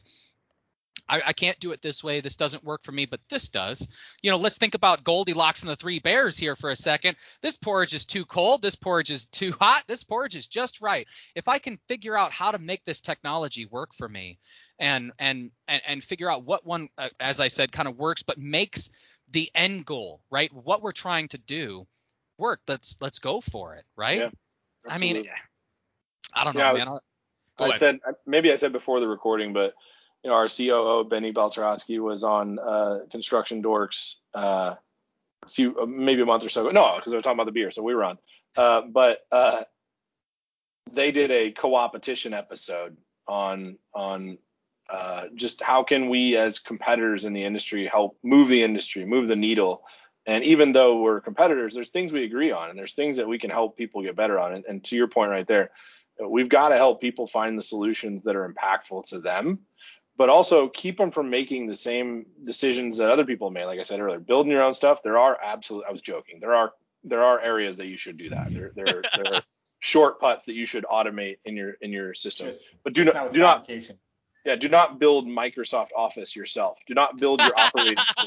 I, 1.11 1.22
I, 1.26 1.32
can't 1.32 1.58
do 1.58 1.72
it 1.72 1.82
this 1.82 2.04
way. 2.04 2.20
This 2.20 2.36
doesn't 2.36 2.62
work 2.62 2.84
for 2.84 2.92
me, 2.92 3.04
but 3.04 3.20
this 3.28 3.48
does. 3.48 3.88
You 4.22 4.30
know, 4.30 4.36
let's 4.36 4.58
think 4.58 4.74
about 4.74 5.02
Goldilocks 5.02 5.62
and 5.62 5.70
the 5.70 5.76
Three 5.76 5.98
Bears 5.98 6.38
here 6.38 6.54
for 6.54 6.70
a 6.70 6.76
second. 6.76 7.16
This 7.42 7.56
porridge 7.56 7.94
is 7.94 8.04
too 8.04 8.24
cold. 8.24 8.62
This 8.62 8.76
porridge 8.76 9.11
is 9.11 9.26
too 9.26 9.52
hot. 9.61 9.82
This 9.88 10.04
porridge 10.04 10.36
is 10.36 10.46
just 10.46 10.80
right. 10.80 11.08
If 11.34 11.48
I 11.48 11.58
can 11.58 11.80
figure 11.88 12.16
out 12.16 12.30
how 12.30 12.52
to 12.52 12.58
make 12.58 12.84
this 12.84 13.00
technology 13.00 13.66
work 13.66 13.92
for 13.94 14.08
me, 14.08 14.38
and 14.78 15.12
and 15.18 15.50
and, 15.66 15.82
and 15.86 16.02
figure 16.02 16.30
out 16.30 16.44
what 16.44 16.64
one, 16.64 16.88
uh, 16.96 17.08
as 17.18 17.40
I 17.40 17.48
said, 17.48 17.72
kind 17.72 17.88
of 17.88 17.98
works, 17.98 18.22
but 18.22 18.38
makes 18.38 18.88
the 19.32 19.50
end 19.54 19.84
goal 19.84 20.20
right, 20.30 20.52
what 20.52 20.80
we're 20.80 20.92
trying 20.92 21.28
to 21.28 21.38
do, 21.38 21.86
work. 22.38 22.61
Let's 22.68 22.96
let's 23.00 23.18
go 23.18 23.40
for 23.40 23.74
it, 23.74 23.84
right? 23.96 24.18
Yeah, 24.18 24.30
I 24.88 24.98
mean, 24.98 25.26
I 26.32 26.44
don't 26.44 26.56
know, 26.56 26.72
yeah, 26.72 26.84
man. 26.84 26.88
I, 27.58 27.64
was, 27.64 27.74
I 27.74 27.76
said 27.76 27.98
maybe 28.26 28.52
I 28.52 28.56
said 28.56 28.72
before 28.72 29.00
the 29.00 29.08
recording, 29.08 29.52
but 29.52 29.74
you 30.22 30.30
know, 30.30 30.36
our 30.36 30.48
COO 30.48 31.04
Benny 31.08 31.32
Balcherowski 31.32 31.98
was 31.98 32.24
on 32.24 32.58
uh, 32.58 33.00
Construction 33.10 33.62
Dorks 33.62 34.16
uh, 34.34 34.74
a 35.44 35.48
few, 35.48 35.78
uh, 35.78 35.86
maybe 35.86 36.22
a 36.22 36.26
month 36.26 36.44
or 36.44 36.48
so 36.50 36.62
ago. 36.62 36.70
No, 36.70 36.96
because 36.96 37.10
they 37.10 37.16
were 37.16 37.22
talking 37.22 37.36
about 37.36 37.46
the 37.46 37.52
beer, 37.52 37.70
so 37.70 37.82
we 37.82 37.94
were 37.94 38.04
on. 38.04 38.18
Uh, 38.56 38.82
but 38.82 39.20
uh, 39.32 39.62
they 40.92 41.10
did 41.12 41.30
a 41.30 41.52
co-opetition 41.52 42.34
episode 42.34 42.96
on 43.26 43.78
on 43.94 44.38
uh, 44.90 45.26
just 45.34 45.62
how 45.62 45.84
can 45.84 46.08
we 46.08 46.36
as 46.36 46.58
competitors 46.58 47.24
in 47.24 47.32
the 47.32 47.44
industry 47.44 47.86
help 47.86 48.18
move 48.24 48.48
the 48.48 48.62
industry, 48.62 49.04
move 49.04 49.28
the 49.28 49.36
needle, 49.36 49.84
And 50.26 50.44
even 50.44 50.72
though 50.72 51.00
we're 51.00 51.20
competitors, 51.20 51.74
there's 51.74 51.88
things 51.88 52.12
we 52.12 52.24
agree 52.24 52.52
on, 52.52 52.70
and 52.70 52.78
there's 52.78 52.94
things 52.94 53.16
that 53.16 53.28
we 53.28 53.38
can 53.38 53.50
help 53.50 53.76
people 53.76 54.02
get 54.02 54.16
better 54.16 54.38
on. 54.38 54.54
And, 54.54 54.64
and 54.66 54.84
to 54.84 54.96
your 54.96 55.08
point 55.08 55.30
right 55.30 55.46
there, 55.46 55.70
we've 56.24 56.48
got 56.48 56.68
to 56.68 56.76
help 56.76 57.00
people 57.00 57.26
find 57.26 57.56
the 57.58 57.62
solutions 57.62 58.24
that 58.24 58.36
are 58.36 58.48
impactful 58.48 59.08
to 59.10 59.20
them, 59.20 59.60
but 60.20 60.28
also 60.28 60.68
keep 60.68 60.98
them 60.98 61.10
from 61.10 61.30
making 61.30 61.66
the 61.66 61.74
same 61.74 62.26
decisions 62.44 62.98
that 62.98 63.08
other 63.08 63.24
people 63.24 63.50
made. 63.50 63.64
Like 63.64 63.80
I 63.80 63.84
said 63.84 64.00
earlier, 64.00 64.20
building 64.20 64.52
your 64.52 64.62
own 64.62 64.74
stuff. 64.74 65.02
There 65.02 65.16
are 65.16 65.38
absolutely. 65.42 65.88
I 65.88 65.92
was 65.92 66.02
joking. 66.02 66.40
There 66.40 66.54
are 66.54 66.74
there 67.04 67.24
are 67.24 67.40
areas 67.40 67.78
that 67.78 67.86
you 67.86 67.96
should 67.96 68.18
do 68.18 68.28
that. 68.28 68.50
There 68.50 68.70
there, 68.74 69.02
there 69.16 69.36
are 69.36 69.42
short 69.78 70.20
putts 70.20 70.44
that 70.44 70.52
you 70.52 70.66
should 70.66 70.84
automate 70.84 71.38
in 71.46 71.56
your 71.56 71.72
in 71.80 71.90
your 71.90 72.12
system. 72.12 72.48
Just- 72.48 72.68
but 72.84 72.92
do 72.92 73.04
not 73.04 73.32
do 73.32 73.38
not 73.38 73.66
yeah 74.44 74.56
do 74.56 74.68
not 74.68 74.98
build 74.98 75.26
Microsoft 75.26 75.88
Office 75.96 76.36
yourself. 76.36 76.76
Do 76.86 76.92
not 76.92 77.16
build 77.16 77.40
your 77.40 77.52
operating 77.58 77.96
system. 77.96 78.26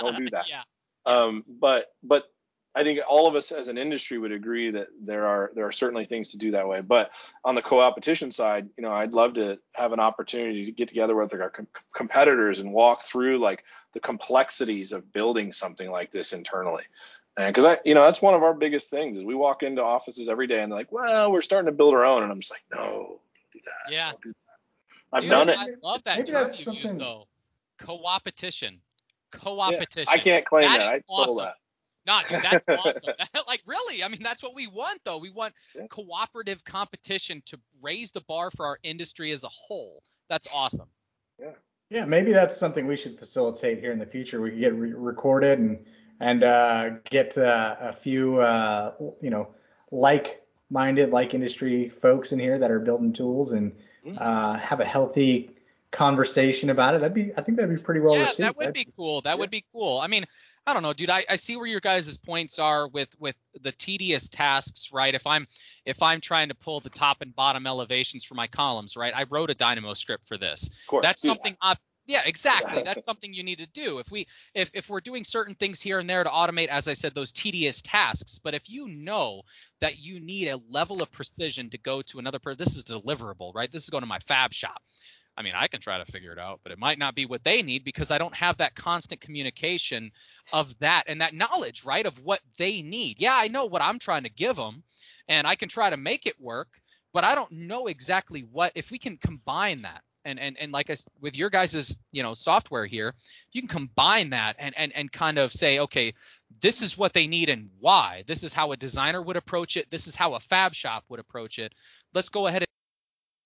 Don't 0.00 0.18
do 0.18 0.30
that. 0.30 0.44
Yeah. 0.48 0.62
Um, 1.06 1.42
but 1.48 1.86
but 2.04 2.30
I 2.74 2.84
think 2.84 3.00
all 3.06 3.26
of 3.26 3.34
us 3.34 3.52
as 3.52 3.68
an 3.68 3.76
industry 3.76 4.16
would 4.18 4.32
agree 4.32 4.70
that 4.70 4.88
there 5.00 5.26
are 5.26 5.52
there 5.54 5.66
are 5.66 5.72
certainly 5.72 6.06
things 6.06 6.30
to 6.30 6.38
do 6.38 6.52
that 6.52 6.66
way. 6.66 6.80
But 6.80 7.10
on 7.44 7.54
the 7.54 7.60
co-opetition 7.62 8.30
side, 8.30 8.68
you 8.76 8.82
know, 8.82 8.92
I'd 8.92 9.12
love 9.12 9.34
to 9.34 9.58
have 9.74 9.92
an 9.92 10.00
opportunity 10.00 10.64
to 10.66 10.72
get 10.72 10.88
together 10.88 11.14
with 11.14 11.34
our 11.34 11.50
com- 11.50 11.66
competitors 11.94 12.60
and 12.60 12.72
walk 12.72 13.02
through 13.02 13.38
like 13.38 13.64
the 13.92 14.00
complexities 14.00 14.92
of 14.92 15.12
building 15.12 15.52
something 15.52 15.90
like 15.90 16.10
this 16.10 16.32
internally. 16.32 16.84
And 17.36 17.54
because 17.54 17.64
I, 17.64 17.78
you 17.84 17.94
know, 17.94 18.02
that's 18.02 18.22
one 18.22 18.34
of 18.34 18.42
our 18.42 18.54
biggest 18.54 18.90
things 18.90 19.18
is 19.18 19.24
we 19.24 19.34
walk 19.34 19.62
into 19.62 19.82
offices 19.82 20.28
every 20.28 20.46
day 20.46 20.62
and 20.62 20.72
they're 20.72 20.78
like, 20.78 20.92
well, 20.92 21.30
we're 21.32 21.42
starting 21.42 21.66
to 21.66 21.72
build 21.76 21.94
our 21.94 22.04
own, 22.04 22.22
and 22.22 22.30
I'm 22.32 22.40
just 22.40 22.52
like, 22.52 22.62
no, 22.74 22.82
don't 22.84 23.18
do 23.52 23.60
that. 23.64 23.92
Yeah. 23.92 24.10
Don't 24.12 24.22
that. 24.24 24.34
I've 25.14 25.22
Dude, 25.22 25.30
done 25.30 25.48
it. 25.50 25.58
I 25.58 25.66
love 25.82 26.02
that 26.04 26.18
Maybe 26.18 26.32
term 26.32 26.42
that's 26.44 26.66
you 26.66 26.72
use 26.72 26.82
something- 26.82 26.98
though. 26.98 27.26
Co-opetition. 27.78 28.80
Co-opetition. 29.30 30.06
I 30.08 30.18
can't 30.18 30.44
claim 30.44 30.64
that. 30.64 30.78
That 30.78 30.86
I 30.86 30.94
is 30.96 31.04
stole 31.04 31.20
awesome. 31.20 31.44
that. 31.46 31.54
No, 32.06 32.20
dude, 32.28 32.42
that's 32.42 32.64
awesome. 32.68 33.14
like 33.46 33.62
really, 33.66 34.02
I 34.02 34.08
mean, 34.08 34.22
that's 34.22 34.42
what 34.42 34.54
we 34.54 34.66
want 34.66 35.00
though. 35.04 35.18
We 35.18 35.30
want 35.30 35.54
Yeah. 35.74 35.86
cooperative 35.88 36.64
competition 36.64 37.42
to 37.46 37.58
raise 37.80 38.10
the 38.12 38.22
bar 38.22 38.50
for 38.50 38.66
our 38.66 38.78
industry 38.82 39.30
as 39.32 39.44
a 39.44 39.48
whole. 39.48 40.02
That's 40.28 40.46
awesome. 40.52 40.88
Yeah, 41.40 41.50
Yeah, 41.90 42.04
maybe 42.04 42.32
that's 42.32 42.56
something 42.56 42.86
we 42.86 42.96
should 42.96 43.18
facilitate 43.18 43.78
here 43.80 43.92
in 43.92 43.98
the 43.98 44.06
future. 44.06 44.40
We 44.40 44.50
could 44.50 44.60
get 44.60 44.74
re- 44.74 44.92
recorded 44.92 45.58
and 45.58 45.84
and 46.20 46.44
uh, 46.44 46.90
get 47.10 47.36
uh, 47.36 47.76
a 47.80 47.92
few 47.92 48.38
uh, 48.38 48.94
you 49.20 49.30
know 49.30 49.54
like-minded, 49.90 51.10
like 51.10 51.34
industry 51.34 51.88
folks 51.88 52.32
in 52.32 52.38
here 52.38 52.58
that 52.58 52.70
are 52.70 52.80
building 52.80 53.12
tools 53.12 53.52
and 53.52 53.72
Mm-hmm. 54.04 54.18
uh, 54.20 54.54
have 54.58 54.80
a 54.80 54.84
healthy 54.84 55.56
conversation 55.92 56.70
about 56.70 56.96
it. 56.96 57.00
That'd 57.02 57.14
be, 57.14 57.30
I 57.36 57.40
think 57.42 57.56
that'd 57.56 57.72
be 57.72 57.80
pretty 57.80 58.00
well 58.00 58.16
yeah, 58.16 58.22
received. 58.24 58.40
that 58.40 58.56
would 58.56 58.66
That's- 58.66 58.84
be 58.84 58.90
cool. 58.96 59.20
That 59.20 59.30
yeah. 59.34 59.34
would 59.36 59.50
be 59.50 59.64
cool. 59.72 60.00
I 60.00 60.08
mean, 60.08 60.24
I 60.66 60.74
don't 60.74 60.82
know, 60.82 60.92
dude. 60.92 61.10
I, 61.10 61.24
I 61.28 61.36
see 61.36 61.56
where 61.56 61.66
your 61.66 61.80
guys' 61.80 62.16
points 62.18 62.58
are 62.58 62.86
with 62.86 63.08
with 63.18 63.34
the 63.60 63.72
tedious 63.72 64.28
tasks, 64.28 64.90
right? 64.92 65.14
If 65.14 65.26
I'm 65.26 65.48
if 65.84 66.02
I'm 66.02 66.20
trying 66.20 66.48
to 66.50 66.54
pull 66.54 66.80
the 66.80 66.90
top 66.90 67.20
and 67.20 67.34
bottom 67.34 67.66
elevations 67.66 68.24
for 68.24 68.34
my 68.34 68.46
columns, 68.46 68.96
right? 68.96 69.12
I 69.14 69.24
wrote 69.28 69.50
a 69.50 69.54
Dynamo 69.54 69.94
script 69.94 70.28
for 70.28 70.38
this. 70.38 70.68
Of 70.68 70.86
course. 70.86 71.02
That's 71.02 71.22
that. 71.22 71.28
something 71.28 71.56
I 71.60 71.76
yeah, 72.06 72.22
exactly. 72.24 72.82
That's 72.82 73.04
something 73.04 73.32
you 73.32 73.44
need 73.44 73.58
to 73.58 73.66
do. 73.66 73.98
If 73.98 74.10
we 74.10 74.26
if 74.54 74.70
if 74.74 74.90
we're 74.90 75.00
doing 75.00 75.24
certain 75.24 75.54
things 75.54 75.80
here 75.80 75.98
and 76.00 76.10
there 76.10 76.24
to 76.24 76.30
automate, 76.30 76.66
as 76.66 76.88
I 76.88 76.94
said, 76.94 77.14
those 77.14 77.32
tedious 77.32 77.80
tasks. 77.80 78.40
But 78.42 78.54
if 78.54 78.68
you 78.68 78.88
know 78.88 79.42
that 79.80 79.98
you 79.98 80.18
need 80.18 80.48
a 80.48 80.60
level 80.68 81.00
of 81.02 81.12
precision 81.12 81.70
to 81.70 81.78
go 81.78 82.02
to 82.02 82.18
another 82.18 82.40
person, 82.40 82.58
this 82.58 82.76
is 82.76 82.84
deliverable, 82.84 83.54
right? 83.54 83.70
This 83.70 83.84
is 83.84 83.90
going 83.90 84.02
to 84.02 84.08
my 84.08 84.18
fab 84.18 84.52
shop. 84.52 84.82
I 85.36 85.42
mean, 85.42 85.52
I 85.54 85.66
can 85.66 85.80
try 85.80 85.98
to 85.98 86.04
figure 86.04 86.32
it 86.32 86.38
out, 86.38 86.60
but 86.62 86.72
it 86.72 86.78
might 86.78 86.98
not 86.98 87.14
be 87.14 87.26
what 87.26 87.42
they 87.42 87.62
need 87.62 87.84
because 87.84 88.10
I 88.10 88.18
don't 88.18 88.34
have 88.34 88.58
that 88.58 88.74
constant 88.74 89.20
communication 89.20 90.10
of 90.52 90.78
that 90.80 91.04
and 91.06 91.20
that 91.20 91.34
knowledge, 91.34 91.84
right? 91.84 92.04
Of 92.04 92.22
what 92.22 92.40
they 92.58 92.82
need. 92.82 93.18
Yeah, 93.18 93.34
I 93.34 93.48
know 93.48 93.64
what 93.66 93.82
I'm 93.82 93.98
trying 93.98 94.24
to 94.24 94.30
give 94.30 94.56
them 94.56 94.82
and 95.28 95.46
I 95.46 95.54
can 95.54 95.68
try 95.68 95.90
to 95.90 95.96
make 95.96 96.26
it 96.26 96.40
work, 96.40 96.68
but 97.12 97.24
I 97.24 97.34
don't 97.34 97.52
know 97.52 97.86
exactly 97.86 98.40
what 98.40 98.72
if 98.74 98.90
we 98.90 98.98
can 98.98 99.16
combine 99.16 99.82
that. 99.82 100.02
And 100.24 100.38
and 100.38 100.56
and 100.56 100.70
like 100.70 100.88
I 100.88 100.94
with 101.20 101.36
your 101.36 101.50
guys's, 101.50 101.96
you 102.12 102.22
know 102.22 102.32
software 102.32 102.86
here, 102.86 103.12
you 103.50 103.60
can 103.60 103.68
combine 103.68 104.30
that 104.30 104.54
and 104.56 104.72
and 104.78 104.92
and 104.94 105.10
kind 105.10 105.36
of 105.36 105.52
say, 105.52 105.80
okay, 105.80 106.14
this 106.60 106.80
is 106.80 106.96
what 106.96 107.12
they 107.12 107.26
need 107.26 107.48
and 107.48 107.70
why. 107.80 108.22
This 108.28 108.44
is 108.44 108.52
how 108.52 108.70
a 108.70 108.76
designer 108.76 109.20
would 109.20 109.36
approach 109.36 109.76
it. 109.76 109.90
This 109.90 110.06
is 110.06 110.14
how 110.14 110.34
a 110.34 110.40
fab 110.40 110.74
shop 110.74 111.04
would 111.08 111.18
approach 111.18 111.58
it. 111.58 111.74
Let's 112.14 112.28
go 112.28 112.46
ahead 112.46 112.62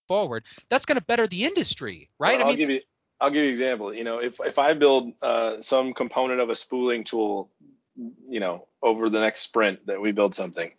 forward. 0.09 0.44
That's 0.68 0.86
going 0.86 0.98
to 0.98 1.04
better 1.04 1.26
the 1.26 1.44
industry, 1.44 2.11
right? 2.18 2.38
Well, 2.38 2.40
I 2.40 2.42
I'll 2.42 2.48
mean, 2.48 2.59
give 2.59 2.70
you 2.70 2.80
I'll 3.20 3.30
give 3.30 3.42
you 3.42 3.48
an 3.48 3.50
example. 3.50 3.94
You 3.94 4.04
know, 4.04 4.18
if 4.18 4.40
if 4.40 4.59
I 4.59 4.74
build 4.74 5.12
uh, 5.22 5.61
some 5.62 5.94
component 5.94 6.40
of 6.40 6.50
a 6.50 6.54
spooling 6.54 7.04
tool, 7.04 7.50
you 8.28 8.40
know, 8.40 8.66
over 8.82 9.09
the 9.09 9.20
next 9.20 9.40
sprint 9.40 9.86
that 9.86 10.00
we 10.00 10.12
build 10.12 10.34
something, 10.34 10.72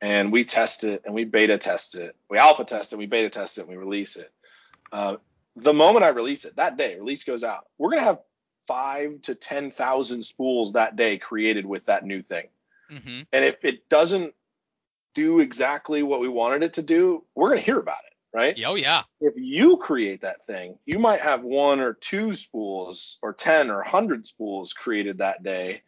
and 0.00 0.32
we 0.32 0.44
test 0.44 0.84
it 0.84 1.02
and 1.04 1.14
we 1.14 1.24
beta 1.24 1.58
test 1.58 1.94
it, 1.94 2.16
we 2.28 2.38
alpha 2.38 2.64
test 2.64 2.92
it, 2.92 2.98
we 2.98 3.06
beta 3.06 3.30
test 3.30 3.58
it, 3.58 3.62
and 3.62 3.70
we 3.70 3.76
release 3.76 4.16
it. 4.16 4.32
Uh, 4.92 5.16
the 5.56 5.74
moment 5.74 6.04
I 6.04 6.08
release 6.08 6.44
it, 6.44 6.56
that 6.56 6.76
day, 6.76 6.96
release 6.96 7.24
goes 7.24 7.44
out, 7.44 7.66
we're 7.78 7.90
gonna 7.90 8.02
have 8.02 8.20
five 8.66 9.22
to 9.22 9.34
ten 9.34 9.70
thousand 9.70 10.24
spools 10.24 10.72
that 10.72 10.96
day 10.96 11.18
created 11.18 11.66
with 11.66 11.86
that 11.86 12.04
new 12.04 12.22
thing. 12.22 12.48
hmm 12.90 13.22
And 13.32 13.44
if 13.44 13.64
it 13.64 13.88
doesn't 13.88 14.34
do 15.14 15.40
exactly 15.40 16.02
what 16.02 16.20
we 16.20 16.28
wanted 16.28 16.62
it 16.64 16.74
to 16.74 16.82
do, 16.82 17.24
we're 17.34 17.50
gonna 17.50 17.60
hear 17.60 17.78
about 17.78 17.98
it, 18.06 18.13
right? 18.34 18.58
oh 18.66 18.74
yeah, 18.74 19.04
if 19.20 19.34
you 19.36 19.76
create 19.76 20.22
that 20.22 20.46
thing, 20.46 20.78
you 20.84 20.98
might 20.98 21.20
have 21.20 21.42
one 21.42 21.80
or 21.80 21.94
two 21.94 22.34
spools 22.34 23.18
or 23.22 23.32
10 23.32 23.70
or 23.70 23.76
100 23.76 24.26
spools 24.26 24.72
created 24.72 25.18
that 25.18 25.42
day. 25.42 25.82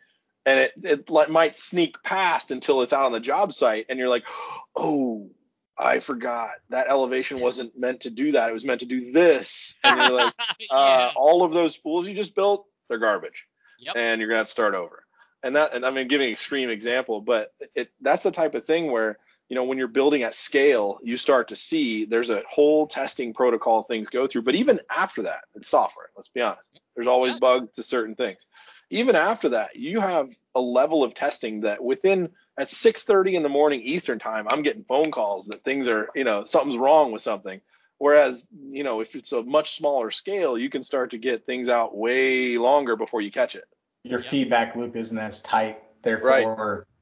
And 0.47 0.61
it, 0.61 0.73
it 0.85 1.11
like 1.11 1.29
might 1.29 1.57
sneak 1.57 2.01
past 2.05 2.53
until 2.53 2.81
it's 2.81 2.93
out 2.93 3.05
on 3.05 3.11
the 3.11 3.19
job 3.19 3.53
site. 3.53 3.87
And 3.89 3.99
you're 3.99 4.09
like, 4.09 4.29
oh, 4.77 5.29
I 5.77 5.99
forgot 5.99 6.53
that 6.71 6.89
elevation 6.89 7.41
wasn't 7.41 7.77
meant 7.77 8.03
to 8.03 8.11
do 8.11 8.31
that. 8.33 8.49
It 8.49 8.53
was 8.53 8.65
meant 8.65 8.81
to 8.81 8.87
do 8.87 9.11
this. 9.11 9.77
And 9.83 10.01
you're 10.01 10.17
like, 10.17 10.35
uh, 10.71 11.11
all 11.17 11.43
of 11.43 11.53
those 11.53 11.75
spools 11.75 12.09
you 12.09 12.15
just 12.15 12.37
built, 12.37 12.65
they're 12.89 12.99
garbage. 12.99 13.45
Yep. 13.81 13.97
And 13.97 14.21
you're 14.21 14.29
going 14.29 14.37
to 14.37 14.41
have 14.41 14.47
to 14.47 14.53
start 14.53 14.77
over. 14.77 15.05
And 15.43 15.57
that, 15.57 15.75
and 15.75 15.85
I 15.85 15.91
mean, 15.91 16.07
giving 16.09 16.29
an 16.29 16.33
extreme 16.33 16.71
example, 16.71 17.21
but 17.21 17.53
it, 17.75 17.91
that's 18.01 18.23
the 18.23 18.31
type 18.31 18.55
of 18.55 18.65
thing 18.65 18.91
where, 18.91 19.19
you 19.49 19.55
know, 19.55 19.65
when 19.65 19.79
you're 19.79 19.89
building 19.89 20.23
at 20.23 20.35
scale, 20.35 20.99
you 21.03 21.17
start 21.17 21.49
to 21.49 21.57
see 21.57 22.05
there's 22.05 22.31
a 22.31 22.43
whole 22.51 22.87
testing 22.87 23.33
protocol 23.33 23.85
things 23.85 24.09
go 24.09 24.27
through. 24.27 24.43
But 24.43 24.57
even 24.57 24.81
after 24.95 25.23
that, 25.23 25.45
it's 25.55 25.69
software. 25.69 26.09
Let's 26.17 26.29
be 26.29 26.41
honest. 26.41 26.81
There's 26.95 27.07
always 27.07 27.35
bugs 27.35 27.73
to 27.73 27.83
certain 27.83 28.15
things. 28.17 28.45
Even 28.91 29.17
after 29.17 29.51
that, 29.51 29.77
you 29.77 30.01
have 30.01 30.29
a 30.55 30.61
level 30.61 31.05
of 31.05 31.15
testing 31.15 31.61
that 31.61 31.83
within 31.83 32.31
at 32.59 32.69
6:30 32.69 33.35
in 33.35 33.43
the 33.43 33.49
morning 33.49 33.81
Eastern 33.83 34.19
time, 34.19 34.47
I'm 34.51 34.63
getting 34.63 34.85
phone 34.85 35.11
calls 35.11 35.47
that 35.49 35.63
things 35.65 35.89
are, 35.89 36.09
you 36.15 36.25
know, 36.25 36.45
something's 36.45 36.77
wrong 36.79 37.13
with 37.13 37.23
something. 37.23 37.61
Whereas, 37.99 38.47
you 38.71 38.85
know, 38.85 39.01
if 39.01 39.15
it's 39.15 39.33
a 39.33 39.43
much 39.43 39.77
smaller 39.77 40.11
scale, 40.11 40.59
you 40.59 40.71
can 40.71 40.83
start 40.83 41.11
to 41.13 41.19
get 41.19 41.47
things 41.47 41.69
out 41.69 41.97
way 41.97 42.59
longer 42.59 42.97
before 42.97 43.21
you 43.21 43.31
catch 43.31 43.55
it. 43.55 43.65
your 44.05 44.21
Yeah. 44.21 44.29
feedback 44.31 44.77
loop 44.77 44.95
isn't 44.95 45.19
as 45.19 45.43
tight, 45.43 45.83
therefore 46.03 46.39
you, 46.39 46.47
you- 46.47 46.96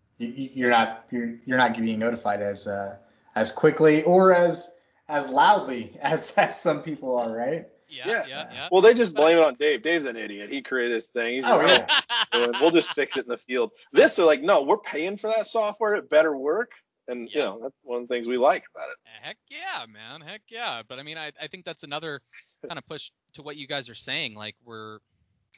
you're 0.55 0.71
not 0.71 1.07
you're 1.11 1.35
you're 1.45 1.59
not 1.59 1.75
getting 1.75 1.99
notified 1.99 2.43
as 2.43 2.67
uh, 2.67 2.97
as 3.35 3.53
quickly 3.53 4.03
or 4.03 4.35
as 4.35 4.71
as 5.09 5.31
loudly 5.31 5.97
as, 6.03 6.33
as 6.37 6.61
some 6.61 6.83
people 6.83 7.17
are, 7.17 7.31
right? 7.31 7.69
yeah, 7.89 8.07
Yeah. 8.09 8.25
yeah, 8.27 8.53
yeah. 8.53 8.69
Well, 8.73 8.81
they 8.81 8.95
just 8.95 9.15
blame 9.15 9.37
it 9.39 9.45
on 9.45 9.55
Dave. 9.57 9.83
Dave's 9.83 10.07
an 10.07 10.17
idiot. 10.17 10.51
He 10.51 10.63
created 10.63 10.97
this 10.97 11.09
thing. 11.09 11.35
He's 11.37 11.45
Oh, 11.45 11.59
like, 11.59 11.87
yeah. 11.89 12.01
"Oh, 12.33 12.53
we'll 12.61 12.71
just 12.71 12.93
fix 12.95 13.17
it 13.17 13.25
in 13.27 13.29
the 13.29 13.39
field. 13.39 13.71
This, 13.93 14.17
they're 14.17 14.25
like, 14.27 14.43
no, 14.43 14.63
we're 14.63 14.79
paying 14.79 15.17
for 15.17 15.29
that 15.29 15.47
software. 15.47 15.95
It 15.95 16.09
better 16.11 16.35
work. 16.37 16.73
And 17.07 17.29
you 17.29 17.39
Yeah. 17.39 17.45
know, 17.45 17.59
that's 17.63 17.75
one 17.83 18.03
of 18.03 18.09
the 18.09 18.15
things 18.15 18.27
we 18.27 18.39
like 18.39 18.65
about 18.75 18.89
it. 18.89 18.97
Heck 19.23 19.37
yeah, 19.51 19.85
man. 19.87 20.23
Heck 20.23 20.41
yeah. 20.49 20.81
But 20.89 20.99
I 20.99 21.03
mean, 21.03 21.19
I, 21.19 21.33
I 21.41 21.47
think 21.49 21.65
that's 21.67 21.83
another 21.83 22.23
kind 22.67 22.79
of 22.79 22.87
push 22.87 23.11
to 23.35 23.43
what 23.43 23.57
you 23.57 23.67
guys 23.69 23.91
are 23.91 23.95
saying. 23.95 24.35
Like, 24.35 24.57
we're, 24.65 24.99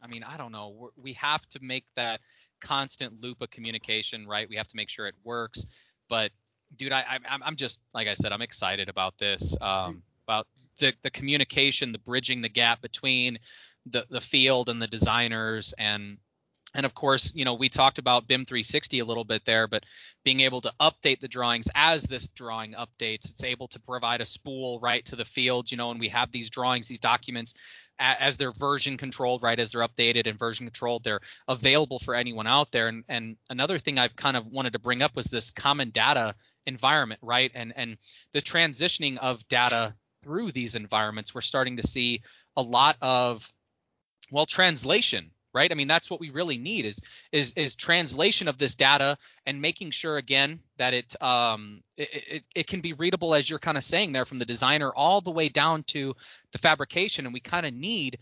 I 0.02 0.08
mean, 0.08 0.24
I 0.24 0.36
don't 0.36 0.50
know. 0.52 0.70
We're, 0.76 0.88
we 0.96 1.12
have 1.14 1.46
to 1.50 1.60
make 1.62 1.84
that 1.94 2.20
constant 2.66 3.20
loop 3.22 3.40
of 3.42 3.50
communication, 3.50 4.26
right? 4.26 4.48
We 4.48 4.56
have 4.56 4.68
to 4.68 4.76
make 4.76 4.88
sure 4.88 5.06
it 5.06 5.14
works. 5.24 5.64
But, 6.08 6.30
dude, 6.76 6.92
I, 6.92 7.02
I'm- 7.02 7.42
I'm 7.42 7.56
just, 7.56 7.80
like 7.94 8.08
I 8.08 8.14
said, 8.14 8.32
I'm 8.32 8.42
excited 8.42 8.88
about 8.88 9.18
this, 9.18 9.56
um, 9.60 10.02
about 10.26 10.46
the, 10.78 10.92
the 11.02 11.10
communication, 11.10 11.92
the 11.92 11.98
bridging 11.98 12.40
the 12.42 12.48
gap 12.48 12.80
between 12.82 13.38
the, 13.86 14.04
the 14.10 14.20
field 14.20 14.68
and 14.68 14.80
the 14.82 14.88
designers 14.88 15.74
and, 15.78 16.18
and 16.76 16.86
of 16.86 16.94
course, 16.94 17.32
you 17.34 17.44
know, 17.44 17.54
we 17.54 17.68
talked 17.68 17.98
about 17.98 18.28
BIM 18.28 18.44
360 18.44 18.98
a 18.98 19.04
little 19.04 19.24
bit 19.24 19.44
there, 19.44 19.66
but 19.66 19.84
being 20.24 20.40
able 20.40 20.60
to 20.60 20.72
update 20.80 21.20
the 21.20 21.28
drawings 21.28 21.68
as 21.74 22.04
this 22.04 22.28
drawing 22.28 22.74
updates. 22.74 23.30
It's 23.30 23.42
able 23.42 23.68
to 23.68 23.80
provide 23.80 24.20
a 24.20 24.26
spool 24.26 24.78
right 24.80 25.04
to 25.06 25.16
the 25.16 25.24
field, 25.24 25.70
you 25.70 25.76
know, 25.76 25.90
and 25.90 25.98
we 25.98 26.08
have 26.08 26.30
these 26.30 26.50
drawings, 26.50 26.86
these 26.86 26.98
documents 26.98 27.54
as 27.98 28.36
they're 28.36 28.52
version 28.52 28.98
controlled, 28.98 29.42
right, 29.42 29.58
as 29.58 29.72
they're 29.72 29.86
updated 29.86 30.26
and 30.26 30.38
version 30.38 30.66
controlled, 30.66 31.02
they're 31.02 31.20
available 31.48 31.98
for 31.98 32.14
anyone 32.14 32.46
out 32.46 32.70
there. 32.70 32.88
And, 32.88 33.04
and 33.08 33.36
another 33.48 33.78
thing 33.78 33.98
I've 33.98 34.16
kind 34.16 34.36
of 34.36 34.46
wanted 34.46 34.74
to 34.74 34.78
bring 34.78 35.02
up 35.02 35.16
was 35.16 35.26
this 35.26 35.50
common 35.50 35.90
data 35.90 36.34
environment, 36.66 37.20
right, 37.22 37.50
and 37.54 37.72
and 37.76 37.96
the 38.32 38.42
transitioning 38.42 39.16
of 39.18 39.46
data 39.48 39.94
through 40.22 40.52
these 40.52 40.74
environments. 40.74 41.34
We're 41.34 41.40
starting 41.40 41.76
to 41.76 41.86
see 41.86 42.22
a 42.56 42.62
lot 42.62 42.96
of 43.00 43.50
well 44.30 44.46
translation 44.46 45.30
right? 45.56 45.72
I 45.72 45.74
mean, 45.74 45.88
that's 45.88 46.10
what 46.10 46.20
we 46.20 46.28
really 46.28 46.58
need 46.58 46.84
is 46.84 47.00
is 47.32 47.54
is 47.56 47.74
translation 47.74 48.46
of 48.46 48.58
this 48.58 48.74
data 48.74 49.16
and 49.46 49.62
making 49.62 49.90
sure 49.90 50.18
again 50.18 50.60
that 50.76 50.92
it 50.92 51.20
um 51.22 51.82
it, 51.96 52.08
it, 52.12 52.46
it 52.54 52.66
can 52.66 52.82
be 52.82 52.92
readable 52.92 53.34
as 53.34 53.48
you're 53.48 53.58
kind 53.58 53.78
of 53.78 53.82
saying 53.84 54.12
there 54.12 54.26
from 54.26 54.38
the 54.38 54.44
designer 54.44 54.92
all 54.94 55.22
the 55.22 55.30
way 55.30 55.48
down 55.48 55.82
to 55.84 56.14
the 56.52 56.58
fabrication, 56.58 57.24
and 57.24 57.32
we 57.32 57.40
kind 57.40 57.64
of 57.64 57.72
need 57.72 58.18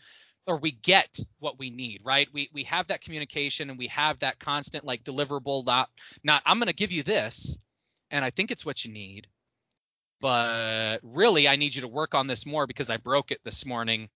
or 0.46 0.58
we 0.58 0.70
get 0.70 1.18
what 1.40 1.58
we 1.58 1.70
need, 1.70 2.02
right? 2.04 2.28
We 2.32 2.50
we 2.52 2.62
have 2.64 2.86
that 2.86 3.00
communication 3.00 3.68
and 3.68 3.78
we 3.78 3.88
have 3.88 4.20
that 4.20 4.38
constant 4.38 4.84
like 4.84 5.02
deliverable. 5.02 5.66
Not 5.66 5.90
not 6.22 6.42
I'm 6.46 6.58
going 6.58 6.68
to 6.68 6.72
give 6.74 6.92
you 6.92 7.02
this, 7.02 7.58
and 8.12 8.24
I 8.24 8.30
think 8.30 8.52
it's 8.52 8.64
what 8.64 8.84
you 8.84 8.92
need, 8.92 9.26
but 10.20 11.00
really 11.02 11.48
I 11.48 11.56
need 11.56 11.74
you 11.74 11.82
to 11.82 11.88
work 11.88 12.14
on 12.14 12.28
this 12.28 12.46
more 12.46 12.66
because 12.66 12.90
I 12.90 12.98
broke 12.98 13.32
it 13.32 13.40
this 13.44 13.66
morning. 13.66 14.08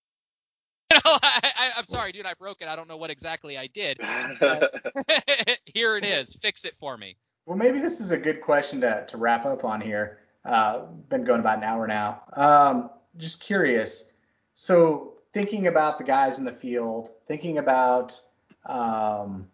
I, 1.04 1.72
am 1.76 1.84
sorry, 1.84 2.12
dude. 2.12 2.26
I 2.26 2.34
broke 2.34 2.60
it. 2.60 2.68
I 2.68 2.76
don't 2.76 2.88
know 2.88 2.96
what 2.96 3.10
exactly 3.10 3.58
I 3.58 3.66
did. 3.66 3.98
here 5.64 5.96
it 5.96 6.04
is. 6.04 6.36
Fix 6.36 6.64
it 6.64 6.74
for 6.78 6.96
me. 6.96 7.16
Well, 7.46 7.56
maybe 7.56 7.78
this 7.80 8.00
is 8.00 8.10
a 8.10 8.18
good 8.18 8.40
question 8.40 8.80
to, 8.82 9.06
to 9.06 9.16
wrap 9.16 9.46
up 9.46 9.64
on 9.64 9.80
here. 9.80 10.18
Uh, 10.44 10.86
been 11.08 11.24
going 11.24 11.40
about 11.40 11.58
an 11.58 11.64
hour 11.64 11.86
now. 11.86 12.22
Um, 12.34 12.90
just 13.16 13.40
curious. 13.40 14.12
So 14.54 15.14
thinking 15.32 15.66
about 15.66 15.98
the 15.98 16.04
guys 16.04 16.38
in 16.38 16.44
the 16.44 16.52
field, 16.52 17.10
thinking 17.26 17.58
about 17.58 18.20
um, 18.66 19.48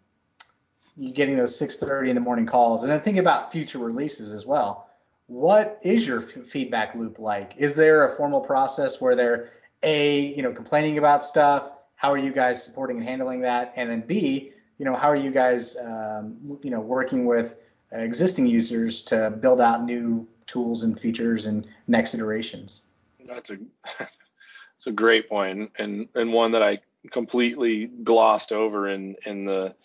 you 0.97 1.13
getting 1.13 1.35
those 1.35 1.57
6:30 1.59 2.09
in 2.09 2.15
the 2.15 2.21
morning 2.21 2.45
calls, 2.45 2.83
and 2.83 2.91
then 2.91 3.01
thinking 3.01 3.19
about 3.19 3.51
future 3.51 3.79
releases 3.79 4.31
as 4.31 4.45
well. 4.45 4.89
What 5.27 5.79
is 5.81 6.07
your 6.07 6.21
f- 6.21 6.47
feedback 6.47 6.95
loop 6.95 7.19
like? 7.19 7.53
Is 7.57 7.75
there 7.75 8.05
a 8.05 8.15
formal 8.15 8.41
process 8.41 9.01
where 9.01 9.15
they're 9.15 9.49
a 9.85 10.33
you 10.35 10.43
know 10.43 10.51
complaining 10.51 10.97
about 10.97 11.23
stuff? 11.23 11.71
How 11.95 12.11
are 12.11 12.17
you 12.17 12.33
guys 12.33 12.61
supporting 12.63 12.97
and 12.97 13.05
handling 13.05 13.41
that? 13.41 13.73
And 13.75 13.89
then 13.89 14.01
b 14.01 14.51
you 14.77 14.85
know 14.85 14.95
how 14.95 15.07
are 15.07 15.15
you 15.15 15.31
guys 15.31 15.77
um, 15.77 16.59
you 16.61 16.69
know 16.71 16.81
working 16.81 17.25
with 17.25 17.63
existing 17.91 18.47
users 18.47 19.01
to 19.03 19.29
build 19.29 19.61
out 19.61 19.85
new 19.85 20.27
tools 20.47 20.83
and 20.83 20.99
features 20.99 21.45
and 21.45 21.65
next 21.87 22.13
iterations? 22.13 22.83
That's 23.25 23.51
a 23.51 23.57
it's 23.99 24.87
a 24.87 24.91
great 24.91 25.29
point 25.29 25.71
and 25.79 26.09
and 26.15 26.33
one 26.33 26.51
that 26.51 26.63
I 26.63 26.79
completely 27.11 27.85
glossed 27.85 28.51
over 28.51 28.89
in 28.89 29.15
in 29.25 29.45
the 29.45 29.75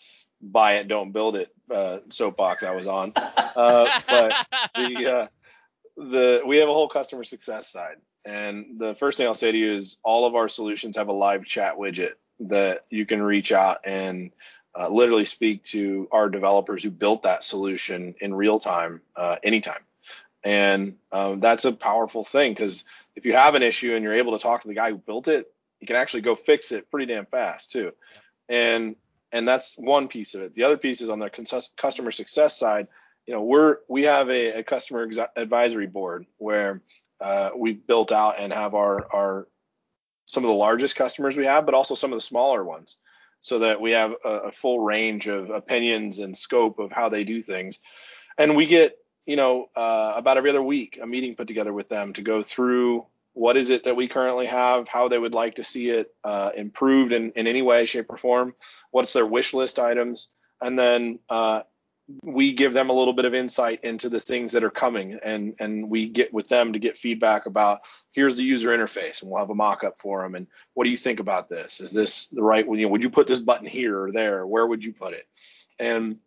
buy 0.41 0.73
it 0.73 0.87
don't 0.87 1.11
build 1.11 1.35
it 1.35 1.53
uh, 1.69 1.99
soapbox 2.09 2.63
I 2.63 2.71
was 2.71 2.87
on. 2.87 3.13
Uh, 3.53 3.89
but 4.07 4.47
the 4.75 5.11
uh, 5.11 5.27
the 5.97 6.41
we 6.45 6.55
have 6.55 6.69
a 6.69 6.71
whole 6.71 6.87
customer 6.87 7.25
success 7.25 7.67
side, 7.67 7.97
and 8.25 8.79
the 8.79 8.95
first 8.95 9.17
thing 9.17 9.27
I'll 9.27 9.33
say 9.33 9.51
to 9.51 9.57
you 9.57 9.71
is 9.71 9.97
all 10.03 10.25
of 10.27 10.35
our 10.35 10.49
solutions 10.49 10.97
have 10.97 11.07
a 11.07 11.13
live 11.13 11.45
chat 11.45 11.77
widget 11.77 12.13
that 12.41 12.79
you 12.89 13.05
can 13.05 13.21
reach 13.21 13.51
out 13.51 13.79
and 13.85 14.31
uh, 14.77 14.89
literally 14.89 15.25
speak 15.25 15.63
to 15.63 16.07
our 16.11 16.29
developers 16.29 16.83
who 16.83 16.91
built 16.91 17.23
that 17.23 17.43
solution 17.43 18.15
in 18.21 18.33
real 18.33 18.59
time, 18.59 19.01
uh, 19.15 19.37
anytime. 19.43 19.81
And 20.43 20.95
um, 21.11 21.39
that's 21.39 21.65
a 21.65 21.71
powerful 21.71 22.23
thing 22.23 22.53
because 22.53 22.85
if 23.15 23.25
you 23.25 23.33
have 23.33 23.55
an 23.55 23.63
issue 23.63 23.93
and 23.93 24.03
you're 24.03 24.13
able 24.13 24.37
to 24.37 24.41
talk 24.41 24.61
to 24.61 24.67
the 24.67 24.73
guy 24.73 24.89
who 24.91 24.97
built 24.97 25.27
it, 25.27 25.51
you 25.79 25.87
can 25.87 25.95
actually 25.95 26.21
go 26.21 26.35
fix 26.35 26.71
it 26.71 26.89
pretty 26.89 27.11
damn 27.11 27.25
fast 27.25 27.71
too. 27.71 27.91
And 28.49 28.95
and 29.31 29.47
that's 29.47 29.77
one 29.77 30.07
piece 30.07 30.35
of 30.35 30.41
it. 30.41 30.53
The 30.53 30.63
other 30.63 30.77
piece 30.77 31.01
is 31.01 31.09
on 31.09 31.19
the 31.19 31.29
customer 31.77 32.11
success 32.11 32.57
side. 32.57 32.87
You 33.25 33.33
know, 33.33 33.43
we're 33.43 33.77
we 33.87 34.03
have 34.03 34.29
a, 34.29 34.59
a 34.59 34.63
customer 34.63 35.09
advisory 35.35 35.87
board 35.87 36.25
where 36.37 36.81
uh, 37.21 37.51
we've 37.55 37.85
built 37.85 38.11
out 38.11 38.35
and 38.39 38.51
have 38.51 38.73
our 38.73 39.07
our 39.13 39.47
some 40.25 40.43
of 40.43 40.49
the 40.49 40.55
largest 40.55 40.95
customers 40.95 41.35
we 41.35 41.45
have, 41.45 41.65
but 41.65 41.75
also 41.75 41.95
some 41.95 42.13
of 42.13 42.17
the 42.17 42.21
smaller 42.21 42.63
ones, 42.63 42.97
so 43.41 43.59
that 43.59 43.81
we 43.81 43.91
have 43.91 44.13
a, 44.23 44.29
a 44.29 44.51
full 44.51 44.79
range 44.79 45.27
of 45.27 45.49
opinions 45.49 46.19
and 46.19 46.37
scope 46.37 46.79
of 46.79 46.91
how 46.91 47.09
they 47.09 47.23
do 47.23 47.41
things. 47.41 47.79
And 48.37 48.55
we 48.55 48.65
get 48.65 48.97
you 49.25 49.35
know, 49.35 49.69
uh, 49.75 50.13
about 50.15 50.37
every 50.37 50.49
other 50.49 50.61
week, 50.61 50.99
a 51.01 51.07
meeting 51.07 51.35
put 51.35 51.47
together 51.47 51.73
with 51.73 51.89
them 51.89 52.13
to 52.13 52.21
go 52.21 52.41
through 52.41 53.05
what 53.33 53.55
is 53.55 53.69
it 53.69 53.85
that 53.85 53.95
we 53.95 54.07
currently 54.07 54.45
have, 54.45 54.87
how 54.87 55.07
they 55.07 55.17
would 55.17 55.33
like 55.33 55.55
to 55.55 55.63
see 55.63 55.89
it 55.89 56.13
uh, 56.23 56.51
improved 56.55 57.13
in, 57.13 57.31
in 57.31 57.47
any 57.47 57.61
way, 57.61 57.85
shape, 57.85 58.07
or 58.09 58.17
form, 58.17 58.53
what's 58.89 59.13
their 59.13 59.25
wish 59.25 59.53
list 59.53 59.79
items, 59.79 60.27
and 60.61 60.77
then 60.77 61.19
uh, 61.29 61.61
we 62.23 62.53
give 62.53 62.73
them 62.73 62.89
a 62.89 62.93
little 62.93 63.13
bit 63.13 63.25
of 63.25 63.33
insight 63.33 63.83
into 63.83 64.09
the 64.09 64.19
things 64.19 64.53
that 64.53 64.63
are 64.63 64.69
coming, 64.71 65.19
and 65.23 65.55
and 65.59 65.89
we 65.89 66.09
get 66.09 66.33
with 66.33 66.47
them 66.47 66.73
to 66.73 66.79
get 66.79 66.97
feedback 66.97 67.45
about 67.45 67.81
here's 68.11 68.37
the 68.37 68.43
user 68.43 68.69
interface, 68.69 69.21
and 69.21 69.29
we'll 69.29 69.39
have 69.39 69.49
a 69.49 69.55
mock-up 69.55 69.99
for 69.99 70.21
them, 70.21 70.35
and 70.35 70.47
what 70.73 70.85
do 70.85 70.91
you 70.91 70.97
think 70.97 71.19
about 71.19 71.49
this? 71.49 71.79
Is 71.79 71.91
this 71.91 72.27
the 72.27 72.43
right? 72.43 72.65
You 72.65 72.83
know, 72.83 72.87
would 72.89 73.03
you 73.03 73.09
put 73.09 73.27
this 73.27 73.39
button 73.39 73.67
here 73.67 74.03
or 74.03 74.11
there? 74.11 74.45
Where 74.45 74.65
would 74.65 74.83
you 74.83 74.93
put 74.93 75.13
it? 75.13 75.27
And 75.79 76.17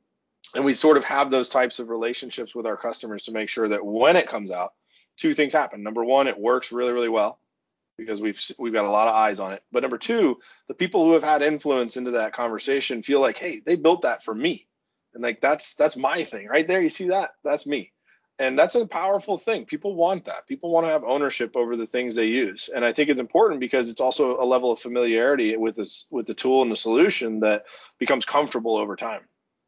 and 0.55 0.65
we 0.65 0.74
sort 0.74 0.97
of 0.97 1.05
have 1.05 1.31
those 1.31 1.48
types 1.48 1.78
of 1.78 1.89
relationships 1.89 2.55
with 2.55 2.66
our 2.66 2.77
customers 2.77 3.24
to 3.24 3.32
make 3.32 3.48
sure 3.48 3.69
that 3.69 3.85
when 3.85 4.16
it 4.16 4.28
comes 4.28 4.51
out, 4.51 4.74
two 5.16 5.35
things 5.35 5.52
happen. 5.52 5.82
Number 5.82 6.05
one, 6.05 6.28
it 6.28 6.39
works 6.39 6.73
really, 6.73 6.93
really 6.93 7.09
well 7.09 7.39
because 7.97 8.20
we've 8.20 8.40
we've 8.59 8.73
got 8.73 8.85
a 8.85 8.90
lot 8.90 9.09
of 9.09 9.15
eyes 9.15 9.40
on 9.40 9.52
it. 9.52 9.62
But 9.73 9.82
number 9.82 9.98
two, 9.98 10.39
the 10.69 10.74
people 10.74 11.05
who 11.05 11.12
have 11.12 11.23
had 11.23 11.43
influence 11.43 11.97
into 11.97 12.12
that 12.12 12.32
conversation 12.32 13.02
feel 13.02 13.20
like, 13.20 13.39
hey, 13.39 13.61
they 13.65 13.77
built 13.77 14.02
that 14.02 14.24
for 14.24 14.35
me, 14.35 14.66
and 15.15 15.23
like 15.23 15.41
that's 15.41 15.74
that's 15.74 15.97
my 15.97 16.24
thing 16.24 16.47
right 16.49 16.66
there. 16.66 16.82
You 16.82 16.91
see 16.91 17.09
that? 17.09 17.31
That's 17.43 17.66
me, 17.66 17.93
and 18.39 18.59
that's 18.59 18.74
a 18.74 18.86
powerful 18.86 19.39
thing. 19.39 19.65
People 19.65 19.95
want 19.95 20.27
that. 20.27 20.47
People 20.47 20.70
want 20.70 20.86
to 20.86 20.91
have 20.91 21.05
ownership 21.05 21.57
over 21.57 21.77
the 21.77 21.86
things 21.86 22.15
they 22.15 22.27
use, 22.27 22.69
and 22.74 22.85
I 22.85 22.93
think 22.93 23.11
it's 23.11 23.20
important 23.20 23.61
because 23.61 23.89
it's 23.89 24.01
also 24.01 24.36
a 24.36 24.45
level 24.45 24.73
of 24.73 24.78
familiarity 24.78 25.57
with 25.57 25.77
this 25.77 26.07
with 26.11 26.27
the 26.27 26.35
tool 26.35 26.62
and 26.62 26.70
the 26.70 26.77
solution 26.77 27.41
that 27.41 27.65
becomes 27.99 28.24
comfortable 28.24 28.77
over 28.77 28.97
time. 28.97 29.23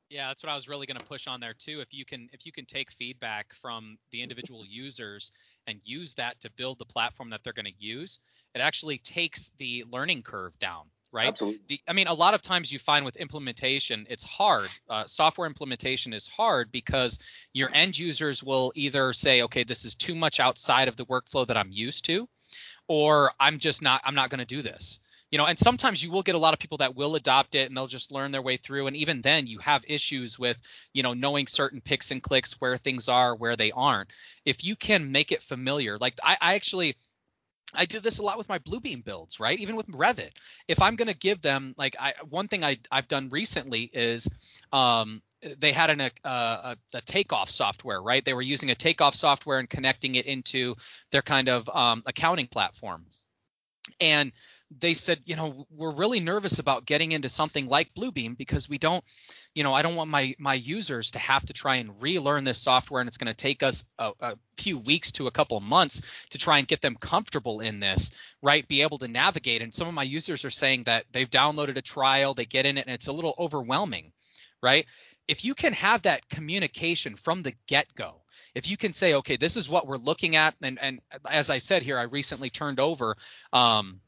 Yeah, 0.09 0.29
that's 0.29 0.43
what 0.43 0.53
I 0.53 0.55
was 0.55 0.69
really 0.69 0.87
going 0.87 0.99
to 0.99 1.05
push 1.05 1.27
on 1.27 1.41
there 1.41 1.55
too. 1.55 1.81
If 1.81 1.93
you 1.93 2.05
can 2.05 2.29
if 2.33 2.47
you 2.47 2.53
can 2.53 2.65
take 2.65 2.93
feedback 2.93 3.53
from 3.55 3.99
the 4.13 4.23
individual 4.23 4.65
users 4.65 5.33
and 5.67 5.81
use 5.85 6.15
that 6.15 6.39
to 6.41 6.51
build 6.51 6.79
the 6.79 6.85
platform 6.85 7.31
that 7.31 7.43
they're 7.43 7.53
going 7.53 7.67
to 7.67 7.85
use, 7.85 8.21
it 8.55 8.61
actually 8.61 8.99
takes 8.99 9.51
the 9.59 9.85
learning 9.91 10.23
curve 10.23 10.57
down, 10.61 10.87
right? 11.13 11.29
Absolutely. 11.29 11.61
The, 11.69 11.81
I 11.89 11.93
mean, 11.93 12.07
a 12.07 12.15
lot 12.15 12.35
of 12.35 12.43
times 12.43 12.73
you 12.73 12.79
find 12.79 13.05
with 13.05 13.17
implementation, 13.17 14.07
it's 14.09 14.25
hard. 14.25 14.69
Uh, 14.89 15.05
software 15.07 15.47
implementation 15.47 16.13
is 16.13 16.27
hard 16.27 16.71
because 16.71 17.19
your 17.53 17.71
end 17.73 17.99
users 17.99 18.43
will 18.43 18.73
either 18.75 19.13
say, 19.13 19.43
okay, 19.43 19.65
this 19.65 19.85
is 19.85 19.95
too 19.95 20.15
much 20.15 20.41
outside 20.41 20.89
of 20.89 20.97
the 20.97 21.07
workflow 21.07 21.47
that 21.47 21.57
I'm 21.57 21.71
used 21.71 22.05
to, 22.07 22.29
or 22.89 23.33
I'm 23.41 23.59
just 23.59 23.83
not 23.83 24.03
I'm 24.05 24.15
not 24.15 24.31
going 24.31 24.39
to 24.39 24.45
do 24.45 24.63
this 24.63 25.01
you 25.31 25.39
know 25.39 25.47
and 25.47 25.59
sometimes 25.59 26.03
you 26.03 26.11
will 26.11 26.23
get 26.23 26.35
a 26.35 26.39
lot 26.39 26.55
of 26.55 26.61
people 26.61 26.79
that 26.79 26.95
will 26.95 27.17
adopt 27.17 27.55
it 27.55 27.69
and 27.69 27.77
they'll 27.77 27.87
just 27.87 28.13
learn 28.13 28.31
their 28.31 28.43
way 28.43 28.57
through 28.57 28.87
and 28.87 28.97
even 28.97 29.21
then 29.21 29.47
you 29.47 29.59
have 29.59 29.85
issues 29.89 30.39
with 30.39 30.57
you 30.93 31.03
know 31.03 31.15
knowing 31.15 31.47
certain 31.47 31.81
picks 31.81 32.11
and 32.11 32.23
clicks 32.23 32.61
where 32.61 32.77
things 32.77 33.09
are 33.09 33.35
where 33.35 33.57
they 33.57 33.71
aren't 33.71 34.11
if 34.45 34.65
you 34.65 34.77
can 34.77 35.13
make 35.13 35.33
it 35.33 35.43
familiar 35.43 35.99
like 35.99 36.15
i, 36.23 36.37
I 36.41 36.55
actually 36.55 36.97
I 37.75 37.85
do 37.85 38.01
this 38.01 38.19
a 38.19 38.23
lot 38.23 38.39
with 38.39 38.49
my 38.49 38.59
Bluebeam 38.61 39.05
builds, 39.05 39.41
right? 39.41 39.59
Even 39.59 39.77
with 39.77 39.89
Revit. 39.89 40.31
If 40.69 40.81
I'm 40.81 40.97
going 40.97 41.09
to 41.09 41.17
give 41.17 41.43
them 41.43 41.75
like 41.77 41.97
I 41.99 42.15
one 42.29 42.49
thing 42.49 42.65
I 42.65 42.79
I've 42.91 43.09
done 43.09 43.29
recently 43.31 43.91
is 43.93 44.29
um 44.73 45.23
they 45.59 45.73
had 45.73 45.91
an, 45.91 46.01
a, 46.01 46.11
a, 46.25 46.77
a, 46.95 47.01
takeoff 47.03 47.51
software, 47.51 48.01
right? 48.01 48.25
They 48.25 48.35
were 48.35 48.43
using 48.43 48.71
a 48.71 48.75
takeoff 48.75 49.15
software 49.15 49.59
and 49.59 49.69
connecting 49.69 50.15
it 50.15 50.27
into 50.27 50.77
their 51.13 51.23
kind 51.23 51.49
of 51.49 51.69
um, 51.69 52.03
accounting 52.07 52.47
platform. 52.47 53.05
And 54.01 54.33
they 54.77 54.95
said, 54.95 55.21
you 55.25 55.37
know, 55.37 55.67
we're 55.71 55.93
really 55.93 56.21
nervous 56.21 56.59
about 56.59 56.87
getting 56.87 57.13
into 57.13 57.29
something 57.29 57.69
like 57.69 57.95
Bluebeam 57.95 58.37
because 58.37 58.69
we 58.69 58.79
don't, 58.79 59.05
you 59.57 59.63
know, 59.63 59.73
I 59.73 59.81
don't 59.81 59.95
want 59.95 60.11
my 60.11 60.35
my 60.39 60.53
users 60.53 61.13
to 61.13 61.19
have 61.19 61.47
to 61.47 61.55
try 61.55 61.77
and 61.77 62.03
relearn 62.03 62.45
this 62.45 62.59
software, 62.59 63.01
and 63.01 63.09
it's 63.09 63.17
going 63.17 63.33
to 63.33 63.35
take 63.35 63.63
us 63.63 63.85
a, 63.99 64.13
a, 64.21 64.39
few 64.59 64.77
weeks 64.79 65.13
to 65.13 65.29
a 65.29 65.31
couple 65.31 65.57
of 65.57 65.63
months 65.63 66.03
to 66.31 66.39
try 66.39 66.59
and 66.59 66.69
get 66.69 66.83
them 66.83 66.95
comfortable 66.95 67.61
in 67.61 67.81
this, 67.81 68.11
right? 68.43 68.69
Be 68.69 68.83
able 68.83 68.99
to 68.99 69.09
navigate. 69.09 69.63
And 69.63 69.73
some 69.73 69.89
of 69.89 69.95
my 69.95 70.03
users 70.03 70.45
are 70.45 70.51
saying 70.51 70.85
that 70.85 71.07
they've 71.11 71.29
downloaded 71.29 71.79
a 71.79 71.83
trial, 71.83 72.35
they 72.35 72.45
get 72.45 72.67
in 72.67 72.77
it, 72.77 72.87
and 72.87 72.95
it's 72.95 73.07
a 73.07 73.13
little 73.13 73.35
overwhelming, 73.39 74.13
right? 74.63 74.85
If 75.27 75.43
you 75.43 75.55
can 75.55 75.73
have 75.73 76.03
that 76.03 76.29
communication 76.29 77.17
from 77.17 77.43
the 77.43 77.55
get-go, 77.67 78.21
if 78.55 78.69
you 78.69 78.77
can 78.77 78.93
say, 78.93 79.15
okay, 79.15 79.37
this 79.37 79.57
is 79.57 79.71
what 79.71 79.87
we're 79.87 79.97
looking 79.97 80.37
at, 80.37 80.55
and 80.61 80.79
and 80.83 81.01
as 81.27 81.49
I 81.49 81.59
said 81.59 81.83
here, 81.83 81.99
I 81.99 82.03
recently 82.03 82.51
turned 82.51 82.79
over. 82.79 83.17
Um, 83.55 84.01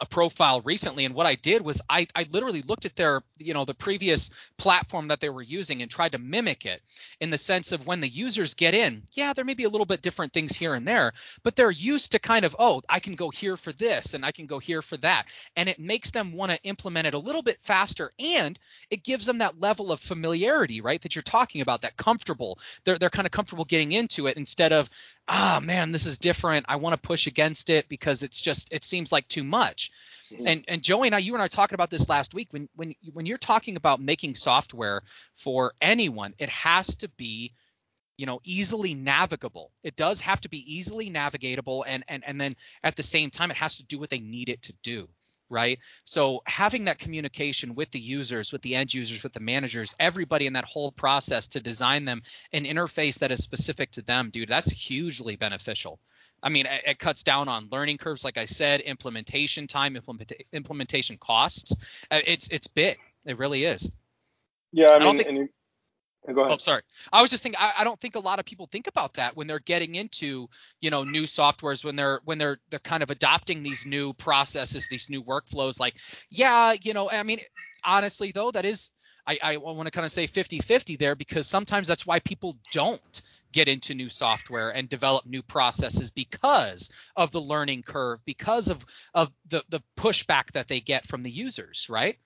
a 0.00 0.06
profile 0.06 0.60
recently 0.62 1.04
and 1.04 1.14
what 1.14 1.26
I 1.26 1.34
did 1.34 1.62
was 1.62 1.80
I, 1.88 2.06
I 2.14 2.26
literally 2.30 2.62
looked 2.62 2.86
at 2.86 2.96
their 2.96 3.22
you 3.38 3.54
know 3.54 3.64
the 3.64 3.74
previous 3.74 4.30
platform 4.56 5.08
that 5.08 5.20
they 5.20 5.28
were 5.28 5.42
using 5.42 5.82
and 5.82 5.90
tried 5.90 6.12
to 6.12 6.18
mimic 6.18 6.66
it 6.66 6.82
in 7.20 7.30
the 7.30 7.38
sense 7.38 7.72
of 7.72 7.86
when 7.86 8.00
the 8.00 8.08
users 8.08 8.54
get 8.54 8.74
in 8.74 9.02
yeah 9.12 9.32
there 9.32 9.44
may 9.44 9.54
be 9.54 9.64
a 9.64 9.68
little 9.68 9.86
bit 9.86 10.02
different 10.02 10.32
things 10.32 10.54
here 10.56 10.74
and 10.74 10.86
there 10.86 11.12
but 11.42 11.56
they're 11.56 11.70
used 11.70 12.12
to 12.12 12.18
kind 12.18 12.44
of 12.44 12.56
oh 12.58 12.82
I 12.88 13.00
can 13.00 13.14
go 13.14 13.30
here 13.30 13.56
for 13.56 13.72
this 13.72 14.14
and 14.14 14.24
I 14.24 14.32
can 14.32 14.46
go 14.46 14.58
here 14.58 14.82
for 14.82 14.96
that. 14.98 15.28
And 15.56 15.68
it 15.68 15.78
makes 15.78 16.10
them 16.10 16.32
want 16.32 16.52
to 16.52 16.62
implement 16.62 17.06
it 17.06 17.14
a 17.14 17.18
little 17.18 17.42
bit 17.42 17.58
faster 17.62 18.12
and 18.18 18.58
it 18.90 19.04
gives 19.04 19.26
them 19.26 19.38
that 19.38 19.60
level 19.60 19.92
of 19.92 20.00
familiarity 20.00 20.80
right 20.80 21.00
that 21.02 21.14
you're 21.14 21.22
talking 21.22 21.60
about 21.60 21.82
that 21.82 21.96
comfortable 21.96 22.58
they're, 22.84 22.98
they're 22.98 23.10
kind 23.10 23.26
of 23.26 23.32
comfortable 23.32 23.64
getting 23.64 23.92
into 23.92 24.26
it 24.26 24.36
instead 24.36 24.72
of 24.72 24.88
ah 25.28 25.60
man 25.62 25.92
this 25.92 26.06
is 26.06 26.18
different. 26.18 26.66
I 26.68 26.76
want 26.76 26.94
to 26.94 27.06
push 27.06 27.26
against 27.26 27.70
it 27.70 27.88
because 27.88 28.22
it's 28.22 28.40
just 28.40 28.72
it 28.72 28.84
seems 28.84 29.12
like 29.12 29.26
too 29.28 29.44
much. 29.44 29.90
And 30.44 30.64
and 30.66 30.82
Joey 30.82 31.08
and 31.08 31.14
I, 31.14 31.18
you 31.18 31.34
and 31.34 31.42
I 31.42 31.44
were 31.44 31.48
talking 31.48 31.74
about 31.74 31.90
this 31.90 32.08
last 32.08 32.34
week. 32.34 32.48
When 32.50 32.68
when 32.74 32.94
when 33.12 33.26
you're 33.26 33.38
talking 33.38 33.76
about 33.76 34.00
making 34.00 34.34
software 34.34 35.02
for 35.34 35.72
anyone, 35.80 36.34
it 36.38 36.48
has 36.48 36.96
to 36.96 37.08
be 37.08 37.54
you 38.16 38.26
know 38.26 38.40
easily 38.44 38.94
navigable. 38.94 39.70
It 39.82 39.96
does 39.96 40.20
have 40.20 40.40
to 40.42 40.48
be 40.48 40.74
easily 40.74 41.10
navigatable 41.10 41.84
and 41.86 42.04
and 42.08 42.24
and 42.26 42.40
then 42.40 42.56
at 42.82 42.96
the 42.96 43.02
same 43.02 43.30
time 43.30 43.50
it 43.50 43.56
has 43.56 43.76
to 43.76 43.84
do 43.84 43.98
what 43.98 44.10
they 44.10 44.18
need 44.18 44.48
it 44.48 44.62
to 44.62 44.74
do 44.82 45.08
right 45.48 45.78
so 46.04 46.42
having 46.46 46.84
that 46.84 46.98
communication 46.98 47.74
with 47.74 47.90
the 47.90 48.00
users 48.00 48.52
with 48.52 48.62
the 48.62 48.74
end 48.74 48.92
users 48.92 49.22
with 49.22 49.32
the 49.32 49.40
managers 49.40 49.94
everybody 50.00 50.46
in 50.46 50.54
that 50.54 50.64
whole 50.64 50.90
process 50.90 51.48
to 51.48 51.60
design 51.60 52.04
them 52.04 52.22
an 52.52 52.64
interface 52.64 53.18
that 53.20 53.30
is 53.30 53.42
specific 53.42 53.90
to 53.90 54.02
them 54.02 54.30
dude 54.30 54.48
that's 54.48 54.70
hugely 54.70 55.36
beneficial 55.36 55.98
I 56.42 56.50
mean, 56.50 56.66
it, 56.66 56.82
it, 56.86 56.98
cuts 56.98 57.22
down 57.22 57.48
on 57.48 57.68
learning 57.72 57.96
curves, 57.96 58.22
like 58.22 58.36
I 58.36 58.44
said, 58.44 58.80
implementation 58.82 59.66
time, 59.66 59.96
implement, 59.96 60.32
implementation 60.52 61.16
costs. 61.16 61.74
Uh, 62.10 62.20
it's 62.26 62.48
it's 62.48 62.66
big. 62.66 62.98
It 63.24 63.38
really 63.38 63.64
is. 63.64 63.90
Yeah, 64.70 64.88
I, 64.88 64.96
I 64.96 64.98
mean, 64.98 65.16
think, 65.16 65.50
Go 66.34 66.40
ahead. 66.40 66.52
Oh, 66.52 66.58
sorry. 66.58 66.82
I 67.12 67.22
was 67.22 67.30
just 67.30 67.42
thinking. 67.42 67.58
I, 67.60 67.74
I, 67.78 67.84
don't 67.84 67.98
think 68.00 68.16
a 68.16 68.20
lot 68.20 68.38
of 68.38 68.44
people 68.44 68.66
think 68.66 68.88
about 68.88 69.14
that 69.14 69.36
when 69.36 69.46
they're 69.46 69.58
getting 69.58 69.94
into, 69.94 70.48
you 70.80 70.90
know, 70.90 71.04
new 71.04 71.22
softwares 71.22 71.84
when 71.84 71.96
they're 71.96 72.20
when 72.24 72.38
they're 72.38 72.58
they're 72.70 72.80
kind 72.80 73.02
of 73.02 73.10
adopting 73.10 73.62
these 73.62 73.86
new 73.86 74.12
processes, 74.12 74.86
these 74.90 75.08
new 75.08 75.22
workflows. 75.22 75.78
Like, 75.78 75.94
yeah, 76.30 76.74
you 76.80 76.94
know, 76.94 77.10
I 77.10 77.22
mean, 77.22 77.40
honestly 77.84 78.32
though, 78.32 78.50
that 78.50 78.64
is, 78.64 78.90
I 79.26 79.38
I 79.42 79.56
want 79.58 79.86
to 79.86 79.90
kind 79.90 80.04
of 80.04 80.10
say 80.10 80.26
50-50 80.26 80.98
there 80.98 81.14
because 81.14 81.46
sometimes 81.46 81.86
that's 81.86 82.06
why 82.06 82.18
people 82.20 82.56
don't 82.72 83.22
get 83.52 83.68
into 83.68 83.94
new 83.94 84.10
software 84.10 84.70
and 84.70 84.88
develop 84.88 85.24
new 85.26 85.42
processes 85.42 86.10
because 86.10 86.90
of 87.14 87.30
the 87.30 87.40
learning 87.40 87.82
curve, 87.82 88.20
because 88.24 88.68
of 88.68 88.84
of 89.14 89.30
the 89.48 89.62
the 89.68 89.80
pushback 89.96 90.52
that 90.52 90.68
they 90.68 90.80
get 90.80 91.06
from 91.06 91.22
the 91.22 91.30
users, 91.30 91.86
right? 91.88 92.18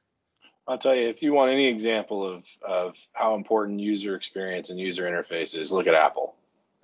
I'll 0.66 0.78
tell 0.78 0.94
you, 0.94 1.08
if 1.08 1.22
you 1.22 1.32
want 1.32 1.52
any 1.52 1.66
example 1.66 2.24
of, 2.24 2.46
of 2.62 2.96
how 3.12 3.34
important 3.34 3.80
user 3.80 4.14
experience 4.14 4.70
and 4.70 4.78
user 4.78 5.04
interface 5.04 5.56
is, 5.56 5.72
look 5.72 5.86
at 5.86 5.94
Apple. 5.94 6.34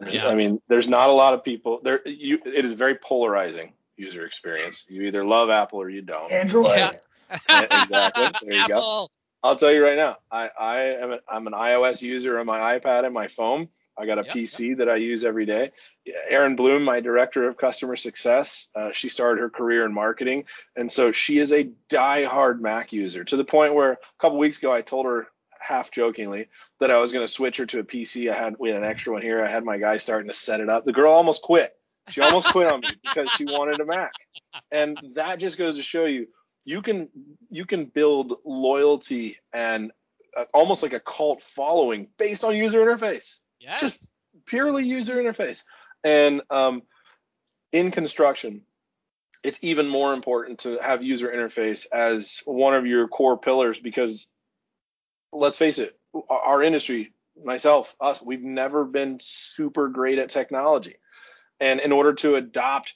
Yeah. 0.09 0.29
I 0.29 0.35
mean, 0.35 0.61
there's 0.69 0.89
not 0.89 1.09
a 1.09 1.13
lot 1.13 1.35
of 1.35 1.45
people 1.45 1.81
there. 1.83 2.07
You, 2.07 2.39
it 2.45 2.65
is 2.65 2.73
very 2.73 2.97
polarizing 2.97 3.73
user 3.97 4.27
experience. 4.27 4.85
You 4.89 5.03
either 5.03 5.25
love 5.25 5.51
Apple 5.51 5.81
or 5.81 5.89
you 5.89 6.03
don't. 6.03 6.31
Android. 6.31 6.77
Yeah. 6.77 6.93
exactly. 7.51 8.31
There 8.43 8.59
you 8.59 8.65
Apple. 8.65 8.77
go. 8.77 9.09
I'll 9.43 9.57
tell 9.57 9.73
you 9.73 9.85
right 9.85 9.97
now. 9.97 10.17
I, 10.31 10.51
I 10.59 10.81
am 10.81 11.13
a, 11.13 11.19
I'm 11.29 11.47
an 11.47 11.53
iOS 11.53 12.03
user 12.03 12.39
on 12.39 12.47
my 12.47 12.79
iPad 12.79 13.05
and 13.05 13.15
my 13.15 13.29
phone. 13.29 13.69
I 13.99 14.07
got 14.07 14.19
a 14.19 14.25
yep, 14.25 14.35
PC 14.35 14.69
yep. 14.69 14.79
that 14.79 14.89
I 14.89 14.97
use 14.97 15.25
every 15.25 15.47
day. 15.47 15.73
Erin 16.29 16.57
Bloom, 16.57 16.83
my 16.83 17.01
director 17.01 17.49
of 17.49 17.57
customer 17.57 17.97
success, 17.97 18.69
uh, 18.75 18.93
she 18.93 19.09
started 19.09 19.41
her 19.41 19.51
career 19.51 19.85
in 19.85 19.93
marketing, 19.93 20.45
and 20.77 20.91
so 20.91 21.13
she 21.13 21.39
is 21.39 21.53
a 21.53 21.71
die-hard 21.89 22.61
Mac 22.61 22.93
user 22.93 23.25
to 23.25 23.37
the 23.37 23.45
point 23.45 23.75
where 23.75 23.93
a 23.93 23.99
couple 24.19 24.39
weeks 24.39 24.59
ago 24.59 24.73
I 24.73 24.83
told 24.83 25.07
her 25.07 25.27
half 25.59 25.91
jokingly 25.91 26.49
that 26.81 26.91
I 26.91 26.99
was 26.99 27.13
going 27.13 27.27
to 27.27 27.33
switch 27.33 27.57
her 27.57 27.67
to 27.67 27.81
a 27.81 27.85
PC. 27.85 28.31
I 28.31 28.37
had 28.37 28.57
we 28.59 28.71
had 28.71 28.83
an 28.83 28.89
extra 28.89 29.13
one 29.13 29.23
here. 29.23 29.45
I 29.45 29.51
had 29.51 29.65
my 29.65 29.79
guy 29.79 29.97
starting 29.97 30.29
to 30.29 30.35
set 30.35 30.61
it 30.61 30.69
up. 30.69 30.85
The 30.85 30.93
girl 30.93 31.13
almost 31.13 31.43
quit. 31.43 31.73
She 32.09 32.21
almost 32.21 32.47
quit 32.49 32.73
on 32.73 32.81
me 32.81 32.89
because 33.03 33.31
she 33.31 33.45
wanted 33.45 33.81
a 33.81 33.85
Mac, 33.85 34.13
and 34.71 34.99
that 35.15 35.39
just 35.39 35.59
goes 35.59 35.77
to 35.77 35.83
show 35.83 36.05
you 36.05 36.29
you 36.67 36.83
can 36.83 37.09
you 37.49 37.65
can 37.65 37.87
build 37.87 38.35
loyalty 38.45 39.39
and 39.53 39.93
uh, 40.37 40.45
almost 40.53 40.83
like 40.83 40.93
a 40.93 41.01
cult 41.01 41.41
following 41.41 42.09
based 42.19 42.45
on 42.45 42.55
user 42.55 42.81
interface. 42.81 43.39
Yes. 43.67 43.81
Just 43.81 44.13
purely 44.47 44.85
user 44.85 45.17
interface. 45.17 45.65
And 46.05 46.43
um, 46.51 46.83
in 47.73 47.91
construction, 47.91 48.63
it's 49.43 49.59
even 49.63 49.89
more 49.89 50.15
important 50.15 50.61
to 50.61 50.79
have 50.79 51.03
user 51.03 51.29
interface 51.29 51.87
as 51.93 52.43
one 52.45 52.75
of 52.75 52.87
your 52.87 53.09
core 53.09 53.37
pillars 53.37 53.81
because 53.81 54.29
let's 55.33 55.59
face 55.59 55.79
it, 55.79 55.99
our 56.31 56.63
industry, 56.63 57.13
myself, 57.45 57.95
us, 58.01 58.23
we've 58.23 58.43
never 58.43 58.85
been 58.85 59.19
super 59.21 59.89
great 59.89 60.19
at 60.19 60.31
technology. 60.31 60.95
And 61.59 61.81
in 61.81 61.91
order 61.91 62.15
to 62.15 62.37
adopt, 62.37 62.95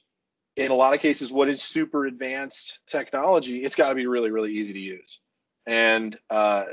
in 0.57 0.71
a 0.71 0.75
lot 0.75 0.95
of 0.95 1.01
cases, 1.01 1.33
what 1.33 1.49
is 1.49 1.63
super 1.63 2.07
advanced 2.07 2.79
technology, 2.87 3.65
it's 3.65 3.75
got 3.75 3.89
to 3.89 3.95
be 3.97 4.07
really, 4.07 4.31
really 4.31 4.53
easy 4.55 4.75
to 4.75 4.79
use. 4.79 5.19
And 5.67 6.17
uh, 6.29 6.65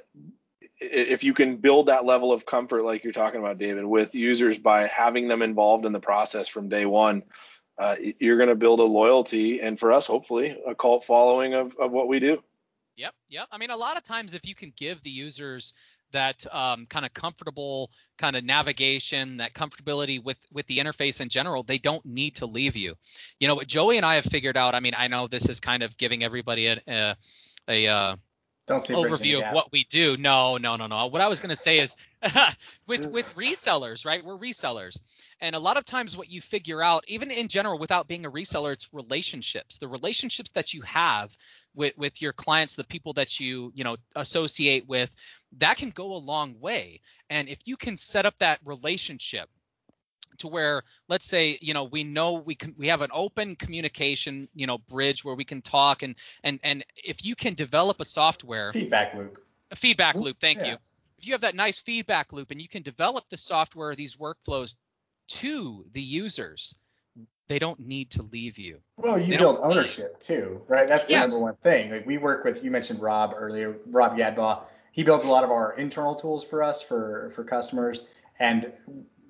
if 0.80 1.24
you 1.24 1.34
can 1.34 1.58
build 1.58 1.88
that 1.88 2.06
level 2.06 2.32
of 2.32 2.46
comfort, 2.46 2.84
like 2.84 3.04
you're 3.04 3.14
talking 3.14 3.40
about, 3.40 3.58
David, 3.58 3.86
with 3.86 4.14
users 4.16 4.58
by 4.58 4.88
having 4.88 5.28
them 5.28 5.42
involved 5.42 5.86
in 5.86 5.92
the 5.92 6.00
process 6.00 6.48
from 6.48 6.70
day 6.70 6.86
one, 6.86 7.24
uh, 7.78 7.96
you're 8.20 8.38
going 8.38 8.50
to 8.50 8.56
build 8.56 8.80
a 8.80 8.84
loyalty 8.84 9.62
and 9.62 9.80
for 9.80 9.94
us, 9.94 10.06
hopefully, 10.06 10.58
a 10.66 10.76
cult 10.76 11.06
following 11.06 11.54
of, 11.54 11.76
of 11.78 11.92
what 11.92 12.08
we 12.08 12.20
do. 12.20 12.42
Yep, 12.96 13.14
yep. 13.30 13.48
I 13.52 13.58
mean, 13.60 13.70
a 13.70 13.78
lot 13.78 13.98
of 13.98 14.04
times, 14.04 14.34
if 14.34 14.46
you 14.48 14.56
can 14.56 14.74
give 14.76 15.04
the 15.04 15.12
users 15.12 15.74
that 16.12 16.46
um, 16.52 16.86
kind 16.88 17.06
of 17.06 17.14
comfortable 17.14 17.92
kind 18.18 18.36
of 18.36 18.44
navigation, 18.44 19.38
that 19.38 19.54
comfortability 19.54 20.24
with 20.24 20.38
with 20.52 20.66
the 20.66 20.80
interface 20.80 21.22
in 21.22 21.30
general, 21.30 21.62
they 21.62 21.78
don't 21.78 22.04
need 22.06 22.36
to 22.38 22.48
leave 22.48 22.76
you. 22.76 22.96
You 23.40 23.48
know, 23.48 23.56
what 23.56 23.68
Joey 23.68 23.98
and 23.98 24.06
I 24.06 24.16
have 24.16 24.26
figured 24.26 24.58
out. 24.58 24.74
I 24.74 24.80
mean, 24.80 24.94
I 24.98 25.08
know 25.10 25.28
this 25.28 25.48
is 25.48 25.60
kind 25.60 25.84
of 25.84 25.96
giving 25.98 26.24
everybody 26.24 26.68
a, 26.68 26.82
a, 26.88 27.16
a 27.68 27.88
uh, 27.88 28.16
say 28.16 28.27
overview 28.68 29.46
of 29.46 29.54
what 29.54 29.72
we 29.72 29.86
do. 29.86 30.18
No, 30.18 30.58
no, 30.58 30.76
no, 30.76 30.88
no. 30.88 31.08
What 31.08 31.22
I 31.22 31.28
was 31.28 31.40
going 31.40 31.50
to 31.50 31.56
say 31.56 31.80
is 31.80 31.96
with 32.88 33.06
with 33.08 33.36
resellers, 33.36 34.06
right? 34.06 34.24
We're 34.24 34.38
resellers. 34.38 35.00
And 35.40 35.56
a 35.56 35.60
lot 35.60 35.78
of 35.78 35.86
times 35.86 36.18
what 36.18 36.30
you 36.30 36.42
figure 36.42 36.82
out 36.82 37.04
even 37.08 37.32
in 37.32 37.48
general 37.48 37.80
without 37.80 38.08
being 38.08 38.26
a 38.26 38.32
reseller, 38.32 38.74
it's 38.74 38.94
relationships. 38.94 39.78
The 39.78 39.88
relationships 39.88 40.52
that 40.52 40.74
you 40.74 40.82
have 40.82 41.36
with 41.76 41.98
with 41.98 42.22
your 42.22 42.34
clients, 42.34 42.76
the 42.76 42.84
people 42.84 43.14
that 43.14 43.40
you, 43.40 43.72
you 43.76 43.84
know, 43.84 43.98
associate 44.16 44.88
with, 44.88 45.14
that 45.58 45.78
can 45.78 45.92
go 45.92 46.14
a 46.14 46.18
long 46.18 46.60
way. 46.60 47.02
And 47.30 47.50
if 47.50 47.60
you 47.66 47.78
can 47.78 47.98
set 47.98 48.26
up 48.26 48.38
that 48.40 48.60
relationship 48.66 49.50
to 50.38 50.48
where 50.48 50.84
let's 51.08 51.26
say 51.26 51.58
you 51.62 51.74
know 51.74 51.84
we 51.84 52.04
know 52.04 52.34
we 52.34 52.56
can 52.56 52.76
we 52.78 52.88
have 52.88 53.02
an 53.02 53.10
open 53.14 53.56
communication 53.56 54.48
you 54.54 54.68
know 54.68 54.78
bridge 54.78 55.24
where 55.24 55.36
we 55.36 55.44
can 55.44 55.62
talk 55.62 56.04
and 56.04 56.16
and 56.44 56.60
and 56.64 56.86
if 57.04 57.26
you 57.26 57.36
can 57.36 57.54
develop 57.54 58.00
a 58.00 58.06
software 58.06 58.72
feedback 58.72 59.14
loop. 59.16 59.44
A 59.72 59.76
feedback 59.76 60.16
loop 60.16 60.40
thank 60.40 60.62
yeah. 60.62 60.72
you. 60.72 60.78
If 61.20 61.28
you 61.28 61.34
have 61.34 61.42
that 61.42 61.56
nice 61.56 61.80
feedback 61.80 62.32
loop 62.32 62.52
and 62.52 62.62
you 62.62 62.70
can 62.70 62.84
develop 62.84 63.28
the 63.30 63.38
software 63.38 63.96
these 63.96 64.16
workflows 64.16 64.76
to 65.30 65.86
the 65.92 66.02
users 66.02 66.76
they 67.48 67.60
don't 67.60 67.80
need 67.80 68.12
to 68.12 68.24
leave 68.24 68.60
you. 68.60 68.80
Well 68.98 69.18
you 69.20 69.28
they 69.28 69.38
build 69.38 69.60
ownership 69.62 70.20
too 70.20 70.62
right? 70.68 70.88
That's 70.88 71.08
the 71.08 71.14
yes. 71.14 71.32
number 71.32 71.46
one 71.46 71.56
thing. 71.56 71.92
Like 71.92 72.06
we 72.06 72.18
work 72.18 72.44
with 72.44 72.64
you 72.64 72.72
mentioned 72.72 73.02
rob 73.02 73.34
earlier 73.36 73.78
rob 73.88 74.18
yadbaugh. 74.18 74.62
He 74.92 75.04
builds 75.04 75.26
a 75.26 75.30
lot 75.30 75.44
of 75.44 75.52
our 75.52 75.74
internal 75.74 76.16
tools 76.16 76.44
for 76.44 76.64
us 76.64 76.82
for 76.82 77.32
for 77.36 77.44
customers. 77.44 78.06
And 78.40 78.72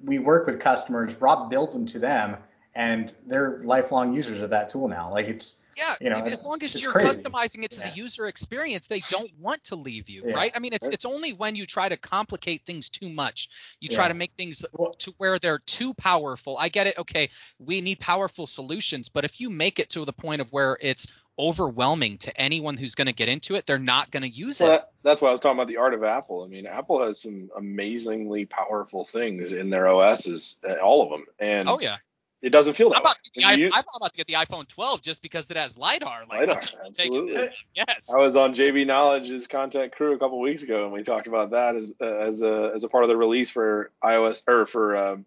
we 0.03 0.19
work 0.19 0.45
with 0.45 0.60
customers. 0.60 1.15
Rob 1.19 1.49
builds 1.49 1.74
them 1.74 1.86
to 1.88 1.99
them, 1.99 2.38
and 2.78 3.12
they're 3.26 3.60
lifelong 3.64 4.14
users 4.14 4.40
of 4.41 4.52
that 4.52 4.70
tool 4.70 4.88
now. 4.88 5.12
Like 5.12 5.28
it's 5.28 5.64
yeah, 5.76 5.95
you 5.99 6.12
know, 6.12 6.18
as 6.18 6.45
long 6.45 6.62
as 6.64 6.82
you're 6.82 6.91
crazy. 6.91 7.24
customizing 7.24 7.64
it 7.64 7.72
to 7.72 7.80
yeah. 7.80 7.90
the 7.90 7.95
user 7.95 8.28
experience, 8.28 8.86
they 8.86 9.02
don't 9.10 9.32
want 9.40 9.64
to 9.66 9.76
leave 9.76 10.10
you, 10.10 10.24
yeah. 10.26 10.36
right? 10.36 10.52
I 10.56 10.60
mean, 10.60 10.74
it's 10.74 10.88
it's 10.88 11.04
only 11.04 11.34
when 11.34 11.56
you 11.56 11.66
try 11.66 11.90
to 11.90 11.98
complicate 11.98 12.66
things 12.66 12.90
too 12.91 13.10
much, 13.10 13.49
you 13.80 13.90
try 13.90 14.08
to 14.08 14.14
make 14.14 14.34
things 14.34 14.64
well, 14.74 14.94
to 14.99 15.14
where 15.18 15.40
they're 15.40 15.60
too 15.60 15.95
powerful. 15.95 16.56
I 16.58 16.70
get 16.70 16.86
it. 16.86 16.99
Okay, 16.99 17.32
we 17.58 17.82
need 17.82 17.99
powerful 17.99 18.45
solutions, 18.45 19.10
but 19.10 19.26
if 19.26 19.41
you 19.41 19.49
make 19.49 19.80
it 19.80 19.90
to 19.91 20.06
the 20.06 20.14
point 20.14 20.41
of 20.41 20.52
where 20.52 20.78
it's 20.80 21.12
overwhelming 21.40 22.18
to 22.18 22.41
anyone 22.41 22.78
who's 22.78 22.95
going 22.95 23.06
to 23.06 23.14
get 23.14 23.30
into 23.30 23.56
it. 23.56 23.66
They're 23.66 23.78
not 23.78 24.12
going 24.12 24.24
to 24.24 24.30
use 24.30 24.60
well, 24.60 24.72
it. 24.72 24.74
That, 24.74 24.90
that's 25.04 25.22
why 25.22 25.30
I 25.30 25.32
was 25.32 25.40
talking 25.40 25.58
about 25.58 25.68
the 25.68 25.78
art 25.78 25.94
of 25.94 26.04
Apple. 26.04 26.44
I 26.44 26.48
mean, 26.48 26.66
Apple 26.66 27.06
has 27.06 27.22
some 27.22 27.49
amazingly 27.56 28.45
powerful 28.45 29.06
things 29.06 29.54
in 29.54 29.70
their 29.70 29.88
OSs, 29.88 30.58
uh, 30.68 30.74
all 30.76 31.04
of 31.04 31.10
them. 31.10 31.26
And 31.40 31.70
oh 31.70 31.80
yeah, 31.80 31.98
it 32.41 32.51
doesn't 32.51 32.76
feel 32.76 32.89
that 32.89 32.97
I'm 32.97 33.01
about, 33.01 33.15
way. 33.35 33.68
To 33.68 33.72
I'm 33.73 33.84
about 33.95 34.14
to 34.14 34.18
get 34.18 34.27
the 34.27 34.34
iPhone 34.34 34.68
12 34.68 35.01
just 35.01 35.22
because 35.22 35.49
it 35.49 35.57
has 35.57 35.77
lidar. 35.77 36.22
Like, 36.30 36.41
lidar, 36.41 36.61
absolutely. 36.85 37.41
Yes. 37.73 38.11
I 38.14 38.18
was 38.18 38.35
on 38.35 38.53
JB 38.53 38.85
Knowledge's 38.85 39.47
ConTech 39.47 39.91
Crew 39.91 40.14
a 40.14 40.19
couple 40.19 40.39
weeks 40.39 40.64
ago, 40.64 40.84
and 40.84 40.93
we 40.93 41.03
talked 41.03 41.27
about 41.27 41.51
that 41.51 41.76
as 41.76 41.93
uh, 41.99 42.05
as 42.05 42.41
a 42.41 42.72
as 42.76 42.84
a 42.84 42.89
part 42.89 43.03
of 43.03 43.09
the 43.09 43.18
release 43.18 43.49
for 43.49 43.91
iOS 44.03 44.43
or 44.47 44.68
for 44.68 44.97
um, 44.97 45.26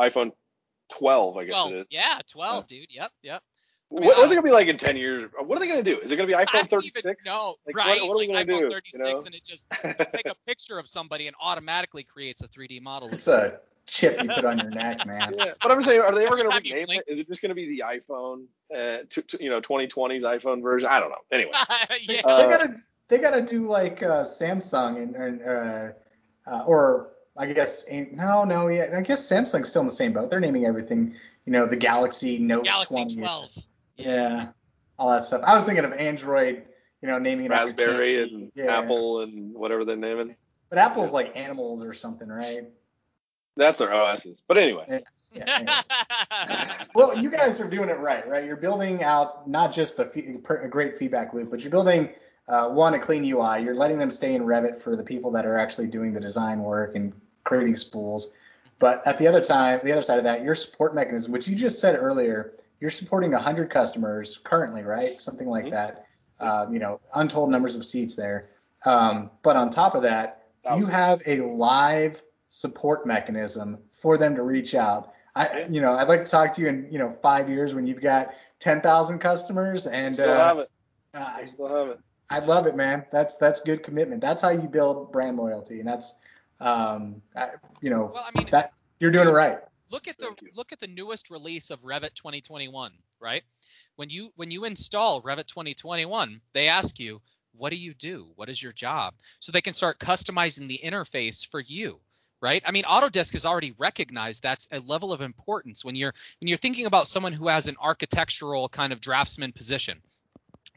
iPhone 0.00 0.32
12, 0.98 1.36
I 1.36 1.44
guess 1.44 1.54
12. 1.54 1.72
it 1.72 1.76
is. 1.76 1.86
Yeah, 1.90 2.18
12, 2.30 2.66
dude. 2.66 2.86
Yep, 2.90 3.12
yep. 3.22 3.42
I 3.90 3.94
mean, 3.94 4.04
what, 4.06 4.18
what's 4.18 4.32
it 4.32 4.34
gonna 4.34 4.42
be 4.42 4.50
like 4.50 4.66
in 4.66 4.78
ten 4.78 4.96
years? 4.96 5.30
What 5.38 5.56
are 5.56 5.60
they 5.60 5.68
gonna 5.68 5.82
do? 5.82 5.98
Is 5.98 6.10
it 6.10 6.16
gonna 6.16 6.26
be 6.26 6.34
iPhone 6.34 6.68
36? 6.68 7.24
No, 7.24 7.56
like, 7.66 7.76
right? 7.76 8.00
What, 8.00 8.08
what, 8.08 8.14
are 8.14 8.28
like 8.34 8.46
we 8.48 8.54
gonna 8.54 8.62
iPhone 8.62 8.68
do? 8.68 8.74
36, 8.74 8.98
you 8.98 9.04
know? 9.04 9.16
and 9.26 9.34
it 9.34 9.44
just 9.44 9.66
take 10.10 10.26
a 10.26 10.34
picture 10.44 10.78
of 10.78 10.88
somebody 10.88 11.28
and 11.28 11.36
automatically 11.40 12.02
creates 12.02 12.40
a 12.40 12.48
3D 12.48 12.82
model. 12.82 13.08
It's 13.12 13.28
a 13.28 13.60
chip 13.86 14.22
you 14.22 14.28
put 14.28 14.44
on 14.44 14.58
your 14.58 14.70
neck, 14.70 15.06
man. 15.06 15.34
Yeah, 15.38 15.52
but 15.60 15.70
I'm 15.70 15.82
saying, 15.82 16.00
are 16.00 16.14
they 16.14 16.26
ever 16.26 16.36
gonna 16.36 16.54
rename 16.54 16.90
it? 16.90 17.04
Is 17.08 17.18
it 17.18 17.28
just 17.28 17.42
gonna 17.42 17.54
be 17.54 17.76
the 17.76 17.84
iPhone, 17.86 18.44
uh, 18.74 19.04
to, 19.08 19.22
to, 19.22 19.42
you 19.42 19.50
know, 19.50 19.60
2020's 19.60 20.24
iPhone 20.24 20.62
version? 20.62 20.88
I 20.90 21.00
don't 21.00 21.10
know. 21.10 21.16
Anyway, 21.30 21.52
yeah. 22.02 22.22
uh, 22.24 22.36
they 22.42 22.48
gotta 22.48 22.76
they 23.08 23.18
gotta 23.18 23.42
do 23.42 23.68
like 23.68 24.02
uh, 24.02 24.24
Samsung 24.24 25.02
and, 25.02 25.14
and 25.16 25.42
uh, 25.42 26.50
uh, 26.50 26.64
or 26.66 27.10
I 27.38 27.52
guess 27.52 27.86
no, 27.90 28.44
no, 28.44 28.68
yeah. 28.68 28.94
I 28.96 29.00
guess 29.02 29.28
Samsung's 29.28 29.68
still 29.68 29.82
in 29.82 29.86
the 29.86 29.92
same 29.94 30.12
boat. 30.12 30.30
They're 30.30 30.40
naming 30.40 30.64
everything, 30.66 31.14
you 31.44 31.52
know, 31.52 31.66
the 31.66 31.76
Galaxy 31.76 32.38
Note 32.38 32.64
Galaxy 32.64 32.94
20. 32.94 33.16
12. 33.16 33.52
Yeah. 33.96 34.48
all 34.98 35.10
that 35.10 35.24
stuff. 35.24 35.42
I 35.44 35.54
was 35.54 35.66
thinking 35.66 35.84
of 35.84 35.92
Android, 35.92 36.64
you 37.02 37.08
know, 37.08 37.18
naming 37.18 37.46
it 37.46 37.52
after 37.52 37.66
Raspberry 37.66 38.22
and 38.22 38.52
Yeah. 38.54 38.78
Apple 38.78 39.20
and 39.20 39.54
whatever 39.54 39.84
they're 39.84 39.96
naming. 39.96 40.36
But 40.70 40.78
Apple's 40.78 41.12
like 41.12 41.36
animals 41.36 41.82
or 41.82 41.92
something, 41.92 42.28
right? 42.28 42.64
That's 43.56 43.78
their 43.78 43.92
OSs. 43.92 44.42
But 44.46 44.58
anyway, 44.58 45.02
Yeah, 45.30 45.44
anyways. 45.56 46.88
Well, 46.94 47.16
you 47.18 47.30
guys 47.30 47.60
are 47.60 47.68
doing 47.68 47.88
it 47.88 47.98
right, 47.98 48.26
right? 48.28 48.44
You're 48.44 48.56
building 48.56 49.02
out 49.02 49.48
not 49.48 49.72
just 49.72 49.96
the 49.96 50.06
fe- 50.06 50.38
per- 50.42 50.62
a 50.62 50.68
great 50.68 50.98
feedback 50.98 51.32
loop, 51.34 51.50
but 51.50 51.62
you're 51.62 51.70
building 51.70 52.10
uh, 52.48 52.68
one 52.68 52.94
a 52.94 52.98
clean 52.98 53.24
UI. 53.24 53.62
You're 53.62 53.74
letting 53.74 53.98
them 53.98 54.10
stay 54.10 54.34
in 54.34 54.42
Revit 54.42 54.78
for 54.78 54.94
the 54.96 55.02
people 55.02 55.30
that 55.32 55.44
are 55.46 55.58
actually 55.58 55.88
doing 55.88 56.12
the 56.12 56.20
design 56.20 56.60
work 56.60 56.94
and 56.96 57.12
creating 57.44 57.76
spools. 57.76 58.32
But 58.78 59.02
at 59.06 59.16
the 59.16 59.26
other 59.26 59.40
time, 59.40 59.80
the 59.82 59.92
other 59.92 60.02
side 60.02 60.18
of 60.18 60.24
that, 60.24 60.42
your 60.42 60.54
support 60.54 60.94
mechanism, 60.94 61.32
which 61.32 61.48
you 61.48 61.56
just 61.56 61.80
said 61.80 61.96
earlier, 61.96 62.52
you're 62.80 62.90
supporting 62.90 63.32
100 63.32 63.70
customers 63.70 64.38
currently, 64.44 64.82
right? 64.82 65.18
Something 65.20 65.48
like 65.48 65.64
Mhm. 65.66 65.70
that. 65.70 66.06
Uh, 66.38 66.66
you 66.70 66.78
know, 66.78 67.00
untold 67.14 67.50
numbers 67.50 67.74
of 67.76 67.84
seats 67.86 68.14
there. 68.14 68.50
Um, 68.84 69.30
but 69.42 69.56
on 69.56 69.70
top 69.70 69.94
of 69.94 70.02
that, 70.02 70.42
you 70.76 70.84
have 70.86 71.22
a 71.26 71.36
live 71.40 72.22
support 72.48 73.06
mechanism 73.06 73.78
for 73.92 74.16
them 74.16 74.36
to 74.36 74.42
reach 74.42 74.74
out. 74.74 75.12
I, 75.34 75.66
you 75.70 75.82
know, 75.82 75.92
I'd 75.92 76.08
like 76.08 76.24
to 76.24 76.30
talk 76.30 76.54
to 76.54 76.62
you 76.62 76.68
in, 76.68 76.88
you 76.90 76.98
know, 76.98 77.14
five 77.22 77.50
years 77.50 77.74
when 77.74 77.86
you've 77.86 78.00
got 78.00 78.34
10,000 78.60 79.18
customers, 79.18 79.86
and 79.86 80.14
still 80.14 80.30
uh, 80.30 80.38
have 80.38 80.58
it. 80.58 80.70
I, 81.12 81.44
Still 81.44 81.68
have 81.68 81.88
it. 81.88 82.00
I 82.30 82.40
love 82.40 82.66
it, 82.66 82.74
man. 82.74 83.04
That's 83.12 83.36
that's 83.36 83.60
good 83.60 83.82
commitment. 83.82 84.20
That's 84.20 84.42
how 84.42 84.50
you 84.50 84.62
build 84.62 85.12
brand 85.12 85.36
loyalty, 85.36 85.78
and 85.78 85.88
that's, 85.88 86.14
um, 86.60 87.22
I, 87.36 87.50
you 87.80 87.90
know, 87.90 88.10
well, 88.12 88.26
I 88.26 88.36
mean, 88.36 88.48
that 88.50 88.72
you're 88.98 89.10
doing 89.10 89.28
it 89.28 89.32
right. 89.32 89.58
look 89.90 90.08
at 90.08 90.18
the 90.18 90.34
look 90.54 90.72
at 90.72 90.80
the 90.80 90.88
newest 90.88 91.30
release 91.30 91.70
of 91.70 91.82
Revit 91.82 92.14
2021, 92.14 92.92
right? 93.20 93.44
When 93.96 94.10
you 94.10 94.32
when 94.36 94.50
you 94.50 94.64
install 94.64 95.22
Revit 95.22 95.46
2021, 95.46 96.40
they 96.52 96.68
ask 96.68 96.98
you, 96.98 97.20
"What 97.56 97.70
do 97.70 97.76
you 97.76 97.94
do? 97.94 98.32
What 98.34 98.48
is 98.48 98.60
your 98.60 98.72
job?" 98.72 99.14
So 99.40 99.52
they 99.52 99.60
can 99.60 99.74
start 99.74 100.00
customizing 100.00 100.66
the 100.66 100.80
interface 100.82 101.46
for 101.46 101.60
you, 101.60 102.00
right? 102.40 102.62
I 102.64 102.70
mean, 102.70 102.84
Autodesk 102.84 103.32
has 103.32 103.46
already 103.46 103.74
recognized 103.78 104.42
that's 104.42 104.68
a 104.72 104.80
level 104.80 105.12
of 105.12 105.20
importance 105.20 105.84
when 105.84 105.96
you're 105.96 106.14
when 106.40 106.48
you're 106.48 106.58
thinking 106.58 106.86
about 106.86 107.06
someone 107.06 107.32
who 107.32 107.48
has 107.48 107.68
an 107.68 107.76
architectural 107.80 108.68
kind 108.68 108.92
of 108.92 109.00
draftsman 109.00 109.52
position. 109.52 110.00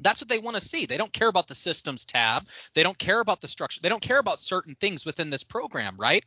That's 0.02 0.22
what 0.22 0.30
they 0.30 0.40
want 0.40 0.56
to 0.56 0.64
see. 0.64 0.86
They 0.86 0.98
don't 0.98 1.12
care 1.12 1.28
about 1.28 1.48
the 1.48 1.56
systems 1.56 2.06
tab. 2.06 2.48
They 2.74 2.84
don't 2.84 2.98
care 2.98 3.20
about 3.20 3.42
the 3.42 3.48
structure. 3.48 3.82
They 3.82 3.90
don't 3.90 4.02
care 4.02 4.20
about 4.20 4.40
certain 4.40 4.76
things 4.76 5.06
within 5.06 5.30
this 5.30 5.44
program, 5.44 5.98
right? 5.98 6.24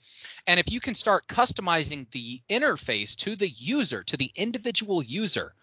And 0.46 0.60
if 0.60 0.70
you 0.70 0.80
can 0.80 0.94
start 0.94 1.26
customizing 1.26 2.10
the 2.10 2.42
interface 2.50 3.16
to 3.18 3.34
the 3.34 3.48
user, 3.48 4.02
to 4.04 4.16
the 4.16 4.30
individual 4.36 5.02
user, 5.02 5.54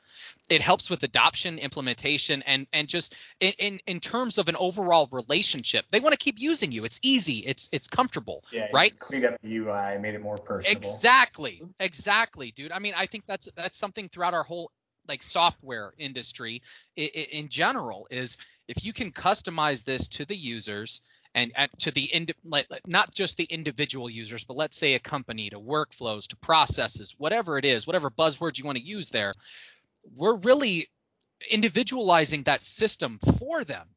it 0.49 0.61
helps 0.61 0.89
with 0.89 1.03
adoption, 1.03 1.59
implementation, 1.59 2.41
and 2.43 2.67
and 2.73 2.87
just 2.87 3.15
in 3.39 3.53
in, 3.59 3.79
in 3.87 3.99
terms 3.99 4.37
of 4.37 4.47
an 4.47 4.55
overall 4.57 5.07
relationship. 5.11 5.85
They 5.91 5.99
want 5.99 6.13
to 6.13 6.17
keep 6.17 6.39
using 6.39 6.71
you. 6.71 6.85
It's 6.85 6.99
easy. 7.01 7.39
It's 7.39 7.69
it's 7.71 7.87
comfortable. 7.87 8.43
Yeah, 8.51 8.67
right? 8.73 8.97
Cleaned 8.99 9.25
up 9.25 9.39
the 9.41 9.55
UI, 9.57 9.97
made 9.99 10.15
it 10.15 10.21
more 10.21 10.37
personable. 10.37 10.77
Exactly. 10.77 11.61
Exactly, 11.79 12.51
dude. 12.51 12.71
I 12.71 12.79
mean, 12.79 12.93
I 12.95 13.05
think 13.05 13.25
that's 13.25 13.49
that's 13.55 13.77
something 13.77 14.09
throughout 14.09 14.33
our 14.33 14.43
whole 14.43 14.71
like 15.07 15.23
software 15.23 15.93
industry 15.97 16.61
i- 16.97 17.01
i- 17.15 17.27
in 17.31 17.47
general 17.49 18.07
is 18.11 18.37
if 18.67 18.85
you 18.85 18.93
can 18.93 19.11
customize 19.11 19.83
this 19.83 20.07
to 20.07 20.25
the 20.25 20.37
users 20.37 21.01
and, 21.33 21.51
and 21.55 21.69
to 21.79 21.91
the 21.91 22.13
ind- 22.13 22.33
like, 22.43 22.67
not 22.87 23.13
just 23.13 23.37
the 23.37 23.43
individual 23.45 24.09
users, 24.09 24.43
but 24.43 24.57
let's 24.57 24.77
say 24.77 24.93
a 24.93 24.99
company 24.99 25.49
to 25.49 25.59
workflows 25.59 26.27
to 26.27 26.35
processes, 26.37 27.15
whatever 27.17 27.57
it 27.57 27.65
is, 27.65 27.85
whatever 27.87 28.09
buzzwords 28.09 28.57
you 28.57 28.65
want 28.65 28.77
to 28.77 28.83
use 28.83 29.09
there, 29.09 29.31
we're 30.15 30.35
really 30.35 30.89
individualizing 31.51 32.43
that 32.43 32.61
system 32.61 33.19
for 33.37 33.63
them. 33.63 33.87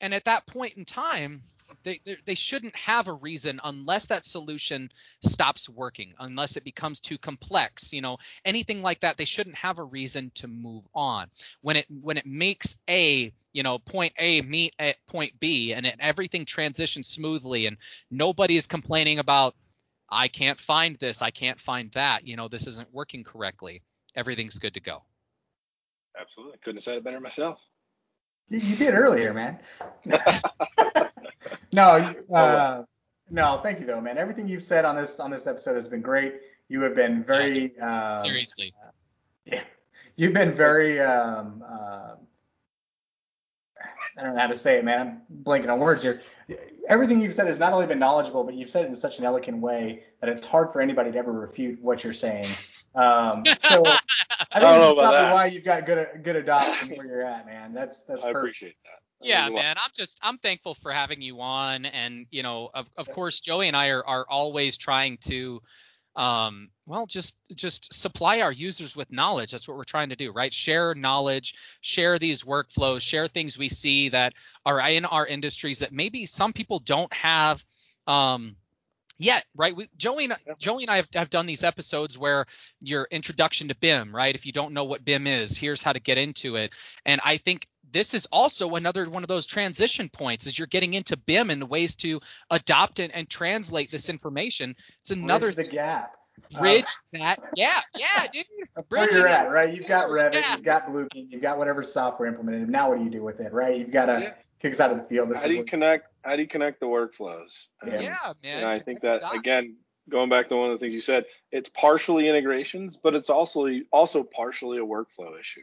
And 0.00 0.14
at 0.14 0.24
that 0.24 0.46
point 0.46 0.76
in 0.76 0.84
time, 0.84 1.42
they, 1.82 2.00
they 2.04 2.16
they 2.24 2.34
shouldn't 2.34 2.76
have 2.76 3.08
a 3.08 3.12
reason 3.12 3.60
unless 3.62 4.06
that 4.06 4.24
solution 4.24 4.90
stops 5.22 5.68
working, 5.68 6.12
unless 6.18 6.56
it 6.56 6.64
becomes 6.64 7.00
too 7.00 7.18
complex, 7.18 7.92
you 7.92 8.00
know, 8.00 8.18
anything 8.44 8.82
like 8.82 9.00
that. 9.00 9.16
They 9.16 9.24
shouldn't 9.24 9.56
have 9.56 9.78
a 9.78 9.84
reason 9.84 10.30
to 10.36 10.48
move 10.48 10.84
on. 10.94 11.28
When 11.62 11.76
it 11.76 11.86
when 11.88 12.18
it 12.18 12.26
makes 12.26 12.76
a 12.88 13.32
you 13.52 13.62
know 13.62 13.78
point 13.78 14.12
A 14.18 14.42
meet 14.42 14.74
at 14.78 14.96
point 15.06 15.38
B 15.40 15.72
and 15.72 15.86
it, 15.86 15.96
everything 16.00 16.44
transitions 16.44 17.08
smoothly 17.08 17.66
and 17.66 17.76
nobody 18.10 18.56
is 18.56 18.66
complaining 18.66 19.18
about 19.18 19.54
I 20.08 20.28
can't 20.28 20.60
find 20.60 20.96
this, 20.96 21.22
I 21.22 21.30
can't 21.30 21.60
find 21.60 21.90
that, 21.92 22.26
you 22.26 22.36
know, 22.36 22.48
this 22.48 22.66
isn't 22.66 22.92
working 22.92 23.24
correctly. 23.24 23.82
Everything's 24.14 24.58
good 24.58 24.74
to 24.74 24.80
go. 24.80 25.02
Absolutely. 26.20 26.58
Couldn't 26.58 26.76
have 26.76 26.84
said 26.84 26.96
it 26.96 27.04
better 27.04 27.20
myself. 27.20 27.60
You, 28.48 28.58
you 28.58 28.76
did 28.76 28.94
earlier, 28.94 29.34
man. 29.34 29.58
no, 31.72 32.14
uh, 32.32 32.84
no, 33.30 33.60
thank 33.62 33.80
you 33.80 33.86
though, 33.86 34.00
man. 34.00 34.18
Everything 34.18 34.48
you've 34.48 34.62
said 34.62 34.84
on 34.84 34.96
this 34.96 35.18
on 35.18 35.30
this 35.30 35.46
episode 35.46 35.74
has 35.74 35.88
been 35.88 36.00
great. 36.00 36.34
You 36.68 36.82
have 36.82 36.94
been 36.94 37.24
very 37.24 37.78
um, 37.78 38.20
Seriously. 38.20 38.72
Yeah, 39.44 39.62
you've 40.16 40.32
been 40.32 40.52
very. 40.52 40.98
Um, 40.98 41.64
uh, 41.64 42.16
I 44.18 44.22
don't 44.22 44.34
know 44.34 44.40
how 44.40 44.48
to 44.48 44.56
say 44.56 44.76
it, 44.76 44.84
man. 44.84 45.22
I'm 45.30 45.42
blanking 45.44 45.68
on 45.68 45.78
words 45.78 46.02
here. 46.02 46.20
Everything 46.88 47.22
you've 47.22 47.34
said 47.34 47.46
has 47.46 47.60
not 47.60 47.72
only 47.72 47.86
been 47.86 48.00
knowledgeable, 48.00 48.42
but 48.42 48.54
you've 48.54 48.70
said 48.70 48.84
it 48.84 48.88
in 48.88 48.94
such 48.96 49.20
an 49.20 49.24
elegant 49.24 49.58
way 49.58 50.02
that 50.20 50.28
it's 50.28 50.44
hard 50.44 50.72
for 50.72 50.80
anybody 50.80 51.12
to 51.12 51.18
ever 51.18 51.32
refute 51.32 51.80
what 51.80 52.02
you're 52.02 52.12
saying. 52.12 52.46
Um, 52.96 53.44
so 53.58 53.98
I 54.52 54.60
think 54.60 54.60
I 54.60 54.60
don't 54.60 54.80
know 54.80 54.90
that's 54.90 54.92
about 54.92 55.10
probably 55.10 55.24
that. 55.24 55.32
why 55.32 55.46
you've 55.46 55.64
got 55.64 55.86
good 55.86 56.08
good 56.22 56.36
adoption 56.36 56.88
where 56.96 57.06
you're 57.06 57.22
at, 57.22 57.46
man. 57.46 57.74
That's 57.74 58.02
that's 58.04 58.24
I 58.24 58.28
perfect. 58.28 58.38
appreciate 58.38 58.76
that. 58.84 59.00
That 59.20 59.28
Yeah, 59.28 59.44
means 59.44 59.48
a 59.48 59.52
man. 59.52 59.76
I'm 59.78 59.90
just 59.96 60.18
I'm 60.22 60.38
thankful 60.38 60.74
for 60.74 60.92
having 60.92 61.22
you 61.22 61.40
on, 61.40 61.86
and 61.86 62.26
you 62.30 62.42
know, 62.42 62.70
of 62.74 62.88
of 62.96 63.10
course, 63.10 63.40
Joey 63.40 63.68
and 63.68 63.76
I 63.76 63.88
are 63.88 64.06
are 64.06 64.26
always 64.28 64.76
trying 64.76 65.18
to, 65.28 65.60
um, 66.16 66.70
well, 66.86 67.06
just 67.06 67.36
just 67.54 67.92
supply 67.92 68.40
our 68.40 68.52
users 68.52 68.96
with 68.96 69.10
knowledge. 69.12 69.52
That's 69.52 69.68
what 69.68 69.76
we're 69.76 69.84
trying 69.84 70.10
to 70.10 70.16
do, 70.16 70.32
right? 70.32 70.52
Share 70.52 70.94
knowledge, 70.94 71.54
share 71.80 72.18
these 72.18 72.42
workflows, 72.44 73.02
share 73.02 73.28
things 73.28 73.58
we 73.58 73.68
see 73.68 74.10
that 74.10 74.34
are 74.64 74.80
in 74.80 75.04
our 75.04 75.26
industries 75.26 75.80
that 75.80 75.92
maybe 75.92 76.26
some 76.26 76.52
people 76.52 76.78
don't 76.80 77.12
have. 77.12 77.64
Um, 78.06 78.56
yet, 79.18 79.44
right? 79.54 79.74
We, 79.74 79.88
Joey, 79.96 80.24
and, 80.24 80.36
Yeah. 80.46 80.54
Joey 80.58 80.84
and 80.84 80.90
I 80.90 80.96
have, 80.96 81.08
have 81.14 81.30
done 81.30 81.46
these 81.46 81.64
episodes 81.64 82.18
where 82.18 82.46
your 82.80 83.06
introduction 83.10 83.68
to 83.68 83.74
BIM, 83.76 84.14
right? 84.14 84.34
If 84.34 84.46
you 84.46 84.52
don't 84.52 84.72
know 84.72 84.84
what 84.84 85.04
BIM 85.04 85.26
is, 85.26 85.56
here's 85.56 85.82
how 85.82 85.92
to 85.92 86.00
get 86.00 86.18
into 86.18 86.56
it. 86.56 86.72
And 87.04 87.20
I 87.24 87.36
think 87.38 87.66
this 87.92 88.14
is 88.14 88.26
also 88.32 88.74
another 88.74 89.08
one 89.08 89.22
of 89.22 89.28
those 89.28 89.46
transition 89.46 90.08
points 90.08 90.46
as 90.46 90.58
you're 90.58 90.66
getting 90.66 90.94
into 90.94 91.16
BIM 91.16 91.50
and 91.50 91.62
the 91.62 91.66
ways 91.66 91.94
to 91.96 92.20
adopt 92.50 92.98
and, 92.98 93.14
and 93.14 93.28
translate 93.28 93.90
this 93.90 94.08
information. 94.08 94.74
It's 95.00 95.10
another 95.12 95.52
Bridge 95.52 95.68
the 95.68 95.72
gap. 95.76 96.12
Uh, 96.54 96.58
bridge 96.60 96.84
that. 97.12 97.40
Yeah, 97.54 97.70
yeah, 97.96 98.26
dude. 98.30 98.44
where 98.88 99.10
you're 99.10 99.26
at, 99.26 99.50
right? 99.50 99.74
You've 99.74 99.88
got 99.88 100.10
Revit, 100.10 100.34
Yeah. 100.34 100.56
you've 100.56 100.64
got 100.64 100.86
Bluebeam, 100.86 101.30
you've 101.30 101.40
got 101.40 101.56
whatever 101.56 101.82
software 101.82 102.28
implemented. 102.28 102.68
Now 102.68 102.90
what 102.90 102.98
do 102.98 103.04
you 103.04 103.10
do 103.10 103.22
with 103.22 103.40
it, 103.40 103.52
right? 103.54 103.74
You've 103.76 103.90
got 103.90 104.06
to 104.06 104.20
Yeah. 104.20 104.34
Kick 104.60 104.72
us 104.72 104.80
out 104.80 104.90
of 104.90 104.98
the 104.98 105.04
field. 105.04 105.30
This 105.30 105.38
How 105.38 105.44
is 105.44 105.48
do 105.50 105.54
you 105.54 105.60
what- 105.60 105.68
connect? 105.68 106.08
How 106.22 106.36
do 106.36 106.42
you 106.42 106.48
connect 106.48 106.80
the 106.80 106.86
workflows? 106.86 107.68
Yeah. 107.86 107.92
And- 107.94 108.02
Yeah, 108.02 108.32
man. 108.42 108.58
And 108.60 108.68
I 108.68 108.78
think 108.78 109.00
that 109.02 109.20
dots. 109.22 109.34
again, 109.36 109.76
going 110.08 110.28
back 110.28 110.48
to 110.48 110.56
one 110.56 110.70
of 110.70 110.78
the 110.78 110.84
things 110.84 110.94
you 110.94 111.00
said, 111.00 111.26
it's 111.52 111.68
partially 111.68 112.28
integrations, 112.28 112.96
but 112.96 113.14
it's 113.14 113.30
also 113.30 113.68
also 113.92 114.22
partially 114.22 114.78
a 114.78 114.84
workflow 114.84 115.38
issue. 115.38 115.62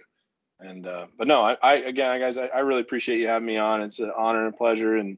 And 0.59 0.87
uh, 0.87 1.07
but 1.17 1.27
no, 1.27 1.41
I, 1.41 1.57
I 1.61 1.73
again, 1.75 2.19
guys, 2.19 2.37
I, 2.37 2.45
I 2.47 2.59
really 2.59 2.81
appreciate 2.81 3.19
you 3.19 3.27
having 3.27 3.45
me 3.45 3.57
on. 3.57 3.81
It's 3.81 3.99
an 3.99 4.11
honor 4.15 4.45
and 4.45 4.55
pleasure, 4.55 4.95
and 4.95 5.17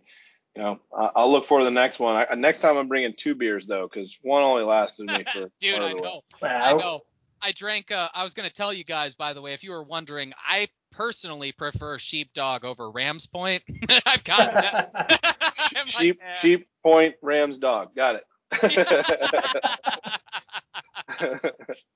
you 0.56 0.62
know, 0.64 0.80
I- 0.98 1.12
I'll 1.18 1.32
look 1.32 1.46
forward 1.46 1.62
to 1.64 1.66
the 1.66 1.72
next 1.72 2.00
one. 2.00 2.16
I, 2.30 2.34
next 2.36 2.62
time 2.62 2.78
I'm 2.78 2.88
bringing 2.88 3.14
two 3.16 3.36
beers 3.36 3.68
though, 3.68 3.88
because 3.88 4.18
one 4.24 4.42
only 4.42 4.64
lasted 4.64 5.06
me 5.08 5.24
for 5.32 5.52
Dude, 5.60 5.76
I 5.82 5.90
the 5.90 5.96
way. 5.96 6.02
know. 6.02 6.22
I 6.42 6.74
know. 6.74 7.02
I 7.42 7.52
drank. 7.52 7.92
Uh, 7.92 8.10
I 8.16 8.24
was 8.24 8.34
going 8.34 8.48
to 8.48 8.54
tell 8.54 8.74
you 8.74 8.84
guys, 8.84 9.14
by 9.14 9.34
the 9.34 9.42
way, 9.42 9.54
if 9.54 9.64
you 9.64 9.70
were 9.72 9.84
wondering, 9.84 10.34
I 10.48 10.68
personally 10.96 11.52
prefer 11.52 12.00
Sheepdog 12.00 12.66
over 12.66 12.90
Rams 12.90 13.28
Point. 13.28 13.62
I've 14.06 14.24
got 14.24 14.54
that. 14.54 14.92
I'm 15.76 15.86
like, 15.86 15.88
Sheep, 15.88 16.20
eh. 16.22 16.36
sheep, 16.36 16.68
point, 16.84 17.16
Rams, 17.22 17.60
dog. 17.60 17.96
Got 17.96 18.16
it. 18.16 18.24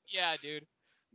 yeah, 0.07 0.35
dude. 0.41 0.65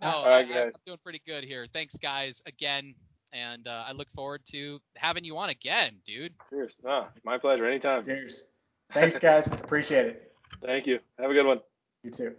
No, 0.00 0.08
All 0.08 0.26
right, 0.26 0.46
I, 0.46 0.48
guys. 0.48 0.72
I'm 0.74 0.80
doing 0.86 0.98
pretty 1.02 1.20
good 1.26 1.44
here. 1.44 1.66
Thanks, 1.72 1.96
guys, 1.96 2.42
again, 2.46 2.94
and 3.32 3.68
uh, 3.68 3.84
I 3.86 3.92
look 3.92 4.08
forward 4.14 4.42
to 4.52 4.80
having 4.96 5.24
you 5.24 5.36
on 5.36 5.50
again, 5.50 5.96
dude. 6.04 6.32
Cheers. 6.50 6.76
No, 6.82 7.06
my 7.24 7.38
pleasure. 7.38 7.66
Anytime. 7.66 8.04
Cheers. 8.04 8.42
Thanks, 8.90 9.18
guys. 9.18 9.46
Appreciate 9.48 10.06
it. 10.06 10.32
Thank 10.64 10.86
you. 10.86 11.00
Have 11.18 11.30
a 11.30 11.34
good 11.34 11.46
one. 11.46 11.60
You 12.02 12.10
too. 12.10 12.34